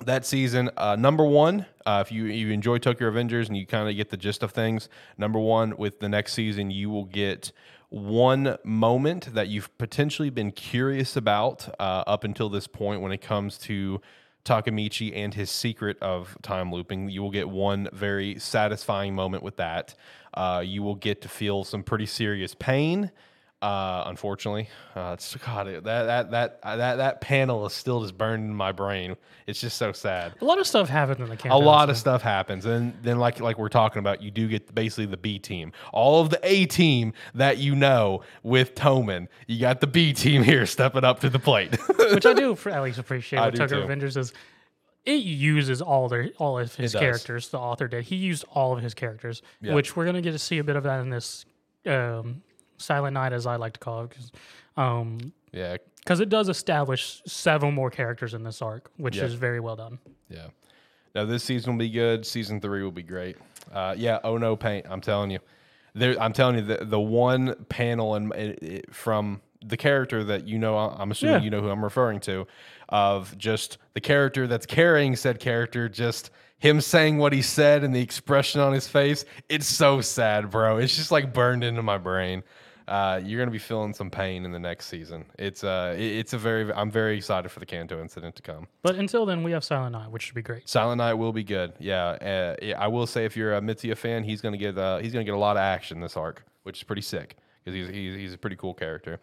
that 0.04 0.26
season. 0.26 0.70
Uh, 0.76 0.96
number 0.96 1.24
one, 1.24 1.66
uh, 1.86 2.02
if 2.04 2.12
you 2.12 2.24
you 2.24 2.50
enjoy 2.50 2.78
Tokyo 2.78 3.10
Revengers 3.10 3.48
and 3.48 3.56
you 3.56 3.66
kind 3.66 3.88
of 3.88 3.96
get 3.96 4.10
the 4.10 4.16
gist 4.16 4.42
of 4.42 4.52
things, 4.52 4.88
number 5.18 5.38
one 5.38 5.76
with 5.76 6.00
the 6.00 6.08
next 6.08 6.32
season, 6.32 6.70
you 6.70 6.90
will 6.90 7.04
get 7.04 7.52
one 7.90 8.56
moment 8.64 9.34
that 9.34 9.48
you've 9.48 9.76
potentially 9.78 10.30
been 10.30 10.50
curious 10.50 11.16
about 11.16 11.68
uh, 11.78 12.02
up 12.06 12.24
until 12.24 12.48
this 12.48 12.66
point 12.66 13.00
when 13.00 13.12
it 13.12 13.20
comes 13.20 13.56
to 13.58 14.00
Takemichi 14.44 15.14
and 15.14 15.32
his 15.32 15.50
secret 15.50 15.96
of 16.02 16.36
time 16.42 16.72
looping. 16.72 17.08
You 17.08 17.22
will 17.22 17.30
get 17.30 17.48
one 17.48 17.88
very 17.92 18.38
satisfying 18.38 19.14
moment 19.14 19.42
with 19.42 19.56
that. 19.56 19.94
Uh, 20.34 20.62
you 20.64 20.82
will 20.82 20.96
get 20.96 21.22
to 21.22 21.28
feel 21.28 21.64
some 21.64 21.82
pretty 21.82 22.06
serious 22.06 22.54
pain. 22.54 23.10
Uh, 23.64 24.04
unfortunately, 24.08 24.68
uh, 24.94 25.12
it's 25.14 25.34
God 25.36 25.66
that 25.66 25.84
that 25.84 26.30
that 26.32 26.60
that 26.62 26.96
that 26.96 27.20
panel 27.22 27.64
is 27.64 27.72
still 27.72 28.02
just 28.02 28.18
burned 28.18 28.44
in 28.44 28.54
my 28.54 28.72
brain. 28.72 29.16
It's 29.46 29.58
just 29.58 29.78
so 29.78 29.90
sad. 29.92 30.34
A 30.42 30.44
lot 30.44 30.58
of 30.58 30.66
stuff 30.66 30.90
happened 30.90 31.20
in 31.20 31.30
the 31.30 31.36
camp. 31.36 31.54
A 31.54 31.56
lot 31.56 31.88
of 31.88 31.96
stuff 31.96 32.20
happens, 32.20 32.66
and 32.66 32.92
then 33.00 33.18
like 33.18 33.40
like 33.40 33.56
we're 33.56 33.70
talking 33.70 34.00
about, 34.00 34.20
you 34.20 34.30
do 34.30 34.48
get 34.48 34.74
basically 34.74 35.06
the 35.06 35.16
B 35.16 35.38
team, 35.38 35.72
all 35.94 36.20
of 36.20 36.28
the 36.28 36.38
A 36.42 36.66
team 36.66 37.14
that 37.34 37.56
you 37.56 37.74
know 37.74 38.20
with 38.42 38.74
Toman. 38.74 39.28
You 39.46 39.60
got 39.60 39.80
the 39.80 39.86
B 39.86 40.12
team 40.12 40.42
here 40.50 40.66
stepping 40.66 41.04
up 41.04 41.20
to 41.20 41.30
the 41.30 41.38
plate. 41.38 41.74
which 42.12 42.26
I 42.26 42.34
do 42.34 42.58
at 42.66 42.82
least 42.82 42.98
appreciate. 42.98 43.40
What 43.40 43.54
too. 43.54 43.78
Avengers 43.78 44.18
is, 44.18 44.34
it 45.06 45.22
uses 45.22 45.82
all 45.82 46.08
their 46.08 46.30
all 46.38 46.58
of 46.58 46.74
his 46.74 46.94
characters. 46.94 47.48
The 47.48 47.58
author 47.58 47.88
did. 47.88 48.04
He 48.04 48.16
used 48.16 48.44
all 48.52 48.72
of 48.76 48.82
his 48.82 48.94
characters, 48.94 49.42
Yeah. 49.60 49.74
which 49.74 49.96
we're 49.96 50.04
gonna 50.06 50.22
get 50.22 50.32
to 50.32 50.38
see 50.38 50.58
a 50.58 50.64
bit 50.64 50.76
of 50.76 50.84
that 50.84 51.00
in 51.00 51.10
this 51.10 51.44
um, 51.86 52.42
Silent 52.78 53.14
Night, 53.14 53.32
as 53.32 53.46
I 53.46 53.56
like 53.56 53.74
to 53.74 53.80
call 53.80 54.04
it, 54.04 54.08
because 54.10 54.32
um, 54.76 55.32
yeah, 55.52 55.76
'cause 56.06 56.20
it 56.20 56.28
does 56.28 56.48
establish 56.48 57.22
several 57.26 57.70
more 57.70 57.90
characters 57.90 58.34
in 58.34 58.42
this 58.42 58.60
arc, 58.62 58.90
which 58.96 59.16
Yeah. 59.16 59.24
is 59.24 59.34
very 59.34 59.60
well 59.60 59.76
done. 59.76 59.98
Yeah. 60.28 60.46
Now 61.14 61.24
this 61.26 61.44
season 61.44 61.74
will 61.74 61.78
be 61.78 61.90
good. 61.90 62.26
Season 62.26 62.60
three 62.60 62.82
will 62.82 62.90
be 62.90 63.02
great. 63.04 63.36
Uh, 63.72 63.94
yeah. 63.96 64.18
Oh 64.24 64.36
no, 64.38 64.56
paint. 64.56 64.86
I'm 64.88 65.00
telling 65.00 65.30
you. 65.30 65.38
There. 65.94 66.20
I'm 66.20 66.32
telling 66.32 66.56
you 66.56 66.62
the 66.62 66.84
the 66.84 66.98
one 67.00 67.54
panel 67.68 68.16
and 68.16 68.82
from 68.90 69.40
the 69.66 69.76
character 69.76 70.24
that 70.24 70.46
you 70.48 70.58
know. 70.58 70.76
I'm 70.76 71.10
assuming 71.10 71.36
Yeah. 71.36 71.42
you 71.42 71.50
know 71.50 71.60
who 71.60 71.68
I'm 71.70 71.82
referring 71.84 72.20
to. 72.20 72.46
Of 72.88 73.36
just 73.38 73.78
the 73.94 74.00
character 74.00 74.46
that's 74.46 74.66
carrying 74.66 75.16
said 75.16 75.40
character. 75.40 75.88
Just 75.88 76.30
him 76.58 76.80
saying 76.80 77.18
what 77.18 77.32
he 77.32 77.42
said 77.42 77.82
and 77.84 77.94
the 77.94 78.00
expression 78.00 78.60
on 78.60 78.72
his 78.72 78.86
face. 78.88 79.24
It's 79.48 79.66
so 79.66 80.00
sad, 80.00 80.50
bro. 80.50 80.78
It's 80.78 80.94
just 80.96 81.10
like 81.10 81.32
burned 81.32 81.64
into 81.64 81.82
my 81.82 81.98
brain. 81.98 82.42
Uh, 82.86 83.18
you're 83.24 83.40
gonna 83.40 83.50
be 83.50 83.58
feeling 83.58 83.94
some 83.94 84.10
pain 84.10 84.44
in 84.44 84.52
the 84.52 84.58
next 84.58 84.88
season. 84.88 85.24
It's 85.38 85.64
uh, 85.64 85.94
it's 85.98 86.34
a 86.34 86.38
very. 86.38 86.70
I'm 86.70 86.90
very 86.90 87.16
excited 87.16 87.48
for 87.48 87.58
the 87.58 87.64
Kanto 87.64 87.98
incident 88.02 88.36
to 88.36 88.42
come. 88.42 88.68
But 88.82 88.96
until 88.96 89.24
then, 89.24 89.42
we 89.42 89.52
have 89.52 89.64
Silent 89.64 89.92
Night, 89.92 90.10
which 90.10 90.22
should 90.24 90.34
be 90.34 90.42
great. 90.42 90.68
Silent 90.68 90.98
Night 90.98 91.14
will 91.14 91.32
be 91.32 91.44
good. 91.44 91.72
Yeah, 91.78 92.04
uh, 92.62 92.74
I 92.76 92.88
will 92.88 93.06
say 93.06 93.24
if 93.24 93.38
you're 93.38 93.54
a 93.56 93.60
Mitsuya 93.62 93.96
fan, 93.96 94.22
he's 94.22 94.42
gonna 94.42 94.58
get 94.58 94.76
uh, 94.76 94.98
he's 94.98 95.14
gonna 95.14 95.24
get 95.24 95.32
a 95.32 95.38
lot 95.38 95.56
of 95.56 95.60
action 95.62 96.00
this 96.00 96.14
arc, 96.18 96.44
which 96.64 96.76
is 96.80 96.82
pretty 96.82 97.00
sick 97.00 97.36
because 97.64 97.74
he's, 97.74 97.88
he's 97.88 98.16
he's 98.16 98.32
a 98.34 98.38
pretty 98.38 98.56
cool 98.56 98.74
character. 98.74 99.18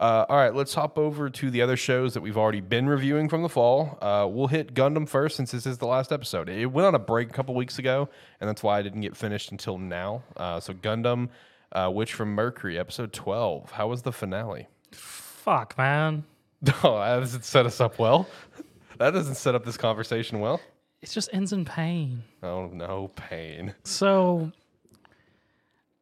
Uh, 0.00 0.26
all 0.28 0.36
right, 0.36 0.54
let's 0.54 0.74
hop 0.74 0.98
over 0.98 1.30
to 1.30 1.50
the 1.50 1.62
other 1.62 1.76
shows 1.76 2.14
that 2.14 2.20
we've 2.20 2.36
already 2.36 2.60
been 2.60 2.88
reviewing 2.88 3.28
from 3.28 3.42
the 3.42 3.48
fall. 3.48 3.96
Uh, 4.02 4.26
we'll 4.28 4.48
hit 4.48 4.74
Gundam 4.74 5.08
first 5.08 5.36
since 5.36 5.52
this 5.52 5.66
is 5.66 5.78
the 5.78 5.86
last 5.86 6.12
episode. 6.12 6.48
It 6.48 6.66
went 6.66 6.86
on 6.86 6.94
a 6.94 6.98
break 6.98 7.30
a 7.30 7.32
couple 7.32 7.54
weeks 7.54 7.78
ago, 7.78 8.08
and 8.40 8.48
that's 8.48 8.62
why 8.62 8.78
I 8.78 8.82
didn't 8.82 9.02
get 9.02 9.16
finished 9.16 9.52
until 9.52 9.78
now. 9.78 10.22
Uh, 10.36 10.58
so 10.58 10.72
Gundam, 10.74 11.28
uh, 11.72 11.90
Witch 11.94 12.12
from 12.12 12.34
Mercury, 12.34 12.78
episode 12.78 13.12
twelve. 13.12 13.70
How 13.70 13.86
was 13.88 14.02
the 14.02 14.12
finale? 14.12 14.66
Fuck, 14.92 15.76
man. 15.78 16.24
Oh, 16.82 16.98
that 16.98 17.20
doesn't 17.20 17.44
set 17.44 17.66
us 17.66 17.80
up 17.80 17.98
well. 17.98 18.26
That 18.98 19.10
doesn't 19.10 19.34
set 19.34 19.54
up 19.56 19.64
this 19.64 19.76
conversation 19.76 20.38
well. 20.38 20.60
It 21.02 21.10
just 21.10 21.28
ends 21.32 21.52
in 21.52 21.64
pain. 21.64 22.22
Oh 22.44 22.68
no, 22.68 23.10
pain. 23.16 23.74
So, 23.82 24.52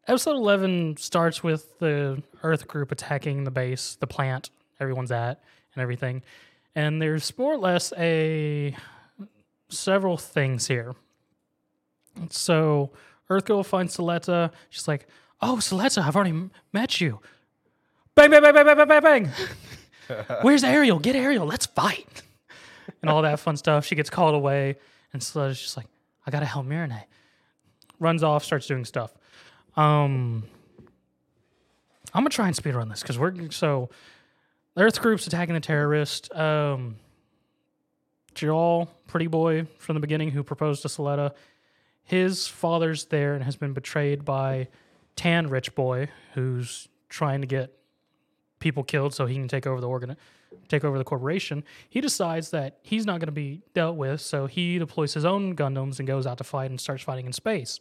episode 0.09 0.33
11 0.37 0.97
starts 0.97 1.43
with 1.43 1.79
the 1.79 2.23
Earth 2.43 2.67
group 2.67 2.93
attacking 2.93 3.45
the 3.45 3.51
base, 3.51 3.97
the 4.01 4.07
plant 4.07 4.51
everyone's 4.81 5.13
at, 5.13 5.43
and 5.75 5.83
everything. 5.83 6.23
And 6.75 7.01
there's 7.01 7.37
more 7.39 7.55
or 7.55 7.59
less 7.59 7.93
a 7.97 8.75
several 9.69 10.17
things 10.17 10.67
here. 10.67 10.95
So, 12.31 12.91
Earth 13.31 13.45
girl 13.45 13.63
finds 13.63 13.97
Suletta. 13.97 14.53
She's 14.71 14.89
like, 14.89 15.07
"Oh, 15.41 15.57
Suletta, 15.61 16.03
I've 16.03 16.15
already 16.17 16.31
m- 16.31 16.51
met 16.73 17.01
you." 17.01 17.21
Bang, 18.15 18.31
bang, 18.31 18.43
bang, 18.43 18.55
bang, 18.55 18.65
bang, 18.67 18.77
bang, 18.77 18.89
bang, 18.89 19.03
bang. 19.03 20.27
Where's 20.43 20.65
Aerial? 20.65 20.99
Get 20.99 21.17
Aerial. 21.17 21.47
Let's 21.47 21.67
fight. 21.67 22.23
And 23.01 23.11
all 23.11 23.23
that 23.23 23.41
fun 23.41 23.57
stuff. 23.57 23.87
She 23.87 23.95
gets 23.95 24.11
called 24.11 24.35
away, 24.35 24.77
and 25.13 25.23
Suletta's 25.23 25.61
just 25.61 25.77
like, 25.77 25.87
"I 26.27 26.31
gotta 26.31 26.47
help 26.47 26.67
Miorine." 26.67 27.05
runs 27.99 28.25
off, 28.25 28.45
starts 28.45 28.67
doing 28.67 28.85
stuff. 28.85 29.13
Um, 29.77 30.45
I'm 32.15 32.23
gonna 32.23 32.31
try 32.31 32.47
and 32.47 32.55
speed 32.57 32.75
run 32.75 32.89
this 32.89 33.01
because 33.01 33.19
we're 33.19 33.51
so 33.51 33.89
Earth 34.77 35.01
group's 35.01 35.27
attacking 35.27 35.55
the 35.55 35.61
terrorist. 35.61 36.33
Um, 36.35 36.97
Jal, 38.35 38.91
pretty 39.07 39.27
boy 39.27 39.67
from 39.79 39.95
the 39.95 40.01
beginning, 40.01 40.31
who 40.31 40.43
proposed 40.43 40.83
to 40.83 40.89
Suletta, 40.89 41.33
his 42.05 42.49
father's 42.49 43.07
there 43.07 43.35
and 43.35 43.45
has 43.45 43.57
been 43.57 43.73
betrayed 43.73 44.25
by 44.25 44.69
Tan 45.17 45.49
Rich 45.49 45.75
Boy, 45.75 46.09
who's 46.35 46.89
trying 47.09 47.43
to 47.43 47.47
get 47.47 47.77
people 48.59 48.83
killed 48.83 49.13
so 49.15 49.27
he 49.27 49.35
can 49.35 49.49
take 49.49 49.67
over 49.67 49.81
the 49.81 49.89
organ, 49.89 50.17
take 50.69 50.85
over 50.85 50.97
the 50.97 51.05
corporation. 51.05 51.65
He 51.91 52.01
decides 52.01 52.51
that 52.51 52.79
he's 52.83 53.05
not 53.05 53.21
going 53.21 53.27
to 53.27 53.33
be 53.33 53.61
dealt 53.75 53.97
with, 53.97 54.21
so 54.21 54.47
he 54.47 54.79
deploys 54.79 55.13
his 55.13 55.25
own 55.25 55.55
Gundams 55.55 55.99
and 55.99 56.09
goes 56.09 56.27
out 56.27 56.39
to 56.39 56.45
fight 56.45 56.71
and 56.71 56.81
starts 56.81 57.03
fighting 57.03 57.27
in 57.27 57.33
space 57.33 57.81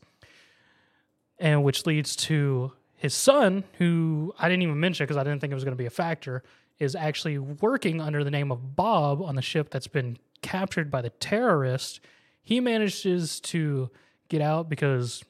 and 1.42 1.64
which 1.64 1.86
leads 1.88 2.16
to 2.16 2.72
his 2.96 3.16
son, 3.16 3.64
who 3.80 4.34
I 4.40 4.48
didn't 4.48 4.62
even 4.62 4.80
mention 4.80 5.04
because 5.04 5.18
I 5.18 5.24
didn't 5.24 5.42
think 5.42 5.52
it 5.52 5.56
was 5.56 5.64
going 5.64 5.76
to 5.76 5.82
be 5.82 5.88
a 5.88 5.90
factor, 5.90 6.44
is 6.78 6.96
actually 6.96 7.40
working 7.40 8.00
under 8.00 8.24
the 8.24 8.30
name 8.30 8.52
of 8.52 8.76
Bob 8.76 9.22
on 9.24 9.36
the 9.36 9.42
ship 9.42 9.72
that's 9.72 9.88
been 9.88 10.18
captured 10.44 10.92
by 10.92 11.02
the 11.02 11.10
terrorist. 11.10 12.00
He 12.44 12.60
manages 12.60 13.40
to 13.42 13.90
get 14.30 14.42
out 14.42 14.70
because 14.70 15.24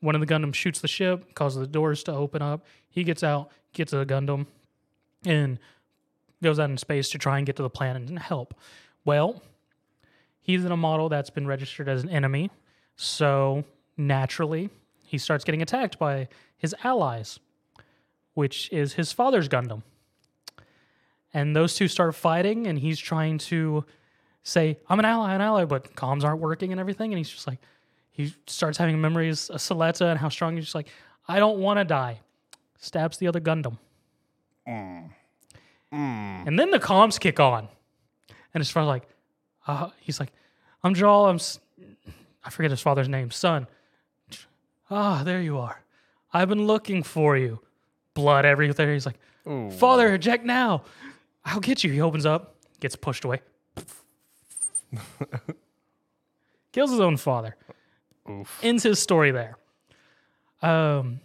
one 0.00 0.16
of 0.16 0.20
the 0.20 0.26
Gundams 0.26 0.56
shoots 0.56 0.80
the 0.80 0.88
ship, 0.88 1.34
causes 1.34 1.60
the 1.60 1.68
doors 1.68 2.02
to 2.04 2.12
open 2.12 2.42
up. 2.42 2.66
He 2.90 3.04
gets 3.04 3.22
out, 3.22 3.50
gets 3.72 3.92
a 3.92 4.04
Gundam, 4.04 4.46
and 5.24 5.60
goes 6.42 6.58
out 6.58 6.68
in 6.68 6.76
space 6.76 7.10
to 7.10 7.18
try 7.18 7.38
and 7.38 7.46
get 7.46 7.56
to 7.56 7.62
the 7.62 7.70
planet 7.70 8.08
and 8.08 8.18
help. 8.18 8.54
Well, 9.04 9.40
he's 10.40 10.64
in 10.64 10.72
a 10.72 10.76
model 10.76 11.08
that's 11.08 11.30
been 11.30 11.46
registered 11.46 11.88
as 11.88 12.02
an 12.02 12.10
enemy, 12.10 12.50
so 12.96 13.64
naturally 13.96 14.68
he 15.14 15.18
starts 15.18 15.44
getting 15.44 15.62
attacked 15.62 15.96
by 15.96 16.26
his 16.56 16.74
allies, 16.82 17.38
which 18.34 18.68
is 18.72 18.94
his 18.94 19.12
father's 19.12 19.48
Gundam. 19.48 19.84
And 21.32 21.54
those 21.54 21.76
two 21.76 21.86
start 21.86 22.16
fighting, 22.16 22.66
and 22.66 22.76
he's 22.76 22.98
trying 22.98 23.38
to 23.38 23.84
say, 24.42 24.76
I'm 24.88 24.98
an 24.98 25.04
ally, 25.04 25.32
an 25.34 25.40
ally, 25.40 25.66
but 25.66 25.94
comms 25.94 26.24
aren't 26.24 26.40
working 26.40 26.72
and 26.72 26.80
everything. 26.80 27.12
And 27.12 27.18
he's 27.18 27.30
just 27.30 27.46
like, 27.46 27.60
he 28.10 28.34
starts 28.48 28.76
having 28.76 29.00
memories 29.00 29.50
of 29.50 29.60
Suletta 29.60 30.10
and 30.10 30.18
how 30.18 30.28
strong 30.30 30.56
he's 30.56 30.64
just 30.64 30.74
like, 30.74 30.88
I 31.28 31.38
don't 31.38 31.58
want 31.60 31.78
to 31.78 31.84
die. 31.84 32.20
Stabs 32.80 33.18
the 33.18 33.28
other 33.28 33.40
Gundam. 33.40 33.78
And 36.48 36.58
then 36.58 36.70
the 36.72 36.80
comms 36.80 37.20
kick 37.20 37.38
on. 37.38 37.68
And 38.52 38.60
his 38.60 38.68
father's 38.70 38.88
like, 38.88 39.04
uh, 39.68 39.90
he's 40.00 40.18
like, 40.18 40.32
I'm 40.82 40.92
Joel. 40.94 41.26
I'm, 41.26 41.36
s- 41.36 41.60
I 42.44 42.50
forget 42.50 42.72
his 42.72 42.80
father's 42.80 43.08
name, 43.08 43.30
son. 43.30 43.68
Ah, 44.96 45.22
there 45.24 45.42
you 45.42 45.58
are. 45.58 45.82
I've 46.32 46.48
been 46.48 46.68
looking 46.68 47.02
for 47.02 47.36
you. 47.36 47.58
Blood 48.14 48.44
everywhere. 48.44 48.92
He's 48.92 49.06
like, 49.06 49.18
Ooh. 49.48 49.68
Father, 49.72 50.14
eject 50.14 50.44
now. 50.44 50.84
I'll 51.44 51.58
get 51.58 51.82
you. 51.82 51.90
He 51.90 52.00
opens 52.00 52.24
up, 52.24 52.54
gets 52.78 52.94
pushed 52.94 53.24
away. 53.24 53.40
Kills 56.72 56.92
his 56.92 57.00
own 57.00 57.16
father. 57.16 57.56
Oof. 58.30 58.60
Ends 58.62 58.84
his 58.84 59.00
story 59.00 59.32
there. 59.32 59.56
Um, 60.62 61.18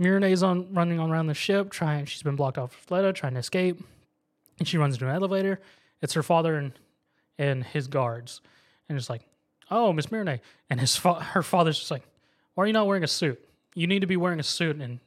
Miorine's 0.00 0.44
on 0.44 0.72
running 0.72 1.00
around 1.00 1.26
the 1.26 1.34
ship, 1.34 1.70
trying. 1.72 2.04
She's 2.04 2.22
been 2.22 2.36
blocked 2.36 2.56
off 2.56 2.86
Fleta, 2.88 3.12
trying 3.12 3.34
to 3.34 3.40
escape, 3.40 3.82
and 4.60 4.68
she 4.68 4.78
runs 4.78 4.94
into 4.94 5.08
an 5.08 5.14
elevator. 5.14 5.60
It's 6.00 6.14
her 6.14 6.22
father 6.22 6.54
and 6.56 6.72
and 7.36 7.64
his 7.64 7.88
guards, 7.88 8.40
and 8.88 8.96
it's 8.96 9.10
like, 9.10 9.22
"Oh, 9.70 9.92
Miss 9.92 10.06
Miorine," 10.06 10.40
and 10.70 10.80
his 10.80 10.96
fa- 10.96 11.20
her 11.20 11.42
father's 11.42 11.78
just 11.78 11.90
like, 11.90 12.02
"Why 12.58 12.64
are 12.64 12.66
you 12.66 12.72
not 12.72 12.88
wearing 12.88 13.04
a 13.04 13.06
suit? 13.06 13.40
You 13.76 13.86
need 13.86 14.00
to 14.00 14.08
be 14.08 14.16
wearing 14.16 14.40
a 14.40 14.42
suit 14.42 14.80
in 14.80 14.98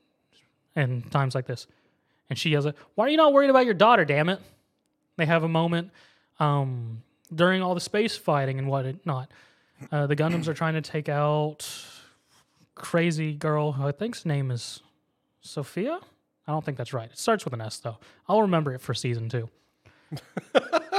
in 0.74 1.02
times 1.02 1.36
like 1.36 1.48
this." 1.48 1.68
And 2.30 2.40
she 2.40 2.50
yells, 2.50 2.66
"Why 2.96 3.08
are 3.08 3.10
you 3.10 3.18
not 3.18 3.34
worried 3.34 3.50
about 3.50 3.66
your 3.66 3.74
daughter? 3.74 4.06
Damn 4.06 4.30
it!" 4.30 4.40
They 5.18 5.26
have 5.26 5.44
a 5.44 5.50
moment 5.50 5.92
um, 6.40 7.04
during 7.36 7.62
all 7.62 7.74
the 7.74 7.82
space 7.82 8.16
fighting 8.16 8.58
and 8.58 8.70
whatnot. 8.70 9.30
Uh, 9.92 10.08
the 10.08 10.16
Gundams 10.16 10.48
are 10.48 10.54
trying 10.54 10.76
to 10.76 10.82
take 10.82 11.10
out 11.10 11.68
crazy 12.74 13.34
girl 13.34 13.74
who 13.74 13.86
I 13.86 13.92
think's 13.92 14.26
name 14.26 14.50
is 14.50 14.80
Sophia. 15.42 16.00
I 16.48 16.52
don't 16.54 16.64
think 16.64 16.78
that's 16.78 16.94
right. 16.94 17.12
It 17.12 17.20
starts 17.20 17.44
with 17.44 17.54
an 17.54 17.60
S 17.60 17.80
though. 17.80 17.98
I'll 18.30 18.44
remember 18.44 18.74
it 18.74 18.80
for 18.80 18.94
season 18.94 19.28
two. 19.28 19.50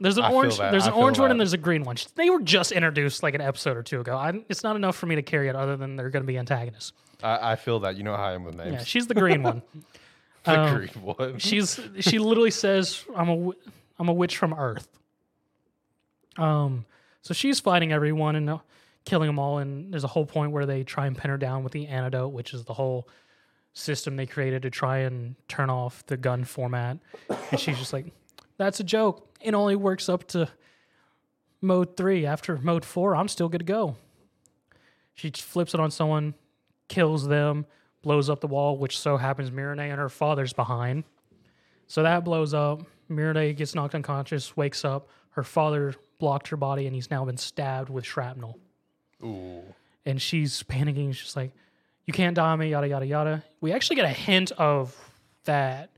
There's 0.00 0.16
an 0.16 0.24
I 0.24 0.32
orange. 0.32 0.56
that. 0.56 0.70
There's 0.70 0.86
an 0.86 0.94
orange 0.94 1.18
one 1.18 1.30
and 1.30 1.38
there's 1.38 1.52
a 1.52 1.58
green 1.58 1.84
one. 1.84 1.96
They 2.14 2.30
were 2.30 2.40
just 2.40 2.72
introduced 2.72 3.22
like 3.22 3.34
an 3.34 3.42
episode 3.42 3.76
or 3.76 3.82
two 3.82 4.00
ago. 4.00 4.16
I, 4.16 4.42
it's 4.48 4.62
not 4.62 4.74
enough 4.74 4.96
for 4.96 5.06
me 5.06 5.14
to 5.16 5.22
carry 5.22 5.48
it, 5.48 5.54
other 5.54 5.76
than 5.76 5.96
they're 5.96 6.08
going 6.08 6.22
to 6.22 6.26
be 6.26 6.38
antagonists. 6.38 6.94
I, 7.22 7.52
I 7.52 7.56
feel 7.56 7.80
that. 7.80 7.96
You 7.96 8.04
know 8.04 8.16
how 8.16 8.24
I 8.24 8.32
am 8.32 8.44
with 8.44 8.56
names. 8.56 8.72
Yeah, 8.72 8.84
she's 8.84 9.06
the 9.06 9.14
green 9.14 9.42
one. 9.42 9.62
the 10.44 10.58
um, 10.58 10.76
green 10.76 10.88
one. 10.88 11.38
She's 11.38 11.78
she 12.00 12.18
literally 12.18 12.50
says, 12.50 13.04
"I'm 13.14 13.28
a 13.28 13.50
I'm 13.98 14.08
a 14.08 14.12
witch 14.12 14.38
from 14.38 14.54
Earth." 14.54 14.88
Um, 16.38 16.86
so 17.20 17.34
she's 17.34 17.60
fighting 17.60 17.92
everyone 17.92 18.36
and 18.36 18.48
uh, 18.48 18.58
killing 19.04 19.26
them 19.26 19.38
all. 19.38 19.58
And 19.58 19.92
there's 19.92 20.04
a 20.04 20.08
whole 20.08 20.24
point 20.24 20.52
where 20.52 20.64
they 20.64 20.82
try 20.82 21.06
and 21.06 21.16
pin 21.16 21.30
her 21.30 21.36
down 21.36 21.62
with 21.62 21.74
the 21.74 21.86
antidote, 21.88 22.32
which 22.32 22.54
is 22.54 22.64
the 22.64 22.72
whole 22.74 23.06
system 23.74 24.16
they 24.16 24.26
created 24.26 24.62
to 24.62 24.70
try 24.70 24.98
and 24.98 25.34
turn 25.46 25.68
off 25.68 26.04
the 26.06 26.16
GUND-format. 26.16 26.98
And 27.50 27.60
she's 27.60 27.78
just 27.78 27.92
like, 27.92 28.06
"That's 28.56 28.80
a 28.80 28.84
joke. 28.84 29.29
It 29.40 29.54
only 29.54 29.76
works 29.76 30.08
up 30.08 30.26
to 30.28 30.48
mode 31.60 31.96
three. 31.96 32.26
After 32.26 32.56
mode 32.58 32.84
four, 32.84 33.14
I'm 33.16 33.28
still 33.28 33.48
good 33.48 33.60
to 33.60 33.64
go." 33.64 33.96
She 35.14 35.30
flips 35.30 35.74
it 35.74 35.80
on 35.80 35.90
someone, 35.90 36.34
kills 36.88 37.28
them, 37.28 37.66
blows 38.02 38.30
up 38.30 38.40
the 38.40 38.46
wall, 38.46 38.78
which 38.78 38.98
so 38.98 39.16
happens 39.16 39.50
Miorine 39.50 39.90
and 39.90 39.98
her 39.98 40.08
father's 40.08 40.52
behind. 40.52 41.04
So 41.86 42.02
that 42.02 42.24
blows 42.24 42.54
up. 42.54 42.82
Miorine 43.10 43.56
gets 43.56 43.74
knocked 43.74 43.94
unconscious, 43.94 44.56
wakes 44.56 44.84
up. 44.84 45.08
Her 45.30 45.42
father 45.42 45.94
blocked 46.18 46.48
her 46.48 46.56
body, 46.56 46.86
and 46.86 46.94
he's 46.94 47.10
now 47.10 47.24
been 47.24 47.36
stabbed 47.36 47.90
with 47.90 48.04
shrapnel. 48.04 48.58
Ooh. 49.22 49.62
And 50.06 50.20
she's 50.20 50.62
panicking. 50.62 51.14
She's 51.14 51.36
like, 51.36 51.52
"You 52.06 52.12
can't 52.12 52.34
die 52.34 52.52
on 52.52 52.58
me." 52.58 52.70
Yada 52.70 52.88
yada 52.88 53.06
yada. 53.06 53.44
We 53.60 53.72
actually 53.72 53.96
get 53.96 54.06
a 54.06 54.08
hint 54.08 54.52
of 54.52 54.96
that 55.44 55.90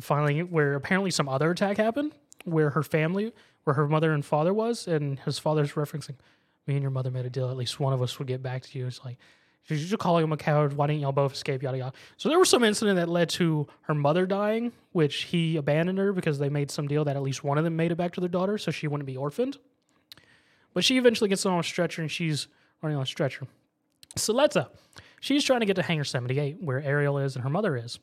finally, 0.00 0.42
where 0.42 0.74
apparently 0.74 1.10
some 1.10 1.28
other 1.28 1.50
attack 1.50 1.76
happened, 1.76 2.14
where 2.46 2.70
her 2.70 2.82
family, 2.82 3.32
where 3.64 3.74
her 3.74 3.88
mother 3.88 4.12
and 4.12 4.24
father 4.24 4.54
was, 4.54 4.86
and 4.88 5.18
his 5.20 5.38
father's 5.38 5.72
referencing, 5.72 6.16
"Me 6.66 6.74
and 6.74 6.82
your 6.82 6.90
mother 6.90 7.10
made 7.10 7.26
a 7.26 7.30
deal. 7.30 7.50
At 7.50 7.56
least 7.56 7.78
one 7.80 7.92
of 7.92 8.00
us 8.00 8.18
would 8.18 8.28
get 8.28 8.42
back 8.42 8.62
to 8.62 8.78
you." 8.78 8.86
It's 8.86 9.04
like. 9.04 9.18
You're 9.68 9.80
just 9.80 9.98
calling 9.98 10.22
him 10.22 10.30
a 10.30 10.36
coward. 10.36 10.74
Why 10.74 10.86
didn't 10.86 11.00
y'all 11.00 11.10
both 11.10 11.32
escape? 11.32 11.60
Yada 11.60 11.76
yada. 11.76 11.92
So 12.16 12.28
there 12.28 12.38
was 12.38 12.48
some 12.48 12.62
incident 12.62 12.98
that 12.98 13.08
led 13.08 13.28
to 13.30 13.66
her 13.82 13.94
mother 13.94 14.24
dying, 14.24 14.70
which 14.92 15.22
he 15.24 15.56
abandoned 15.56 15.98
her 15.98 16.12
because 16.12 16.38
they 16.38 16.48
made 16.48 16.70
some 16.70 16.86
deal 16.86 17.04
that 17.04 17.16
at 17.16 17.22
least 17.22 17.42
one 17.42 17.58
of 17.58 17.64
them 17.64 17.74
made 17.74 17.90
it 17.90 17.96
back 17.96 18.12
to 18.12 18.20
their 18.20 18.28
daughter, 18.28 18.58
so 18.58 18.70
she 18.70 18.86
wouldn't 18.86 19.08
be 19.08 19.16
orphaned. 19.16 19.58
But 20.72 20.84
she 20.84 20.98
eventually 20.98 21.28
gets 21.28 21.44
on 21.44 21.58
a 21.58 21.64
stretcher 21.64 22.00
and 22.00 22.08
she's 22.08 22.46
running 22.80 22.96
on 22.96 23.02
a 23.02 23.06
stretcher. 23.06 23.48
Suletta, 24.16 24.68
she's 25.20 25.42
trying 25.42 25.60
to 25.60 25.66
get 25.66 25.74
to 25.74 25.82
Hangar 25.82 26.04
78, 26.04 26.62
where 26.62 26.80
Aerial 26.80 27.18
is 27.18 27.34
and 27.34 27.42
her 27.42 27.50
mother 27.50 27.76
is. 27.76 27.98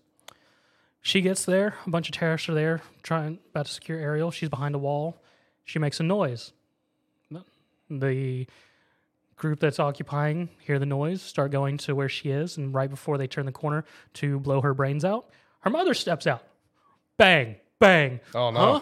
She 1.06 1.20
gets 1.20 1.44
there, 1.44 1.76
a 1.86 1.90
bunch 1.90 2.08
of 2.08 2.16
terrorists 2.16 2.48
are 2.48 2.54
there, 2.54 2.82
trying 3.04 3.40
about 3.52 3.66
to 3.66 3.72
secure 3.74 4.00
Aerial. 4.00 4.32
She's 4.32 4.48
behind 4.48 4.74
a 4.74 4.78
wall. 4.78 5.22
She 5.66 5.78
makes 5.78 6.00
a 6.00 6.04
noise. 6.04 6.54
The 7.90 8.48
group 9.36 9.60
that's 9.60 9.80
occupying 9.80 10.50
hear 10.62 10.80
the 10.80 10.86
noise, 10.86 11.22
start 11.22 11.52
going 11.52 11.78
to 11.80 11.94
where 11.94 12.08
she 12.08 12.30
is, 12.30 12.56
and 12.56 12.74
right 12.74 12.90
before 12.90 13.18
they 13.18 13.28
turn 13.28 13.46
the 13.46 13.52
corner 13.52 13.84
to 14.14 14.40
blow 14.40 14.62
her 14.62 14.74
brains 14.74 15.04
out, 15.04 15.26
her 15.60 15.70
mother 15.70 15.94
steps 15.94 16.26
out. 16.26 16.42
Bang, 17.18 17.58
bang. 17.80 18.22
Oh, 18.34 18.50
no. 18.52 18.60
Huh? 18.60 18.80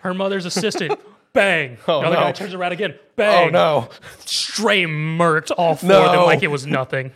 Her 0.00 0.14
mother's 0.14 0.46
assistant. 0.46 0.98
bang. 1.34 1.76
Oh, 1.86 2.00
the 2.00 2.06
other 2.06 2.16
no. 2.16 2.22
guy 2.22 2.32
turns 2.32 2.54
around 2.54 2.72
again. 2.72 2.94
Bang 3.16 3.48
Oh 3.48 3.50
no. 3.50 3.88
Stray 4.20 4.84
murked 4.84 5.52
all 5.56 5.76
four 5.76 5.92
of 5.92 6.12
them 6.12 6.24
like 6.24 6.42
it 6.42 6.50
was 6.50 6.66
nothing. 6.66 7.12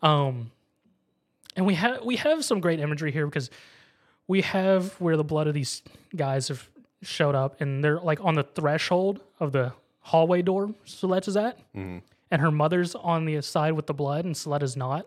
Um, 0.00 0.52
and 1.56 1.66
we 1.66 1.74
have 1.74 2.04
we 2.04 2.16
have 2.16 2.44
some 2.44 2.60
great 2.60 2.80
imagery 2.80 3.12
here 3.12 3.26
because 3.26 3.50
we 4.26 4.40
have 4.42 4.92
where 5.00 5.16
the 5.16 5.24
blood 5.24 5.46
of 5.46 5.54
these 5.54 5.82
guys 6.16 6.48
have 6.48 6.68
showed 7.02 7.34
up, 7.34 7.60
and 7.60 7.84
they're 7.84 8.00
like 8.00 8.18
on 8.22 8.34
the 8.34 8.42
threshold 8.42 9.20
of 9.40 9.52
the 9.52 9.72
hallway 10.00 10.42
door 10.42 10.74
Suletta's 10.86 11.36
at, 11.36 11.58
mm-hmm. 11.74 11.98
and 12.30 12.42
her 12.42 12.50
mother's 12.50 12.94
on 12.94 13.24
the 13.24 13.40
side 13.42 13.72
with 13.72 13.86
the 13.86 13.94
blood, 13.94 14.24
and 14.24 14.34
Suletta's 14.34 14.76
not. 14.76 15.06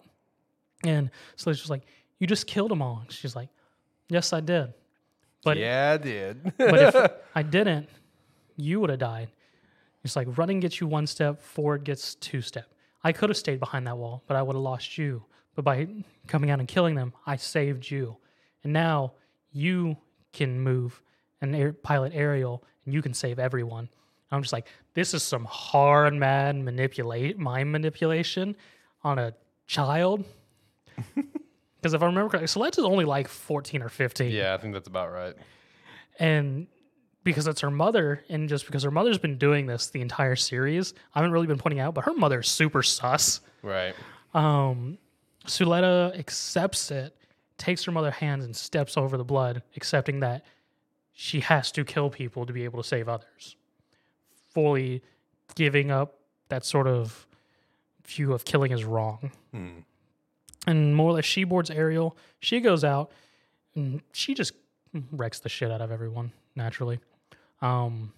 And 0.83 1.09
Suletta's 1.35 1.59
just 1.59 1.69
like, 1.69 1.83
"You 2.19 2.27
just 2.27 2.47
killed 2.47 2.71
them 2.71 2.81
all." 2.81 3.03
She's 3.09 3.35
like, 3.35 3.49
"Yes, 4.09 4.33
I 4.33 4.39
did." 4.39 4.73
But 5.43 5.57
yeah, 5.57 5.97
I 5.99 6.03
did. 6.03 6.53
but 6.57 6.81
if 6.81 7.11
I 7.35 7.41
didn't, 7.41 7.89
you 8.57 8.79
would 8.79 8.89
have 8.89 8.99
died. 8.99 9.29
It's 10.03 10.15
like 10.15 10.37
running 10.37 10.59
gets 10.59 10.79
you 10.79 10.87
one 10.87 11.07
step, 11.07 11.41
forward 11.41 11.83
gets 11.83 12.15
two 12.15 12.41
step. 12.41 12.67
I 13.03 13.11
could 13.11 13.29
have 13.29 13.37
stayed 13.37 13.59
behind 13.59 13.87
that 13.87 13.97
wall, 13.97 14.23
but 14.27 14.35
I 14.37 14.41
would 14.41 14.55
have 14.55 14.63
lost 14.63 14.97
you. 14.97 15.23
But 15.57 15.65
by 15.65 15.87
coming 16.27 16.51
out 16.51 16.59
and 16.59 16.67
killing 16.67 16.93
them, 16.93 17.13
I 17.25 17.35
saved 17.35 17.89
you. 17.89 18.15
And 18.63 18.71
now 18.71 19.13
you 19.51 19.97
can 20.31 20.59
move 20.61 21.01
and 21.41 21.55
air, 21.55 21.73
pilot 21.73 22.13
Aerial, 22.13 22.63
and 22.85 22.93
you 22.93 23.01
can 23.01 23.15
save 23.15 23.39
everyone. 23.39 23.89
I'm 24.31 24.43
just 24.43 24.53
like, 24.53 24.67
this 24.93 25.15
is 25.15 25.23
some 25.23 25.45
hard, 25.45 26.13
mad 26.13 26.55
manipulate 26.57 27.39
mind 27.39 27.71
manipulation 27.71 28.55
on 29.03 29.17
a 29.19 29.33
child. 29.65 30.23
Because 31.79 31.93
if 31.93 32.01
I 32.01 32.07
remember 32.07 32.29
correctly, 32.31 32.47
Celeste 32.47 32.79
is 32.79 32.85
only 32.85 33.05
like 33.05 33.27
14 33.27 33.83
or 33.83 33.87
15 33.87 34.31
yeah, 34.31 34.55
I 34.55 34.57
think 34.57 34.73
that's 34.73 34.87
about 34.87 35.11
right. 35.11 35.35
and 36.19 36.65
because 37.23 37.45
it's 37.45 37.61
her 37.61 37.69
mother, 37.69 38.23
and 38.29 38.49
just 38.49 38.65
because 38.65 38.81
her 38.81 38.89
mother's 38.89 39.19
been 39.19 39.37
doing 39.37 39.67
this 39.67 39.91
the 39.91 40.01
entire 40.01 40.35
series, 40.35 40.95
I 41.13 41.19
haven't 41.19 41.33
really 41.33 41.45
been 41.45 41.59
pointing 41.59 41.79
out, 41.79 41.93
but 41.93 42.05
her 42.05 42.13
mother's 42.13 42.49
super 42.49 42.81
sus. 42.81 43.41
Right. 43.61 43.93
Um, 44.33 44.97
Suletta 45.47 46.17
accepts 46.17 46.91
it, 46.91 47.15
takes 47.57 47.83
her 47.85 47.91
mother's 47.91 48.15
hands, 48.15 48.45
and 48.45 48.55
steps 48.55 48.97
over 48.97 49.17
the 49.17 49.23
blood, 49.23 49.63
accepting 49.75 50.19
that 50.19 50.45
she 51.13 51.39
has 51.39 51.71
to 51.71 51.83
kill 51.83 52.09
people 52.09 52.45
to 52.45 52.53
be 52.53 52.63
able 52.63 52.81
to 52.81 52.87
save 52.87 53.09
others. 53.09 53.55
Fully 54.53 55.01
giving 55.55 55.89
up 55.89 56.19
that 56.49 56.65
sort 56.65 56.87
of 56.87 57.27
view 58.05 58.33
of 58.33 58.45
killing 58.45 58.71
is 58.71 58.83
wrong. 58.83 59.31
Hmm. 59.51 59.79
And 60.65 60.95
more 60.95 61.11
or 61.11 61.13
less, 61.13 61.25
she 61.25 61.43
boards 61.43 61.71
Aerial. 61.71 62.17
She 62.39 62.59
goes 62.59 62.83
out, 62.83 63.11
and 63.73 64.01
she 64.11 64.33
just 64.33 64.53
wrecks 65.11 65.39
the 65.39 65.49
shit 65.49 65.71
out 65.71 65.81
of 65.81 65.91
everyone 65.91 66.31
naturally. 66.55 66.99
Um, 67.61 68.13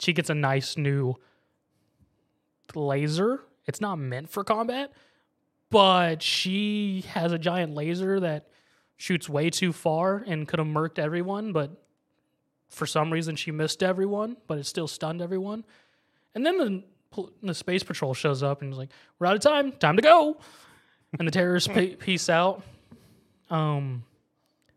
she 0.00 0.12
gets 0.12 0.30
a 0.30 0.34
nice 0.34 0.76
new 0.76 1.16
laser. 2.74 3.40
It's 3.66 3.80
not 3.80 3.96
meant 3.96 4.28
for 4.28 4.44
combat, 4.44 4.92
but 5.70 6.22
she 6.22 7.04
has 7.08 7.32
a 7.32 7.38
giant 7.38 7.74
laser 7.74 8.20
that 8.20 8.48
shoots 8.96 9.28
way 9.28 9.50
too 9.50 9.72
far 9.72 10.24
and 10.26 10.46
could 10.48 10.58
have 10.58 10.68
murked 10.68 10.98
everyone, 10.98 11.52
but 11.52 11.82
for 12.68 12.86
some 12.86 13.12
reason 13.12 13.36
she 13.36 13.50
missed 13.50 13.82
everyone, 13.82 14.36
but 14.46 14.58
it 14.58 14.66
still 14.66 14.88
stunned 14.88 15.20
everyone. 15.22 15.64
And 16.34 16.44
then 16.44 16.58
the 16.58 16.82
the 17.42 17.54
space 17.54 17.82
patrol 17.82 18.12
shows 18.14 18.42
up 18.42 18.60
and 18.60 18.72
is 18.72 18.78
like, 18.78 18.90
"We're 19.18 19.26
out 19.26 19.36
of 19.36 19.40
time. 19.40 19.72
Time 19.72 19.96
to 19.96 20.02
go." 20.02 20.38
And 21.18 21.26
the 21.26 21.32
terrorists 21.32 21.68
pe- 21.72 21.94
peace 21.94 22.28
out. 22.28 22.62
Um, 23.48 24.04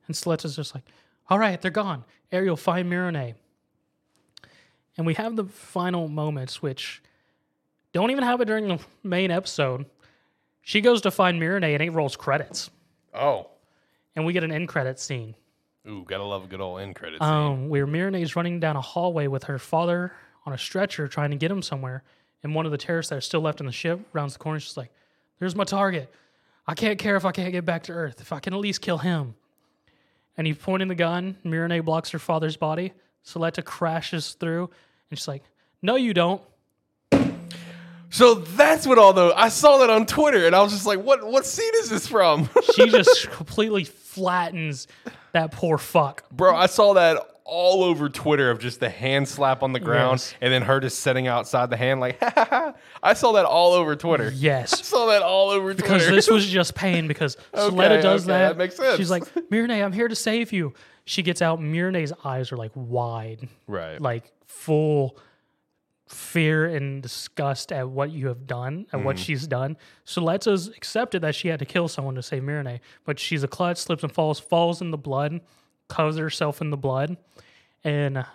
and 0.07 0.15
Suletta's 0.15 0.55
just 0.55 0.73
like, 0.73 0.85
"All 1.29 1.37
right, 1.37 1.61
they're 1.61 1.71
gone. 1.71 2.05
Aerial, 2.31 2.55
find 2.55 2.89
Miorine." 2.89 3.35
And 4.97 5.05
we 5.05 5.13
have 5.15 5.35
the 5.35 5.45
final 5.45 6.07
moments, 6.07 6.61
which 6.61 7.01
don't 7.93 8.11
even 8.11 8.23
have 8.23 8.41
it 8.41 8.45
during 8.45 8.67
the 8.67 8.79
main 9.03 9.31
episode. 9.31 9.85
She 10.61 10.81
goes 10.81 11.01
to 11.01 11.11
find 11.11 11.41
Miorine 11.41 11.63
and 11.73 11.81
it 11.81 11.91
rolls 11.91 12.15
credits, 12.15 12.69
Oh. 13.13 13.47
and 14.15 14.25
we 14.25 14.33
get 14.33 14.43
an 14.43 14.51
end 14.51 14.67
credit 14.67 14.99
scene. 14.99 15.35
Ooh, 15.87 16.03
gotta 16.07 16.23
love 16.23 16.43
a 16.43 16.47
good 16.47 16.61
old 16.61 16.81
end 16.81 16.95
credit 16.95 17.19
scene. 17.21 17.27
Um, 17.29 17.69
where 17.69 17.87
is 18.15 18.35
running 18.35 18.59
down 18.59 18.75
a 18.75 18.81
hallway 18.81 19.27
with 19.27 19.45
her 19.45 19.57
father 19.57 20.11
on 20.45 20.53
a 20.53 20.57
stretcher 20.57 21.07
trying 21.07 21.31
to 21.31 21.37
get 21.37 21.49
him 21.49 21.61
somewhere. 21.61 22.03
And 22.43 22.53
one 22.55 22.65
of 22.65 22.71
the 22.71 22.77
terrorists 22.77 23.09
that 23.09 23.17
are 23.17 23.21
still 23.21 23.41
left 23.41 23.59
in 23.59 23.65
the 23.65 23.71
ship 23.71 23.99
rounds 24.13 24.33
the 24.33 24.39
corner. 24.39 24.59
She's 24.59 24.77
like, 24.77 24.91
There's 25.39 25.55
my 25.55 25.63
target. 25.63 26.11
I 26.67 26.75
can't 26.75 26.99
care 26.99 27.15
if 27.15 27.25
I 27.25 27.31
can't 27.31 27.51
get 27.51 27.65
back 27.65 27.83
to 27.83 27.91
Earth. 27.93 28.21
If 28.21 28.31
I 28.31 28.39
can 28.39 28.53
at 28.53 28.59
least 28.59 28.81
kill 28.81 28.99
him. 28.99 29.35
And 30.37 30.45
he's 30.47 30.57
pointing 30.57 30.87
the 30.87 30.95
gun. 30.95 31.37
Miorine 31.43 31.83
blocks 31.83 32.11
her 32.11 32.19
father's 32.19 32.55
body. 32.55 32.93
Suletta 33.25 33.63
crashes 33.65 34.33
through, 34.35 34.69
and 35.09 35.19
she's 35.19 35.27
like, 35.27 35.43
"No, 35.81 35.95
you 35.95 36.13
don't." 36.13 36.41
So 38.11 38.35
that's 38.35 38.87
what 38.87 38.97
all 38.97 39.13
the 39.13 39.33
I 39.35 39.49
saw 39.49 39.77
that 39.79 39.89
on 39.89 40.05
Twitter, 40.05 40.45
and 40.47 40.55
I 40.55 40.61
was 40.61 40.71
just 40.71 40.85
like, 40.85 40.99
"What? 41.03 41.25
What 41.25 41.45
scene 41.45 41.71
is 41.75 41.89
this 41.89 42.07
from?" 42.07 42.49
She 42.75 42.89
just 42.89 43.29
completely 43.31 43.83
flattens 43.83 44.87
that 45.33 45.51
poor 45.51 45.77
fuck. 45.77 46.27
Bro, 46.31 46.55
I 46.55 46.65
saw 46.65 46.93
that 46.95 47.17
all 47.45 47.83
over 47.83 48.09
Twitter 48.09 48.51
of 48.51 48.59
just 48.59 48.79
the 48.79 48.89
hand 48.89 49.27
slap 49.27 49.63
on 49.63 49.73
the 49.73 49.79
ground, 49.79 50.19
Yes. 50.19 50.33
and 50.41 50.53
then 50.53 50.61
her 50.63 50.79
just 50.79 50.99
sitting 50.99 51.27
outside 51.27 51.69
the 51.71 51.77
hand 51.77 51.99
like, 51.99 52.19
ha, 52.19 52.31
ha, 52.35 52.47
ha. 52.49 52.73
I 53.01 53.13
saw 53.15 53.31
that 53.33 53.45
all 53.45 53.73
over 53.73 53.95
Twitter. 53.95 54.31
Yes, 54.35 54.73
I 54.73 54.83
saw 54.83 55.05
that 55.07 55.21
all 55.23 55.49
over 55.49 55.73
Because 55.73 56.03
Twitter. 56.03 56.15
this 56.15 56.29
was 56.29 56.45
just 56.49 56.75
pain 56.75 57.07
because 57.07 57.37
Suletta 57.53 58.01
does 58.03 58.23
okay, 58.25 58.33
that. 58.37 58.47
that 58.49 58.57
makes 58.57 58.75
sense. 58.75 58.97
She's 58.97 59.09
like, 59.09 59.23
Miorine, 59.49 59.83
I'm 59.83 59.91
here 59.93 60.07
to 60.07 60.15
save 60.15 60.51
you. 60.53 60.73
She 61.05 61.23
gets 61.23 61.41
out, 61.41 61.59
Miorine's 61.59 62.13
eyes 62.23 62.51
are 62.51 62.57
like 62.57 62.71
wide, 62.75 63.47
right. 63.67 63.99
like 63.99 64.31
full 64.45 65.17
fear 66.09 66.65
and 66.65 67.01
disgust 67.03 67.71
at 67.71 67.87
what 67.87 68.11
you 68.11 68.27
have 68.27 68.45
done, 68.47 68.85
at 68.91 68.97
Mm-hmm. 68.97 69.05
what 69.05 69.17
she's 69.19 69.45
done. 69.47 69.77
Suletta's 70.05 70.67
accepted 70.69 71.21
that 71.21 71.35
she 71.35 71.47
had 71.47 71.59
to 71.59 71.65
kill 71.65 71.87
someone 71.87 72.15
to 72.15 72.23
save 72.23 72.41
Miorine, 72.43 72.79
but 73.05 73.19
she's 73.19 73.43
a 73.43 73.47
klutz, 73.47 73.81
slips 73.81 74.03
and 74.03 74.11
falls, 74.11 74.39
falls 74.39 74.81
in 74.81 74.89
the 74.91 74.97
blood, 74.97 75.39
covers 75.87 76.17
herself 76.17 76.61
in 76.61 76.71
the 76.71 76.77
blood, 76.77 77.15
and 77.83 78.25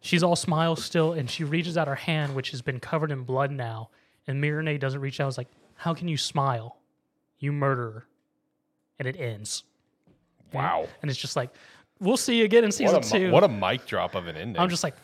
she's 0.00 0.22
all 0.22 0.34
smiles 0.36 0.82
still, 0.84 1.12
and 1.12 1.28
she 1.30 1.44
reaches 1.44 1.76
out 1.76 1.88
her 1.88 1.94
hand, 1.94 2.34
which 2.34 2.50
has 2.52 2.62
been 2.62 2.80
covered 2.80 3.12
in 3.12 3.22
blood 3.22 3.50
now, 3.50 3.90
and 4.26 4.42
Miorine 4.42 4.80
doesn't 4.80 5.00
reach 5.00 5.20
out. 5.20 5.28
It's 5.28 5.38
like, 5.38 5.48
how 5.76 5.92
can 5.92 6.08
you 6.08 6.16
smile? 6.16 6.78
You 7.38 7.52
murderer. 7.52 8.06
And 8.98 9.06
it 9.08 9.18
ends. 9.20 9.64
wow. 10.52 10.86
And 11.02 11.10
it's 11.10 11.20
just 11.20 11.36
like, 11.36 11.50
we'll 12.00 12.16
see 12.16 12.38
you 12.38 12.44
again 12.44 12.64
in 12.64 12.72
season 12.72 12.94
What 12.96 13.06
a, 13.06 13.10
two. 13.10 13.30
what 13.30 13.44
a 13.44 13.48
mic 13.48 13.84
drop 13.86 14.14
of 14.14 14.26
an 14.26 14.36
ending. 14.36 14.60
I'm 14.62 14.70
just 14.70 14.84
like, 14.84 14.94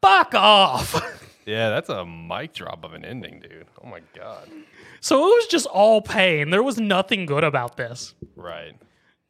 fuck 0.00 0.34
off. 0.34 0.94
yeah, 1.46 1.70
that's 1.70 1.88
a 1.88 2.04
mic 2.04 2.52
drop 2.52 2.84
of 2.84 2.92
an 2.92 3.04
ending, 3.04 3.40
dude. 3.40 3.66
Oh 3.82 3.88
my 3.88 4.00
god. 4.14 4.48
So 5.00 5.16
it 5.16 5.36
was 5.36 5.46
just 5.46 5.66
all 5.66 6.02
pain. 6.02 6.50
There 6.50 6.62
was 6.62 6.78
nothing 6.78 7.26
good 7.26 7.44
about 7.44 7.76
this. 7.76 8.14
Right. 8.36 8.74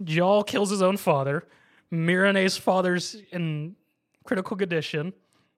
Jal 0.02 0.42
kills 0.42 0.70
his 0.70 0.82
own 0.82 0.96
father. 0.96 1.46
Miorine's 1.92 2.56
father's 2.56 3.16
in 3.32 3.76
critical 4.24 4.56
condition. 4.56 5.12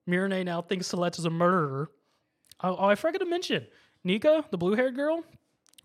Miorine 0.09 0.45
now 0.45 0.62
thinks 0.62 0.87
Celeste 0.89 1.20
is 1.20 1.24
a 1.24 1.31
murderer. 1.31 1.91
Oh, 2.62 2.77
oh, 2.79 2.87
I 2.87 2.95
forgot 2.95 3.19
to 3.19 3.27
mention 3.27 3.66
Nika, 4.05 4.45
the 4.51 4.59
blue 4.59 4.74
haired 4.74 4.97
girl 4.97 5.24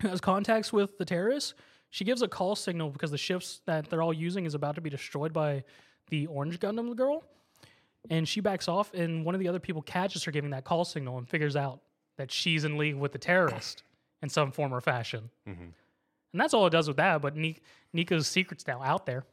who 0.02 0.08
has 0.08 0.20
contacts 0.20 0.72
with 0.72 0.98
the 0.98 1.04
terrorists. 1.04 1.54
She 1.90 2.04
gives 2.04 2.22
a 2.22 2.28
call 2.28 2.54
signal 2.54 2.90
because 2.90 3.10
the 3.10 3.18
ships 3.18 3.60
that 3.66 3.88
they're 3.88 4.02
all 4.02 4.12
using 4.12 4.44
is 4.44 4.54
about 4.54 4.74
to 4.74 4.80
be 4.80 4.90
destroyed 4.90 5.32
by 5.32 5.64
the 6.10 6.26
orange 6.26 6.58
Gundam 6.60 6.94
girl. 6.96 7.24
And 8.10 8.28
she 8.28 8.40
backs 8.40 8.68
off, 8.68 8.94
and 8.94 9.24
one 9.24 9.34
of 9.34 9.40
the 9.40 9.48
other 9.48 9.58
people 9.58 9.82
catches 9.82 10.24
her 10.24 10.32
giving 10.32 10.50
that 10.50 10.64
call 10.64 10.84
signal 10.84 11.18
and 11.18 11.28
figures 11.28 11.56
out 11.56 11.80
that 12.16 12.30
she's 12.30 12.64
in 12.64 12.78
league 12.78 12.96
with 12.96 13.12
the 13.12 13.18
terrorist 13.18 13.82
in 14.22 14.28
some 14.28 14.50
form 14.50 14.72
or 14.72 14.80
fashion. 14.80 15.30
Mm-hmm. 15.46 15.62
And 16.32 16.40
that's 16.40 16.54
all 16.54 16.66
it 16.66 16.70
does 16.70 16.88
with 16.88 16.96
that. 16.98 17.22
But 17.22 17.36
Ni- 17.36 17.58
Nika's 17.92 18.26
secret's 18.26 18.66
now 18.66 18.82
out 18.82 19.06
there. 19.06 19.24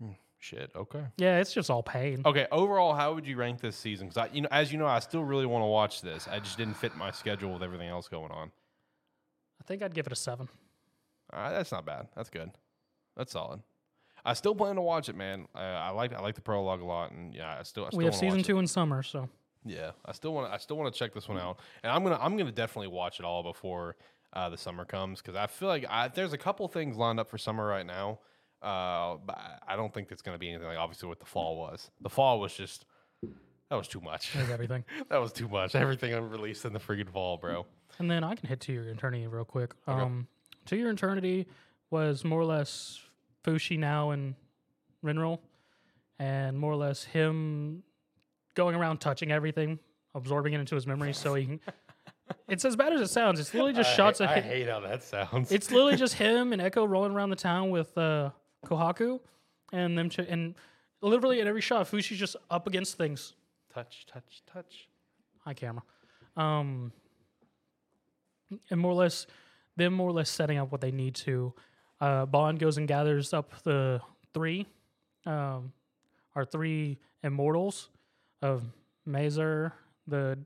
Hmm, 0.00 0.12
shit. 0.38 0.70
Okay. 0.74 1.04
Yeah, 1.16 1.38
it's 1.38 1.52
just 1.52 1.70
all 1.70 1.82
pain. 1.82 2.22
Okay. 2.24 2.46
Overall, 2.52 2.94
how 2.94 3.14
would 3.14 3.26
you 3.26 3.36
rank 3.36 3.60
this 3.60 3.76
season? 3.76 4.08
Because 4.08 4.28
I, 4.28 4.34
you 4.34 4.42
know, 4.42 4.48
as 4.50 4.72
you 4.72 4.78
know, 4.78 4.86
I 4.86 5.00
still 5.00 5.24
really 5.24 5.46
want 5.46 5.62
to 5.62 5.66
watch 5.66 6.02
this. 6.02 6.28
I 6.30 6.38
just 6.38 6.56
didn't 6.56 6.74
fit 6.74 6.96
my 6.96 7.10
schedule 7.10 7.52
with 7.52 7.62
everything 7.62 7.88
else 7.88 8.08
going 8.08 8.30
on. 8.30 8.50
I 9.60 9.64
think 9.64 9.82
I'd 9.82 9.94
give 9.94 10.06
it 10.06 10.12
a 10.12 10.16
seven. 10.16 10.48
All 11.32 11.40
right, 11.40 11.52
that's 11.52 11.72
not 11.72 11.84
bad. 11.84 12.08
That's 12.16 12.30
good. 12.30 12.50
That's 13.16 13.32
solid. 13.32 13.60
I 14.24 14.34
still 14.34 14.54
plan 14.54 14.76
to 14.76 14.82
watch 14.82 15.08
it, 15.08 15.16
man. 15.16 15.46
I, 15.54 15.62
I 15.64 15.90
like 15.90 16.12
I 16.12 16.20
like 16.20 16.34
the 16.34 16.40
prologue 16.40 16.80
a 16.80 16.84
lot, 16.84 17.12
and 17.12 17.34
yeah, 17.34 17.56
I 17.58 17.62
still 17.62 17.84
I 17.84 17.88
still 17.88 17.98
we 17.98 18.04
have 18.04 18.14
season 18.14 18.42
two 18.42 18.58
in 18.58 18.66
summer, 18.66 19.02
so 19.02 19.28
Yeah, 19.64 19.92
I 20.04 20.12
still 20.12 20.34
want 20.34 20.52
I 20.52 20.58
still 20.58 20.76
want 20.76 20.92
to 20.92 20.98
check 20.98 21.14
this 21.14 21.28
one 21.28 21.38
out, 21.38 21.58
and 21.82 21.90
I'm 21.92 22.02
gonna 22.02 22.18
I'm 22.20 22.36
gonna 22.36 22.52
definitely 22.52 22.88
watch 22.88 23.18
it 23.20 23.24
all 23.24 23.42
before 23.42 23.96
uh, 24.32 24.48
the 24.48 24.56
summer 24.58 24.84
comes 24.84 25.20
because 25.20 25.36
I 25.36 25.46
feel 25.46 25.68
like 25.68 25.84
I, 25.88 26.08
there's 26.08 26.32
a 26.32 26.38
couple 26.38 26.66
things 26.68 26.96
lined 26.96 27.18
up 27.18 27.28
for 27.30 27.38
summer 27.38 27.66
right 27.66 27.84
now, 27.86 28.18
uh, 28.62 29.16
but 29.24 29.38
I- 29.66 29.76
don't 29.76 29.92
think 29.92 30.12
it's 30.12 30.22
gonna 30.22 30.38
be 30.38 30.48
anything 30.50 30.66
like 30.68 30.78
obviously 30.78 31.08
what 31.08 31.18
the 31.20 31.26
fall 31.26 31.56
was. 31.56 31.90
The 32.00 32.10
fall 32.10 32.38
was 32.40 32.52
just 32.54 32.84
that 33.70 33.76
was 33.76 33.88
too 33.88 34.00
much. 34.00 34.32
there's 34.34 34.50
everything. 34.50 34.84
that 35.08 35.18
was 35.20 35.32
too 35.32 35.48
much. 35.48 35.74
Everything 35.74 36.12
I 36.14 36.18
released 36.18 36.64
in 36.64 36.72
the 36.72 36.80
friggin' 36.80 37.08
fall, 37.10 37.36
bro. 37.38 37.66
and 37.98 38.10
then 38.10 38.22
I 38.24 38.34
can 38.34 38.48
hit 38.48 38.60
to 38.60 38.72
your 38.72 38.84
eternity 38.88 39.26
real 39.26 39.44
quick. 39.44 39.74
Um, 39.86 40.26
to 40.66 40.76
your 40.76 40.90
eternity 40.90 41.46
was 41.90 42.24
more 42.24 42.40
or 42.40 42.44
less 42.44 43.00
Fushi 43.44 43.78
now 43.78 44.10
and 44.10 44.34
Renril, 45.04 45.38
and 46.18 46.58
more 46.58 46.72
or 46.72 46.76
less 46.76 47.04
him 47.04 47.82
going 48.54 48.74
around 48.74 48.98
touching 48.98 49.32
everything, 49.32 49.78
absorbing 50.14 50.52
it 50.52 50.60
into 50.60 50.74
his 50.74 50.86
memory, 50.86 51.12
so 51.12 51.34
he 51.34 51.46
can. 51.46 51.60
It's 52.48 52.64
as 52.64 52.76
bad 52.76 52.92
as 52.92 53.00
it 53.00 53.10
sounds. 53.10 53.40
It's 53.40 53.52
literally 53.52 53.72
just 53.72 53.94
shots 53.94 54.20
of 54.20 54.28
I 54.28 54.40
hate 54.40 54.68
how 54.68 54.78
that 54.80 55.02
sounds. 55.02 55.50
It's 55.50 55.70
literally 55.70 55.96
just 55.96 56.14
him 56.24 56.52
and 56.52 56.62
Echo 56.62 56.84
rolling 56.84 57.12
around 57.12 57.30
the 57.30 57.36
town 57.36 57.70
with 57.70 57.96
uh, 57.98 58.30
Kohaku, 58.64 59.18
and 59.72 59.98
them. 59.98 60.08
Ch- 60.10 60.20
and 60.20 60.54
literally 61.02 61.40
in 61.40 61.48
every 61.48 61.60
shot, 61.60 61.90
Fushi's 61.90 62.18
just 62.18 62.36
up 62.50 62.66
against 62.68 62.96
things. 62.96 63.34
touch, 63.74 64.06
touch, 64.06 64.42
touch. 64.46 64.88
Hi, 65.44 65.54
camera. 65.54 65.82
Um, 66.36 66.92
and 68.70 68.80
more 68.80 68.92
or 68.92 68.96
less, 68.96 69.26
them 69.76 69.92
more 69.94 70.08
or 70.08 70.12
less 70.12 70.30
setting 70.30 70.58
up 70.58 70.70
what 70.70 70.80
they 70.80 70.92
need 70.92 71.14
to. 71.16 71.52
Uh, 72.00 72.24
Bond 72.26 72.58
goes 72.58 72.78
and 72.78 72.88
gathers 72.88 73.34
up 73.34 73.62
the 73.62 74.00
three, 74.32 74.66
um, 75.26 75.72
our 76.34 76.44
three 76.44 76.98
immortals 77.22 77.90
of 78.40 78.64
Mazer, 79.04 79.74
the 80.06 80.38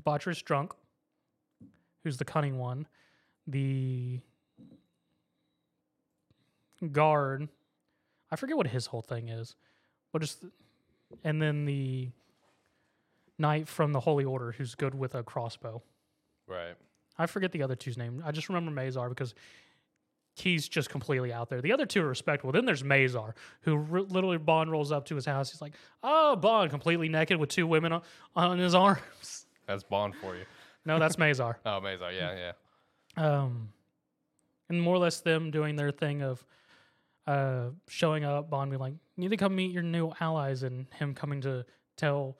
debaucherous 0.00 0.42
drunk, 0.42 0.72
who's 2.04 2.16
the 2.16 2.24
cunning 2.24 2.58
one, 2.58 2.86
the 3.46 4.20
guard. 6.92 7.48
I 8.30 8.36
forget 8.36 8.56
what 8.56 8.68
his 8.68 8.86
whole 8.86 9.02
thing 9.02 9.28
is, 9.28 9.56
but 10.12 10.22
just 10.22 10.44
and 11.24 11.40
then 11.40 11.64
the 11.64 12.10
knight 13.38 13.66
from 13.68 13.92
the 13.92 14.00
Holy 14.00 14.24
Order 14.24 14.52
who's 14.52 14.74
good 14.74 14.94
with 14.94 15.14
a 15.14 15.22
crossbow. 15.22 15.82
Right. 16.46 16.74
I 17.18 17.26
forget 17.26 17.52
the 17.52 17.62
other 17.62 17.74
two's 17.74 17.96
name. 17.96 18.22
I 18.24 18.30
just 18.30 18.48
remember 18.48 18.70
Mazar 18.70 19.08
because 19.08 19.34
he's 20.40 20.68
just 20.68 20.90
completely 20.90 21.32
out 21.32 21.48
there. 21.48 21.60
The 21.60 21.72
other 21.72 21.86
two 21.86 22.02
are 22.02 22.08
respectable. 22.08 22.52
Then 22.52 22.64
there's 22.64 22.82
Mazar, 22.82 23.32
who 23.62 23.76
r- 23.90 24.02
literally 24.02 24.38
Bond 24.38 24.70
rolls 24.70 24.92
up 24.92 25.04
to 25.06 25.14
his 25.14 25.26
house. 25.26 25.50
He's 25.50 25.60
like, 25.60 25.74
"Oh, 26.02 26.36
Bond, 26.36 26.70
completely 26.70 27.08
naked 27.08 27.38
with 27.38 27.48
two 27.50 27.66
women 27.66 27.92
on, 27.92 28.02
on 28.36 28.58
his 28.58 28.74
arms." 28.74 29.46
That's 29.66 29.82
Bond 29.82 30.14
for 30.16 30.34
you. 30.36 30.44
No, 30.86 30.98
that's 30.98 31.16
Mazar. 31.16 31.56
Oh, 31.66 31.80
Mazar. 31.82 32.14
Yeah, 32.14 32.52
yeah. 33.18 33.22
um, 33.42 33.68
and 34.70 34.80
more 34.80 34.94
or 34.94 34.98
less 34.98 35.20
them 35.20 35.50
doing 35.50 35.76
their 35.76 35.90
thing 35.90 36.22
of 36.22 36.42
uh, 37.26 37.66
showing 37.88 38.24
up, 38.24 38.48
Bond 38.48 38.70
being 38.70 38.80
like, 38.80 38.94
"You 38.94 39.22
need 39.24 39.30
to 39.30 39.36
come 39.36 39.54
meet 39.54 39.70
your 39.72 39.82
new 39.82 40.12
allies," 40.20 40.62
and 40.62 40.86
him 40.94 41.14
coming 41.14 41.42
to 41.42 41.66
tell 41.96 42.38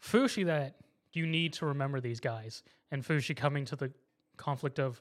Fushi 0.00 0.46
that 0.46 0.76
you 1.12 1.26
need 1.26 1.54
to 1.54 1.66
remember 1.66 2.00
these 2.00 2.20
guys, 2.20 2.62
and 2.92 3.02
Fushi 3.04 3.34
coming 3.36 3.64
to 3.64 3.74
the 3.76 3.90
conflict 4.36 4.78
of, 4.78 5.00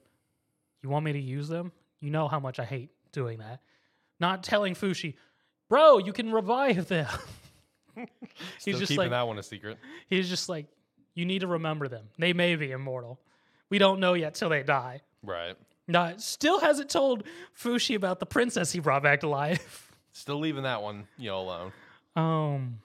"You 0.82 0.90
want 0.90 1.06
me 1.06 1.14
to 1.14 1.20
use 1.22 1.48
them? 1.48 1.72
You 2.02 2.12
know 2.12 2.28
how 2.28 2.40
much 2.40 2.60
I 2.60 2.66
hate 2.66 2.92
doing 3.14 3.40
that." 3.40 3.62
Not 4.20 4.44
telling 4.44 4.76
Fushi, 4.76 5.16
"Bro, 5.70 6.00
you 6.00 6.12
can 6.12 6.32
revive 6.32 6.88
them." 6.88 7.08
He's 8.64 8.78
just 8.78 8.90
keeping 8.90 8.98
like, 8.98 9.10
that 9.12 9.28
one 9.28 9.38
a 9.38 9.44
secret. 9.44 9.78
he's 10.08 10.30
just 10.30 10.48
like, 10.50 10.68
"You 11.14 11.26
need 11.26 11.40
to 11.40 11.48
remember 11.48 11.88
them. 11.88 12.06
They 12.18 12.34
may 12.34 12.56
be 12.56 12.72
immortal. 12.72 13.20
We 13.70 13.78
don't 13.78 14.00
know 14.00 14.14
yet 14.14 14.36
till 14.36 14.50
they 14.50 14.64
die." 14.64 15.02
Right. 15.24 15.56
Now, 15.88 16.16
still 16.18 16.60
hasn't 16.60 16.90
told 16.90 17.24
Fushi 17.58 17.96
about 17.96 18.20
the 18.20 18.26
princess 18.26 18.72
he 18.72 18.80
brought 18.80 19.04
back 19.04 19.22
to 19.22 19.28
life. 19.28 19.92
Still 20.14 20.40
leaving 20.40 20.64
that 20.64 20.82
one, 20.82 21.08
you 21.18 21.30
know, 21.30 21.40
alone. 21.40 21.72
Um, 22.16 22.80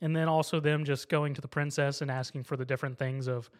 and 0.00 0.14
then 0.14 0.28
also 0.28 0.60
them 0.60 0.84
just 0.84 1.08
going 1.08 1.34
to 1.34 1.40
the 1.40 1.48
princess 1.48 2.00
and 2.00 2.10
asking 2.10 2.44
for 2.44 2.56
the 2.56 2.64
different 2.64 2.98
things 2.98 3.26
of 3.26 3.50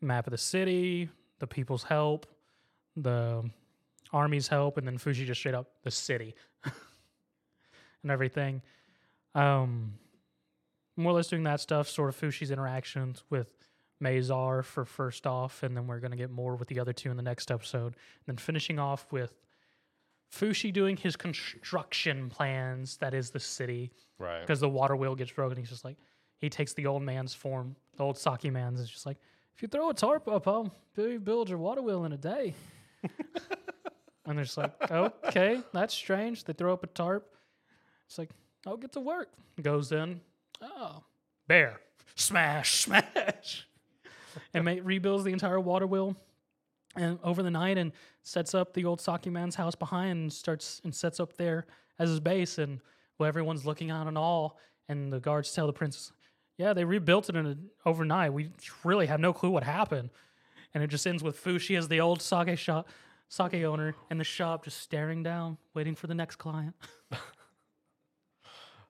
map 0.00 0.26
of 0.26 0.30
the 0.30 0.38
city, 0.38 1.08
the 1.38 1.46
people's 1.46 1.84
help, 1.84 2.26
the 2.96 3.48
army's 4.12 4.48
help, 4.48 4.78
and 4.78 4.86
then 4.86 4.98
Fushi 4.98 5.26
just 5.26 5.40
straight 5.40 5.54
up 5.54 5.68
the 5.82 5.90
city 5.90 6.34
and 8.02 8.10
everything. 8.10 8.62
Um, 9.34 9.94
more 10.96 11.12
or 11.12 11.16
less 11.16 11.28
doing 11.28 11.42
that 11.44 11.60
stuff, 11.60 11.88
sort 11.88 12.08
of 12.08 12.18
Fushi's 12.18 12.50
interactions 12.50 13.22
with 13.28 13.48
Mazar 14.02 14.64
for 14.64 14.84
first 14.84 15.26
off, 15.26 15.62
and 15.62 15.76
then 15.76 15.86
we're 15.86 16.00
going 16.00 16.10
to 16.10 16.16
get 16.16 16.30
more 16.30 16.56
with 16.56 16.68
the 16.68 16.80
other 16.80 16.92
two 16.92 17.10
in 17.10 17.16
the 17.16 17.22
next 17.22 17.50
episode. 17.50 17.94
And 17.94 18.26
then 18.26 18.36
finishing 18.36 18.78
off 18.78 19.06
with 19.10 19.32
Fushi 20.32 20.72
doing 20.72 20.96
his 20.96 21.16
construction 21.16 22.28
plans, 22.30 22.96
that 22.98 23.14
is 23.14 23.30
the 23.30 23.40
city, 23.40 23.92
Right. 24.18 24.40
because 24.40 24.60
the 24.60 24.68
water 24.68 24.96
wheel 24.96 25.14
gets 25.14 25.32
broken. 25.32 25.58
He's 25.58 25.68
just 25.70 25.84
like, 25.84 25.96
he 26.38 26.48
takes 26.50 26.72
the 26.74 26.86
old 26.86 27.02
man's 27.02 27.34
form, 27.34 27.76
the 27.96 28.04
old 28.04 28.18
Saki 28.18 28.50
man's, 28.50 28.80
is 28.80 28.90
just 28.90 29.06
like, 29.06 29.18
if 29.56 29.62
you 29.62 29.68
throw 29.68 29.88
a 29.88 29.94
tarp 29.94 30.28
up, 30.28 30.46
I'll 30.46 30.70
build 30.94 31.48
your 31.48 31.58
water 31.58 31.80
wheel 31.80 32.04
in 32.04 32.12
a 32.12 32.18
day. 32.18 32.54
and 34.26 34.36
they're 34.36 34.44
just 34.44 34.58
like, 34.58 34.90
okay, 34.90 35.62
that's 35.72 35.94
strange. 35.94 36.44
They 36.44 36.52
throw 36.52 36.74
up 36.74 36.84
a 36.84 36.88
tarp. 36.88 37.26
It's 38.06 38.18
like, 38.18 38.28
I'll 38.66 38.76
get 38.76 38.92
to 38.92 39.00
work. 39.00 39.30
Goes 39.62 39.92
in. 39.92 40.20
Oh, 40.60 41.02
bear. 41.48 41.80
Smash, 42.16 42.80
smash. 42.80 43.66
and 44.52 44.64
ma- 44.64 44.74
rebuilds 44.82 45.24
the 45.24 45.32
entire 45.32 45.60
water 45.60 45.86
wheel 45.86 46.16
and 46.94 47.18
over 47.22 47.42
the 47.42 47.50
night 47.50 47.78
and 47.78 47.92
sets 48.22 48.54
up 48.54 48.74
the 48.74 48.84
old 48.84 49.00
Saki 49.00 49.30
man's 49.30 49.54
house 49.54 49.74
behind 49.74 50.18
and 50.18 50.32
starts 50.32 50.80
and 50.84 50.94
sets 50.94 51.18
up 51.18 51.36
there 51.36 51.66
as 51.98 52.10
his 52.10 52.20
base 52.20 52.58
and 52.58 52.80
well, 53.18 53.26
everyone's 53.28 53.64
looking 53.64 53.90
out 53.90 54.06
in 54.06 54.16
awe 54.18 54.50
and 54.88 55.12
the 55.12 55.20
guards 55.20 55.52
tell 55.52 55.66
the 55.66 55.72
princess, 55.72 56.12
yeah, 56.58 56.72
they 56.72 56.84
rebuilt 56.84 57.28
it 57.28 57.36
in 57.36 57.46
a, 57.46 57.56
overnight. 57.88 58.32
We 58.32 58.50
really 58.84 59.06
have 59.06 59.20
no 59.20 59.32
clue 59.32 59.50
what 59.50 59.62
happened. 59.64 60.10
And 60.74 60.82
it 60.82 60.88
just 60.88 61.06
ends 61.06 61.22
with 61.22 61.42
Fushi 61.42 61.76
as 61.78 61.88
the 61.88 62.00
old 62.00 62.20
sake 62.20 62.58
shop 62.58 62.88
sake 63.28 63.54
owner 63.54 63.94
in 64.10 64.18
the 64.18 64.24
shop 64.24 64.64
just 64.64 64.78
staring 64.80 65.22
down, 65.22 65.58
waiting 65.74 65.94
for 65.94 66.06
the 66.06 66.14
next 66.14 66.36
client. 66.36 66.74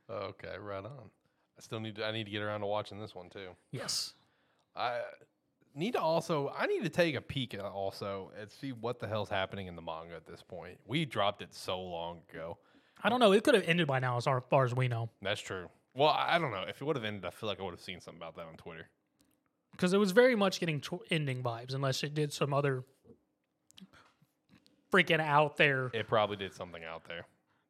Okay, 0.09 0.55
right 0.61 0.85
on. 0.85 1.11
I 1.59 1.63
still 1.63 1.81
need 1.81 1.97
to, 1.97 2.07
I 2.07 2.13
need 2.13 2.25
to 2.25 2.31
get 2.31 2.43
around 2.43 2.61
to 2.61 2.67
watching 2.67 3.01
this 3.01 3.15
one 3.15 3.29
too. 3.29 3.49
yes. 3.73 4.15
I 4.77 5.01
need 5.75 5.95
to 5.95 6.01
also 6.01 6.53
I 6.57 6.67
need 6.67 6.83
to 6.83 6.91
take 6.91 7.15
a 7.15 7.21
peek 7.21 7.55
at 7.55 7.61
also 7.61 8.31
and 8.39 8.51
see 8.51 8.73
what 8.73 9.01
the 9.01 9.09
hell's 9.09 9.31
happening 9.31 9.67
in 9.69 9.75
the 9.75 9.81
manga 9.83 10.15
at 10.15 10.27
this 10.27 10.43
point. 10.43 10.79
We 10.87 11.07
dropped 11.07 11.41
it 11.41 11.55
so 11.55 11.81
long 11.81 12.21
ago. 12.31 12.59
I 13.03 13.09
don't 13.09 13.21
know. 13.21 13.33
It 13.33 13.43
could 13.43 13.55
have 13.55 13.65
ended 13.67 13.87
by 13.87 13.99
now 13.99 14.19
as 14.19 14.25
far- 14.25 14.43
far 14.43 14.65
as 14.65 14.75
we 14.75 14.87
know. 14.87 15.09
That's 15.23 15.41
true. 15.41 15.69
Well, 15.97 16.11
I 16.11 16.39
don't 16.39 16.51
know. 16.51 16.65
If 16.69 16.81
it 16.81 16.85
would 16.85 16.97
have 16.97 17.05
ended, 17.05 17.25
I 17.25 17.31
feel 17.31 17.49
like 17.49 17.59
I 17.59 17.63
would 17.63 17.71
have 17.73 17.81
seen 17.81 18.01
something 18.01 18.21
about 18.21 18.37
that 18.37 18.47
on 18.47 18.55
Twitter. 18.57 18.87
because 19.73 19.93
it 19.93 19.99
was 19.99 20.13
very 20.13 20.37
much 20.37 20.61
getting 20.61 20.81
tw- 20.81 21.01
ending 21.11 21.43
vibes, 21.43 21.75
unless 21.75 22.03
it 22.03 22.15
did 22.15 22.33
some 22.33 22.53
other 22.55 22.85
freaking 24.93 25.21
out 25.21 25.57
there 25.57 25.91
It 25.93 26.07
probably 26.09 26.37
did 26.37 26.55
something 26.55 26.85
out 26.85 27.05
there. 27.09 27.27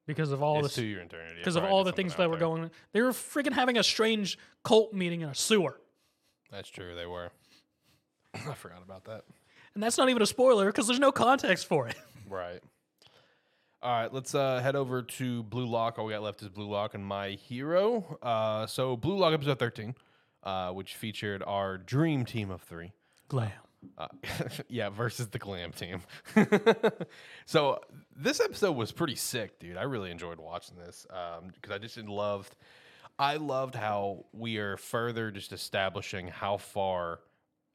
because 0.06 0.30
of 0.32 0.42
all 0.42 0.64
It's 0.64 0.74
the 0.74 0.82
to 0.82 0.86
your 0.86 1.00
eternity. 1.00 1.38
Because 1.38 1.56
of 1.56 1.64
all 1.64 1.84
the 1.84 1.92
things 1.92 2.14
that 2.16 2.28
were 2.28 2.36
there. 2.36 2.40
going. 2.46 2.70
They 2.92 3.00
were 3.02 3.10
freaking 3.12 3.52
having 3.52 3.76
a 3.78 3.82
strange 3.82 4.38
cult 4.64 4.92
meeting 4.92 5.20
in 5.22 5.28
a 5.28 5.34
sewer, 5.34 5.80
That's 6.50 6.68
true. 6.68 6.94
They 6.94 7.06
were. 7.06 7.30
I 8.34 8.54
forgot 8.54 8.82
about 8.84 9.04
that. 9.04 9.24
and 9.74 9.82
that's 9.82 9.98
not 9.98 10.08
even 10.10 10.22
a 10.22 10.26
spoiler 10.26 10.66
because 10.66 10.86
there's 10.86 11.00
no 11.00 11.12
context 11.12 11.66
for 11.66 11.88
it. 11.88 11.96
Right. 12.28 12.60
All 13.82 13.92
right, 13.92 14.12
let's 14.12 14.34
uh, 14.34 14.60
head 14.60 14.74
over 14.74 15.02
to 15.02 15.42
Blue 15.44 15.66
Lock. 15.66 15.98
All 15.98 16.06
we 16.06 16.12
got 16.14 16.22
left 16.22 16.40
is 16.40 16.48
Blue 16.48 16.68
Lock 16.68 16.94
and 16.94 17.04
My 17.04 17.30
Hero. 17.30 18.18
Uh, 18.22 18.66
so, 18.66 18.96
Blue 18.96 19.18
Lock 19.18 19.34
episode 19.34 19.58
13, 19.58 19.94
uh, 20.44 20.70
which 20.70 20.94
featured 20.94 21.42
our 21.46 21.76
dream 21.76 22.24
team 22.24 22.50
of 22.50 22.62
three. 22.62 22.92
Glam. 23.28 23.50
Uh, 23.98 24.08
yeah, 24.68 24.88
versus 24.88 25.28
the 25.28 25.38
glam 25.38 25.72
team. 25.72 26.00
so 27.46 27.78
this 28.16 28.40
episode 28.40 28.72
was 28.72 28.92
pretty 28.92 29.14
sick, 29.14 29.58
dude. 29.58 29.76
I 29.76 29.82
really 29.82 30.10
enjoyed 30.10 30.38
watching 30.40 30.78
this 30.78 31.06
because 31.08 31.70
I 31.70 31.78
just 31.78 31.98
loved. 31.98 32.56
I 33.18 33.36
loved 33.36 33.74
how 33.74 34.24
we 34.32 34.56
are 34.56 34.76
further 34.78 35.30
just 35.30 35.52
establishing 35.52 36.28
how 36.28 36.56
far 36.56 37.20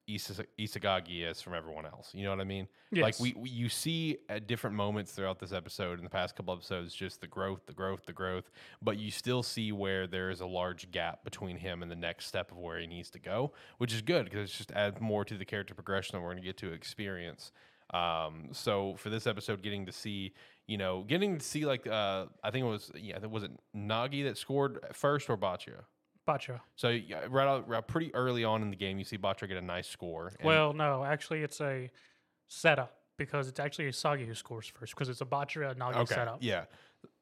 Isa- 0.07 0.45
Isagagi 0.59 1.29
is 1.29 1.41
from 1.41 1.53
everyone 1.53 1.85
else. 1.85 2.09
You 2.13 2.23
know 2.23 2.31
what 2.31 2.41
I 2.41 2.43
mean? 2.45 2.67
Like 2.91 3.13
Yes. 3.13 3.19
we, 3.21 3.33
we 3.37 3.49
you 3.49 3.69
see 3.69 4.17
at 4.29 4.47
different 4.47 4.75
moments 4.75 5.11
throughout 5.11 5.39
this 5.39 5.53
episode 5.53 5.97
in 5.99 6.03
the 6.03 6.09
past 6.09 6.35
couple 6.35 6.53
episodes 6.53 6.93
just 6.93 7.21
the 7.21 7.27
growth, 7.27 7.65
the 7.65 7.73
growth, 7.73 8.05
the 8.05 8.13
growth, 8.13 8.51
but 8.81 8.97
you 8.97 9.11
still 9.11 9.43
see 9.43 9.71
where 9.71 10.07
there 10.07 10.29
is 10.29 10.41
a 10.41 10.45
large 10.45 10.91
gap 10.91 11.23
between 11.23 11.57
him 11.57 11.81
and 11.81 11.89
the 11.91 11.95
next 11.95 12.25
step 12.25 12.51
of 12.51 12.57
where 12.57 12.79
he 12.79 12.87
needs 12.87 13.09
to 13.11 13.19
go, 13.19 13.53
which 13.77 13.93
is 13.93 14.01
good 14.01 14.25
because 14.25 14.49
it 14.49 14.53
just 14.53 14.71
adds 14.71 14.99
more 14.99 15.23
to 15.23 15.37
the 15.37 15.45
character 15.45 15.73
progression 15.73 16.13
that 16.17 16.21
we're 16.21 16.31
going 16.31 16.41
to 16.41 16.47
get 16.47 16.57
to 16.57 16.71
experience. 16.73 17.51
Um, 17.93 18.49
so 18.51 18.95
for 18.97 19.09
this 19.09 19.27
episode, 19.27 19.61
getting 19.61 19.85
to 19.85 19.91
see, 19.91 20.33
you 20.67 20.77
know, 20.77 21.03
getting 21.03 21.37
to 21.37 21.43
see 21.45 21.65
like 21.65 21.85
uh, 21.87 22.25
I 22.43 22.49
think 22.51 22.65
it 22.65 22.69
was 22.69 22.91
yeah, 22.95 23.17
was 23.25 23.43
it 23.43 23.51
Nagi 23.75 24.23
that 24.23 24.37
scored 24.37 24.79
first 24.93 25.29
or 25.29 25.37
Bachira? 25.37 25.83
Bacha. 26.31 26.61
So 26.75 26.89
yeah, 26.89 27.25
right, 27.29 27.47
out, 27.47 27.67
right 27.67 27.85
pretty 27.85 28.13
early 28.15 28.43
on 28.43 28.61
in 28.61 28.69
the 28.69 28.75
game, 28.75 28.97
you 28.97 29.03
see 29.05 29.17
Bachira 29.17 29.47
get 29.47 29.57
a 29.57 29.61
nice 29.61 29.87
score. 29.87 30.31
Well, 30.43 30.73
no, 30.73 31.03
actually, 31.03 31.43
it's 31.43 31.59
a 31.61 31.89
setup 32.47 32.95
because 33.17 33.47
it's 33.47 33.59
actually 33.59 33.85
Isagi 33.89 34.25
who 34.25 34.33
scores 34.33 34.67
first 34.67 34.93
because 34.95 35.09
it's 35.09 35.21
a 35.21 35.25
Bachira 35.25 35.75
Nagi 35.75 35.95
Okay. 35.97 36.15
setup. 36.15 36.37
Yeah. 36.41 36.65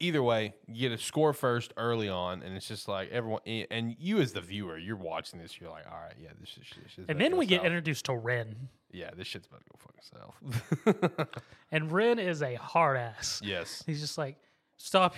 Either 0.02 0.22
way, 0.22 0.54
you 0.68 0.90
get 0.90 0.92
a 0.92 1.02
score 1.02 1.32
first 1.32 1.74
early 1.78 2.10
on, 2.10 2.44
and 2.44 2.54
it's 2.56 2.68
just 2.68 2.90
like 2.90 3.10
everyone, 3.12 3.40
and 3.46 3.96
you 3.98 4.20
as 4.20 4.34
the 4.34 4.42
viewer, 4.42 4.78
you're 4.78 4.98
watching 4.98 5.40
this, 5.40 5.60
you're 5.60 5.70
like, 5.70 5.86
all 5.90 5.98
right, 5.98 6.16
yeah, 6.22 6.30
this 6.40 6.50
is. 6.52 6.58
This 6.84 6.98
about 6.98 7.10
And 7.12 7.22
then 7.22 7.38
we 7.38 7.46
get 7.46 7.60
south. 7.60 7.66
introduced 7.68 8.06
to 8.06 8.16
Rin, 8.16 8.68
yeah, 8.92 9.12
this 9.16 9.28
shit's 9.28 9.48
about 9.48 9.62
to 9.62 9.70
go 9.70 9.78
fucking 9.78 11.18
south. 11.18 11.28
and 11.72 11.92
Rin 11.92 12.20
is 12.20 12.42
a 12.42 12.56
hard 12.56 12.98
ass. 12.98 13.40
yes. 13.44 13.82
He's 13.86 14.02
just 14.02 14.18
like, 14.18 14.36
stop. 14.78 15.16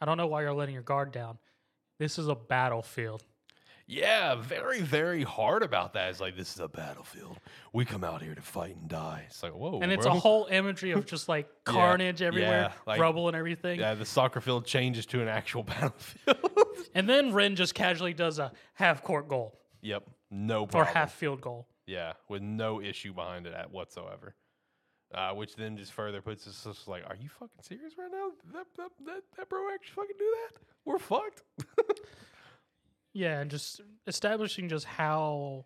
I 0.00 0.04
don't 0.04 0.18
know 0.18 0.26
why 0.26 0.42
you're 0.42 0.52
letting 0.52 0.74
your 0.74 0.82
guard 0.82 1.10
down. 1.10 1.38
This 1.98 2.18
is 2.18 2.28
a 2.28 2.34
battlefield. 2.34 3.22
Yeah, 3.88 4.34
very, 4.34 4.80
very 4.80 5.22
hard 5.22 5.62
about 5.62 5.92
that. 5.92 6.10
It's 6.10 6.18
like 6.20 6.36
this 6.36 6.52
is 6.52 6.58
a 6.60 6.66
battlefield. 6.66 7.38
We 7.72 7.84
come 7.84 8.02
out 8.02 8.20
here 8.20 8.34
to 8.34 8.42
fight 8.42 8.74
and 8.74 8.88
die. 8.88 9.26
It's 9.28 9.44
like 9.44 9.52
whoa, 9.52 9.78
And 9.80 9.92
it's 9.92 10.04
bro. 10.06 10.16
a 10.16 10.18
whole 10.18 10.46
imagery 10.46 10.90
of 10.90 11.06
just 11.06 11.28
like 11.28 11.48
carnage 11.64 12.20
everywhere, 12.20 12.72
yeah, 12.72 12.72
like- 12.84 13.00
rubble 13.00 13.28
and 13.28 13.36
everything. 13.36 13.78
Yeah, 13.78 13.94
the 13.94 14.04
soccer 14.04 14.40
field 14.40 14.66
changes 14.66 15.06
to 15.06 15.22
an 15.22 15.28
actual 15.28 15.62
battlefield. 15.64 16.38
And 16.94 17.08
then 17.08 17.32
Rin 17.32 17.56
just 17.56 17.74
casually 17.74 18.14
does 18.14 18.38
a 18.38 18.52
half 18.74 19.02
court 19.02 19.28
goal 19.28 19.58
yep, 19.82 20.02
no 20.30 20.66
problem. 20.66 20.88
or 20.88 20.92
half 20.92 21.12
field 21.12 21.40
goal. 21.42 21.66
Yeah, 21.86 22.14
with 22.28 22.42
no 22.42 22.80
issue 22.80 23.12
behind 23.12 23.46
it 23.46 23.52
at 23.54 23.70
whatsoever. 23.70 24.34
Uh, 25.14 25.30
which 25.32 25.54
then 25.54 25.76
just 25.76 25.92
further 25.92 26.20
puts 26.20 26.48
us 26.48 26.64
just 26.64 26.88
like, 26.88 27.04
are 27.08 27.14
you 27.14 27.28
fucking 27.28 27.62
serious 27.62 27.94
right 27.96 28.10
now? 28.10 28.30
That 28.52 28.66
that 28.76 28.90
that, 29.06 29.22
that 29.36 29.48
bro 29.48 29.72
actually 29.72 29.94
fucking 29.94 30.16
do 30.18 30.34
that? 30.48 30.60
We're 30.84 30.98
fucked. 30.98 31.42
Yeah, 33.16 33.40
and 33.40 33.50
just 33.50 33.80
establishing 34.06 34.68
just 34.68 34.84
how 34.84 35.64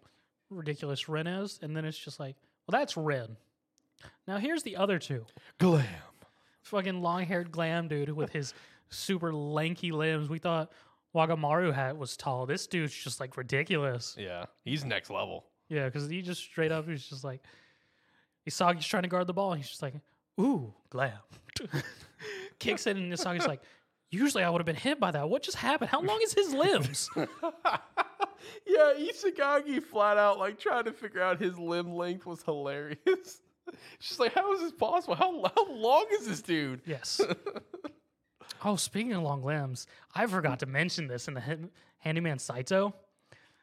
ridiculous 0.50 1.08
Rin 1.08 1.26
is. 1.26 1.58
And 1.60 1.76
then 1.76 1.84
it's 1.84 1.98
just 1.98 2.20
like, 2.20 2.36
well, 2.68 2.78
that's 2.78 2.96
Rin. 2.96 3.36
Now 4.28 4.38
here's 4.38 4.62
the 4.62 4.76
other 4.76 5.00
two. 5.00 5.26
Glam. 5.58 5.84
Fucking 6.62 7.02
long 7.02 7.24
haired 7.24 7.50
glam 7.50 7.88
dude 7.88 8.10
with 8.12 8.30
his 8.30 8.54
super 8.90 9.32
lanky 9.32 9.90
limbs. 9.90 10.28
We 10.28 10.38
thought 10.38 10.70
Gagamaru 11.12 11.74
hat 11.74 11.96
was 11.98 12.16
tall. 12.16 12.46
This 12.46 12.68
dude's 12.68 12.94
just 12.94 13.18
like 13.18 13.36
ridiculous. 13.36 14.14
Yeah, 14.16 14.44
he's 14.64 14.84
next 14.84 15.10
level. 15.10 15.46
Yeah, 15.68 15.86
because 15.86 16.08
he 16.08 16.22
just 16.22 16.42
straight 16.42 16.70
up, 16.70 16.88
he's 16.88 17.04
just 17.04 17.24
like, 17.24 17.42
Isagi's 18.50 18.86
trying 18.86 19.04
to 19.04 19.08
guard 19.08 19.26
the 19.26 19.32
ball. 19.32 19.52
And 19.52 19.60
he's 19.60 19.70
just 19.70 19.82
like, 19.82 19.94
ooh, 20.40 20.72
glam. 20.90 21.12
Kicks 22.58 22.86
it, 22.86 22.96
and 22.96 23.12
Isagi's 23.12 23.46
like, 23.46 23.62
usually 24.10 24.42
I 24.42 24.50
would 24.50 24.60
have 24.60 24.66
been 24.66 24.76
hit 24.76 25.00
by 25.00 25.10
that. 25.10 25.28
What 25.28 25.42
just 25.42 25.56
happened? 25.56 25.90
How 25.90 26.00
long 26.00 26.20
is 26.22 26.34
his 26.34 26.52
limbs? 26.52 27.08
Yeah, 28.66 28.92
Isagagi 28.98 29.82
flat 29.82 30.16
out 30.16 30.38
like 30.38 30.58
trying 30.58 30.84
to 30.84 30.92
figure 30.92 31.22
out 31.22 31.40
his 31.40 31.58
limb 31.58 31.92
length 31.94 32.26
was 32.26 32.42
hilarious. 32.42 32.98
She's 33.98 34.18
like, 34.18 34.34
how 34.34 34.52
is 34.54 34.60
this 34.60 34.72
possible? 34.72 35.14
How 35.14 35.30
how 35.54 35.72
long 35.72 36.06
is 36.12 36.26
this 36.26 36.42
dude? 36.42 36.80
yes. 36.86 37.20
oh, 38.64 38.76
speaking 38.76 39.12
of 39.12 39.22
long 39.22 39.42
limbs, 39.42 39.86
I 40.14 40.26
forgot 40.26 40.58
to 40.60 40.66
mention 40.66 41.06
this 41.06 41.28
in 41.28 41.34
the 41.34 41.42
Handyman 41.98 42.38
Saitou. 42.38 42.92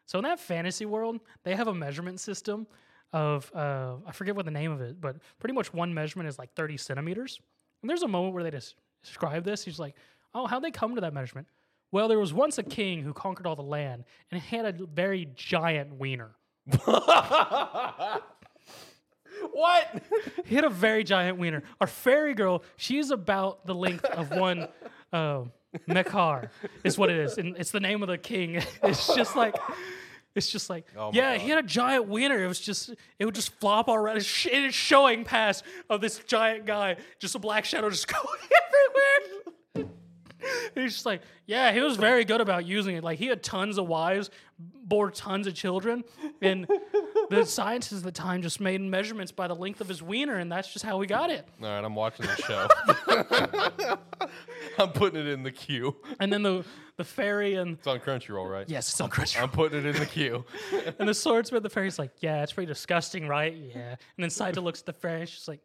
So 0.05 0.19
in 0.19 0.23
that 0.23 0.39
fantasy 0.39 0.85
world, 0.85 1.19
they 1.43 1.55
have 1.55 1.67
a 1.67 1.73
measurement 1.73 2.19
system 2.19 2.67
of 3.13 3.51
uh, 3.55 3.95
I 4.05 4.11
forget 4.11 4.35
what 4.35 4.45
the 4.45 4.51
name 4.51 4.71
of 4.71 4.81
it, 4.81 4.99
but 4.99 5.17
pretty 5.39 5.53
much 5.53 5.73
one 5.73 5.93
measurement 5.93 6.27
is 6.29 6.37
like 6.37 6.53
30 6.53 6.77
centimeters. 6.77 7.39
And 7.81 7.89
there's 7.89 8.03
a 8.03 8.07
moment 8.07 8.33
where 8.33 8.43
they 8.43 8.51
just 8.51 8.75
describe 9.03 9.43
this. 9.43 9.63
He's 9.63 9.79
like, 9.79 9.95
"Oh, 10.33 10.47
how'd 10.47 10.63
they 10.63 10.71
come 10.71 10.95
to 10.95 11.01
that 11.01 11.13
measurement?" 11.13 11.47
Well, 11.91 12.07
there 12.07 12.19
was 12.19 12.33
once 12.33 12.57
a 12.57 12.63
king 12.63 13.01
who 13.01 13.13
conquered 13.13 13.47
all 13.47 13.55
the 13.55 13.61
land, 13.61 14.03
and 14.31 14.41
he 14.41 14.55
had 14.55 14.65
a 14.65 14.85
very 14.85 15.29
giant 15.35 15.93
wiener. 15.99 16.31
What? 19.51 20.03
He 20.45 20.55
had 20.55 20.63
a 20.63 20.69
very 20.69 21.03
giant 21.03 21.37
wiener. 21.37 21.63
Our 21.81 21.87
fairy 21.87 22.33
girl, 22.33 22.63
she's 22.77 23.11
about 23.11 23.65
the 23.65 23.75
length 23.75 24.05
of 24.05 24.31
one 24.31 24.69
uh, 25.11 25.41
mekar, 25.89 26.49
is 26.85 26.97
what 26.97 27.09
it 27.09 27.17
is, 27.17 27.37
and 27.37 27.57
it's 27.57 27.71
the 27.71 27.81
name 27.81 28.01
of 28.01 28.07
the 28.07 28.17
king. 28.17 28.61
It's 28.83 29.13
just 29.13 29.35
like. 29.35 29.55
It's 30.37 30.49
just 30.49 30.69
like, 30.69 30.85
Oh 30.95 31.11
yeah, 31.13 31.33
God. 31.33 31.41
he 31.41 31.49
had 31.49 31.57
a 31.59 31.67
giant 31.67 32.07
wiener. 32.07 32.41
It 32.43 32.47
was 32.47 32.59
just, 32.59 32.93
it 33.19 33.25
would 33.25 33.35
just 33.35 33.51
flop 33.59 33.87
all 33.89 33.95
around. 33.95 34.17
It 34.17 34.45
is 34.45 34.73
showing 34.73 35.23
past 35.25 35.63
of 35.89 35.99
this 35.99 36.19
giant 36.19 36.65
guy, 36.65 36.97
just 37.19 37.33
a 37.35 37.39
black 37.39 37.65
shadow 37.65 37.89
just 37.89 38.07
going 38.13 38.23
everywhere. 39.75 39.91
He's 40.75 40.93
just 40.93 41.05
like, 41.05 41.21
yeah, 41.47 41.71
he 41.73 41.81
was 41.81 41.97
very 41.97 42.23
good 42.23 42.39
about 42.39 42.65
using 42.65 42.95
it. 42.95 43.03
Like 43.03 43.17
he 43.17 43.25
had 43.25 43.41
tons 43.41 43.77
of 43.79 43.87
wives, 43.87 44.29
bore 44.59 45.09
tons 45.09 45.47
of 45.47 45.55
children, 45.55 46.03
and 46.41 46.67
the 47.31 47.43
scientists 47.45 47.93
at 47.97 48.03
the 48.03 48.11
time 48.11 48.43
just 48.43 48.61
made 48.61 48.79
measurements 48.79 49.31
by 49.31 49.47
the 49.47 49.55
length 49.55 49.81
of 49.81 49.87
his 49.87 50.01
wiener, 50.03 50.35
and 50.35 50.51
that's 50.51 50.71
just 50.71 50.85
how 50.85 50.97
we 50.99 51.07
got 51.07 51.31
it. 51.31 51.47
All 51.61 51.67
right, 51.67 51.83
I'm 51.83 51.95
watching 51.95 52.27
the 52.27 52.35
show. 52.35 53.97
I'm 54.79 54.91
putting 54.91 55.19
it 55.19 55.27
in 55.27 55.43
the 55.43 55.51
queue. 55.51 55.95
and 56.19 56.31
then 56.31 56.43
the 56.43 56.63
the 56.97 57.03
fairy 57.03 57.55
and 57.55 57.77
It's 57.77 57.87
on 57.87 57.99
Crunchyroll, 57.99 58.49
right? 58.49 58.67
yes, 58.67 58.89
it's 58.89 58.99
on 58.99 59.09
Crunchyroll. 59.09 59.43
I'm 59.43 59.49
putting 59.49 59.79
it 59.79 59.85
in 59.85 59.95
the 59.95 60.05
queue. 60.05 60.43
and 60.99 61.07
the 61.07 61.13
swordsman, 61.13 61.61
the 61.63 61.69
fairy's 61.69 61.97
like, 61.99 62.11
yeah, 62.19 62.43
it's 62.43 62.51
pretty 62.53 62.67
disgusting, 62.67 63.27
right? 63.27 63.53
Yeah. 63.55 63.89
And 63.91 63.97
then 64.17 64.29
Saitou 64.29 64.61
looks 64.63 64.79
at 64.81 64.87
the 64.87 64.93
fairy, 64.93 65.21
and 65.21 65.29
she's 65.29 65.47
like, 65.47 65.61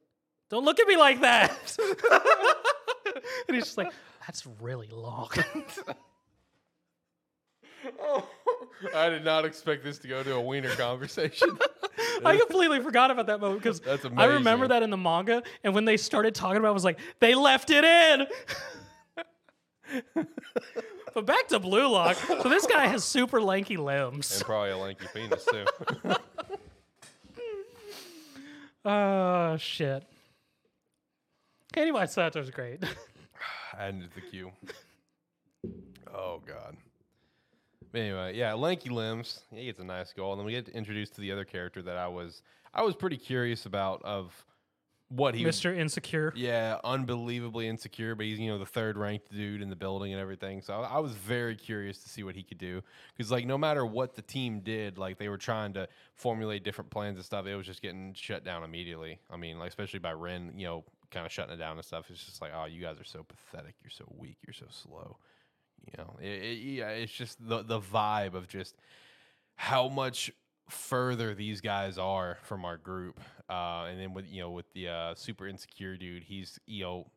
don't 0.50 0.64
look 0.64 0.78
at 0.78 0.86
me 0.86 0.96
like 0.96 1.20
that. 1.22 1.50
and 3.48 3.54
he's 3.56 3.64
just 3.64 3.78
like, 3.78 3.90
that's 4.26 4.46
really 4.60 4.88
long. 4.88 5.30
I 8.94 9.08
did 9.08 9.24
not 9.24 9.44
expect 9.44 9.82
this 9.82 9.98
to 9.98 10.08
go 10.08 10.22
to 10.22 10.34
a 10.34 10.40
wiener 10.40 10.70
conversation. 10.76 11.58
I 12.24 12.36
completely 12.36 12.80
forgot 12.80 13.10
about 13.10 13.26
that 13.26 13.40
moment 13.40 13.62
because 13.62 13.80
That's 13.80 14.04
I 14.04 14.26
remember 14.26 14.66
amazing. 14.66 14.68
that 14.68 14.82
in 14.84 14.90
the 14.90 14.96
manga, 14.96 15.42
and 15.64 15.74
when 15.74 15.84
they 15.84 15.96
started 15.96 16.34
talking 16.34 16.58
about, 16.58 16.68
it, 16.68 16.70
I 16.70 16.74
was 16.74 16.84
like, 16.84 16.98
they 17.20 17.34
left 17.34 17.70
it 17.70 17.84
in. 17.84 18.26
But 21.14 21.26
back 21.26 21.48
to 21.48 21.58
Blue 21.58 21.88
Lock. 21.88 22.16
So 22.16 22.48
this 22.48 22.66
guy 22.66 22.86
has 22.86 23.04
super 23.04 23.40
lanky 23.40 23.76
limbs. 23.76 24.34
and 24.36 24.44
probably 24.44 24.70
a 24.70 24.76
lanky 24.76 25.06
penis 25.14 25.44
too. 25.44 25.64
Oh 28.84 29.56
shit. 29.58 30.02
Anyway, 31.76 32.06
Sato's 32.06 32.50
great. 32.50 32.82
To 33.78 34.08
the 34.14 34.20
queue. 34.20 34.52
Oh 36.14 36.40
god. 36.46 36.76
But 37.90 38.00
anyway, 38.00 38.36
yeah, 38.36 38.52
lanky 38.52 38.90
limbs. 38.90 39.40
He 39.52 39.64
gets 39.64 39.80
a 39.80 39.84
nice 39.84 40.12
goal, 40.12 40.32
and 40.32 40.38
then 40.38 40.46
we 40.46 40.52
get 40.52 40.68
introduced 40.68 41.14
to 41.14 41.20
the 41.20 41.32
other 41.32 41.44
character 41.44 41.80
that 41.82 41.96
I 41.96 42.06
was 42.06 42.42
I 42.74 42.82
was 42.82 42.94
pretty 42.94 43.16
curious 43.16 43.64
about 43.66 44.02
of 44.04 44.44
what 45.14 45.34
he 45.34 45.44
Mr. 45.44 45.76
Insecure. 45.76 46.32
Yeah, 46.34 46.78
unbelievably 46.84 47.68
insecure, 47.68 48.14
but 48.14 48.26
he's 48.26 48.38
you 48.38 48.50
know 48.50 48.58
the 48.58 48.66
third 48.66 48.96
ranked 48.96 49.30
dude 49.30 49.60
in 49.60 49.68
the 49.68 49.76
building 49.76 50.12
and 50.12 50.20
everything. 50.20 50.62
So 50.62 50.74
I, 50.74 50.96
I 50.96 50.98
was 50.98 51.12
very 51.12 51.54
curious 51.54 51.98
to 51.98 52.08
see 52.08 52.22
what 52.22 52.34
he 52.34 52.42
could 52.42 52.58
do 52.58 52.82
because 53.14 53.30
like 53.30 53.46
no 53.46 53.58
matter 53.58 53.84
what 53.84 54.14
the 54.14 54.22
team 54.22 54.60
did, 54.60 54.98
like 54.98 55.18
they 55.18 55.28
were 55.28 55.38
trying 55.38 55.74
to 55.74 55.88
formulate 56.14 56.64
different 56.64 56.90
plans 56.90 57.16
and 57.16 57.24
stuff. 57.24 57.46
It 57.46 57.54
was 57.56 57.66
just 57.66 57.82
getting 57.82 58.14
shut 58.14 58.44
down 58.44 58.62
immediately. 58.64 59.18
I 59.30 59.36
mean, 59.36 59.58
like 59.58 59.68
especially 59.68 60.00
by 60.00 60.12
Rin, 60.12 60.52
you 60.56 60.66
know, 60.66 60.84
kind 61.10 61.26
of 61.26 61.32
shutting 61.32 61.52
it 61.52 61.58
down 61.58 61.76
and 61.76 61.84
stuff. 61.84 62.06
It's 62.08 62.24
just 62.24 62.40
like, 62.40 62.52
oh, 62.54 62.64
you 62.64 62.80
guys 62.80 62.98
are 62.98 63.04
so 63.04 63.24
pathetic. 63.24 63.74
You're 63.82 63.90
so 63.90 64.10
weak. 64.16 64.38
You're 64.46 64.54
so 64.54 64.66
slow. 64.70 65.18
You 65.84 65.92
know, 65.98 66.16
it, 66.20 66.42
it, 66.42 66.58
yeah, 66.58 66.88
it's 66.88 67.12
just 67.12 67.46
the 67.46 67.62
the 67.62 67.80
vibe 67.80 68.34
of 68.34 68.48
just 68.48 68.76
how 69.56 69.88
much 69.88 70.32
further 70.72 71.34
these 71.34 71.60
guys 71.60 71.98
are 71.98 72.38
from 72.42 72.64
our 72.64 72.76
group. 72.76 73.20
Uh, 73.48 73.84
and 73.90 74.00
then 74.00 74.14
with 74.14 74.26
you 74.30 74.40
know 74.40 74.50
with 74.50 74.72
the 74.72 74.88
uh, 74.88 75.14
super 75.14 75.46
insecure 75.46 75.96
dude, 75.96 76.24
he's 76.24 76.58
you 76.66 76.82
know 76.82 77.10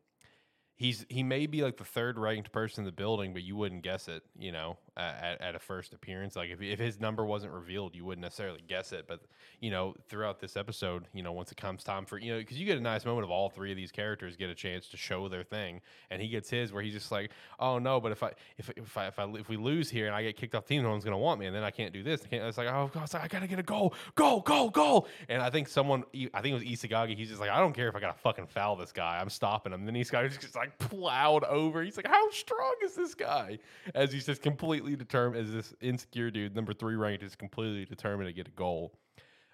he's 0.76 1.04
he 1.08 1.22
may 1.22 1.46
be 1.46 1.62
like 1.62 1.76
the 1.76 1.84
third 1.84 2.18
ranked 2.18 2.52
person 2.52 2.82
in 2.82 2.86
the 2.86 2.92
building, 2.92 3.32
but 3.32 3.42
you 3.42 3.56
wouldn't 3.56 3.82
guess 3.82 4.08
it. 4.08 4.22
You 4.38 4.52
know, 4.52 4.78
at, 4.96 5.40
at 5.40 5.54
a 5.54 5.58
first 5.58 5.92
appearance, 5.92 6.36
like 6.36 6.50
if 6.50 6.60
if 6.62 6.78
his 6.78 7.00
number 7.00 7.24
wasn't 7.24 7.52
revealed, 7.52 7.94
you 7.94 8.04
wouldn't 8.04 8.22
necessarily 8.22 8.62
guess 8.66 8.92
it. 8.92 9.06
But 9.06 9.20
you 9.60 9.70
know, 9.70 9.94
throughout 10.08 10.40
this 10.40 10.56
episode, 10.56 11.06
you 11.12 11.22
know, 11.22 11.32
once 11.32 11.52
it 11.52 11.56
comes 11.56 11.84
time 11.84 12.06
for 12.06 12.18
you 12.18 12.32
know, 12.32 12.38
because 12.38 12.58
you 12.58 12.66
get 12.66 12.78
a 12.78 12.82
nice 12.82 13.04
moment 13.04 13.24
of 13.24 13.30
all 13.30 13.48
three 13.48 13.70
of 13.70 13.76
these 13.76 13.92
characters 13.92 14.36
get 14.36 14.50
a 14.50 14.54
chance 14.54 14.88
to 14.88 14.96
show 14.96 15.28
their 15.28 15.42
thing, 15.42 15.80
and 16.10 16.22
he 16.22 16.28
gets 16.28 16.48
his 16.48 16.72
where 16.72 16.82
he's 16.82 16.94
just 16.94 17.12
like, 17.12 17.30
oh 17.60 17.78
no, 17.78 18.00
but 18.00 18.12
if 18.12 18.22
I 18.22 18.32
if 18.58 18.70
if 18.76 18.96
I 18.96 19.06
if, 19.08 19.18
I, 19.18 19.24
if 19.34 19.48
we 19.48 19.56
lose 19.56 19.90
here 19.90 20.06
and 20.06 20.14
I 20.14 20.22
get 20.22 20.36
kicked 20.36 20.54
off 20.54 20.64
the 20.64 20.74
team, 20.74 20.82
no 20.82 20.90
one's 20.90 21.04
gonna 21.04 21.18
want 21.18 21.40
me, 21.40 21.46
and 21.46 21.54
then 21.54 21.62
I 21.62 21.70
can't 21.70 21.92
do 21.92 22.02
this. 22.02 22.22
I 22.24 22.28
can't, 22.28 22.44
it's 22.44 22.58
like, 22.58 22.68
oh 22.68 22.90
god, 22.92 23.12
like, 23.12 23.24
I 23.24 23.28
gotta 23.28 23.46
get 23.46 23.58
a 23.58 23.62
goal, 23.62 23.94
goal, 24.14 24.40
goal, 24.40 24.70
goal. 24.70 25.08
And 25.28 25.42
I 25.42 25.50
think 25.50 25.68
someone, 25.68 26.04
I 26.34 26.40
think 26.40 26.52
it 26.52 26.54
was 26.54 26.62
Isagagi. 26.62 27.16
He's 27.16 27.28
just 27.28 27.40
like, 27.40 27.50
I 27.50 27.58
don't 27.58 27.72
care 27.72 27.88
if 27.88 27.96
I 27.96 28.00
gotta 28.00 28.18
fucking 28.18 28.46
foul 28.46 28.76
this 28.76 28.92
guy, 28.92 29.18
I'm 29.20 29.30
stopping 29.30 29.72
him. 29.72 29.80
And 29.80 29.88
then 29.88 29.94
Isagagi 29.94 30.40
just 30.40 30.56
like 30.56 30.78
plowed 30.78 31.44
over. 31.44 31.82
He's 31.82 31.96
like, 31.96 32.06
how 32.06 32.30
strong 32.30 32.74
is 32.84 32.94
this 32.94 33.14
guy? 33.14 33.58
As 33.94 34.12
he's 34.12 34.26
just 34.26 34.42
completely 34.42 34.85
determined, 34.94 35.44
as 35.44 35.52
this 35.52 35.74
insecure 35.80 36.30
dude, 36.30 36.54
number 36.54 36.72
three 36.72 36.94
ranked, 36.94 37.24
is 37.24 37.34
completely 37.34 37.84
determined 37.84 38.28
to 38.28 38.32
get 38.32 38.46
a 38.46 38.52
goal. 38.52 38.92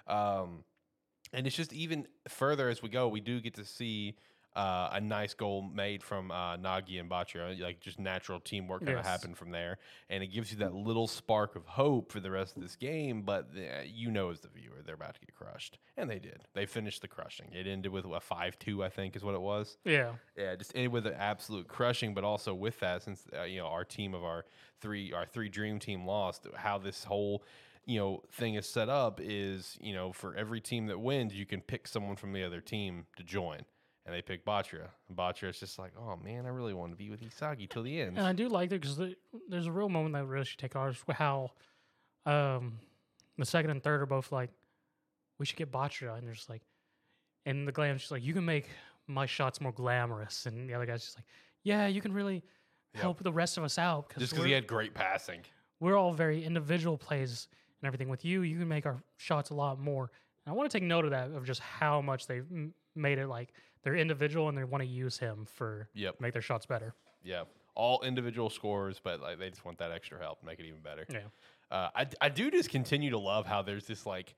Um, 0.06 0.64
and 1.32 1.46
it's 1.46 1.56
just 1.56 1.72
even 1.72 2.06
further 2.28 2.68
as 2.68 2.82
we 2.82 2.88
go, 2.88 3.08
we 3.08 3.20
do 3.20 3.40
get 3.40 3.54
to 3.54 3.64
see 3.64 4.16
uh, 4.54 4.90
a 4.92 5.00
nice 5.00 5.34
goal 5.34 5.62
made 5.62 6.02
from 6.02 6.30
uh, 6.30 6.56
Nagi 6.56 7.00
and 7.00 7.08
Bachira, 7.10 7.58
like 7.60 7.80
just 7.80 7.98
natural 7.98 8.38
teamwork 8.40 8.84
kind 8.84 8.98
of 8.98 9.04
Yes. 9.04 9.12
happen 9.12 9.34
from 9.34 9.50
there, 9.50 9.78
and 10.10 10.22
it 10.22 10.28
gives 10.28 10.50
you 10.52 10.58
that 10.58 10.74
little 10.74 11.06
spark 11.08 11.56
of 11.56 11.64
hope 11.66 12.12
for 12.12 12.20
the 12.20 12.30
rest 12.30 12.56
of 12.56 12.62
this 12.62 12.76
game. 12.76 13.22
But 13.22 13.48
uh, 13.56 13.82
you 13.84 14.10
know, 14.10 14.30
as 14.30 14.40
the 14.40 14.48
viewer, 14.48 14.82
they're 14.84 14.94
about 14.94 15.14
to 15.14 15.20
get 15.20 15.34
crushed, 15.34 15.78
and 15.96 16.10
they 16.10 16.18
did. 16.18 16.42
They 16.54 16.66
finished 16.66 17.00
the 17.02 17.08
crushing. 17.08 17.48
It 17.52 17.66
ended 17.66 17.92
with 17.92 18.04
a 18.04 18.20
five-two, 18.20 18.84
I 18.84 18.88
think, 18.88 19.16
is 19.16 19.24
what 19.24 19.34
it 19.34 19.40
was. 19.40 19.78
Yeah. 19.84 20.12
Yeah, 20.36 20.54
just 20.56 20.72
ended 20.74 20.92
with 20.92 21.06
an 21.06 21.14
absolute 21.14 21.68
crushing, 21.68 22.14
but 22.14 22.24
also 22.24 22.54
with 22.54 22.78
that, 22.80 23.02
since 23.02 23.26
uh, 23.38 23.42
you 23.44 23.58
know 23.58 23.66
our 23.66 23.84
team 23.84 24.14
of 24.14 24.24
our 24.24 24.44
three, 24.80 25.12
our 25.12 25.26
three 25.26 25.48
dream 25.48 25.78
team 25.78 26.06
lost, 26.06 26.46
how 26.56 26.78
this 26.78 27.04
whole 27.04 27.42
you 27.84 27.98
know 27.98 28.22
thing 28.32 28.54
is 28.54 28.66
set 28.68 28.88
up 28.88 29.18
is 29.20 29.76
you 29.80 29.92
know 29.92 30.12
for 30.12 30.34
every 30.36 30.60
team 30.60 30.86
that 30.86 30.98
wins, 31.00 31.34
you 31.34 31.46
can 31.46 31.60
pick 31.60 31.88
someone 31.88 32.16
from 32.16 32.32
the 32.32 32.44
other 32.44 32.60
team 32.60 33.06
to 33.16 33.22
join, 33.24 33.62
and 34.06 34.14
they 34.14 34.22
pick 34.22 34.44
Bachira. 34.44 34.88
And 35.08 35.16
Bachira 35.16 35.50
is 35.50 35.60
just 35.60 35.78
like, 35.78 35.92
oh 35.98 36.16
man, 36.22 36.46
I 36.46 36.48
really 36.48 36.74
want 36.74 36.92
to 36.92 36.96
be 36.96 37.10
with 37.10 37.20
Isagi 37.20 37.68
till 37.68 37.82
the 37.82 38.00
end. 38.00 38.18
And 38.18 38.26
I 38.26 38.32
do 38.32 38.48
like 38.48 38.70
that 38.70 38.80
because 38.80 39.00
there's 39.48 39.66
a 39.66 39.72
real 39.72 39.88
moment 39.88 40.14
that 40.14 40.24
really 40.26 40.44
should 40.44 40.58
take 40.58 40.74
ours. 40.76 40.96
How 41.10 41.50
um, 42.26 42.78
the 43.38 43.44
second 43.46 43.70
and 43.70 43.82
third 43.82 44.00
are 44.02 44.06
both 44.06 44.32
like, 44.32 44.50
we 45.38 45.46
should 45.46 45.56
get 45.56 45.70
Bachira. 45.72 46.16
And 46.18 46.26
they're 46.26 46.34
just 46.34 46.50
like, 46.50 46.62
and 47.46 47.66
the 47.66 47.72
glam's 47.72 48.00
just 48.02 48.12
like, 48.12 48.22
you 48.22 48.34
can 48.34 48.44
make 48.44 48.68
my 49.08 49.26
shots 49.26 49.60
more 49.60 49.72
glamorous. 49.72 50.46
And 50.46 50.68
the 50.68 50.74
other 50.74 50.86
guy's 50.86 51.02
just 51.02 51.16
like, 51.18 51.26
yeah, 51.64 51.86
you 51.86 52.00
can 52.00 52.12
really 52.12 52.42
Yep. 52.94 53.02
help 53.02 53.22
the 53.22 53.32
rest 53.32 53.56
of 53.56 53.64
us 53.64 53.78
out 53.78 54.06
because 54.08 54.20
just 54.20 54.32
because 54.34 54.44
he 54.44 54.52
had 54.52 54.66
great 54.66 54.92
passing. 54.92 55.40
we're 55.80 55.96
all 55.96 56.12
very 56.12 56.44
individual 56.44 56.98
plays 56.98 57.48
and 57.80 57.86
everything. 57.86 58.10
With 58.10 58.22
you, 58.22 58.42
you 58.42 58.58
can 58.58 58.68
make 58.68 58.84
our 58.84 59.02
shots 59.16 59.48
a 59.48 59.54
lot 59.54 59.80
more. 59.80 60.10
And 60.44 60.52
I 60.52 60.54
want 60.54 60.70
to 60.70 60.78
take 60.78 60.86
note 60.86 61.06
of 61.06 61.12
that 61.12 61.30
of 61.30 61.46
just 61.46 61.60
how 61.62 62.02
much 62.02 62.26
they've 62.26 62.44
m- 62.52 62.74
made 62.94 63.16
it 63.16 63.28
like 63.28 63.54
they're 63.82 63.96
individual 63.96 64.48
and 64.48 64.56
they 64.56 64.64
want 64.64 64.82
to 64.82 64.88
use 64.88 65.18
him 65.18 65.46
for 65.54 65.88
Yep. 65.94 66.20
make 66.20 66.32
their 66.32 66.42
shots 66.42 66.66
better. 66.66 66.94
Yeah, 67.24 67.42
all 67.74 68.02
individual 68.02 68.50
scores, 68.50 69.00
but 69.02 69.20
like 69.20 69.38
they 69.38 69.48
just 69.50 69.64
want 69.64 69.78
that 69.78 69.90
extra 69.92 70.18
help 70.18 70.40
to 70.40 70.46
make 70.46 70.58
it 70.60 70.66
even 70.66 70.80
better. 70.80 71.04
Yeah. 71.10 71.18
Uh, 71.70 71.88
I, 71.94 72.06
I 72.20 72.28
do 72.28 72.50
just 72.50 72.68
continue 72.70 73.10
to 73.10 73.18
love 73.18 73.46
how 73.46 73.62
there's 73.62 73.86
this 73.86 74.04
like 74.06 74.34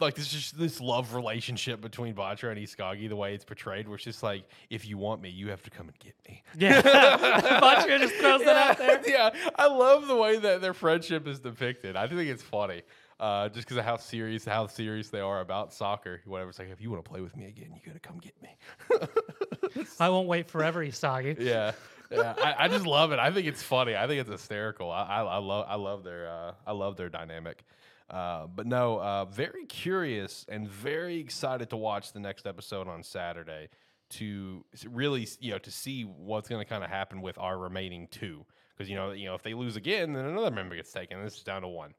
like 0.00 0.14
this 0.14 0.28
just 0.32 0.58
this 0.58 0.80
love 0.80 1.14
relationship 1.14 1.80
between 1.80 2.14
Batra 2.14 2.50
and 2.50 2.58
Isagi 2.58 3.08
the 3.08 3.14
way 3.14 3.34
it's 3.34 3.44
portrayed 3.44 3.86
where 3.86 3.94
it's 3.96 4.02
just 4.04 4.22
like 4.22 4.44
if 4.70 4.84
you 4.86 4.98
want 4.98 5.22
me 5.22 5.28
you 5.28 5.50
have 5.50 5.62
to 5.62 5.70
come 5.70 5.86
and 5.88 5.98
get 6.00 6.14
me 6.28 6.42
Yeah. 6.58 6.80
Bachira 7.60 8.00
just 8.00 8.14
throws 8.14 8.40
that 8.44 8.56
out 8.56 8.78
there. 8.78 9.00
yeah 9.06 9.30
I 9.56 9.66
love 9.68 10.08
the 10.08 10.16
way 10.16 10.38
that 10.38 10.60
their 10.60 10.74
friendship 10.74 11.28
is 11.28 11.38
depicted 11.38 11.94
I 11.94 12.08
think 12.08 12.22
it's 12.22 12.42
funny 12.42 12.82
uh, 13.20 13.48
just 13.48 13.66
because 13.66 13.76
of 13.76 13.84
how 13.84 13.96
serious 13.96 14.44
how 14.44 14.66
serious 14.66 15.08
they 15.08 15.20
are 15.20 15.40
about 15.40 15.72
soccer 15.72 16.20
whatever 16.26 16.50
it's 16.50 16.58
like 16.58 16.70
if 16.70 16.80
you 16.80 16.90
want 16.90 17.04
to 17.04 17.08
play 17.10 17.20
with 17.20 17.36
me 17.36 17.46
again 17.46 17.70
you 17.74 17.80
gotta 17.84 18.00
come 18.00 18.18
get 18.18 18.34
me 18.42 18.56
I 20.00 20.08
won't 20.08 20.28
wait 20.28 20.48
forever, 20.48 20.84
Isagi. 20.84 21.38
yeah, 21.40 21.72
yeah. 22.10 22.34
I, 22.36 22.64
I 22.64 22.68
just 22.68 22.86
love 22.86 23.12
it. 23.12 23.18
I 23.18 23.30
think 23.30 23.46
it's 23.46 23.62
funny. 23.62 23.96
I 23.96 24.06
think 24.06 24.20
it's 24.20 24.30
hysterical. 24.30 24.90
I, 24.90 25.02
I, 25.04 25.22
I 25.22 25.36
love 25.38 25.66
I 25.68 25.74
love 25.76 26.04
their 26.04 26.28
uh, 26.28 26.52
I 26.66 26.72
love 26.72 26.96
their 26.96 27.08
dynamic. 27.08 27.64
Uh, 28.10 28.46
but 28.46 28.66
no, 28.66 29.00
uh, 29.00 29.24
very 29.24 29.64
curious 29.64 30.44
and 30.48 30.68
very 30.68 31.18
excited 31.18 31.70
to 31.70 31.76
watch 31.76 32.12
the 32.12 32.20
next 32.20 32.46
episode 32.46 32.86
on 32.88 33.02
Saturday 33.02 33.68
to 34.10 34.64
really 34.90 35.26
you 35.40 35.52
know 35.52 35.58
to 35.58 35.70
see 35.70 36.02
what's 36.02 36.48
going 36.48 36.62
to 36.62 36.68
kind 36.68 36.84
of 36.84 36.90
happen 36.90 37.22
with 37.22 37.38
our 37.38 37.56
remaining 37.58 38.06
two 38.10 38.44
because 38.76 38.90
you 38.90 38.94
know 38.96 39.12
you 39.12 39.24
know 39.24 39.34
if 39.34 39.42
they 39.42 39.54
lose 39.54 39.76
again 39.76 40.12
then 40.12 40.26
another 40.26 40.50
member 40.50 40.76
gets 40.76 40.92
taken. 40.92 41.22
This 41.24 41.36
is 41.36 41.42
down 41.42 41.62
to 41.62 41.68
one. 41.68 41.94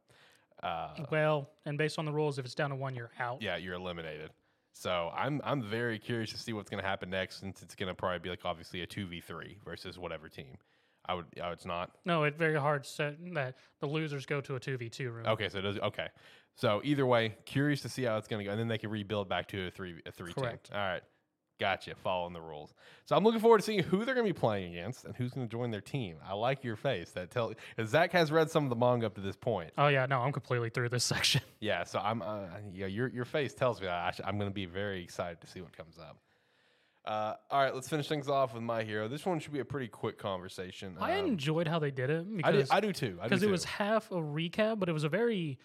Uh, 0.64 1.06
Well, 1.12 1.50
and 1.66 1.78
based 1.78 2.00
on 2.00 2.06
the 2.06 2.12
rules, 2.12 2.40
if 2.40 2.46
it's 2.46 2.56
down 2.56 2.70
to 2.70 2.76
one, 2.76 2.96
you're 2.96 3.12
out. 3.20 3.42
yeah, 3.42 3.58
you're 3.58 3.74
eliminated. 3.76 4.32
So 4.76 5.12
I'm 5.16 5.40
I'm 5.44 5.62
very 5.62 6.00
curious 6.00 6.32
to 6.32 6.38
see 6.38 6.52
what's 6.54 6.70
going 6.70 6.82
to 6.82 6.88
happen 6.90 7.10
next, 7.10 7.40
since 7.42 7.62
it's 7.62 7.76
going 7.76 7.90
to 7.90 7.94
probably 7.94 8.20
be 8.20 8.30
like 8.30 8.40
obviously 8.44 8.82
a 8.82 8.88
two 8.88 9.06
v 9.06 9.22
three 9.22 9.58
versus 9.64 10.00
whatever 10.00 10.28
team. 10.30 10.58
I 11.06 11.14
would. 11.14 11.26
Oh, 11.44 11.52
it's 11.52 11.66
not. 11.66 11.92
No, 12.06 12.24
it's 12.24 12.38
very 12.38 12.58
hard 12.60 12.86
set 12.86 13.18
that 13.36 13.56
the 13.82 13.88
losers 13.88 14.26
go 14.26 14.42
to 14.42 14.56
a 14.56 14.60
two 14.60 14.78
v 14.78 14.90
two 14.90 15.12
room. 15.12 15.28
Okay, 15.28 15.50
so 15.50 15.60
it 15.60 15.62
does. 15.62 15.78
Okay, 15.78 16.08
so 16.56 16.82
either 16.84 17.06
way, 17.06 17.36
curious 17.46 17.82
to 17.82 17.90
see 17.90 18.04
how 18.04 18.18
it's 18.18 18.28
going 18.28 18.40
to 18.40 18.46
go, 18.46 18.52
and 18.52 18.60
then 18.60 18.68
they 18.68 18.78
can 18.80 18.90
rebuild 18.90 19.30
back 19.30 19.48
to 19.50 19.68
a 19.68 19.70
three 19.70 20.02
a 20.08 20.12
three 20.12 20.34
Correct. 20.34 20.70
team. 20.70 20.78
All 20.78 20.82
right, 20.88 21.04
gotcha. 21.64 21.96
Following 21.96 22.34
the 22.34 22.42
rules. 22.42 22.74
So 23.06 23.16
I'm 23.16 23.24
looking 23.24 23.40
forward 23.40 23.60
to 23.60 23.64
seeing 23.64 23.84
who 23.84 24.04
they're 24.06 24.16
going 24.16 24.28
to 24.28 24.34
be 24.34 24.38
playing 24.40 24.74
against 24.76 25.06
and 25.06 25.16
who's 25.16 25.32
going 25.32 25.48
to 25.48 25.52
join 25.52 25.72
their 25.72 25.82
team. 25.82 26.18
I 26.28 26.34
like 26.34 26.64
your 26.64 26.76
face. 26.76 27.12
That 27.12 27.32
tell. 27.32 27.54
Zach 27.86 28.12
has 28.12 28.32
read 28.32 28.50
some 28.52 28.64
of 28.64 28.70
the 28.70 28.76
manga 28.76 29.06
up 29.06 29.16
to 29.16 29.22
this 29.22 29.36
point. 29.36 29.72
Oh 29.78 29.88
yeah, 29.88 30.06
no, 30.06 30.20
I'm 30.22 30.32
completely 30.32 30.70
through 30.70 30.90
this 30.90 31.04
section. 31.14 31.42
Yeah, 31.60 31.84
so 31.84 32.00
I'm. 32.00 32.22
Uh, 32.22 32.42
yeah, 32.74 32.88
your 32.88 33.08
your 33.08 33.26
face 33.26 33.54
tells 33.54 33.80
me 33.80 33.88
that 33.88 34.20
I 34.24 34.28
I'm 34.28 34.38
going 34.38 34.50
to 34.50 34.54
be 34.54 34.66
very 34.66 35.02
excited 35.04 35.40
to 35.42 35.48
see 35.48 35.62
what 35.62 35.76
comes 35.76 35.98
up. 35.98 36.18
Uh, 37.06 37.34
all 37.52 37.62
right, 37.62 37.76
let's 37.76 37.90
finish 37.90 38.08
things 38.08 38.30
off 38.30 38.54
with 38.54 38.64
my 38.64 38.82
hero. 38.84 39.10
This 39.10 39.26
one 39.26 39.40
should 39.40 39.52
be 39.52 39.60
a 39.60 39.66
pretty 39.66 39.90
quick 39.90 40.18
conversation. 40.18 40.96
I 41.02 41.20
Um, 41.20 41.28
enjoyed 41.28 41.68
how 41.68 41.78
they 41.80 41.92
did 41.92 42.10
it 42.10 42.26
I 42.46 42.52
do, 42.54 42.64
I 42.72 42.80
do 42.80 42.94
too. 42.94 43.20
Because 43.22 43.44
it 43.44 43.50
was 43.50 43.66
half 43.66 44.10
a 44.12 44.16
recap, 44.16 44.80
but 44.80 44.88
it 44.88 44.94
was 44.94 45.04
a 45.04 45.10
very 45.10 45.60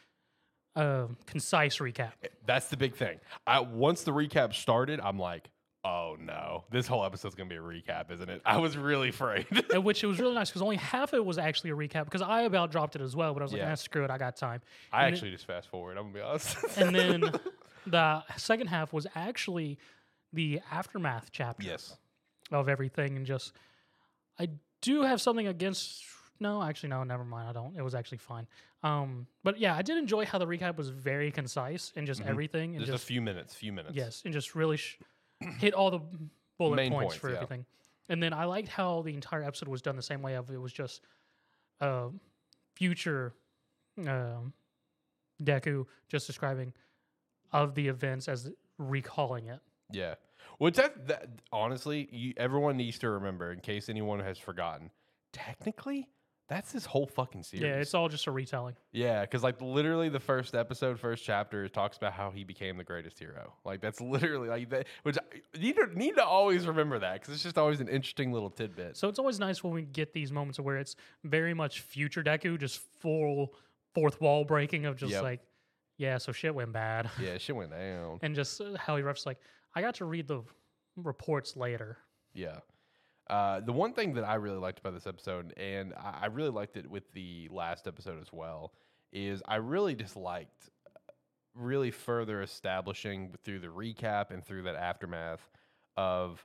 uh, 0.75 1.07
concise 1.27 1.79
recap. 1.79 2.13
That's 2.45 2.67
the 2.71 2.77
big 2.77 2.97
thing. 2.97 3.21
I 3.47 3.61
once 3.61 4.03
the 4.03 4.11
recap 4.13 4.53
started, 4.53 4.99
I'm 5.01 5.17
like, 5.19 5.49
oh 5.85 6.17
no, 6.21 6.65
this 6.71 6.87
whole 6.87 7.05
episode's 7.05 7.35
gonna 7.35 7.49
be 7.49 7.57
a 7.57 7.61
recap, 7.61 8.11
isn't 8.11 8.29
it? 8.29 8.43
I 8.45 8.59
was 8.59 8.77
really 8.77 9.11
afraid. 9.11 9.47
and 9.73 9.85
which 9.85 10.03
it 10.03 10.07
was 10.07 10.19
really 10.19 10.35
nice 10.35 10.51
because 10.51 10.63
only 10.63 10.77
half 10.95 11.13
of 11.13 11.19
it 11.19 11.25
was 11.25 11.39
actually 11.39 11.71
a 11.71 11.75
recap 11.75 12.05
because 12.05 12.23
I 12.23 12.43
about 12.43 12.71
dropped 12.71 12.97
it 12.97 13.03
as 13.03 13.15
well, 13.15 13.33
but 13.35 13.43
I 13.43 13.45
was 13.45 13.53
like, 13.53 13.61
Yeah. 13.63 13.73
ah, 13.73 13.77
screw 13.77 14.05
it, 14.05 14.11
I 14.11 14.19
got 14.19 14.37
time. 14.37 14.61
I 14.93 15.07
And 15.07 15.15
actually 15.15 15.31
just 15.31 15.47
fast 15.47 15.69
forward. 15.69 15.97
I'm 15.97 16.13
gonna 16.13 16.15
be 16.15 16.21
honest. 16.21 16.57
And 16.79 16.95
then 16.95 17.33
the 17.87 18.23
second 18.37 18.67
half 18.69 18.93
was 18.93 19.07
actually 19.15 19.79
the 20.33 20.61
aftermath 20.71 21.31
chapter 21.33 21.67
yes, 21.67 21.97
of 22.53 22.69
everything, 22.69 23.17
and 23.17 23.25
just 23.25 23.53
I 24.39 24.49
do 24.81 25.03
have 25.03 25.21
something 25.21 25.47
against. 25.47 26.05
No, 26.41 26.63
actually, 26.63 26.91
no, 26.91 27.03
never 27.03 27.25
mind. 27.25 27.49
I 27.49 27.53
don't. 27.53 27.77
It 27.77 27.83
was 27.83 27.95
actually 27.97 28.19
fine. 28.19 28.47
Um, 28.85 29.27
but 29.43 29.59
yeah, 29.59 29.75
I 29.75 29.83
did 29.83 29.97
enjoy 29.99 30.25
how 30.25 30.39
the 30.39 30.47
recap 30.47 30.77
was 30.77 30.89
very 30.89 31.33
concise 31.33 31.93
and 31.97 32.07
just 32.07 32.21
everything, 32.21 32.77
and 32.77 32.81
just, 32.81 32.93
just 32.93 33.05
a 33.05 33.07
few 33.07 33.21
minutes, 33.21 33.55
few 33.55 33.73
minutes. 33.73 33.97
Yes, 33.97 34.23
and 34.25 34.33
just 34.33 34.55
really 34.55 34.77
sh- 34.77 34.99
hit 35.41 35.75
all 35.75 35.91
the 35.91 36.01
bullet 36.59 36.77
Main 36.77 36.93
points, 36.93 37.13
points, 37.13 37.17
for 37.17 37.31
yeah. 37.31 37.37
everything. 37.37 37.65
And 38.09 38.23
then 38.23 38.33
I 38.33 38.45
liked 38.45 38.69
how 38.69 39.03
the 39.03 39.15
entire 39.15 39.43
episode 39.43 39.69
was 39.69 39.83
done 39.83 39.97
the 39.97 40.03
same 40.03 40.23
way. 40.23 40.35
Of 40.35 40.51
it 40.51 40.61
was 40.61 40.73
just 40.73 41.03
uh, 41.81 42.09
future 42.75 43.35
um, 43.99 44.53
Deku 45.43 45.87
just 46.09 46.27
describing 46.27 46.73
of 47.53 47.75
the 47.75 47.89
events 47.89 48.29
as 48.29 48.51
recalling 48.79 49.47
it. 49.47 49.61
Yeah. 49.93 50.15
Which 50.59 50.77
that, 50.77 51.07
that 51.09 51.29
honestly, 51.53 52.09
you, 52.11 52.35
everyone 52.37 52.77
needs 52.77 52.99
to 53.01 53.11
remember 53.11 53.53
in 53.53 53.61
case 53.61 53.89
anyone 53.89 54.21
has 54.21 54.39
forgotten. 54.39 54.91
Technically, 55.33 56.09
that's 56.49 56.73
this 56.73 56.87
whole 56.87 57.07
fucking 57.07 57.43
series. 57.43 57.63
Yeah, 57.63 57.75
it's 57.77 57.93
all 57.95 58.09
just 58.09 58.27
a 58.27 58.31
retelling. 58.31 58.75
Yeah, 58.93 59.21
because 59.21 59.43
like 59.43 59.61
literally 59.61 60.09
the 60.09 60.19
first 60.21 60.55
episode, 60.55 60.99
first 60.99 61.23
chapter 61.25 61.69
talks 61.69 61.97
about 61.99 62.15
how 62.15 62.31
he 62.31 62.43
became 62.43 62.79
the 62.79 62.85
greatest 62.85 63.19
hero. 63.19 63.53
Like 63.65 63.81
that's 63.83 64.01
literally 64.03 64.49
like 64.49 64.71
that. 64.71 64.87
Which 65.03 65.19
I, 65.19 65.23
you 65.55 65.61
need 65.61 65.77
to, 65.77 65.99
need 65.99 66.17
to 66.17 66.25
always 66.25 66.67
remember 66.67 66.99
that 67.01 67.21
because 67.21 67.35
it's 67.35 67.43
just 67.43 67.59
always 67.59 67.81
an 67.81 67.89
interesting 67.89 68.33
little 68.33 68.51
tidbit. 68.51 68.97
So 68.97 69.09
it's 69.09 69.19
always 69.19 69.39
nice 69.39 69.63
when 69.63 69.73
we 69.75 69.83
get 69.83 70.13
these 70.15 70.33
moments 70.33 70.59
where 70.59 70.79
it's 70.79 70.97
very 71.25 71.53
much 71.55 71.83
future 71.83 72.23
Deku, 72.23 72.59
just 72.59 72.81
full 73.01 73.53
fourth 73.95 74.21
wall 74.21 74.45
breaking 74.45 74.87
of 74.87 74.97
just 74.97 75.13
Yep. 75.13 75.23
like, 75.23 75.41
yeah, 75.99 76.17
so 76.19 76.33
shit 76.33 76.55
went 76.55 76.73
bad. 76.73 77.11
Yeah, 77.21 77.37
shit 77.39 77.57
went 77.57 77.71
down. 77.73 78.21
and 78.23 78.35
just 78.35 78.61
uh, 78.61 78.77
how 78.79 78.97
he 78.97 79.03
refs 79.03 79.27
like, 79.27 79.39
I 79.75 79.83
got 79.83 79.97
to 79.97 80.05
read 80.07 80.27
the 80.29 80.43
reports 80.97 81.57
later. 81.57 81.99
Yeah. 82.33 82.59
Uh, 83.29 83.61
the 83.61 83.73
one 83.73 83.93
thing 83.93 84.15
that 84.15 84.25
I 84.25 84.35
really 84.37 84.59
liked 84.59 84.79
about 84.79 84.95
this 84.95 85.07
episode, 85.07 85.53
and 85.57 85.93
I, 85.95 86.21
I 86.23 86.27
really 86.27 86.51
liked 86.51 86.77
it 86.77 86.89
with 86.89 87.13
the 87.13 87.49
last 87.51 87.87
episode 87.87 88.21
as 88.21 88.33
well, 88.33 88.73
is 89.13 89.43
I 89.47 89.57
really 89.57 89.95
just 89.95 90.17
liked 90.17 90.71
uh, 90.87 91.13
really 91.55 91.91
further 91.91 92.41
establishing 92.43 93.35
through 93.45 93.61
the 93.61 93.69
recap 93.69 94.31
and 94.31 94.45
through 94.45 94.63
that 94.63 94.77
aftermath 94.77 95.51
of 95.97 96.45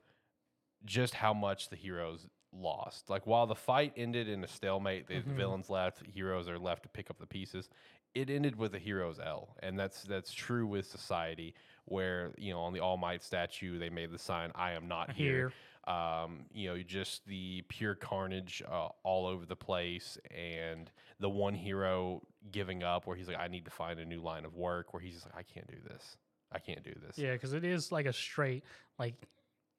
just 0.85 1.13
how 1.13 1.33
much 1.33 1.69
the 1.69 1.75
heroes 1.77 2.27
lost. 2.51 3.09
Like 3.09 3.25
while 3.25 3.47
the 3.47 3.55
fight 3.55 3.93
ended 3.95 4.27
in 4.27 4.43
a 4.43 4.47
stalemate, 4.47 5.07
the, 5.07 5.15
Mhm. 5.21 5.35
villains 5.35 5.69
left, 5.69 6.05
heroes 6.05 6.49
are 6.49 6.59
left 6.59 6.83
to 6.83 6.89
pick 6.89 7.09
up 7.09 7.17
the 7.17 7.25
pieces. 7.25 7.69
It 8.13 8.29
ended 8.29 8.57
with 8.57 8.75
a 8.75 8.79
hero's 8.79 9.19
L, 9.19 9.55
and 9.63 9.79
that's 9.79 10.03
that's 10.03 10.31
true 10.31 10.67
with 10.67 10.85
society. 10.85 11.55
Where 11.85 12.31
you 12.37 12.53
know 12.53 12.59
on 12.61 12.71
the 12.73 12.79
All 12.79 12.95
Might 12.95 13.23
statue 13.23 13.79
they 13.79 13.89
made 13.89 14.11
the 14.11 14.19
sign 14.19 14.51
"I 14.53 14.73
am 14.73 14.87
not 14.87 15.11
here." 15.11 15.51
Um, 15.85 16.45
you 16.53 16.69
know, 16.69 16.81
just 16.81 17.25
the 17.27 17.63
pure 17.67 17.95
carnage 17.95 18.63
uh, 18.69 18.89
all 19.03 19.27
over 19.27 19.45
the 19.45 19.55
place, 19.55 20.17
and 20.31 20.89
the 21.19 21.29
one 21.29 21.53
hero 21.53 22.21
giving 22.51 22.83
up, 22.83 23.05
where 23.05 23.17
he's 23.17 23.27
like, 23.27 23.39
"I 23.39 23.47
need 23.47 23.65
to 23.65 23.71
find 23.71 23.99
a 23.99 24.05
new 24.05 24.21
line 24.21 24.45
of 24.45 24.55
work." 24.55 24.93
Where 24.93 25.01
he's 25.01 25.15
just 25.15 25.25
like, 25.25 25.35
"I 25.35 25.43
can't 25.43 25.67
do 25.67 25.77
this. 25.87 26.17
I 26.51 26.59
can't 26.59 26.83
do 26.83 26.93
this." 27.05 27.17
Yeah, 27.17 27.33
because 27.33 27.53
it 27.53 27.65
is 27.65 27.91
like 27.91 28.05
a 28.05 28.13
straight 28.13 28.63
like 28.97 29.15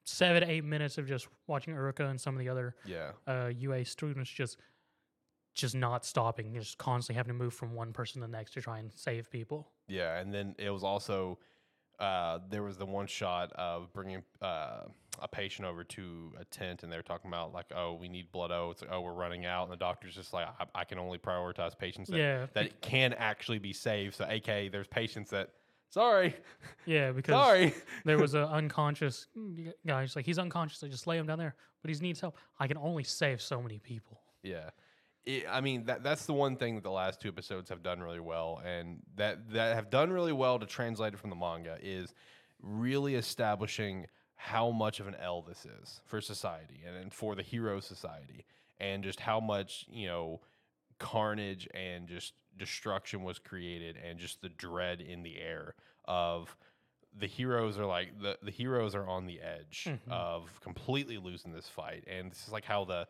seven 0.04 0.42
to 0.42 0.50
eight 0.50 0.64
minutes 0.64 0.98
of 0.98 1.06
just 1.08 1.28
watching 1.46 1.74
Uraraka 1.74 2.10
and 2.10 2.20
some 2.20 2.34
of 2.34 2.40
the 2.40 2.48
other 2.48 2.74
yeah, 2.84 3.12
uh, 3.26 3.50
UA 3.56 3.86
students 3.86 4.30
just 4.30 4.58
just 5.54 5.74
not 5.74 6.04
stopping, 6.04 6.52
just 6.52 6.78
constantly 6.78 7.16
having 7.16 7.32
to 7.32 7.44
move 7.44 7.54
from 7.54 7.74
one 7.74 7.92
person 7.92 8.20
to 8.20 8.26
the 8.26 8.32
next 8.32 8.52
to 8.54 8.60
try 8.60 8.78
and 8.80 8.92
save 8.94 9.30
people. 9.30 9.70
yeah. 9.88 10.18
And 10.18 10.34
then 10.34 10.54
it 10.58 10.70
was 10.70 10.82
also 10.82 11.38
uh, 11.98 12.40
there 12.50 12.62
was 12.62 12.76
the 12.76 12.86
one 12.86 13.06
shot 13.06 13.52
of 13.52 13.92
bringing 13.92 14.22
uh, 14.42 14.82
a 15.20 15.28
patient 15.28 15.66
over 15.66 15.84
to 15.84 16.32
a 16.40 16.44
tent, 16.46 16.82
and 16.82 16.92
they're 16.92 17.02
talking 17.02 17.28
about 17.28 17.52
like, 17.52 17.66
"Oh, 17.74 17.94
we 17.94 18.08
need 18.08 18.32
blood. 18.32 18.50
Oh, 18.50 18.70
it's 18.70 18.82
like, 18.82 18.90
oh, 18.92 19.00
we're 19.00 19.12
running 19.12 19.46
out," 19.46 19.64
and 19.64 19.72
the 19.72 19.76
doctor's 19.76 20.14
just 20.14 20.32
like, 20.32 20.46
"I, 20.60 20.80
I 20.80 20.84
can 20.84 20.98
only 20.98 21.18
prioritize 21.18 21.76
patients 21.78 22.10
that 22.10 22.18
Yeah, 22.18 22.46
that 22.54 22.80
can 22.80 23.12
actually 23.14 23.58
be 23.58 23.72
saved." 23.72 24.16
So, 24.16 24.24
AK, 24.24 24.72
there's 24.72 24.88
patients 24.88 25.30
that. 25.30 25.50
Sorry, 25.90 26.34
yeah, 26.86 27.12
because 27.12 27.34
sorry. 27.34 27.74
there 28.04 28.18
was 28.18 28.34
an 28.34 28.44
unconscious 28.44 29.28
guy. 29.86 30.02
He's 30.02 30.16
like, 30.16 30.26
he's 30.26 30.40
unconscious. 30.40 30.82
I 30.82 30.88
just 30.88 31.06
lay 31.06 31.18
him 31.18 31.26
down 31.26 31.38
there, 31.38 31.54
but 31.82 31.90
he 31.94 32.00
needs 32.00 32.20
help. 32.20 32.36
I 32.58 32.66
can 32.66 32.76
only 32.78 33.04
save 33.04 33.40
so 33.40 33.62
many 33.62 33.78
people. 33.78 34.20
Yeah. 34.42 34.70
It, 35.26 35.44
I 35.50 35.60
mean 35.60 35.84
that 35.86 36.02
that's 36.02 36.26
the 36.26 36.32
one 36.34 36.56
thing 36.56 36.74
that 36.74 36.84
the 36.84 36.90
last 36.90 37.20
two 37.20 37.28
episodes 37.28 37.68
have 37.70 37.82
done 37.82 38.00
really 38.00 38.20
well 38.20 38.60
and 38.64 39.00
that 39.16 39.50
that 39.52 39.74
have 39.74 39.88
done 39.90 40.10
really 40.12 40.32
well 40.32 40.58
to 40.58 40.66
translate 40.66 41.14
it 41.14 41.18
from 41.18 41.30
the 41.30 41.36
manga 41.36 41.78
is 41.82 42.12
really 42.60 43.14
establishing 43.14 44.06
how 44.36 44.70
much 44.70 45.00
of 45.00 45.06
an 45.08 45.14
L 45.16 45.40
this 45.42 45.64
is 45.64 46.00
for 46.04 46.20
society 46.20 46.82
and, 46.86 46.96
and 46.96 47.12
for 47.12 47.34
the 47.34 47.42
hero 47.42 47.80
society 47.80 48.44
and 48.78 49.02
just 49.04 49.20
how 49.20 49.40
much, 49.40 49.86
you 49.90 50.06
know, 50.06 50.40
carnage 50.98 51.68
and 51.74 52.08
just 52.08 52.34
destruction 52.56 53.22
was 53.22 53.38
created 53.38 53.96
and 53.96 54.18
just 54.18 54.40
the 54.42 54.48
dread 54.48 55.00
in 55.00 55.22
the 55.22 55.38
air 55.40 55.74
of 56.04 56.56
the 57.16 57.26
heroes 57.26 57.78
are 57.78 57.86
like 57.86 58.20
the, 58.20 58.36
the 58.42 58.50
heroes 58.50 58.94
are 58.94 59.06
on 59.06 59.26
the 59.26 59.40
edge 59.40 59.86
Mhm. 59.88 60.10
of 60.10 60.60
completely 60.60 61.16
losing 61.16 61.52
this 61.52 61.68
fight 61.68 62.04
and 62.06 62.30
this 62.30 62.46
is 62.46 62.52
like 62.52 62.64
how 62.64 62.84
the 62.84 63.06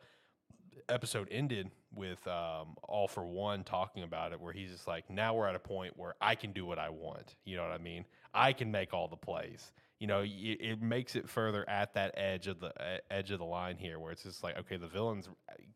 episode 0.88 1.28
ended 1.30 1.70
with 1.94 2.26
um, 2.26 2.76
all 2.82 3.08
for 3.08 3.24
one 3.24 3.64
talking 3.64 4.02
about 4.02 4.32
it 4.32 4.40
where 4.40 4.52
he's 4.52 4.70
just 4.70 4.86
like 4.86 5.08
now 5.10 5.34
we're 5.34 5.46
at 5.46 5.54
a 5.54 5.60
point 5.60 5.96
where 5.96 6.14
i 6.20 6.34
can 6.34 6.52
do 6.52 6.66
what 6.66 6.78
i 6.78 6.88
want. 6.88 7.36
You 7.44 7.56
know 7.56 7.62
what 7.62 7.72
i 7.72 7.78
mean? 7.78 8.04
I 8.32 8.52
can 8.52 8.70
make 8.70 8.92
all 8.92 9.08
the 9.08 9.16
plays. 9.16 9.72
You 10.00 10.08
know 10.08 10.20
it, 10.20 10.28
it 10.28 10.82
makes 10.82 11.16
it 11.16 11.28
further 11.28 11.68
at 11.68 11.94
that 11.94 12.14
edge 12.16 12.46
of 12.46 12.60
the 12.60 12.68
uh, 12.80 12.98
edge 13.10 13.30
of 13.30 13.38
the 13.38 13.44
line 13.44 13.76
here 13.76 13.98
where 13.98 14.12
it's 14.12 14.24
just 14.24 14.42
like 14.42 14.58
okay 14.58 14.76
the 14.76 14.88
villains 14.88 15.28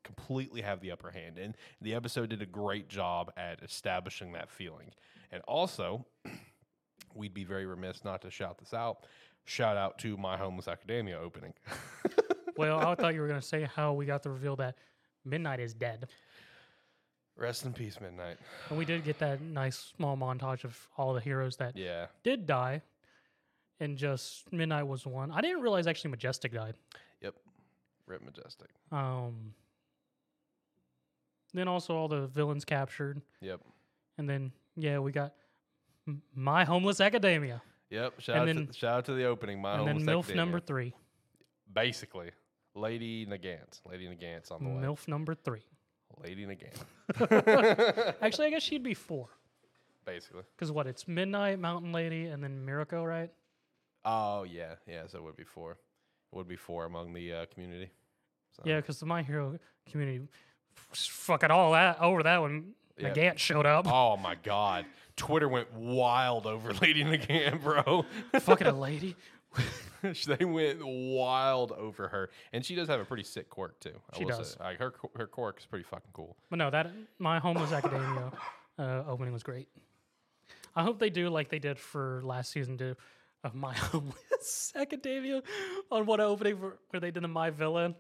completely 0.04 0.60
have 0.60 0.80
the 0.80 0.90
upper 0.90 1.10
hand 1.10 1.38
and 1.38 1.56
the 1.80 1.94
episode 1.94 2.30
did 2.30 2.42
a 2.42 2.46
great 2.46 2.88
job 2.88 3.32
at 3.36 3.62
establishing 3.62 4.32
that 4.32 4.50
feeling. 4.50 4.92
And 5.30 5.42
also 5.46 6.06
we'd 7.14 7.34
be 7.34 7.44
very 7.44 7.66
remiss 7.66 8.04
not 8.04 8.22
to 8.22 8.30
shout 8.30 8.58
this 8.58 8.74
out. 8.74 9.06
Shout 9.44 9.76
out 9.76 9.98
to 10.00 10.16
my 10.16 10.36
homeless 10.36 10.68
academia 10.68 11.18
opening 11.18 11.54
Well, 12.58 12.80
I 12.80 12.94
thought 12.96 13.14
you 13.14 13.20
were 13.20 13.28
gonna 13.28 13.40
say 13.40 13.68
how 13.74 13.92
we 13.92 14.04
got 14.04 14.22
the 14.22 14.30
reveal 14.30 14.56
that 14.56 14.76
Midnight 15.24 15.60
is 15.60 15.74
dead, 15.74 16.08
rest 17.36 17.64
in 17.64 17.72
peace 17.72 18.00
midnight 18.00 18.36
and 18.68 18.76
we 18.78 18.84
did 18.84 19.04
get 19.04 19.16
that 19.20 19.40
nice 19.40 19.92
small 19.96 20.16
montage 20.16 20.64
of 20.64 20.76
all 20.96 21.12
the 21.14 21.20
heroes 21.20 21.56
that 21.58 21.76
yeah 21.76 22.06
did 22.24 22.46
die, 22.46 22.82
and 23.80 23.96
just 23.96 24.50
Midnight 24.52 24.84
was 24.84 25.06
one. 25.06 25.30
I 25.30 25.40
didn't 25.40 25.60
realize 25.62 25.86
actually 25.86 26.10
Majestic 26.10 26.52
died. 26.52 26.74
Yep. 27.20 27.34
Rip 28.06 28.22
Majestic. 28.24 28.68
Um, 28.90 29.54
then 31.54 31.68
also 31.68 31.94
all 31.94 32.08
the 32.08 32.26
villains 32.26 32.64
captured, 32.64 33.20
Yep. 33.40 33.60
and 34.18 34.28
then 34.28 34.52
yeah, 34.76 34.98
we 34.98 35.12
got 35.12 35.34
M- 36.06 36.22
my 36.34 36.64
homeless 36.64 37.00
academia, 37.00 37.62
Yep. 37.90 38.20
Shout 38.20 38.36
And 38.36 38.40
out 38.50 38.54
then- 38.56 38.66
to 38.68 38.72
shout 38.72 38.94
out 38.98 39.04
to 39.06 39.14
the 39.14 39.24
opening. 39.24 39.60
My 39.60 39.76
Homeless. 39.76 39.90
and 39.98 40.00
then 40.00 40.06
MILF 40.14 40.18
Academia. 40.24 40.36
number 40.44 40.60
three, 40.60 40.94
Basically, 41.72 42.30
Lady 42.78 43.26
Nagant. 43.26 43.80
Lady 43.88 44.06
Nagant's 44.08 44.50
on 44.50 44.62
the 44.64 44.70
way. 44.70 44.82
MILF 44.82 45.08
number 45.08 45.34
three. 45.34 45.62
Lady 46.22 46.46
Nagant. 46.46 48.14
Actually, 48.22 48.46
I 48.48 48.50
guess 48.50 48.62
she'd 48.62 48.82
be 48.82 48.94
four, 48.94 49.28
Basically. 50.04 50.42
because 50.56 50.72
what? 50.72 50.86
It's 50.86 51.06
Midnight, 51.06 51.58
Mountain 51.58 51.92
Lady, 51.92 52.26
and 52.26 52.42
then 52.42 52.64
Miracle, 52.64 53.06
right? 53.06 53.30
Oh 54.04 54.42
yeah, 54.44 54.74
yeah. 54.86 55.02
So 55.06 55.18
it 55.18 55.24
would 55.24 55.36
be 55.36 55.44
four. 55.44 55.72
It 56.32 56.36
would 56.36 56.48
be 56.48 56.56
four 56.56 56.84
among 56.86 57.12
the 57.14 57.32
uh, 57.32 57.46
community. 57.52 57.90
So, 58.56 58.62
Yeah, 58.64 58.76
because 58.80 58.98
the 59.00 59.06
My 59.06 59.22
Hero 59.22 59.58
community 59.90 60.26
fucking 60.92 61.50
all 61.50 61.72
that 61.72 62.00
over 62.00 62.22
that 62.22 62.42
when 62.42 62.72
Yeah. 62.98 63.10
Nagant 63.12 63.38
showed 63.38 63.66
up. 63.66 63.86
Oh 63.90 64.16
my 64.16 64.34
God. 64.42 64.86
Twitter 65.16 65.48
went 65.48 65.72
wild 65.74 66.46
over 66.46 66.72
Lady 66.82 67.04
Nagant, 67.04 67.62
bro. 67.62 68.04
fucking 68.40 68.66
a 68.66 68.72
lady. 68.72 69.16
they 70.26 70.44
went 70.44 70.80
wild 70.84 71.72
over 71.72 72.08
her, 72.08 72.30
and 72.52 72.64
she 72.64 72.74
does 72.74 72.88
have 72.88 73.00
a 73.00 73.04
pretty 73.04 73.24
sick 73.24 73.48
quirk 73.50 73.78
too. 73.80 73.94
I 74.12 74.18
She 74.18 74.24
does. 74.24 74.52
Say. 74.52 74.64
Like 74.64 74.78
her 74.78 74.94
her 75.16 75.26
quirk 75.26 75.58
is 75.60 75.66
pretty 75.66 75.84
fucking 75.84 76.10
cool. 76.12 76.36
But 76.50 76.58
no, 76.58 76.70
that 76.70 76.90
my 77.18 77.38
homeless 77.38 77.72
academia 77.72 78.32
uh, 78.78 79.04
opening 79.08 79.32
was 79.32 79.42
great. 79.42 79.68
I 80.74 80.82
hope 80.82 80.98
they 80.98 81.10
do 81.10 81.28
like 81.28 81.48
they 81.48 81.58
did 81.58 81.78
for 81.78 82.22
last 82.24 82.52
season 82.52 82.76
do 82.76 82.94
of 83.44 83.54
my 83.54 83.74
homeless 83.76 84.72
academia 84.74 85.42
on 85.90 86.06
what 86.06 86.20
opening 86.20 86.56
for, 86.58 86.78
where 86.90 87.00
they 87.00 87.10
did 87.10 87.22
the 87.22 87.28
my 87.28 87.50
villain. 87.50 87.94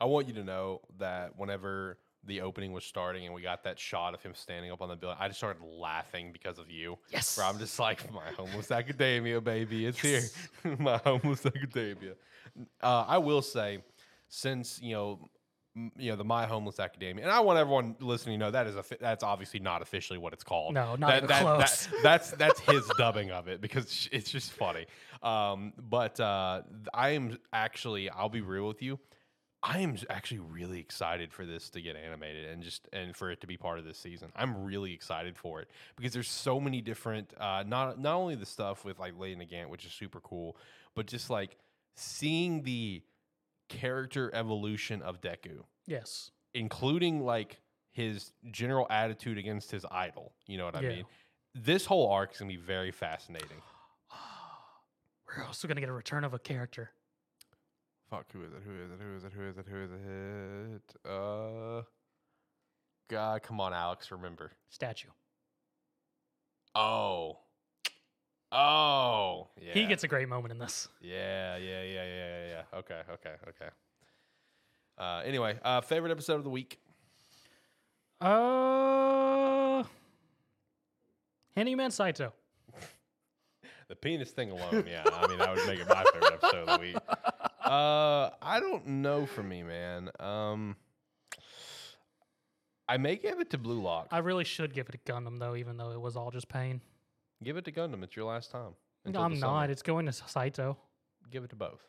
I 0.00 0.06
want 0.06 0.26
you 0.26 0.34
to 0.34 0.44
know 0.44 0.80
that 0.98 1.38
whenever 1.38 1.98
the 2.26 2.40
opening 2.40 2.72
was 2.72 2.84
starting 2.84 3.26
and 3.26 3.34
we 3.34 3.42
got 3.42 3.64
that 3.64 3.78
shot 3.78 4.14
of 4.14 4.22
him 4.22 4.32
standing 4.34 4.70
up 4.72 4.80
on 4.82 4.88
the 4.88 4.96
building, 4.96 5.18
I 5.20 5.28
just 5.28 5.38
started 5.40 5.62
laughing 5.62 6.30
because 6.32 6.58
of 6.58 6.70
you. 6.70 6.98
Yes. 7.10 7.36
Where 7.36 7.46
I'm 7.46 7.58
just 7.58 7.78
like, 7.78 8.12
my 8.12 8.30
homeless 8.36 8.70
academia, 8.70 9.40
baby, 9.40 9.86
it's 9.86 9.98
here. 9.98 10.22
my 10.78 10.98
homeless 10.98 11.44
academia. 11.44 12.12
Uh, 12.82 13.04
I 13.06 13.18
will 13.18 13.42
say, 13.42 13.78
since 14.28 14.80
you 14.82 14.92
know, 14.94 15.28
m- 15.76 15.92
you 15.98 16.10
know 16.10 16.16
the 16.16 16.24
my 16.24 16.46
homeless 16.46 16.78
academia, 16.80 17.24
and 17.24 17.32
I 17.32 17.40
want 17.40 17.58
everyone 17.58 17.96
listening 18.00 18.38
to 18.38 18.46
know 18.46 18.50
that 18.52 18.66
is 18.66 18.76
a 18.76 18.84
that's 19.00 19.24
obviously 19.24 19.60
not 19.60 19.82
officially 19.82 20.18
what 20.18 20.32
it's 20.32 20.44
called. 20.44 20.74
No, 20.74 20.94
not 20.96 21.08
that, 21.08 21.16
even 21.18 21.28
that- 21.28 21.42
close. 21.42 21.86
that- 21.86 21.92
that's 22.02 22.30
that's 22.32 22.60
his 22.60 22.88
dubbing 22.96 23.30
of 23.32 23.48
it 23.48 23.60
because 23.60 24.08
it's 24.12 24.30
just 24.30 24.52
funny. 24.52 24.86
Um, 25.22 25.72
but 25.78 26.20
uh, 26.20 26.62
I 26.92 27.10
am 27.10 27.38
actually, 27.52 28.08
I'll 28.10 28.28
be 28.28 28.40
real 28.42 28.68
with 28.68 28.82
you. 28.82 28.98
I 29.66 29.78
am 29.78 29.96
actually 30.10 30.40
really 30.40 30.78
excited 30.78 31.32
for 31.32 31.46
this 31.46 31.70
to 31.70 31.80
get 31.80 31.96
animated 31.96 32.44
and 32.50 32.62
just 32.62 32.86
and 32.92 33.16
for 33.16 33.30
it 33.30 33.40
to 33.40 33.46
be 33.46 33.56
part 33.56 33.78
of 33.78 33.86
this 33.86 33.96
season. 33.96 34.30
I'm 34.36 34.62
really 34.64 34.92
excited 34.92 35.38
for 35.38 35.62
it 35.62 35.70
because 35.96 36.12
there's 36.12 36.28
so 36.28 36.60
many 36.60 36.82
different 36.82 37.32
uh 37.40 37.64
not 37.66 37.98
not 37.98 38.14
only 38.16 38.34
the 38.34 38.44
stuff 38.44 38.84
with 38.84 38.98
like 38.98 39.18
Lady 39.18 39.36
Nagant, 39.36 39.70
which 39.70 39.86
is 39.86 39.92
super 39.92 40.20
cool, 40.20 40.58
but 40.94 41.06
just 41.06 41.30
like 41.30 41.56
seeing 41.96 42.62
the 42.62 43.02
character 43.70 44.30
evolution 44.34 45.00
of 45.00 45.22
Deku, 45.22 45.64
Yes. 45.86 46.30
including 46.52 47.24
like 47.24 47.60
his 47.90 48.32
general 48.50 48.86
attitude 48.90 49.38
against 49.38 49.70
his 49.70 49.86
idol. 49.90 50.34
You 50.46 50.58
know 50.58 50.66
what 50.66 50.76
I 50.76 50.80
Yeah. 50.82 50.88
mean? 50.90 51.04
This 51.54 51.86
whole 51.86 52.10
arc 52.10 52.32
is 52.32 52.38
gonna 52.38 52.50
be 52.50 52.56
very 52.56 52.90
fascinating. 52.90 53.62
We're 55.26 55.44
also 55.44 55.66
gonna 55.66 55.80
get 55.80 55.88
a 55.88 55.92
return 55.94 56.22
of 56.24 56.34
a 56.34 56.38
character. 56.38 56.90
Fuck, 58.10 58.26
who 58.32 58.42
is 58.42 58.52
it? 58.52 58.62
Who 58.64 58.74
is 58.74 58.90
it? 58.90 58.98
Who 59.00 59.16
is 59.16 59.24
it? 59.24 59.32
Who 59.32 59.48
is 59.48 59.56
it? 59.56 59.66
Who 59.68 59.82
is 59.82 59.90
it? 60.76 61.10
Uh, 61.10 61.82
God, 63.08 63.42
come 63.42 63.60
on, 63.60 63.72
Alex, 63.72 64.10
remember. 64.10 64.52
Statue. 64.68 65.08
Oh. 66.74 67.38
Oh. 68.52 69.48
Yeah. 69.60 69.72
He 69.74 69.86
gets 69.86 70.04
a 70.04 70.08
great 70.08 70.28
moment 70.28 70.52
in 70.52 70.58
this. 70.58 70.88
Yeah, 71.00 71.56
yeah, 71.56 71.82
yeah, 71.82 72.04
yeah, 72.04 72.46
yeah. 72.48 72.78
Okay, 72.78 73.00
okay, 73.12 73.34
okay. 73.48 73.70
Uh, 74.96 75.22
anyway, 75.24 75.58
uh, 75.64 75.80
favorite 75.80 76.12
episode 76.12 76.36
of 76.36 76.44
the 76.44 76.50
week. 76.50 76.78
Uh, 78.20 79.82
Handyman 81.56 81.90
Saitou. 81.90 82.32
The 83.86 83.96
penis 83.96 84.30
thing 84.30 84.50
alone, 84.50 84.86
yeah. 84.88 85.04
I 85.12 85.26
mean, 85.26 85.38
that 85.38 85.54
would 85.54 85.66
make 85.66 85.78
it 85.78 85.86
my 85.86 86.02
favorite 86.14 86.32
episode 86.32 86.68
of 86.68 86.80
the 86.80 86.86
week. 86.86 86.96
Uh, 87.64 88.30
I 88.42 88.60
don't 88.60 88.86
know 88.86 89.26
for 89.26 89.42
me, 89.42 89.62
man. 89.62 90.10
Um, 90.20 90.76
I 92.88 92.96
may 92.98 93.16
give 93.16 93.40
it 93.40 93.50
to 93.50 93.58
Blue 93.58 93.80
Lock. 93.80 94.08
I 94.10 94.18
really 94.18 94.44
should 94.44 94.74
give 94.74 94.88
it 94.88 94.92
to 94.92 95.12
Gundam 95.12 95.38
though, 95.38 95.56
even 95.56 95.76
though 95.76 95.90
it 95.92 96.00
was 96.00 96.16
all 96.16 96.30
just 96.30 96.48
pain. 96.48 96.80
give 97.42 97.56
it 97.56 97.64
to 97.64 97.72
Gundam. 97.72 98.02
It's 98.02 98.14
your 98.16 98.26
last 98.26 98.50
time. 98.50 98.74
No, 99.04 99.08
until 99.08 99.22
I'm 99.22 99.34
the 99.34 99.40
not. 99.40 99.62
summer. 99.62 99.72
It's 99.72 99.82
going 99.82 100.06
to 100.06 100.12
Saitou. 100.12 100.76
give 101.30 101.44
it 101.44 101.50
to 101.50 101.56
both. 101.56 101.82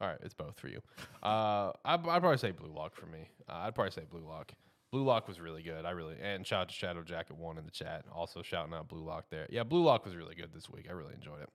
All 0.00 0.08
right, 0.08 0.18
it's 0.22 0.34
both 0.34 0.58
for 0.60 0.68
you. 0.68 0.80
Uh, 1.22 1.72
I'd, 1.84 2.00
I'd 2.06 2.20
probably 2.20 2.38
say 2.38 2.52
Blue 2.52 2.72
Lock 2.72 2.94
for 2.94 3.06
me. 3.06 3.28
Uh, 3.48 3.54
I'd 3.66 3.74
probably 3.74 3.90
say 3.90 4.04
Blue 4.08 4.24
Lock. 4.26 4.52
Blue 4.92 5.02
Lock 5.04 5.26
was 5.28 5.38
really 5.40 5.62
good. 5.62 5.84
I 5.84 5.90
really 5.90 6.14
and 6.22 6.46
shout 6.46 6.62
out 6.62 6.68
to 6.68 6.74
Shadow 6.74 7.02
Jacket 7.02 7.36
One 7.36 7.58
in 7.58 7.64
the 7.66 7.70
chat. 7.70 8.04
Also 8.14 8.40
shouting 8.42 8.72
out 8.72 8.88
Blue 8.88 9.04
Lock 9.04 9.26
there. 9.30 9.46
Yeah, 9.50 9.64
Blue 9.64 9.82
Lock 9.82 10.04
was 10.06 10.14
really 10.16 10.34
good 10.34 10.52
this 10.54 10.70
week. 10.70 10.86
I 10.88 10.92
really 10.92 11.12
enjoyed 11.14 11.42
it. 11.42 11.48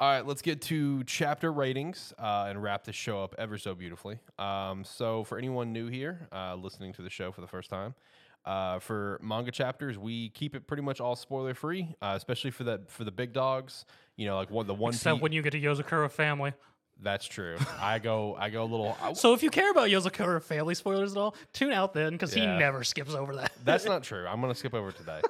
All 0.00 0.08
right, 0.10 0.26
let's 0.26 0.40
get 0.40 0.62
to 0.62 1.04
chapter 1.04 1.52
ratings 1.52 2.14
uh, 2.18 2.46
and 2.48 2.62
wrap 2.62 2.84
this 2.84 2.96
show 2.96 3.22
up 3.22 3.34
ever 3.36 3.58
so 3.58 3.74
beautifully. 3.74 4.18
Um, 4.38 4.82
so, 4.82 5.24
for 5.24 5.36
anyone 5.36 5.74
new 5.74 5.88
here 5.88 6.26
uh, 6.32 6.54
listening 6.54 6.94
to 6.94 7.02
the 7.02 7.10
show 7.10 7.32
for 7.32 7.42
the 7.42 7.46
first 7.46 7.68
time, 7.68 7.94
uh, 8.46 8.78
for 8.78 9.20
manga 9.22 9.50
chapters, 9.50 9.98
we 9.98 10.30
keep 10.30 10.54
it 10.54 10.66
pretty 10.66 10.82
much 10.82 11.02
all 11.02 11.16
spoiler 11.16 11.52
free, 11.52 11.94
uh, 12.00 12.14
especially 12.16 12.50
for 12.50 12.64
the 12.64 12.80
for 12.86 13.04
the 13.04 13.10
big 13.12 13.34
dogs. 13.34 13.84
You 14.16 14.26
know, 14.26 14.36
like 14.36 14.50
one 14.50 14.66
the 14.66 14.72
one. 14.72 14.94
Except 14.94 15.16
Piece- 15.16 15.22
when 15.22 15.32
you 15.32 15.42
get 15.42 15.50
to 15.50 15.60
Yozakura 15.60 16.10
family. 16.10 16.54
that's 17.02 17.26
true. 17.26 17.58
I 17.78 17.98
go 17.98 18.34
I 18.38 18.48
go 18.48 18.62
a 18.62 18.64
little. 18.64 18.96
I- 19.02 19.12
So 19.12 19.34
if 19.34 19.42
you 19.42 19.50
care 19.50 19.70
about 19.70 19.90
Yozakura 19.90 20.42
family 20.42 20.74
spoilers 20.74 21.12
at 21.12 21.18
all, 21.18 21.34
tune 21.52 21.72
out 21.72 21.92
then 21.92 22.12
because 22.12 22.34
Yeah. 22.34 22.54
he 22.54 22.58
never 22.58 22.84
skips 22.84 23.12
over 23.12 23.36
that. 23.36 23.52
That's 23.66 23.84
not 23.92 24.02
true. 24.02 24.26
I'm 24.26 24.40
gonna 24.40 24.54
skip 24.54 24.72
over 24.72 24.92
today. 24.92 25.20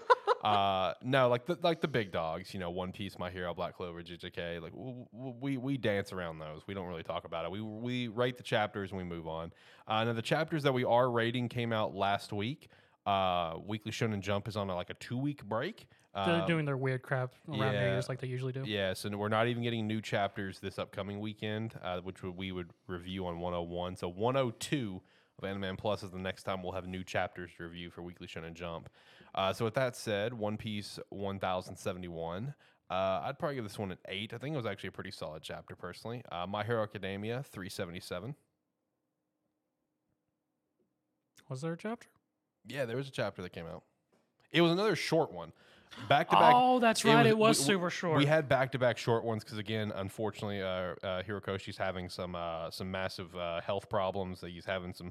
Uh, 0.45 0.95
no, 1.03 1.29
like 1.29 1.45
the 1.47 1.59
like 1.63 1.81
the 1.81 1.89
big 1.89 2.11
dogs. 2.13 2.55
You 2.55 2.61
know, 2.61 2.71
One 2.71 2.93
Piece, 2.93 3.19
My 3.19 3.31
Hero, 3.31 3.53
Black 3.55 3.77
Clover, 3.77 4.03
JJK. 4.03 4.61
Like 4.63 4.73
w- 4.73 5.07
w- 5.13 5.35
we 5.41 5.57
we 5.59 5.77
dance 5.77 6.13
around 6.13 6.39
those. 6.39 6.63
We 6.67 6.75
don't 6.75 6.87
really 6.87 7.03
talk 7.03 7.25
about 7.25 7.45
it. 7.45 7.51
We 7.51 7.61
we 7.61 8.09
rate 8.09 8.37
the 8.37 8.43
chapters 8.43 8.91
and 8.91 8.99
we 8.99 9.05
move 9.05 9.27
on. 9.29 9.53
Uh, 9.87 10.05
now 10.05 10.13
the 10.13 10.23
chapters 10.23 10.63
that 10.63 10.73
we 10.73 10.85
are 10.85 11.11
rating 11.11 11.49
came 11.49 11.73
out 11.73 11.95
last 11.95 12.33
week. 12.33 12.69
Uh, 13.07 13.57
Weekly 13.67 13.93
Shonen 13.93 14.21
Jump 14.21 14.47
is 14.49 14.57
on 14.57 14.69
a, 14.71 14.75
like 14.75 14.91
a 14.91 14.95
two 14.95 15.19
week 15.19 15.45
break. 15.45 15.87
They're 16.15 16.43
Um, 16.43 16.47
doing 16.47 16.65
their 16.65 16.77
weird 16.77 17.03
crap 17.03 17.33
around 17.49 17.59
New 17.59 17.65
yeah. 17.65 17.93
Year's 17.93 18.09
like 18.09 18.21
they 18.21 18.27
usually 18.27 18.53
do. 18.53 18.65
Yes, 18.67 19.05
and 19.05 19.17
we're 19.19 19.29
not 19.29 19.47
even 19.47 19.63
getting 19.63 19.87
new 19.87 20.01
chapters 20.01 20.59
this 20.59 20.79
upcoming 20.79 21.21
weekend, 21.21 21.75
uh, 21.85 22.01
which 22.01 22.23
we 22.23 22.51
would 22.51 22.71
review 22.89 23.27
on 23.27 23.39
101. 23.39 23.97
So 23.97 24.09
102 24.09 25.01
of 25.41 25.45
Animan 25.49 25.79
Plus 25.79 26.03
is 26.03 26.11
the 26.11 26.19
next 26.19 26.43
time 26.43 26.63
we'll 26.63 26.73
have 26.73 26.87
new 26.87 27.05
chapters 27.05 27.51
to 27.57 27.63
review 27.65 27.91
for 27.91 28.03
Weekly 28.03 28.27
Shonen 28.27 28.55
Jump. 28.55 28.89
Uh, 29.35 29.53
so 29.53 29.65
with 29.65 29.75
that 29.75 29.97
said, 29.97 30.35
One 30.35 30.57
Piece 30.57 30.99
1071. 31.11 32.55
Uh, 32.91 32.95
I'd 33.25 33.39
probably 33.39 33.55
give 33.55 33.65
this 33.65 33.79
one 33.79 33.93
an 33.93 33.99
eight. 34.09 34.33
I 34.35 34.39
think 34.39 34.55
it 34.55 34.57
was 34.57 34.67
actually 34.67 34.89
a 34.89 34.93
pretty 34.93 35.13
solid 35.13 35.43
chapter 35.43 35.77
personally. 35.77 36.23
Uh, 36.33 36.47
My 36.49 36.65
Hero 36.65 36.83
Academia 36.83 37.43
377. 37.45 38.35
Was 41.49 41.61
there 41.61 41.73
a 41.73 41.77
chapter? 41.77 42.09
Yeah, 42.67 42.85
there 42.85 42.97
was 42.97 43.09
a 43.09 43.13
chapter 43.13 43.43
that 43.43 43.53
came 43.53 43.67
out. 43.67 43.83
It 44.53 44.61
was 44.61 44.73
another 44.73 44.97
short 44.97 45.33
one. 45.33 45.53
Back 46.09 46.31
to 46.31 46.37
back. 46.37 46.53
Oh, 46.55 46.79
that's 46.79 47.05
right. 47.05 47.27
It 47.27 47.37
was, 47.37 47.59
we- 47.59 47.65
super 47.65 47.91
short. 47.91 48.17
We 48.19 48.27
had 48.27 48.49
back 48.49 48.71
to 48.73 48.79
back 48.79 48.97
short 48.97 49.25
ones 49.25 49.43
because 49.43 49.59
again, 49.59 49.93
unfortunately, 49.95 50.63
uh, 50.63 50.95
uh, 51.05 51.23
Horikoshi's 51.23 51.77
having 51.77 52.09
some 52.09 52.37
uh, 52.37 52.71
some 52.71 52.91
massive 52.91 53.35
uh, 53.35 53.61
health 53.61 53.89
problems. 53.89 54.41
That 54.41 54.51
he's 54.51 54.65
having 54.65 54.95
some 54.95 55.11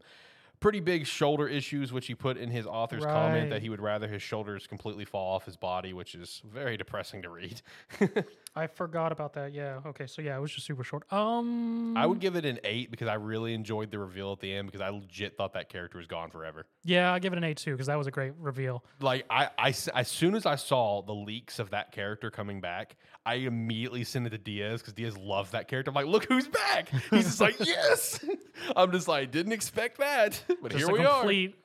pretty 0.59 0.79
big 0.79 1.05
shoulder 1.05 1.47
issues, 1.47 1.93
which 1.93 2.07
he 2.07 2.15
put 2.15 2.37
in 2.37 2.49
his 2.49 2.65
author's 2.65 3.05
comment 3.05 3.49
that 3.49 3.61
he 3.61 3.69
would 3.69 3.81
rather 3.81 4.07
his 4.07 4.21
shoulders 4.21 4.67
completely 4.67 5.05
fall 5.05 5.35
off 5.35 5.45
his 5.45 5.55
body, 5.55 5.93
which 5.93 6.15
is 6.15 6.41
very 6.51 6.77
depressing 6.77 7.21
to 7.21 7.29
read. 7.29 7.61
I 8.55 8.67
forgot 8.67 9.11
about 9.11 9.33
that. 9.33 9.53
Yeah. 9.53 9.79
Okay. 9.85 10.07
So 10.07 10.21
yeah, 10.21 10.35
it 10.37 10.41
was 10.41 10.51
just 10.51 10.65
super 10.65 10.83
short. 10.83 11.11
Um. 11.13 11.95
I 11.95 12.05
would 12.05 12.19
give 12.19 12.35
it 12.35 12.45
an 12.45 12.59
eight 12.63 12.91
because 12.91 13.07
I 13.07 13.15
really 13.15 13.53
enjoyed 13.53 13.91
the 13.91 13.99
reveal 13.99 14.33
at 14.33 14.39
the 14.39 14.53
end 14.53 14.67
because 14.67 14.81
I 14.81 14.89
legit 14.89 15.37
thought 15.37 15.53
that 15.53 15.69
character 15.69 15.97
was 15.97 16.07
gone 16.07 16.29
forever. 16.29 16.65
Yeah, 16.83 17.13
I 17.13 17.19
give 17.19 17.33
it 17.33 17.37
an 17.37 17.43
eight 17.43 17.57
too 17.57 17.71
because 17.71 17.87
that 17.87 17.97
was 17.97 18.07
a 18.07 18.11
great 18.11 18.33
reveal. 18.39 18.83
like 18.99 19.25
I, 19.29 19.49
I, 19.57 19.69
as 19.93 20.07
soon 20.07 20.35
as 20.35 20.45
I 20.45 20.55
saw 20.55 21.01
the 21.01 21.13
leaks 21.13 21.59
of 21.59 21.69
that 21.71 21.91
character 21.91 22.31
coming 22.31 22.61
back, 22.61 22.95
I 23.25 23.35
immediately 23.35 24.03
sent 24.03 24.27
it 24.27 24.31
to 24.31 24.37
Diaz 24.37 24.81
because 24.81 24.93
Diaz 24.93 25.17
loves 25.17 25.51
that 25.51 25.67
character. 25.67 25.89
I'm 25.89 25.95
like, 25.95 26.07
look 26.07 26.25
who's 26.25 26.47
back. 26.47 26.89
He's 27.11 27.25
just 27.25 27.41
like, 27.41 27.55
yes. 27.65 28.23
I'm 28.75 28.91
just 28.91 29.07
like, 29.07 29.31
didn't 29.31 29.51
expect 29.51 29.99
that, 29.99 30.41
but 30.61 30.71
Just 30.71 30.85
here 30.85 30.89
a 30.95 30.99
we 30.99 31.05
are. 31.05 31.19
complete 31.19 31.55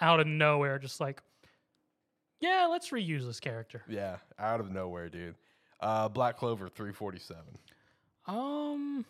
out 0.00 0.20
of 0.20 0.26
nowhere, 0.26 0.78
just 0.78 1.00
like, 1.00 1.22
yeah, 2.40 2.66
let's 2.70 2.90
reuse 2.90 3.24
this 3.26 3.40
character. 3.40 3.82
Yeah, 3.88 4.16
out 4.38 4.60
of 4.60 4.70
nowhere, 4.70 5.08
dude. 5.08 5.34
Uh, 5.80 6.08
Black 6.08 6.36
Clover 6.36 6.68
347. 6.68 7.42
Um. 8.26 9.04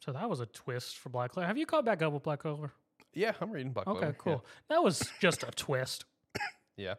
So 0.00 0.12
that 0.12 0.28
was 0.28 0.40
a 0.40 0.46
twist 0.46 0.98
for 0.98 1.08
Black 1.08 1.32
Clover. 1.32 1.46
Have 1.46 1.56
you 1.56 1.66
caught 1.66 1.84
back 1.84 2.02
up 2.02 2.12
with 2.12 2.22
Black 2.24 2.40
Clover? 2.40 2.72
Yeah, 3.14 3.32
I'm 3.40 3.50
reading 3.52 3.72
Black 3.72 3.86
Clover. 3.86 4.04
Okay, 4.06 4.16
cool. 4.18 4.44
That 4.68 4.82
was 4.82 5.02
just 5.20 5.42
a 5.42 5.50
twist. 5.50 6.04
Yeah. 6.76 6.94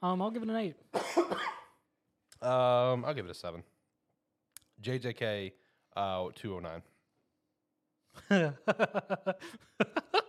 Um, 0.00 0.22
I'll 0.22 0.30
give 0.30 0.42
it 0.44 0.48
an 0.48 0.56
eight. 0.56 0.76
Um, 2.40 3.04
I'll 3.04 3.14
give 3.14 3.24
it 3.24 3.30
a 3.32 3.34
seven. 3.34 3.64
JJK 4.80 5.50
uh, 5.96 6.28
209. 6.36 6.82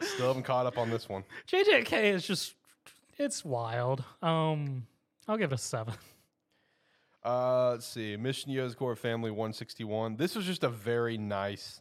Still 0.00 0.28
haven't 0.28 0.44
caught 0.44 0.66
up 0.66 0.78
on 0.78 0.90
this 0.90 1.08
one. 1.08 1.24
JJK 1.46 2.14
is 2.14 2.26
just 2.26 2.54
it's 3.18 3.44
wild. 3.44 4.04
Um, 4.22 4.86
I'll 5.26 5.36
give 5.36 5.52
it 5.52 5.56
a 5.56 5.58
seven. 5.58 5.94
Uh, 7.24 7.70
let's 7.72 7.86
see. 7.86 8.16
Mission 8.16 8.52
Yozakura 8.52 8.96
Family 8.96 9.30
161. 9.30 10.16
This 10.16 10.34
was 10.36 10.46
just 10.46 10.62
a 10.64 10.68
very 10.68 11.18
nice, 11.18 11.80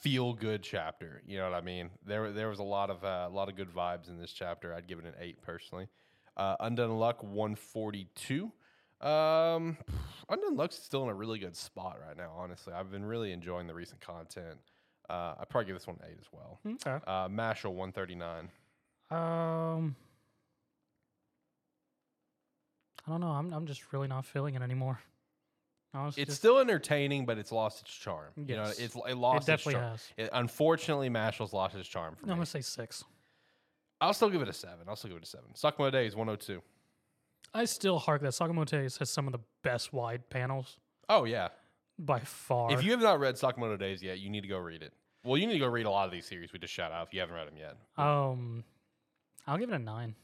feel 0.00 0.34
good 0.34 0.62
chapter. 0.62 1.22
You 1.26 1.38
know 1.38 1.48
what 1.48 1.56
I 1.56 1.60
mean? 1.60 1.90
There, 2.04 2.32
there 2.32 2.48
was 2.48 2.58
a 2.58 2.64
lot 2.64 2.90
of 2.90 3.04
uh, 3.04 3.28
a 3.28 3.32
lot 3.32 3.48
of 3.48 3.56
good 3.56 3.72
vibes 3.72 4.08
in 4.08 4.18
this 4.18 4.32
chapter. 4.32 4.74
I'd 4.74 4.88
give 4.88 4.98
it 4.98 5.04
an 5.04 5.14
eight 5.20 5.40
personally. 5.40 5.88
Uh, 6.36 6.56
Undead 6.58 6.90
Unluck 6.90 7.24
142. 7.24 8.52
Um, 9.00 9.78
Undead 10.28 10.50
Unluck's 10.50 10.76
still 10.76 11.04
in 11.04 11.08
a 11.08 11.14
really 11.14 11.38
good 11.38 11.56
spot 11.56 11.98
right 12.06 12.16
now. 12.16 12.32
Honestly, 12.36 12.72
I've 12.74 12.90
been 12.90 13.04
really 13.04 13.32
enjoying 13.32 13.66
the 13.66 13.74
recent 13.74 14.00
content. 14.00 14.58
Uh, 15.08 15.34
I'd 15.40 15.48
probably 15.48 15.66
give 15.66 15.76
this 15.76 15.86
one 15.86 15.96
an 16.02 16.10
eight 16.10 16.18
as 16.20 16.26
well. 16.32 16.58
Okay. 16.66 17.04
Uh, 17.06 17.28
Mashle 17.28 17.72
139. 17.72 18.50
Um, 19.10 19.94
I 23.06 23.10
don't 23.10 23.20
know. 23.20 23.28
I'm 23.30 23.52
I'm 23.52 23.66
just 23.66 23.92
really 23.92 24.08
not 24.08 24.24
feeling 24.24 24.54
it 24.54 24.62
anymore. 24.62 25.00
No, 25.94 26.08
it's 26.08 26.18
It's 26.18 26.26
just- 26.30 26.38
still 26.38 26.58
entertaining, 26.58 27.24
but 27.24 27.38
it's 27.38 27.52
lost 27.52 27.80
its 27.82 27.92
charm. 27.94 28.32
You 28.36 28.56
know, 28.56 28.64
it's 28.64 28.96
it 28.96 29.14
lost 29.16 29.38
its 29.38 29.46
definitely 29.46 29.74
charm. 29.74 29.90
has. 29.92 30.12
It, 30.16 30.30
unfortunately, 30.32 31.08
Mashle's 31.08 31.52
lost 31.52 31.76
its 31.76 31.88
charm 31.88 32.16
for 32.16 32.22
I'm 32.24 32.30
me. 32.30 32.34
gonna 32.34 32.46
say 32.46 32.60
six. 32.60 33.04
I'll 34.00 34.12
still 34.12 34.28
give 34.28 34.42
it 34.42 34.48
a 34.48 34.52
seven. 34.52 34.88
I'll 34.88 34.96
still 34.96 35.08
give 35.10 35.18
it 35.18 35.22
a 35.24 35.26
seven. 35.26 35.46
Sakamoto 35.54 35.92
Days 35.92 36.14
102. 36.16 36.60
I 37.54 37.64
still 37.64 37.98
hark 37.98 38.20
that 38.22 38.32
Sakamoto 38.32 38.82
has 38.98 39.08
some 39.08 39.26
of 39.26 39.32
the 39.32 39.38
best 39.62 39.92
wide 39.92 40.28
panels 40.28 40.78
Oh 41.08 41.24
yeah. 41.24 41.48
By 41.98 42.20
far. 42.20 42.72
If 42.72 42.82
you 42.84 42.90
have 42.92 43.00
not 43.00 43.20
read 43.20 43.34
Sakamoto 43.36 43.78
Days 43.78 44.02
yet, 44.02 44.18
you 44.18 44.30
need 44.30 44.42
to 44.42 44.48
go 44.48 44.58
read 44.58 44.82
it. 44.82 44.92
Well, 45.24 45.36
you 45.38 45.46
need 45.46 45.54
to 45.54 45.58
go 45.58 45.66
read 45.68 45.86
a 45.86 45.90
lot 45.90 46.06
of 46.06 46.12
these 46.12 46.26
series 46.26 46.52
we 46.52 46.58
just 46.58 46.72
shout 46.72 46.92
out 46.92 47.06
if 47.08 47.14
you 47.14 47.20
haven't 47.20 47.34
read 47.34 47.48
them 47.48 47.56
yet. 47.56 47.76
um, 47.98 48.64
I'll 49.46 49.58
give 49.58 49.70
it 49.70 49.74
a 49.74 49.78
nine. 49.78 50.14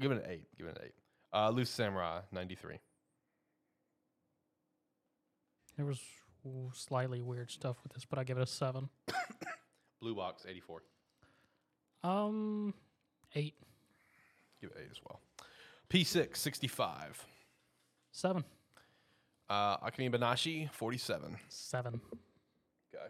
Give 0.00 0.10
it 0.12 0.24
an 0.24 0.30
eight. 0.30 0.46
Give 0.56 0.66
it 0.66 0.76
an 0.78 0.82
eight. 0.86 0.94
Uh, 1.34 1.50
Loose 1.50 1.70
Samurai 1.70 2.20
93. 2.32 2.76
There 5.76 5.86
was 5.86 6.00
slightly 6.74 7.22
weird 7.22 7.50
stuff 7.50 7.76
with 7.82 7.92
this, 7.94 8.04
but 8.04 8.18
I 8.18 8.24
give 8.24 8.36
it 8.38 8.42
a 8.42 8.46
seven. 8.46 8.88
Blue 10.00 10.14
Box 10.14 10.44
84. 10.48 10.82
Um, 12.04 12.74
eight, 13.34 13.54
Give 14.60 14.70
it 14.70 14.76
eight 14.80 14.88
as 14.90 14.98
well. 15.04 15.20
P6 15.88 16.36
65. 16.36 17.24
seven, 18.10 18.44
Uh, 19.52 19.76
Akane 19.86 20.10
Banashi 20.10 20.70
47. 20.70 21.36
seven. 21.48 22.00
Okay. 22.94 23.04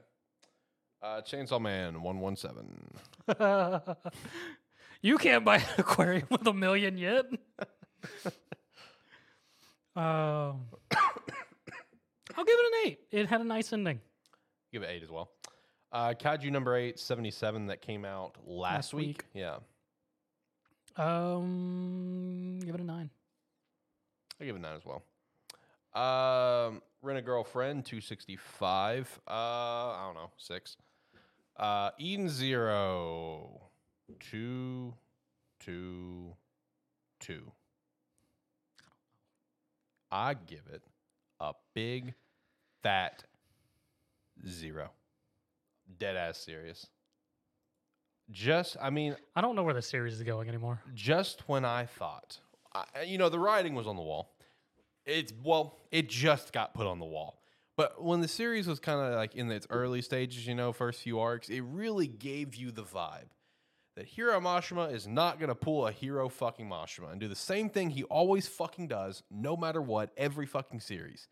Uh, 1.01 1.20
Chainsaw 1.20 1.60
Man 1.60 2.02
117. 2.02 3.94
you 5.02 5.19
can't 5.19 5.44
buy 5.44 5.59
an 5.59 5.62
aquarium 5.78 6.27
with 6.31 6.44
a 6.48 6.52
million 6.52 6.98
yet. 6.98 7.27
um, 9.94 10.02
I'll 12.35 12.44
give 12.44 12.56
it 12.59 12.66
an 12.66 12.73
eight. 12.86 12.98
It 13.12 13.28
had 13.28 13.40
a 13.40 13.44
nice 13.44 13.73
ending. 13.73 14.01
Give 14.73 14.82
it 14.82 14.90
eight 14.90 15.05
as 15.05 15.10
well. 15.12 15.31
Uh, 15.93 16.12
Kaiju 16.20 16.51
number 16.51 16.74
eight, 16.74 16.98
77, 16.98 17.66
that 17.69 17.82
came 17.82 18.05
out 18.05 18.35
last, 18.44 18.74
Last 18.74 18.94
week. 18.94 19.06
week. 19.06 19.24
Yeah. 19.35 19.59
Um, 20.97 22.59
give 22.64 22.74
it 22.74 22.81
a 22.81 22.85
nine. 22.85 23.10
I 24.40 24.44
give 24.44 24.56
it 24.56 24.59
a 24.59 24.62
nine 24.62 24.74
as 24.74 24.85
well. 24.85 25.05
Um, 25.94 26.82
Rent 27.02 27.19
a 27.19 27.23
Girlfriend 27.23 27.85
265. 27.85 29.20
Uh, 29.27 29.31
I 29.31 30.02
don't 30.06 30.14
know, 30.14 30.31
six. 30.36 30.77
Uh, 31.56 31.90
Eden 31.98 32.28
Zero, 32.28 33.60
two, 34.20 34.94
two, 35.60 36.35
two. 37.20 37.52
I 40.10 40.35
give 40.35 40.62
it 40.73 40.82
a 41.40 41.52
big, 41.74 42.14
fat 42.82 43.24
zero. 44.47 44.90
Dead 45.98 46.16
ass 46.16 46.39
serious. 46.39 46.86
Just, 48.31 48.77
I 48.81 48.90
mean, 48.90 49.16
I 49.36 49.40
don't 49.40 49.56
know 49.56 49.62
where 49.62 49.74
the 49.74 49.82
series 49.82 50.14
is 50.14 50.23
going 50.23 50.48
anymore. 50.48 50.81
just 50.94 51.48
when 51.48 51.64
I 51.64 51.85
thought, 51.86 52.39
I, 52.74 53.02
you 53.06 53.19
know, 53.19 53.28
the 53.28 53.39
writing 53.39 53.74
was 53.74 53.86
on 53.86 53.97
the 53.97 54.02
wall. 54.02 54.31
It's 55.06 55.32
well, 55.42 55.78
it 55.90 56.08
just 56.08 56.52
got 56.52 56.74
put 56.74 56.86
on 56.86 56.98
the 56.98 57.04
wall. 57.04 57.40
But 57.76 58.02
when 58.02 58.20
the 58.20 58.28
series 58.28 58.66
was 58.66 58.78
kind 58.78 59.00
of 59.00 59.14
like 59.14 59.34
in 59.34 59.50
its 59.50 59.66
early 59.70 60.02
stages, 60.02 60.46
you 60.46 60.54
know, 60.54 60.72
first 60.72 61.00
few 61.00 61.18
arcs, 61.18 61.48
it 61.48 61.60
really 61.62 62.06
gave 62.06 62.54
you 62.54 62.70
the 62.70 62.82
vibe 62.82 63.28
that 63.96 64.06
Hiro 64.06 64.40
Mashima 64.40 64.92
is 64.92 65.06
not 65.06 65.38
going 65.38 65.48
to 65.48 65.54
pull 65.54 65.86
a 65.86 65.92
Hiro 65.92 66.28
fucking 66.28 66.68
Mashima 66.68 67.10
and 67.10 67.20
do 67.20 67.28
the 67.28 67.34
same 67.34 67.68
thing 67.68 67.90
he 67.90 68.04
always 68.04 68.46
fucking 68.46 68.88
does, 68.88 69.22
no 69.30 69.56
matter 69.56 69.82
what, 69.82 70.12
every 70.16 70.46
fucking 70.46 70.80
series. 70.80 71.28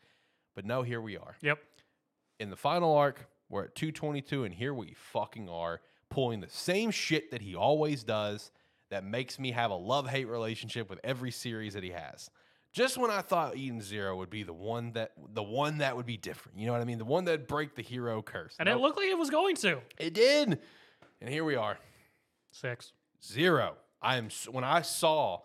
But 0.55 0.65
no, 0.65 0.83
here 0.83 1.01
we 1.01 1.17
are 1.17 1.37
Yep. 1.41 1.59
in 2.39 2.51
the 2.51 2.57
final 2.57 2.95
arc, 2.95 3.29
we're 3.49 3.65
at 3.65 3.75
222, 3.75 4.45
and 4.45 4.55
here 4.55 4.75
we 4.75 4.95
fucking 4.95 5.49
are 5.49 5.81
pulling 6.11 6.41
the 6.41 6.49
same 6.49 6.91
shit 6.91 7.31
that 7.31 7.41
he 7.41 7.55
always 7.55 8.03
does 8.03 8.51
that 8.91 9.05
makes 9.05 9.39
me 9.39 9.53
have 9.53 9.71
a 9.71 9.75
love 9.77 10.09
hate 10.09 10.27
relationship 10.27 10.91
with 10.91 11.01
every 11.05 11.31
series 11.31 11.75
that 11.75 11.83
he 11.85 11.91
has. 11.91 12.31
Just 12.73 12.97
when 12.99 13.11
I 13.11 13.21
thought 13.21 13.57
Eden 13.57 13.81
Zero 13.81 14.17
would 14.17 14.31
be 14.31 14.43
the 14.45 14.53
one 14.53 14.93
that 14.93 15.13
the 15.35 15.43
one 15.43 15.79
that 15.79 15.97
would 15.97 16.07
be 16.07 16.17
different, 16.17 16.59
you 16.59 16.67
know 16.67 16.73
what 16.73 16.81
I 16.81 16.85
mean? 16.85 16.99
The 16.99 17.05
one 17.05 17.25
that'd 17.25 17.47
break 17.49 17.75
the 17.75 17.83
Hiro 17.83 18.23
curse. 18.23 18.55
And 18.61 18.69
it 18.69 18.77
looked 18.77 18.97
like 18.97 19.09
it 19.09 19.19
was 19.19 19.31
going 19.31 19.57
to. 19.57 19.81
it 19.99 20.15
did, 20.15 20.61
and 21.21 21.29
here 21.31 21.45
we 21.45 21.57
are, 21.57 21.79
Six. 22.53 22.93
zero. 23.25 23.75
I 24.03 24.17
am 24.17 24.29
when 24.51 24.65
I 24.65 24.83
saw 24.83 25.41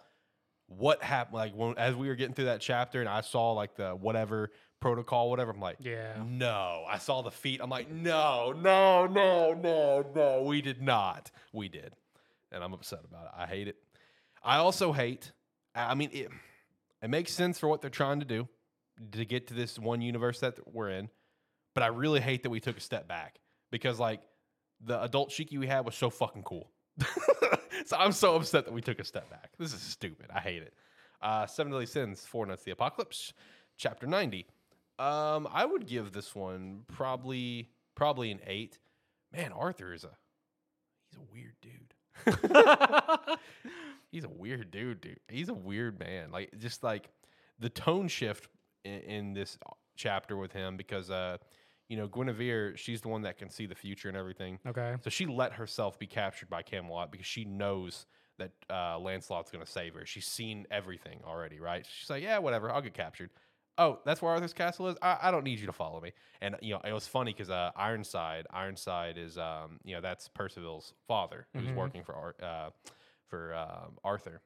what 0.67 1.01
happened, 1.03 1.35
like 1.35 1.53
when 1.55 1.77
as 1.77 1.95
we 1.95 2.07
were 2.07 2.15
getting 2.15 2.35
through 2.35 2.45
that 2.45 2.61
chapter, 2.61 2.99
and 2.99 3.09
I 3.09 3.21
saw 3.21 3.53
like 3.53 3.75
the 3.75 3.91
whatever 3.95 4.51
protocol, 4.79 5.29
whatever. 5.31 5.49
I'm 5.51 5.59
like, 5.59 5.77
Yeah. 5.79 6.13
no. 6.27 6.83
I 6.87 6.99
saw 6.99 7.23
the 7.23 7.31
feet. 7.31 7.59
I'm 7.63 7.69
like, 7.71 7.89
no, 7.89 8.53
no, 8.55 9.07
no, 9.07 9.53
no, 9.53 10.05
no. 10.13 10.43
We 10.43 10.61
did 10.61 10.79
not. 10.81 11.31
We 11.53 11.69
did. 11.69 11.93
And 12.51 12.63
I'm 12.63 12.73
upset 12.73 12.99
about 13.03 13.25
it. 13.25 13.31
I 13.35 13.47
hate 13.47 13.67
it. 13.67 13.77
I 14.43 14.57
also 14.57 14.93
hate, 14.93 15.31
I 15.73 15.91
I 15.91 15.93
mean, 15.95 16.09
it, 16.13 16.29
it 17.05 17.09
makes 17.09 17.31
sense 17.31 17.59
for 17.59 17.67
what 17.67 17.81
they're 17.81 17.91
trying 17.91 18.19
to 18.19 18.25
do 18.25 18.47
to 19.11 19.25
get 19.25 19.45
to 19.47 19.53
this 19.53 19.77
one 19.77 20.01
universe 20.01 20.39
that 20.39 20.55
we're 20.73 20.89
in. 20.89 21.07
But 21.75 21.83
I 21.83 21.87
really 21.87 22.19
hate 22.19 22.41
that 22.41 22.49
we 22.49 22.59
took 22.59 22.77
a 22.77 22.81
step 22.81 23.07
back 23.07 23.37
because, 23.69 23.99
like, 23.99 24.21
the 24.83 24.99
adult 25.03 25.29
Shiki 25.29 25.59
we 25.59 25.67
had 25.67 25.85
was 25.85 25.93
so 25.93 26.09
fucking 26.09 26.41
cool. 26.41 26.71
so 27.85 27.95
I'm 27.95 28.11
so 28.11 28.35
upset 28.35 28.65
that 28.65 28.73
we 28.73 28.81
took 28.81 28.99
a 28.99 29.03
step 29.03 29.29
back. 29.29 29.51
This 29.59 29.71
is 29.71 29.81
stupid. 29.81 30.31
I 30.33 30.39
hate 30.39 30.63
it. 30.63 30.73
Uh, 31.21 31.45
Seven 31.45 31.71
Deadly 31.71 31.85
Sins, 31.85 32.25
Four 32.25 32.47
Knights 32.47 32.63
the 32.63 32.71
Apocalypse, 32.71 33.33
Chapter 33.77 34.07
90. 34.07 34.47
Um, 34.97 35.47
I 35.51 35.63
would 35.63 35.85
give 35.85 36.11
this 36.11 36.33
one 36.33 36.85
probably 36.87 37.69
probably 37.93 38.31
an 38.31 38.39
eight. 38.47 38.79
Man, 39.31 39.51
Arthur 39.51 39.93
is 39.93 40.05
a 40.05 40.17
he's 41.11 41.19
a 41.19 41.31
weird 41.31 41.53
dude. 41.61 41.93
he's 44.15 44.23
a 44.23 44.29
weird 44.29 44.71
dude, 44.71 45.01
dude. 45.01 45.19
He's 45.27 45.49
a 45.49 45.53
weird 45.53 45.99
man. 45.99 46.31
Like 46.31 46.49
just 46.57 46.83
like 46.83 47.09
the 47.59 47.69
tone 47.69 48.07
shift 48.07 48.47
in, 48.85 49.01
in 49.01 49.33
this 49.33 49.57
chapter 49.97 50.37
with 50.37 50.53
him 50.53 50.77
because 50.77 51.11
uh, 51.11 51.37
you 51.89 51.97
know, 51.97 52.07
Guinevere, 52.07 52.77
she's 52.77 53.01
the 53.01 53.09
one 53.09 53.23
that 53.23 53.37
can 53.37 53.49
see 53.49 53.65
the 53.65 53.75
future 53.75 54.07
and 54.07 54.17
everything. 54.17 54.57
Okay. 54.65 54.95
So 55.03 55.09
she 55.09 55.25
let 55.25 55.51
herself 55.51 55.99
be 55.99 56.07
captured 56.07 56.49
by 56.49 56.61
Camelot 56.61 57.11
because 57.11 57.27
she 57.27 57.43
knows 57.43 58.05
that 58.37 58.51
uh, 58.69 58.97
Lancelot's 58.97 59.51
going 59.51 59.63
to 59.63 59.69
save 59.69 59.93
her. 59.95 60.05
She's 60.05 60.25
seen 60.25 60.65
everything 60.71 61.19
already, 61.27 61.59
right? 61.59 61.85
She's 61.89 62.09
like, 62.09 62.23
yeah, 62.23 62.37
whatever, 62.37 62.71
I'll 62.71 62.81
get 62.81 62.93
captured. 62.93 63.31
Oh, 63.77 63.99
that's 64.05 64.21
where 64.21 64.31
Arthur's 64.31 64.53
castle 64.53 64.87
is. 64.87 64.95
I, 65.01 65.17
I 65.23 65.31
don't 65.31 65.43
need 65.43 65.59
you 65.59 65.65
to 65.65 65.73
follow 65.73 65.99
me. 65.99 66.13
And 66.41 66.55
you 66.61 66.73
know, 66.73 66.81
it 66.85 66.93
was 66.93 67.07
funny 67.07 67.33
because 67.33 67.49
uh, 67.49 67.71
Ironside, 67.75 68.47
Ironside 68.49 69.17
is, 69.17 69.37
um, 69.37 69.79
you 69.83 69.93
know, 69.93 70.01
that's 70.01 70.29
Percival's 70.29 70.93
father 71.09 71.45
who's 71.53 71.69
working 71.73 72.01
for 72.01 72.15
Ar- 72.15 72.35
uh, 72.41 72.69
for 73.35 73.53
um, 73.53 73.97
Arthur. 74.03 74.41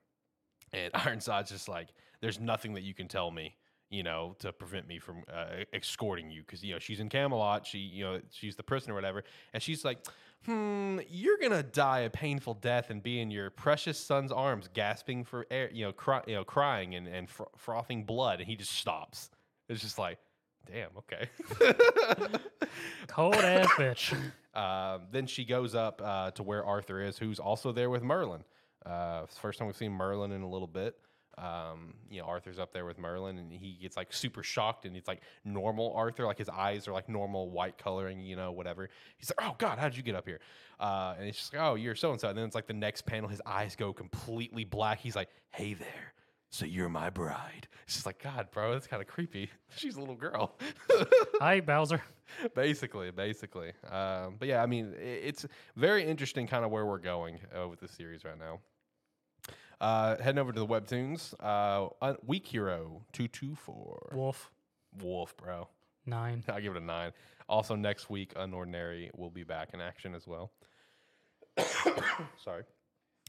And 0.73 0.91
Ironside's 1.05 1.51
just 1.51 1.69
like, 1.69 1.89
there's 2.21 2.39
nothing 2.39 2.73
that 2.73 2.81
you 2.81 2.93
can 2.93 3.07
tell 3.07 3.29
me, 3.29 3.55
you 3.89 4.03
know, 4.03 4.35
to 4.39 4.51
prevent 4.51 4.87
me 4.87 4.99
from 4.99 5.23
uh, 5.31 5.63
escorting 5.73 6.29
you 6.31 6.41
because 6.41 6.63
you 6.63 6.73
know 6.73 6.79
she's 6.79 6.99
in 6.99 7.09
Camelot. 7.09 7.65
She, 7.65 7.77
you 7.77 8.03
know, 8.03 8.21
she's 8.31 8.55
the 8.55 8.63
prisoner, 8.63 8.93
or 8.93 8.95
whatever. 8.95 9.23
And 9.53 9.61
she's 9.61 9.85
like, 9.85 9.99
hmm, 10.45 10.99
you're 11.07 11.37
gonna 11.37 11.63
die 11.63 12.01
a 12.01 12.09
painful 12.09 12.55
death 12.55 12.89
and 12.89 13.01
be 13.01 13.21
in 13.21 13.31
your 13.31 13.49
precious 13.51 13.99
son's 13.99 14.31
arms, 14.31 14.69
gasping 14.73 15.23
for 15.23 15.45
air, 15.49 15.69
you 15.71 15.85
know, 15.85 15.91
cry, 15.91 16.21
you 16.27 16.35
know, 16.35 16.43
crying 16.43 16.95
and 16.95 17.07
and 17.07 17.29
fr- 17.29 17.43
frothing 17.57 18.03
blood. 18.03 18.39
And 18.39 18.49
he 18.49 18.55
just 18.55 18.71
stops. 18.71 19.29
It's 19.69 19.81
just 19.81 19.99
like, 19.99 20.17
damn, 20.65 20.89
okay. 20.97 21.29
Cold 23.07 23.35
ass 23.35 23.67
bitch. 23.77 24.15
Um, 24.51 25.03
then 25.11 25.27
she 25.27 25.45
goes 25.45 25.75
up 25.75 26.01
uh, 26.03 26.31
to 26.31 26.43
where 26.43 26.65
Arthur 26.65 27.01
is, 27.01 27.19
who's 27.19 27.39
also 27.39 27.71
there 27.71 27.89
with 27.89 28.03
Merlin. 28.03 28.43
Uh, 28.85 29.25
first 29.27 29.59
time 29.59 29.67
we've 29.67 29.75
seen 29.75 29.91
Merlin 29.91 30.31
in 30.31 30.41
a 30.41 30.49
little 30.49 30.67
bit. 30.67 30.95
Um, 31.37 31.93
you 32.09 32.19
know, 32.19 32.25
Arthur's 32.27 32.59
up 32.59 32.73
there 32.73 32.85
with 32.85 32.97
Merlin, 32.99 33.37
and 33.37 33.51
he 33.51 33.77
gets 33.81 33.95
like 33.95 34.11
super 34.11 34.43
shocked, 34.43 34.85
and 34.85 34.97
it's 34.97 35.07
like 35.07 35.21
normal 35.45 35.93
Arthur, 35.95 36.25
like 36.25 36.37
his 36.37 36.49
eyes 36.49 36.87
are 36.87 36.91
like 36.91 37.07
normal 37.07 37.49
white 37.49 37.77
coloring, 37.77 38.19
you 38.19 38.35
know, 38.35 38.51
whatever. 38.51 38.89
He's 39.17 39.31
like, 39.31 39.47
"Oh 39.47 39.55
God, 39.57 39.79
how 39.79 39.87
did 39.87 39.95
you 39.95 40.03
get 40.03 40.15
up 40.15 40.25
here?" 40.27 40.41
Uh, 40.79 41.15
and 41.17 41.29
it's 41.29 41.37
just 41.37 41.53
like, 41.53 41.61
"Oh, 41.61 41.75
you're 41.75 41.95
so 41.95 42.11
and 42.11 42.19
so." 42.19 42.27
And 42.27 42.37
then 42.37 42.45
it's 42.45 42.55
like 42.55 42.67
the 42.67 42.73
next 42.73 43.05
panel, 43.05 43.29
his 43.29 43.41
eyes 43.45 43.75
go 43.77 43.93
completely 43.93 44.65
black. 44.65 44.99
He's 44.99 45.15
like, 45.15 45.29
"Hey 45.51 45.75
there." 45.75 46.13
So 46.51 46.65
you're 46.65 46.89
my 46.89 47.09
bride. 47.09 47.67
She's 47.85 48.05
like 48.05 48.21
God, 48.23 48.49
bro. 48.51 48.73
That's 48.73 48.87
kind 48.87 49.01
of 49.01 49.07
creepy. 49.07 49.49
She's 49.75 49.95
a 49.95 49.99
little 49.99 50.15
girl. 50.15 50.57
Hi, 51.39 51.59
Bowser. 51.59 52.01
basically, 52.55 53.11
basically. 53.11 53.73
Um, 53.89 54.35
but 54.39 54.47
yeah, 54.47 54.61
I 54.63 54.65
mean, 54.65 54.93
i- 54.97 55.01
it's 55.01 55.45
very 55.75 56.03
interesting, 56.03 56.47
kind 56.47 56.65
of 56.65 56.71
where 56.71 56.85
we're 56.85 56.97
going 56.97 57.39
uh, 57.57 57.67
with 57.67 57.79
the 57.79 57.87
series 57.87 58.23
right 58.25 58.37
now. 58.37 58.59
Uh, 59.81 60.17
heading 60.21 60.39
over 60.39 60.51
to 60.51 60.59
the 60.59 60.67
webtoons, 60.67 61.33
uh, 61.39 61.87
uh, 62.01 62.13
Weak 62.25 62.45
Hero 62.45 63.01
two 63.13 63.27
two 63.27 63.55
four 63.55 64.09
Wolf. 64.13 64.51
Wolf, 65.01 65.37
bro. 65.37 65.67
Nine. 66.05 66.43
I'll 66.49 66.59
give 66.59 66.75
it 66.75 66.81
a 66.81 66.85
nine. 66.85 67.11
Also, 67.47 67.75
next 67.75 68.09
week, 68.09 68.33
Unordinary 68.35 69.09
will 69.15 69.29
be 69.29 69.43
back 69.43 69.69
in 69.73 69.79
action 69.81 70.13
as 70.13 70.27
well. 70.27 70.51
Sorry, 72.43 72.63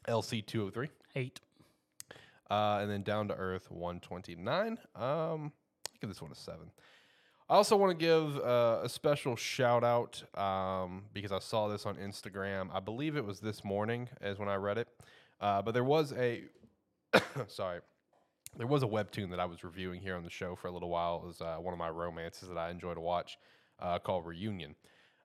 LC 0.08 0.44
two 0.44 0.58
hundred 0.60 0.74
three. 0.74 0.88
Eight. 1.16 1.40
Uh, 2.50 2.78
and 2.80 2.90
then 2.90 3.02
Down 3.02 3.28
to 3.28 3.34
Earth 3.34 3.70
129. 3.70 4.78
Um, 4.96 5.52
I 5.86 5.96
give 6.00 6.10
this 6.10 6.20
one 6.20 6.32
a 6.32 6.34
seven. 6.34 6.70
I 7.48 7.54
also 7.54 7.76
want 7.76 7.98
to 7.98 8.04
give 8.04 8.38
uh, 8.38 8.80
a 8.82 8.88
special 8.88 9.36
shout 9.36 9.84
out 9.84 10.22
um, 10.38 11.04
because 11.12 11.32
I 11.32 11.40
saw 11.40 11.68
this 11.68 11.86
on 11.86 11.96
Instagram. 11.96 12.68
I 12.72 12.80
believe 12.80 13.16
it 13.16 13.24
was 13.24 13.40
this 13.40 13.64
morning, 13.64 14.08
as 14.20 14.38
when 14.38 14.48
I 14.48 14.54
read 14.54 14.78
it. 14.78 14.88
Uh, 15.40 15.62
but 15.62 15.72
there 15.72 15.84
was 15.84 16.12
a 16.12 16.44
sorry, 17.48 17.80
there 18.56 18.66
was 18.66 18.82
a 18.82 18.86
webtoon 18.86 19.30
that 19.30 19.40
I 19.40 19.46
was 19.46 19.64
reviewing 19.64 20.00
here 20.00 20.16
on 20.16 20.22
the 20.22 20.30
show 20.30 20.56
for 20.56 20.68
a 20.68 20.70
little 20.70 20.90
while. 20.90 21.22
It 21.24 21.26
was 21.26 21.40
uh, 21.40 21.56
one 21.56 21.72
of 21.72 21.78
my 21.78 21.88
romances 21.88 22.48
that 22.48 22.58
I 22.58 22.70
enjoy 22.70 22.94
to 22.94 23.00
watch, 23.00 23.38
uh, 23.78 23.98
called 23.98 24.26
Reunion. 24.26 24.74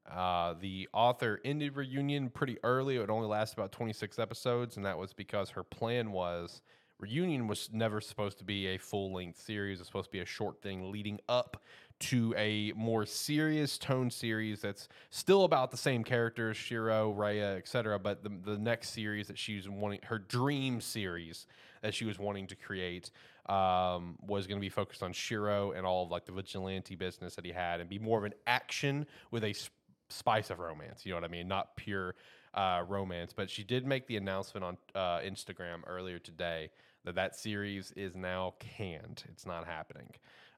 Uh, 0.09 0.53
the 0.59 0.87
author 0.93 1.39
ended 1.43 1.75
Reunion 1.75 2.29
pretty 2.29 2.57
early. 2.63 2.97
It 2.97 3.09
only 3.09 3.27
lasted 3.27 3.57
about 3.57 3.71
26 3.71 4.19
episodes, 4.19 4.77
and 4.77 4.85
that 4.85 4.97
was 4.97 5.13
because 5.13 5.49
her 5.51 5.63
plan 5.63 6.11
was 6.11 6.61
Reunion 6.99 7.47
was 7.47 7.69
never 7.73 7.99
supposed 7.99 8.37
to 8.37 8.43
be 8.43 8.67
a 8.67 8.77
full 8.77 9.13
length 9.13 9.41
series. 9.41 9.79
It's 9.79 9.89
supposed 9.89 10.07
to 10.07 10.11
be 10.11 10.21
a 10.21 10.25
short 10.25 10.61
thing 10.61 10.91
leading 10.91 11.19
up 11.27 11.61
to 11.97 12.33
a 12.37 12.73
more 12.75 13.05
serious 13.05 13.77
tone 13.77 14.09
series 14.09 14.61
that's 14.61 14.87
still 15.09 15.43
about 15.43 15.71
the 15.71 15.77
same 15.77 16.03
characters, 16.03 16.57
Shiro, 16.57 17.13
Raya, 17.13 17.57
etc. 17.57 17.99
But 17.99 18.23
the, 18.23 18.31
the 18.43 18.57
next 18.57 18.89
series 18.89 19.27
that 19.27 19.37
she 19.37 19.55
was 19.55 19.69
wanting, 19.69 19.99
her 20.03 20.19
dream 20.19 20.81
series 20.81 21.47
that 21.81 21.93
she 21.93 22.05
was 22.05 22.19
wanting 22.19 22.47
to 22.47 22.55
create, 22.55 23.11
um, 23.47 24.17
was 24.21 24.47
going 24.47 24.59
to 24.59 24.65
be 24.65 24.69
focused 24.69 25.03
on 25.03 25.13
Shiro 25.13 25.71
and 25.71 25.85
all 25.85 26.03
of 26.03 26.11
like 26.11 26.25
the 26.25 26.31
vigilante 26.31 26.95
business 26.95 27.35
that 27.35 27.45
he 27.45 27.51
had, 27.51 27.79
and 27.79 27.89
be 27.89 27.99
more 27.99 28.17
of 28.17 28.23
an 28.25 28.33
action 28.47 29.05
with 29.31 29.43
a 29.43 29.53
sp- 29.53 29.71
spice 30.09 30.49
of 30.49 30.59
romance. 30.59 31.05
You 31.05 31.11
know 31.11 31.17
what 31.17 31.25
I 31.25 31.29
mean? 31.29 31.47
Not 31.47 31.75
pure 31.75 32.15
uh, 32.55 32.83
romance. 32.87 33.33
But 33.33 33.49
she 33.49 33.63
did 33.63 33.85
make 33.85 34.07
the 34.07 34.17
announcement 34.17 34.63
on 34.63 34.77
uh, 34.95 35.19
Instagram 35.19 35.81
earlier 35.85 36.17
today 36.19 36.71
that 37.03 37.15
that 37.15 37.35
series 37.35 37.91
is 37.95 38.15
now 38.15 38.55
canned. 38.59 39.23
It's 39.29 39.45
not 39.45 39.65
happening. 39.65 40.09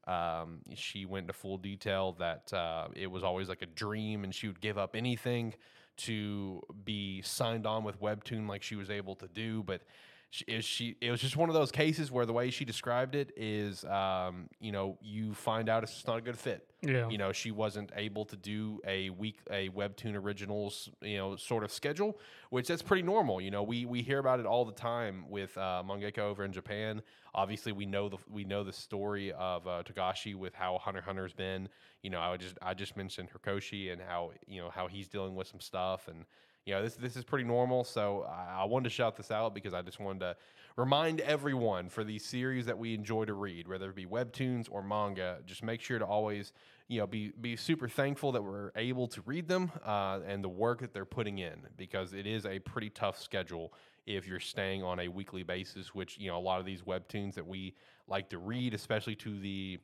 Um, 0.08 0.62
she 0.74 1.06
went 1.06 1.24
into 1.24 1.34
full 1.34 1.58
detail 1.58 2.16
that 2.20 2.54
uh, 2.54 2.88
it 2.96 3.08
was 3.08 3.24
always 3.24 3.50
like 3.50 3.62
a 3.62 3.66
dream, 3.66 4.24
and 4.24 4.34
she 4.34 4.48
would 4.48 4.62
give 4.62 4.78
up 4.78 4.96
anything 4.96 5.54
to 5.98 6.62
be 6.86 7.22
signed 7.24 7.66
on 7.66 7.84
with 7.84 8.00
Webtoon, 8.00 8.48
like 8.48 8.64
she 8.64 8.76
was 8.76 8.90
able 8.90 9.16
to 9.16 9.28
do, 9.28 9.64
but 9.64 9.82
she, 10.30 10.44
is 10.46 10.66
she 10.66 10.98
it 11.00 11.10
was 11.10 11.22
just 11.22 11.38
one 11.38 11.50
of 11.50 11.56
those 11.56 11.72
cases 11.72 12.12
where 12.12 12.26
the 12.26 12.34
way 12.34 12.50
she 12.50 12.66
described 12.66 13.16
it 13.16 13.32
is 13.38 13.86
um, 13.86 14.50
you 14.60 14.72
know 14.72 14.98
you 15.02 15.34
find 15.34 15.70
out 15.70 15.84
it's 15.84 15.94
just 15.94 16.08
not 16.08 16.18
a 16.18 16.22
good 16.22 16.38
fit. 16.38 16.64
Yeah. 16.84 17.10
you 17.10 17.18
know 17.18 17.32
she 17.32 17.50
wasn't 17.50 17.92
able 17.96 18.24
to 18.26 18.36
do 18.36 18.80
a 18.86 19.10
week 19.10 19.40
a 19.50 19.70
webtoon 19.70 20.16
originals 20.16 20.90
you 21.02 21.18
know 21.18 21.36
sort 21.36 21.64
of 21.64 21.72
schedule 21.72 22.20
which 22.52 22.68
that's 22.68 22.84
pretty 22.84 23.02
normal 23.02 23.42
you 23.42 23.50
know. 23.50 23.64
We 23.64 23.86
we 23.86 24.04
hear 24.04 24.20
about 24.20 24.40
it 24.40 24.46
all 24.46 24.64
the 24.64 24.74
time 24.74 25.26
with 25.30 25.58
uh, 25.58 25.82
mangaka 25.86 26.20
over 26.20 26.44
in 26.44 26.52
japan. 26.52 27.02
Obviously 27.34 27.72
we 27.72 27.86
know 27.86 28.10
the 28.10 28.18
we 28.30 28.44
know 28.44 28.64
the 28.64 28.74
story 28.74 29.32
of 29.34 29.68
uh, 29.68 29.84
Togashi 29.84 30.36
with 30.36 30.54
how 30.54 30.78
hunter 30.78 31.02
hunter's 31.02 31.34
been. 31.34 31.70
You 32.04 32.10
know 32.12 32.20
i 32.20 32.30
would 32.30 32.42
just 32.42 32.58
i 32.62 32.74
just 32.74 32.96
mentioned 32.96 33.30
Horikoshi 33.32 33.92
and 33.92 34.02
how 34.02 34.32
you 34.46 34.62
know 34.62 34.70
how 34.70 34.88
he's 34.88 35.08
dealing 35.08 35.36
with 35.36 35.48
some 35.48 35.60
stuff 35.60 36.08
and 36.08 36.26
you 36.68 36.74
know, 36.74 36.84
this 36.84 36.96
this 36.96 37.16
is 37.16 37.24
pretty 37.24 37.46
normal. 37.46 37.86
So 37.86 38.28
I, 38.30 38.62
I 38.62 38.66
wanted 38.66 38.84
to 38.84 38.90
shout 38.90 39.16
this 39.16 39.32
out 39.32 39.56
because 39.56 39.74
I 39.74 39.82
just 39.82 40.02
wanted 40.02 40.20
to 40.20 40.36
remind 40.76 41.22
everyone 41.22 41.88
for 41.88 42.04
these 42.04 42.26
series 42.26 42.66
that 42.66 42.78
we 42.78 42.94
enjoy 42.94 43.24
to 43.24 43.34
read, 43.34 43.70
whether 43.70 43.90
it 43.90 43.96
be 43.96 44.06
webtoons 44.06 44.68
or 44.70 44.84
manga, 44.84 45.38
just 45.46 45.64
make 45.64 45.80
sure 45.80 45.98
to 45.98 46.06
always, 46.06 46.52
you 46.90 47.00
know, 47.00 47.08
be 47.08 47.32
be 47.40 47.56
super 47.56 47.88
thankful 47.88 48.34
that 48.34 48.44
we're 48.44 48.72
able 48.76 49.08
to 49.08 49.22
read 49.22 49.48
them 49.48 49.72
uh, 49.86 50.20
and 50.28 50.44
the 50.44 50.50
work 50.50 50.82
that 50.82 50.94
they're 50.94 51.06
putting 51.06 51.38
in 51.38 51.56
because 51.78 52.12
it 52.12 52.28
is 52.28 52.46
a 52.46 52.60
pretty 52.60 52.90
tough 52.90 53.18
schedule 53.18 53.74
if 54.06 54.28
you're 54.28 54.42
staying 54.42 54.84
on 54.84 55.00
a 55.00 55.08
weekly 55.08 55.44
basis. 55.44 55.96
Which 55.96 56.18
you 56.18 56.28
know, 56.28 56.38
a 56.38 56.40
lot 56.40 56.60
of 56.60 56.66
these 56.66 56.82
webtoons 56.82 57.36
that 57.36 57.48
we 57.48 57.76
like 58.10 58.28
to 58.32 58.40
read, 58.40 58.74
especially 58.74 59.16
to 59.16 59.40
the 59.40 59.80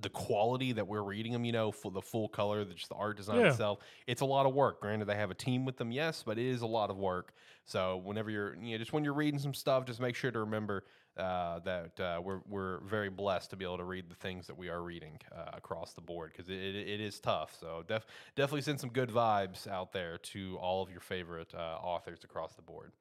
the 0.00 0.08
quality 0.08 0.72
that 0.72 0.86
we're 0.86 1.02
reading 1.02 1.32
them, 1.32 1.44
you 1.44 1.52
know, 1.52 1.72
for 1.72 1.90
the 1.90 2.00
full 2.02 2.28
color, 2.28 2.64
the, 2.64 2.74
just 2.74 2.88
the 2.88 2.94
art 2.94 3.16
design 3.16 3.40
Yeah. 3.40 3.50
itself, 3.50 3.80
it's 4.06 4.20
a 4.20 4.24
lot 4.24 4.46
of 4.46 4.54
work. 4.54 4.80
Granted, 4.80 5.06
they 5.06 5.16
have 5.16 5.30
a 5.30 5.34
team 5.34 5.64
with 5.64 5.76
them, 5.76 5.90
yes, 5.90 6.22
but 6.24 6.38
it 6.38 6.46
is 6.46 6.62
a 6.62 6.66
lot 6.66 6.90
of 6.90 6.96
work. 6.96 7.32
So 7.64 7.96
whenever 7.98 8.30
you're, 8.30 8.54
you 8.56 8.72
know, 8.72 8.78
just 8.78 8.92
when 8.92 9.04
you're 9.04 9.14
reading 9.14 9.40
some 9.40 9.54
stuff, 9.54 9.84
just 9.86 10.00
make 10.00 10.14
sure 10.14 10.30
to 10.30 10.40
remember 10.40 10.84
uh, 11.16 11.58
that 11.60 11.98
uh, 12.00 12.20
we're 12.22 12.40
we're 12.48 12.78
very 12.84 13.08
blessed 13.10 13.50
to 13.50 13.56
be 13.56 13.64
able 13.64 13.78
to 13.78 13.84
read 13.84 14.08
the 14.08 14.14
things 14.14 14.46
that 14.46 14.56
we 14.56 14.68
are 14.68 14.82
reading 14.82 15.18
uh, 15.36 15.50
across 15.54 15.92
the 15.92 16.00
board 16.00 16.30
because 16.32 16.48
it, 16.48 16.58
it, 16.58 16.76
it 16.76 17.00
is 17.00 17.18
tough. 17.18 17.56
So 17.58 17.84
def, 17.88 18.06
definitely 18.36 18.62
send 18.62 18.78
some 18.78 18.90
good 18.90 19.10
vibes 19.10 19.66
out 19.66 19.92
there 19.92 20.18
to 20.18 20.56
all 20.60 20.80
of 20.82 20.90
your 20.90 21.00
favorite 21.00 21.52
uh, 21.54 21.76
authors 21.82 22.22
across 22.22 22.54
the 22.54 22.62
board. 22.62 22.92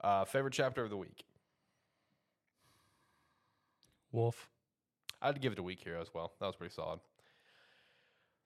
Uh, 0.00 0.24
favorite 0.24 0.54
chapter 0.54 0.82
of 0.82 0.90
the 0.90 0.96
week. 0.96 1.24
Wolf. 4.10 4.48
I'd 5.22 5.40
give 5.40 5.52
it 5.52 5.58
a 5.58 5.62
week 5.62 5.80
here 5.82 5.96
as 5.96 6.08
well. 6.14 6.32
That 6.40 6.46
was 6.46 6.56
pretty 6.56 6.74
solid. 6.74 7.00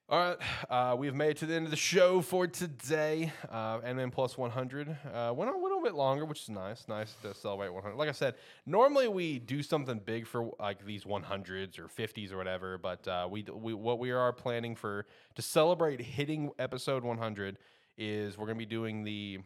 All 0.09 0.19
right, 0.19 0.37
uh, 0.69 0.95
we've 0.97 1.15
made 1.15 1.29
it 1.29 1.37
to 1.37 1.45
the 1.45 1.55
end 1.55 1.65
of 1.65 1.71
the 1.71 1.77
show 1.77 2.21
for 2.21 2.45
today. 2.45 3.31
Uh, 3.49 3.79
Plus 4.11 4.37
100 4.37 4.89
uh, 4.89 5.33
went 5.33 5.49
a 5.49 5.53
bit 5.81 5.95
longer, 5.95 6.25
which 6.25 6.43
is 6.43 6.49
nice. 6.49 6.85
Nice 6.87 7.15
to 7.21 7.33
celebrate 7.33 7.69
100. 7.69 7.95
Like 7.95 8.09
I 8.09 8.13
said, 8.13 8.35
normally 8.65 9.07
we 9.07 9.39
do 9.39 9.63
something 9.63 9.99
big 9.99 10.27
for 10.27 10.51
like 10.59 10.85
these 10.85 11.03
100s 11.03 11.79
or 11.79 11.87
50s 11.87 12.31
or 12.31 12.37
whatever, 12.37 12.77
but 12.77 13.07
uh, 13.07 13.27
we, 13.29 13.43
we 13.43 13.73
what 13.73 13.99
we 13.99 14.11
are 14.11 14.31
planning 14.33 14.75
for 14.75 15.05
to 15.35 15.41
celebrate 15.41 16.01
hitting 16.01 16.51
episode 16.59 17.03
100 17.03 17.57
is 17.97 18.37
we're 18.37 18.47
gonna 18.47 18.57
be 18.57 18.65
doing 18.65 19.03
the 19.03 19.39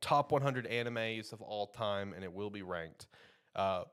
top 0.00 0.32
100 0.32 0.68
animes 0.68 1.32
of 1.32 1.40
all 1.42 1.66
time, 1.66 2.12
and 2.14 2.24
it 2.24 2.32
will 2.32 2.50
be 2.50 2.62
ranked. 2.62 3.06
Uh, 3.54 3.84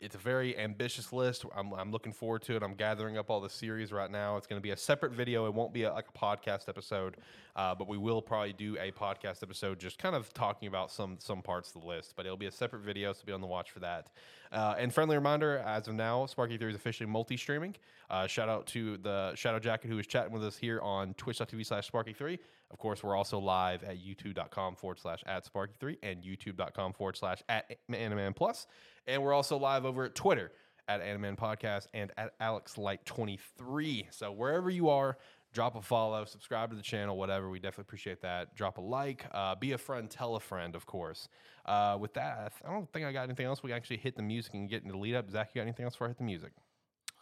it's 0.00 0.14
a 0.14 0.18
very 0.18 0.56
ambitious 0.58 1.12
list. 1.12 1.44
I'm, 1.54 1.72
I'm 1.72 1.90
looking 1.90 2.12
forward 2.12 2.42
to 2.42 2.56
it. 2.56 2.62
I'm 2.62 2.74
gathering 2.74 3.18
up 3.18 3.30
all 3.30 3.40
the 3.40 3.50
series 3.50 3.92
right 3.92 4.10
now. 4.10 4.36
It's 4.36 4.46
going 4.46 4.58
to 4.58 4.62
be 4.62 4.70
a 4.70 4.76
separate 4.76 5.12
video. 5.12 5.46
It 5.46 5.54
won't 5.54 5.72
be 5.72 5.82
a, 5.82 5.92
like 5.92 6.06
a 6.14 6.18
podcast 6.18 6.68
episode, 6.68 7.16
uh, 7.54 7.74
but 7.74 7.88
we 7.88 7.98
will 7.98 8.22
probably 8.22 8.52
do 8.52 8.76
a 8.78 8.90
podcast 8.92 9.42
episode 9.42 9.78
just 9.78 9.98
kind 9.98 10.14
of 10.14 10.32
talking 10.32 10.68
about 10.68 10.90
some 10.90 11.16
some 11.18 11.42
parts 11.42 11.74
of 11.74 11.82
the 11.82 11.86
list. 11.86 12.14
But 12.16 12.26
it'll 12.26 12.38
be 12.38 12.46
a 12.46 12.52
separate 12.52 12.82
video, 12.82 13.12
so 13.12 13.22
be 13.26 13.32
on 13.32 13.40
the 13.40 13.46
watch 13.46 13.70
for 13.70 13.80
that. 13.80 14.08
Uh, 14.52 14.74
and 14.78 14.92
friendly 14.92 15.16
reminder, 15.16 15.58
as 15.58 15.88
of 15.88 15.94
now, 15.94 16.24
Sparky3 16.26 16.70
is 16.70 16.76
officially 16.76 17.08
multi-streaming. 17.08 17.74
Uh, 18.08 18.26
shout 18.26 18.48
out 18.48 18.66
to 18.68 18.96
the 18.98 19.34
Shadow 19.34 19.58
Jacket 19.58 19.88
who 19.88 19.98
is 19.98 20.06
chatting 20.06 20.32
with 20.32 20.44
us 20.44 20.56
here 20.56 20.80
on 20.80 21.14
twitch.tv 21.14 21.66
slash 21.66 21.90
Sparky3. 21.90 22.38
Of 22.70 22.78
course, 22.78 23.02
we're 23.02 23.16
also 23.16 23.38
live 23.38 23.84
at 23.84 23.96
youtube.com 23.98 24.76
forward 24.76 24.98
slash 24.98 25.22
at 25.26 25.46
Sparky3 25.50 25.98
and 26.02 26.22
youtube.com 26.22 26.92
forward 26.94 27.16
slash 27.16 27.42
at 27.48 27.76
Animan 27.90 28.34
Plus. 28.34 28.66
And 29.06 29.22
we're 29.22 29.32
also 29.32 29.56
live 29.56 29.84
over 29.84 30.04
at 30.04 30.14
Twitter 30.14 30.52
at 30.88 31.00
Animan 31.00 31.36
Podcast 31.36 31.86
and 31.94 32.12
at 32.16 32.38
AlexLight23. 32.40 34.06
So 34.10 34.32
wherever 34.32 34.70
you 34.70 34.88
are, 34.88 35.16
drop 35.52 35.76
a 35.76 35.82
follow, 35.82 36.24
subscribe 36.24 36.70
to 36.70 36.76
the 36.76 36.82
channel, 36.82 37.16
whatever. 37.16 37.48
We 37.48 37.58
definitely 37.58 37.82
appreciate 37.82 38.20
that. 38.22 38.54
Drop 38.56 38.78
a 38.78 38.80
like, 38.80 39.24
uh, 39.32 39.54
be 39.54 39.72
a 39.72 39.78
friend, 39.78 40.10
tell 40.10 40.36
a 40.36 40.40
friend, 40.40 40.74
of 40.74 40.86
course. 40.86 41.28
Uh, 41.64 41.96
with 42.00 42.14
that, 42.14 42.52
I 42.64 42.72
don't 42.72 42.92
think 42.92 43.06
I 43.06 43.12
got 43.12 43.24
anything 43.24 43.46
else. 43.46 43.62
We 43.62 43.70
can 43.70 43.76
actually 43.76 43.98
hit 43.98 44.16
the 44.16 44.22
music 44.22 44.54
and 44.54 44.68
get 44.68 44.82
into 44.82 44.92
the 44.92 44.98
lead 44.98 45.14
up. 45.14 45.30
Zach, 45.30 45.50
you 45.54 45.60
got 45.60 45.62
anything 45.62 45.84
else 45.84 45.94
before 45.94 46.08
I 46.08 46.10
hit 46.10 46.18
the 46.18 46.24
music? 46.24 46.52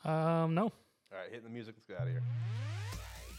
Um, 0.04 0.54
no. 0.54 0.64
All 1.14 1.20
right, 1.20 1.30
hitting 1.30 1.44
the 1.44 1.50
music. 1.50 1.74
Let's 1.76 1.86
get 1.86 2.00
out 2.00 2.08
of 2.08 2.12
here. 2.12 2.22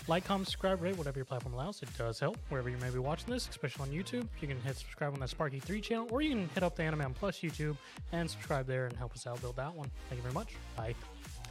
Like, 0.07 0.25
comment, 0.25 0.47
subscribe, 0.47 0.81
rate, 0.81 0.97
whatever 0.97 1.17
your 1.17 1.25
platform 1.25 1.55
allows. 1.55 1.81
It 1.81 1.89
does 1.97 2.19
help 2.19 2.37
wherever 2.49 2.69
you 2.69 2.77
may 2.77 2.89
be 2.89 2.99
watching 2.99 3.31
this, 3.31 3.49
especially 3.49 3.89
on 3.89 3.89
YouTube. 3.89 4.27
You 4.39 4.47
can 4.47 4.61
hit 4.61 4.77
subscribe 4.77 5.13
on 5.13 5.19
that 5.19 5.29
Sparky 5.29 5.59
3 5.59 5.81
channel, 5.81 6.07
or 6.11 6.21
you 6.21 6.29
can 6.29 6.47
hit 6.49 6.63
up 6.63 6.75
the 6.75 6.83
Animan 6.83 7.15
Plus 7.15 7.39
YouTube 7.39 7.75
and 8.11 8.29
subscribe 8.29 8.67
there 8.67 8.85
and 8.85 8.95
help 8.95 9.13
us 9.13 9.25
out 9.25 9.41
build 9.41 9.55
that 9.55 9.73
one. 9.73 9.89
Thank 10.09 10.19
you 10.19 10.23
very 10.23 10.33
much. 10.33 10.55
Bye. 10.75 10.95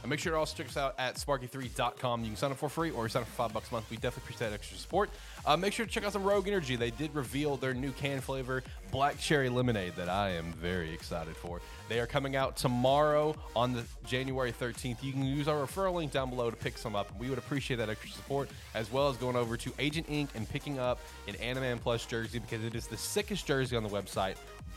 And 0.05 0.09
make 0.11 0.19
sure 0.19 0.33
to 0.33 0.37
also 0.37 0.55
check 0.55 0.67
us 0.67 0.77
out 0.77 0.93
at 0.99 1.15
sparky3.com. 1.15 2.21
You 2.21 2.27
can 2.27 2.35
sign 2.35 2.51
up 2.51 2.59
for 2.59 2.69
free 2.69 2.91
or 2.91 3.09
sign 3.09 3.23
up 3.23 3.27
for 3.27 3.33
five 3.33 3.51
bucks 3.51 3.71
a 3.71 3.73
month. 3.73 3.89
We 3.89 3.97
definitely 3.97 4.21
appreciate 4.25 4.49
that 4.51 4.53
extra 4.53 4.77
support. 4.77 5.09
Uh, 5.47 5.57
make 5.57 5.73
sure 5.73 5.83
to 5.83 5.91
check 5.91 6.05
out 6.05 6.13
some 6.13 6.23
Rogue 6.23 6.47
Energy. 6.47 6.75
They 6.75 6.91
did 6.91 7.15
reveal 7.15 7.57
their 7.57 7.73
new 7.73 7.91
can 7.91 8.21
flavor, 8.21 8.61
Black 8.91 9.17
Cherry 9.17 9.49
Lemonade, 9.49 9.95
that 9.95 10.07
I 10.07 10.29
am 10.29 10.53
very 10.53 10.93
excited 10.93 11.35
for. 11.35 11.59
They 11.89 11.99
are 11.99 12.05
coming 12.05 12.35
out 12.35 12.55
tomorrow 12.55 13.35
on 13.55 13.73
the 13.73 13.83
January 14.05 14.51
13th. 14.51 15.01
You 15.01 15.11
can 15.11 15.25
use 15.25 15.47
our 15.47 15.65
referral 15.65 15.95
link 15.95 16.11
down 16.11 16.29
below 16.29 16.51
to 16.51 16.55
pick 16.55 16.77
some 16.77 16.95
up. 16.95 17.11
We 17.19 17.27
would 17.29 17.39
appreciate 17.39 17.77
that 17.77 17.89
extra 17.89 18.11
support, 18.11 18.47
as 18.75 18.91
well 18.91 19.09
as 19.09 19.17
going 19.17 19.35
over 19.35 19.57
to 19.57 19.73
Agent 19.79 20.05
Ink 20.07 20.29
and 20.35 20.47
picking 20.47 20.77
up 20.77 20.99
an 21.27 21.33
Animan 21.35 21.81
Plus 21.81 22.05
jersey 22.05 22.37
because 22.37 22.63
it 22.63 22.75
is 22.75 22.85
the 22.85 22.97
sickest 22.97 23.47
jersey 23.47 23.75
on 23.75 23.81
the 23.81 23.89
website 23.89 24.35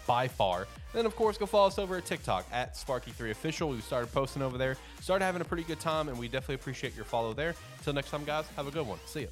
by 0.08 0.26
far. 0.26 0.66
Then, 0.92 1.06
of 1.06 1.14
course, 1.14 1.38
go 1.38 1.46
follow 1.46 1.68
us 1.68 1.78
over 1.78 1.96
at 1.98 2.06
TikTok 2.06 2.46
at 2.50 2.74
Sparky3Official. 2.74 3.70
We 3.70 3.80
started 3.82 4.10
posting 4.10 4.42
over 4.42 4.58
there, 4.58 4.76
started 5.00 5.24
having 5.24 5.42
a 5.42 5.44
pretty 5.44 5.62
good 5.62 5.78
time, 5.78 6.08
and 6.08 6.18
we 6.18 6.26
definitely 6.26 6.56
appreciate 6.56 6.96
your 6.96 7.04
follow 7.04 7.34
there. 7.34 7.54
Until 7.76 7.92
next 7.92 8.10
time, 8.10 8.24
guys, 8.24 8.46
have 8.56 8.66
a 8.66 8.72
good 8.72 8.86
one. 8.86 8.98
See 9.06 9.20
ya. 9.20 9.28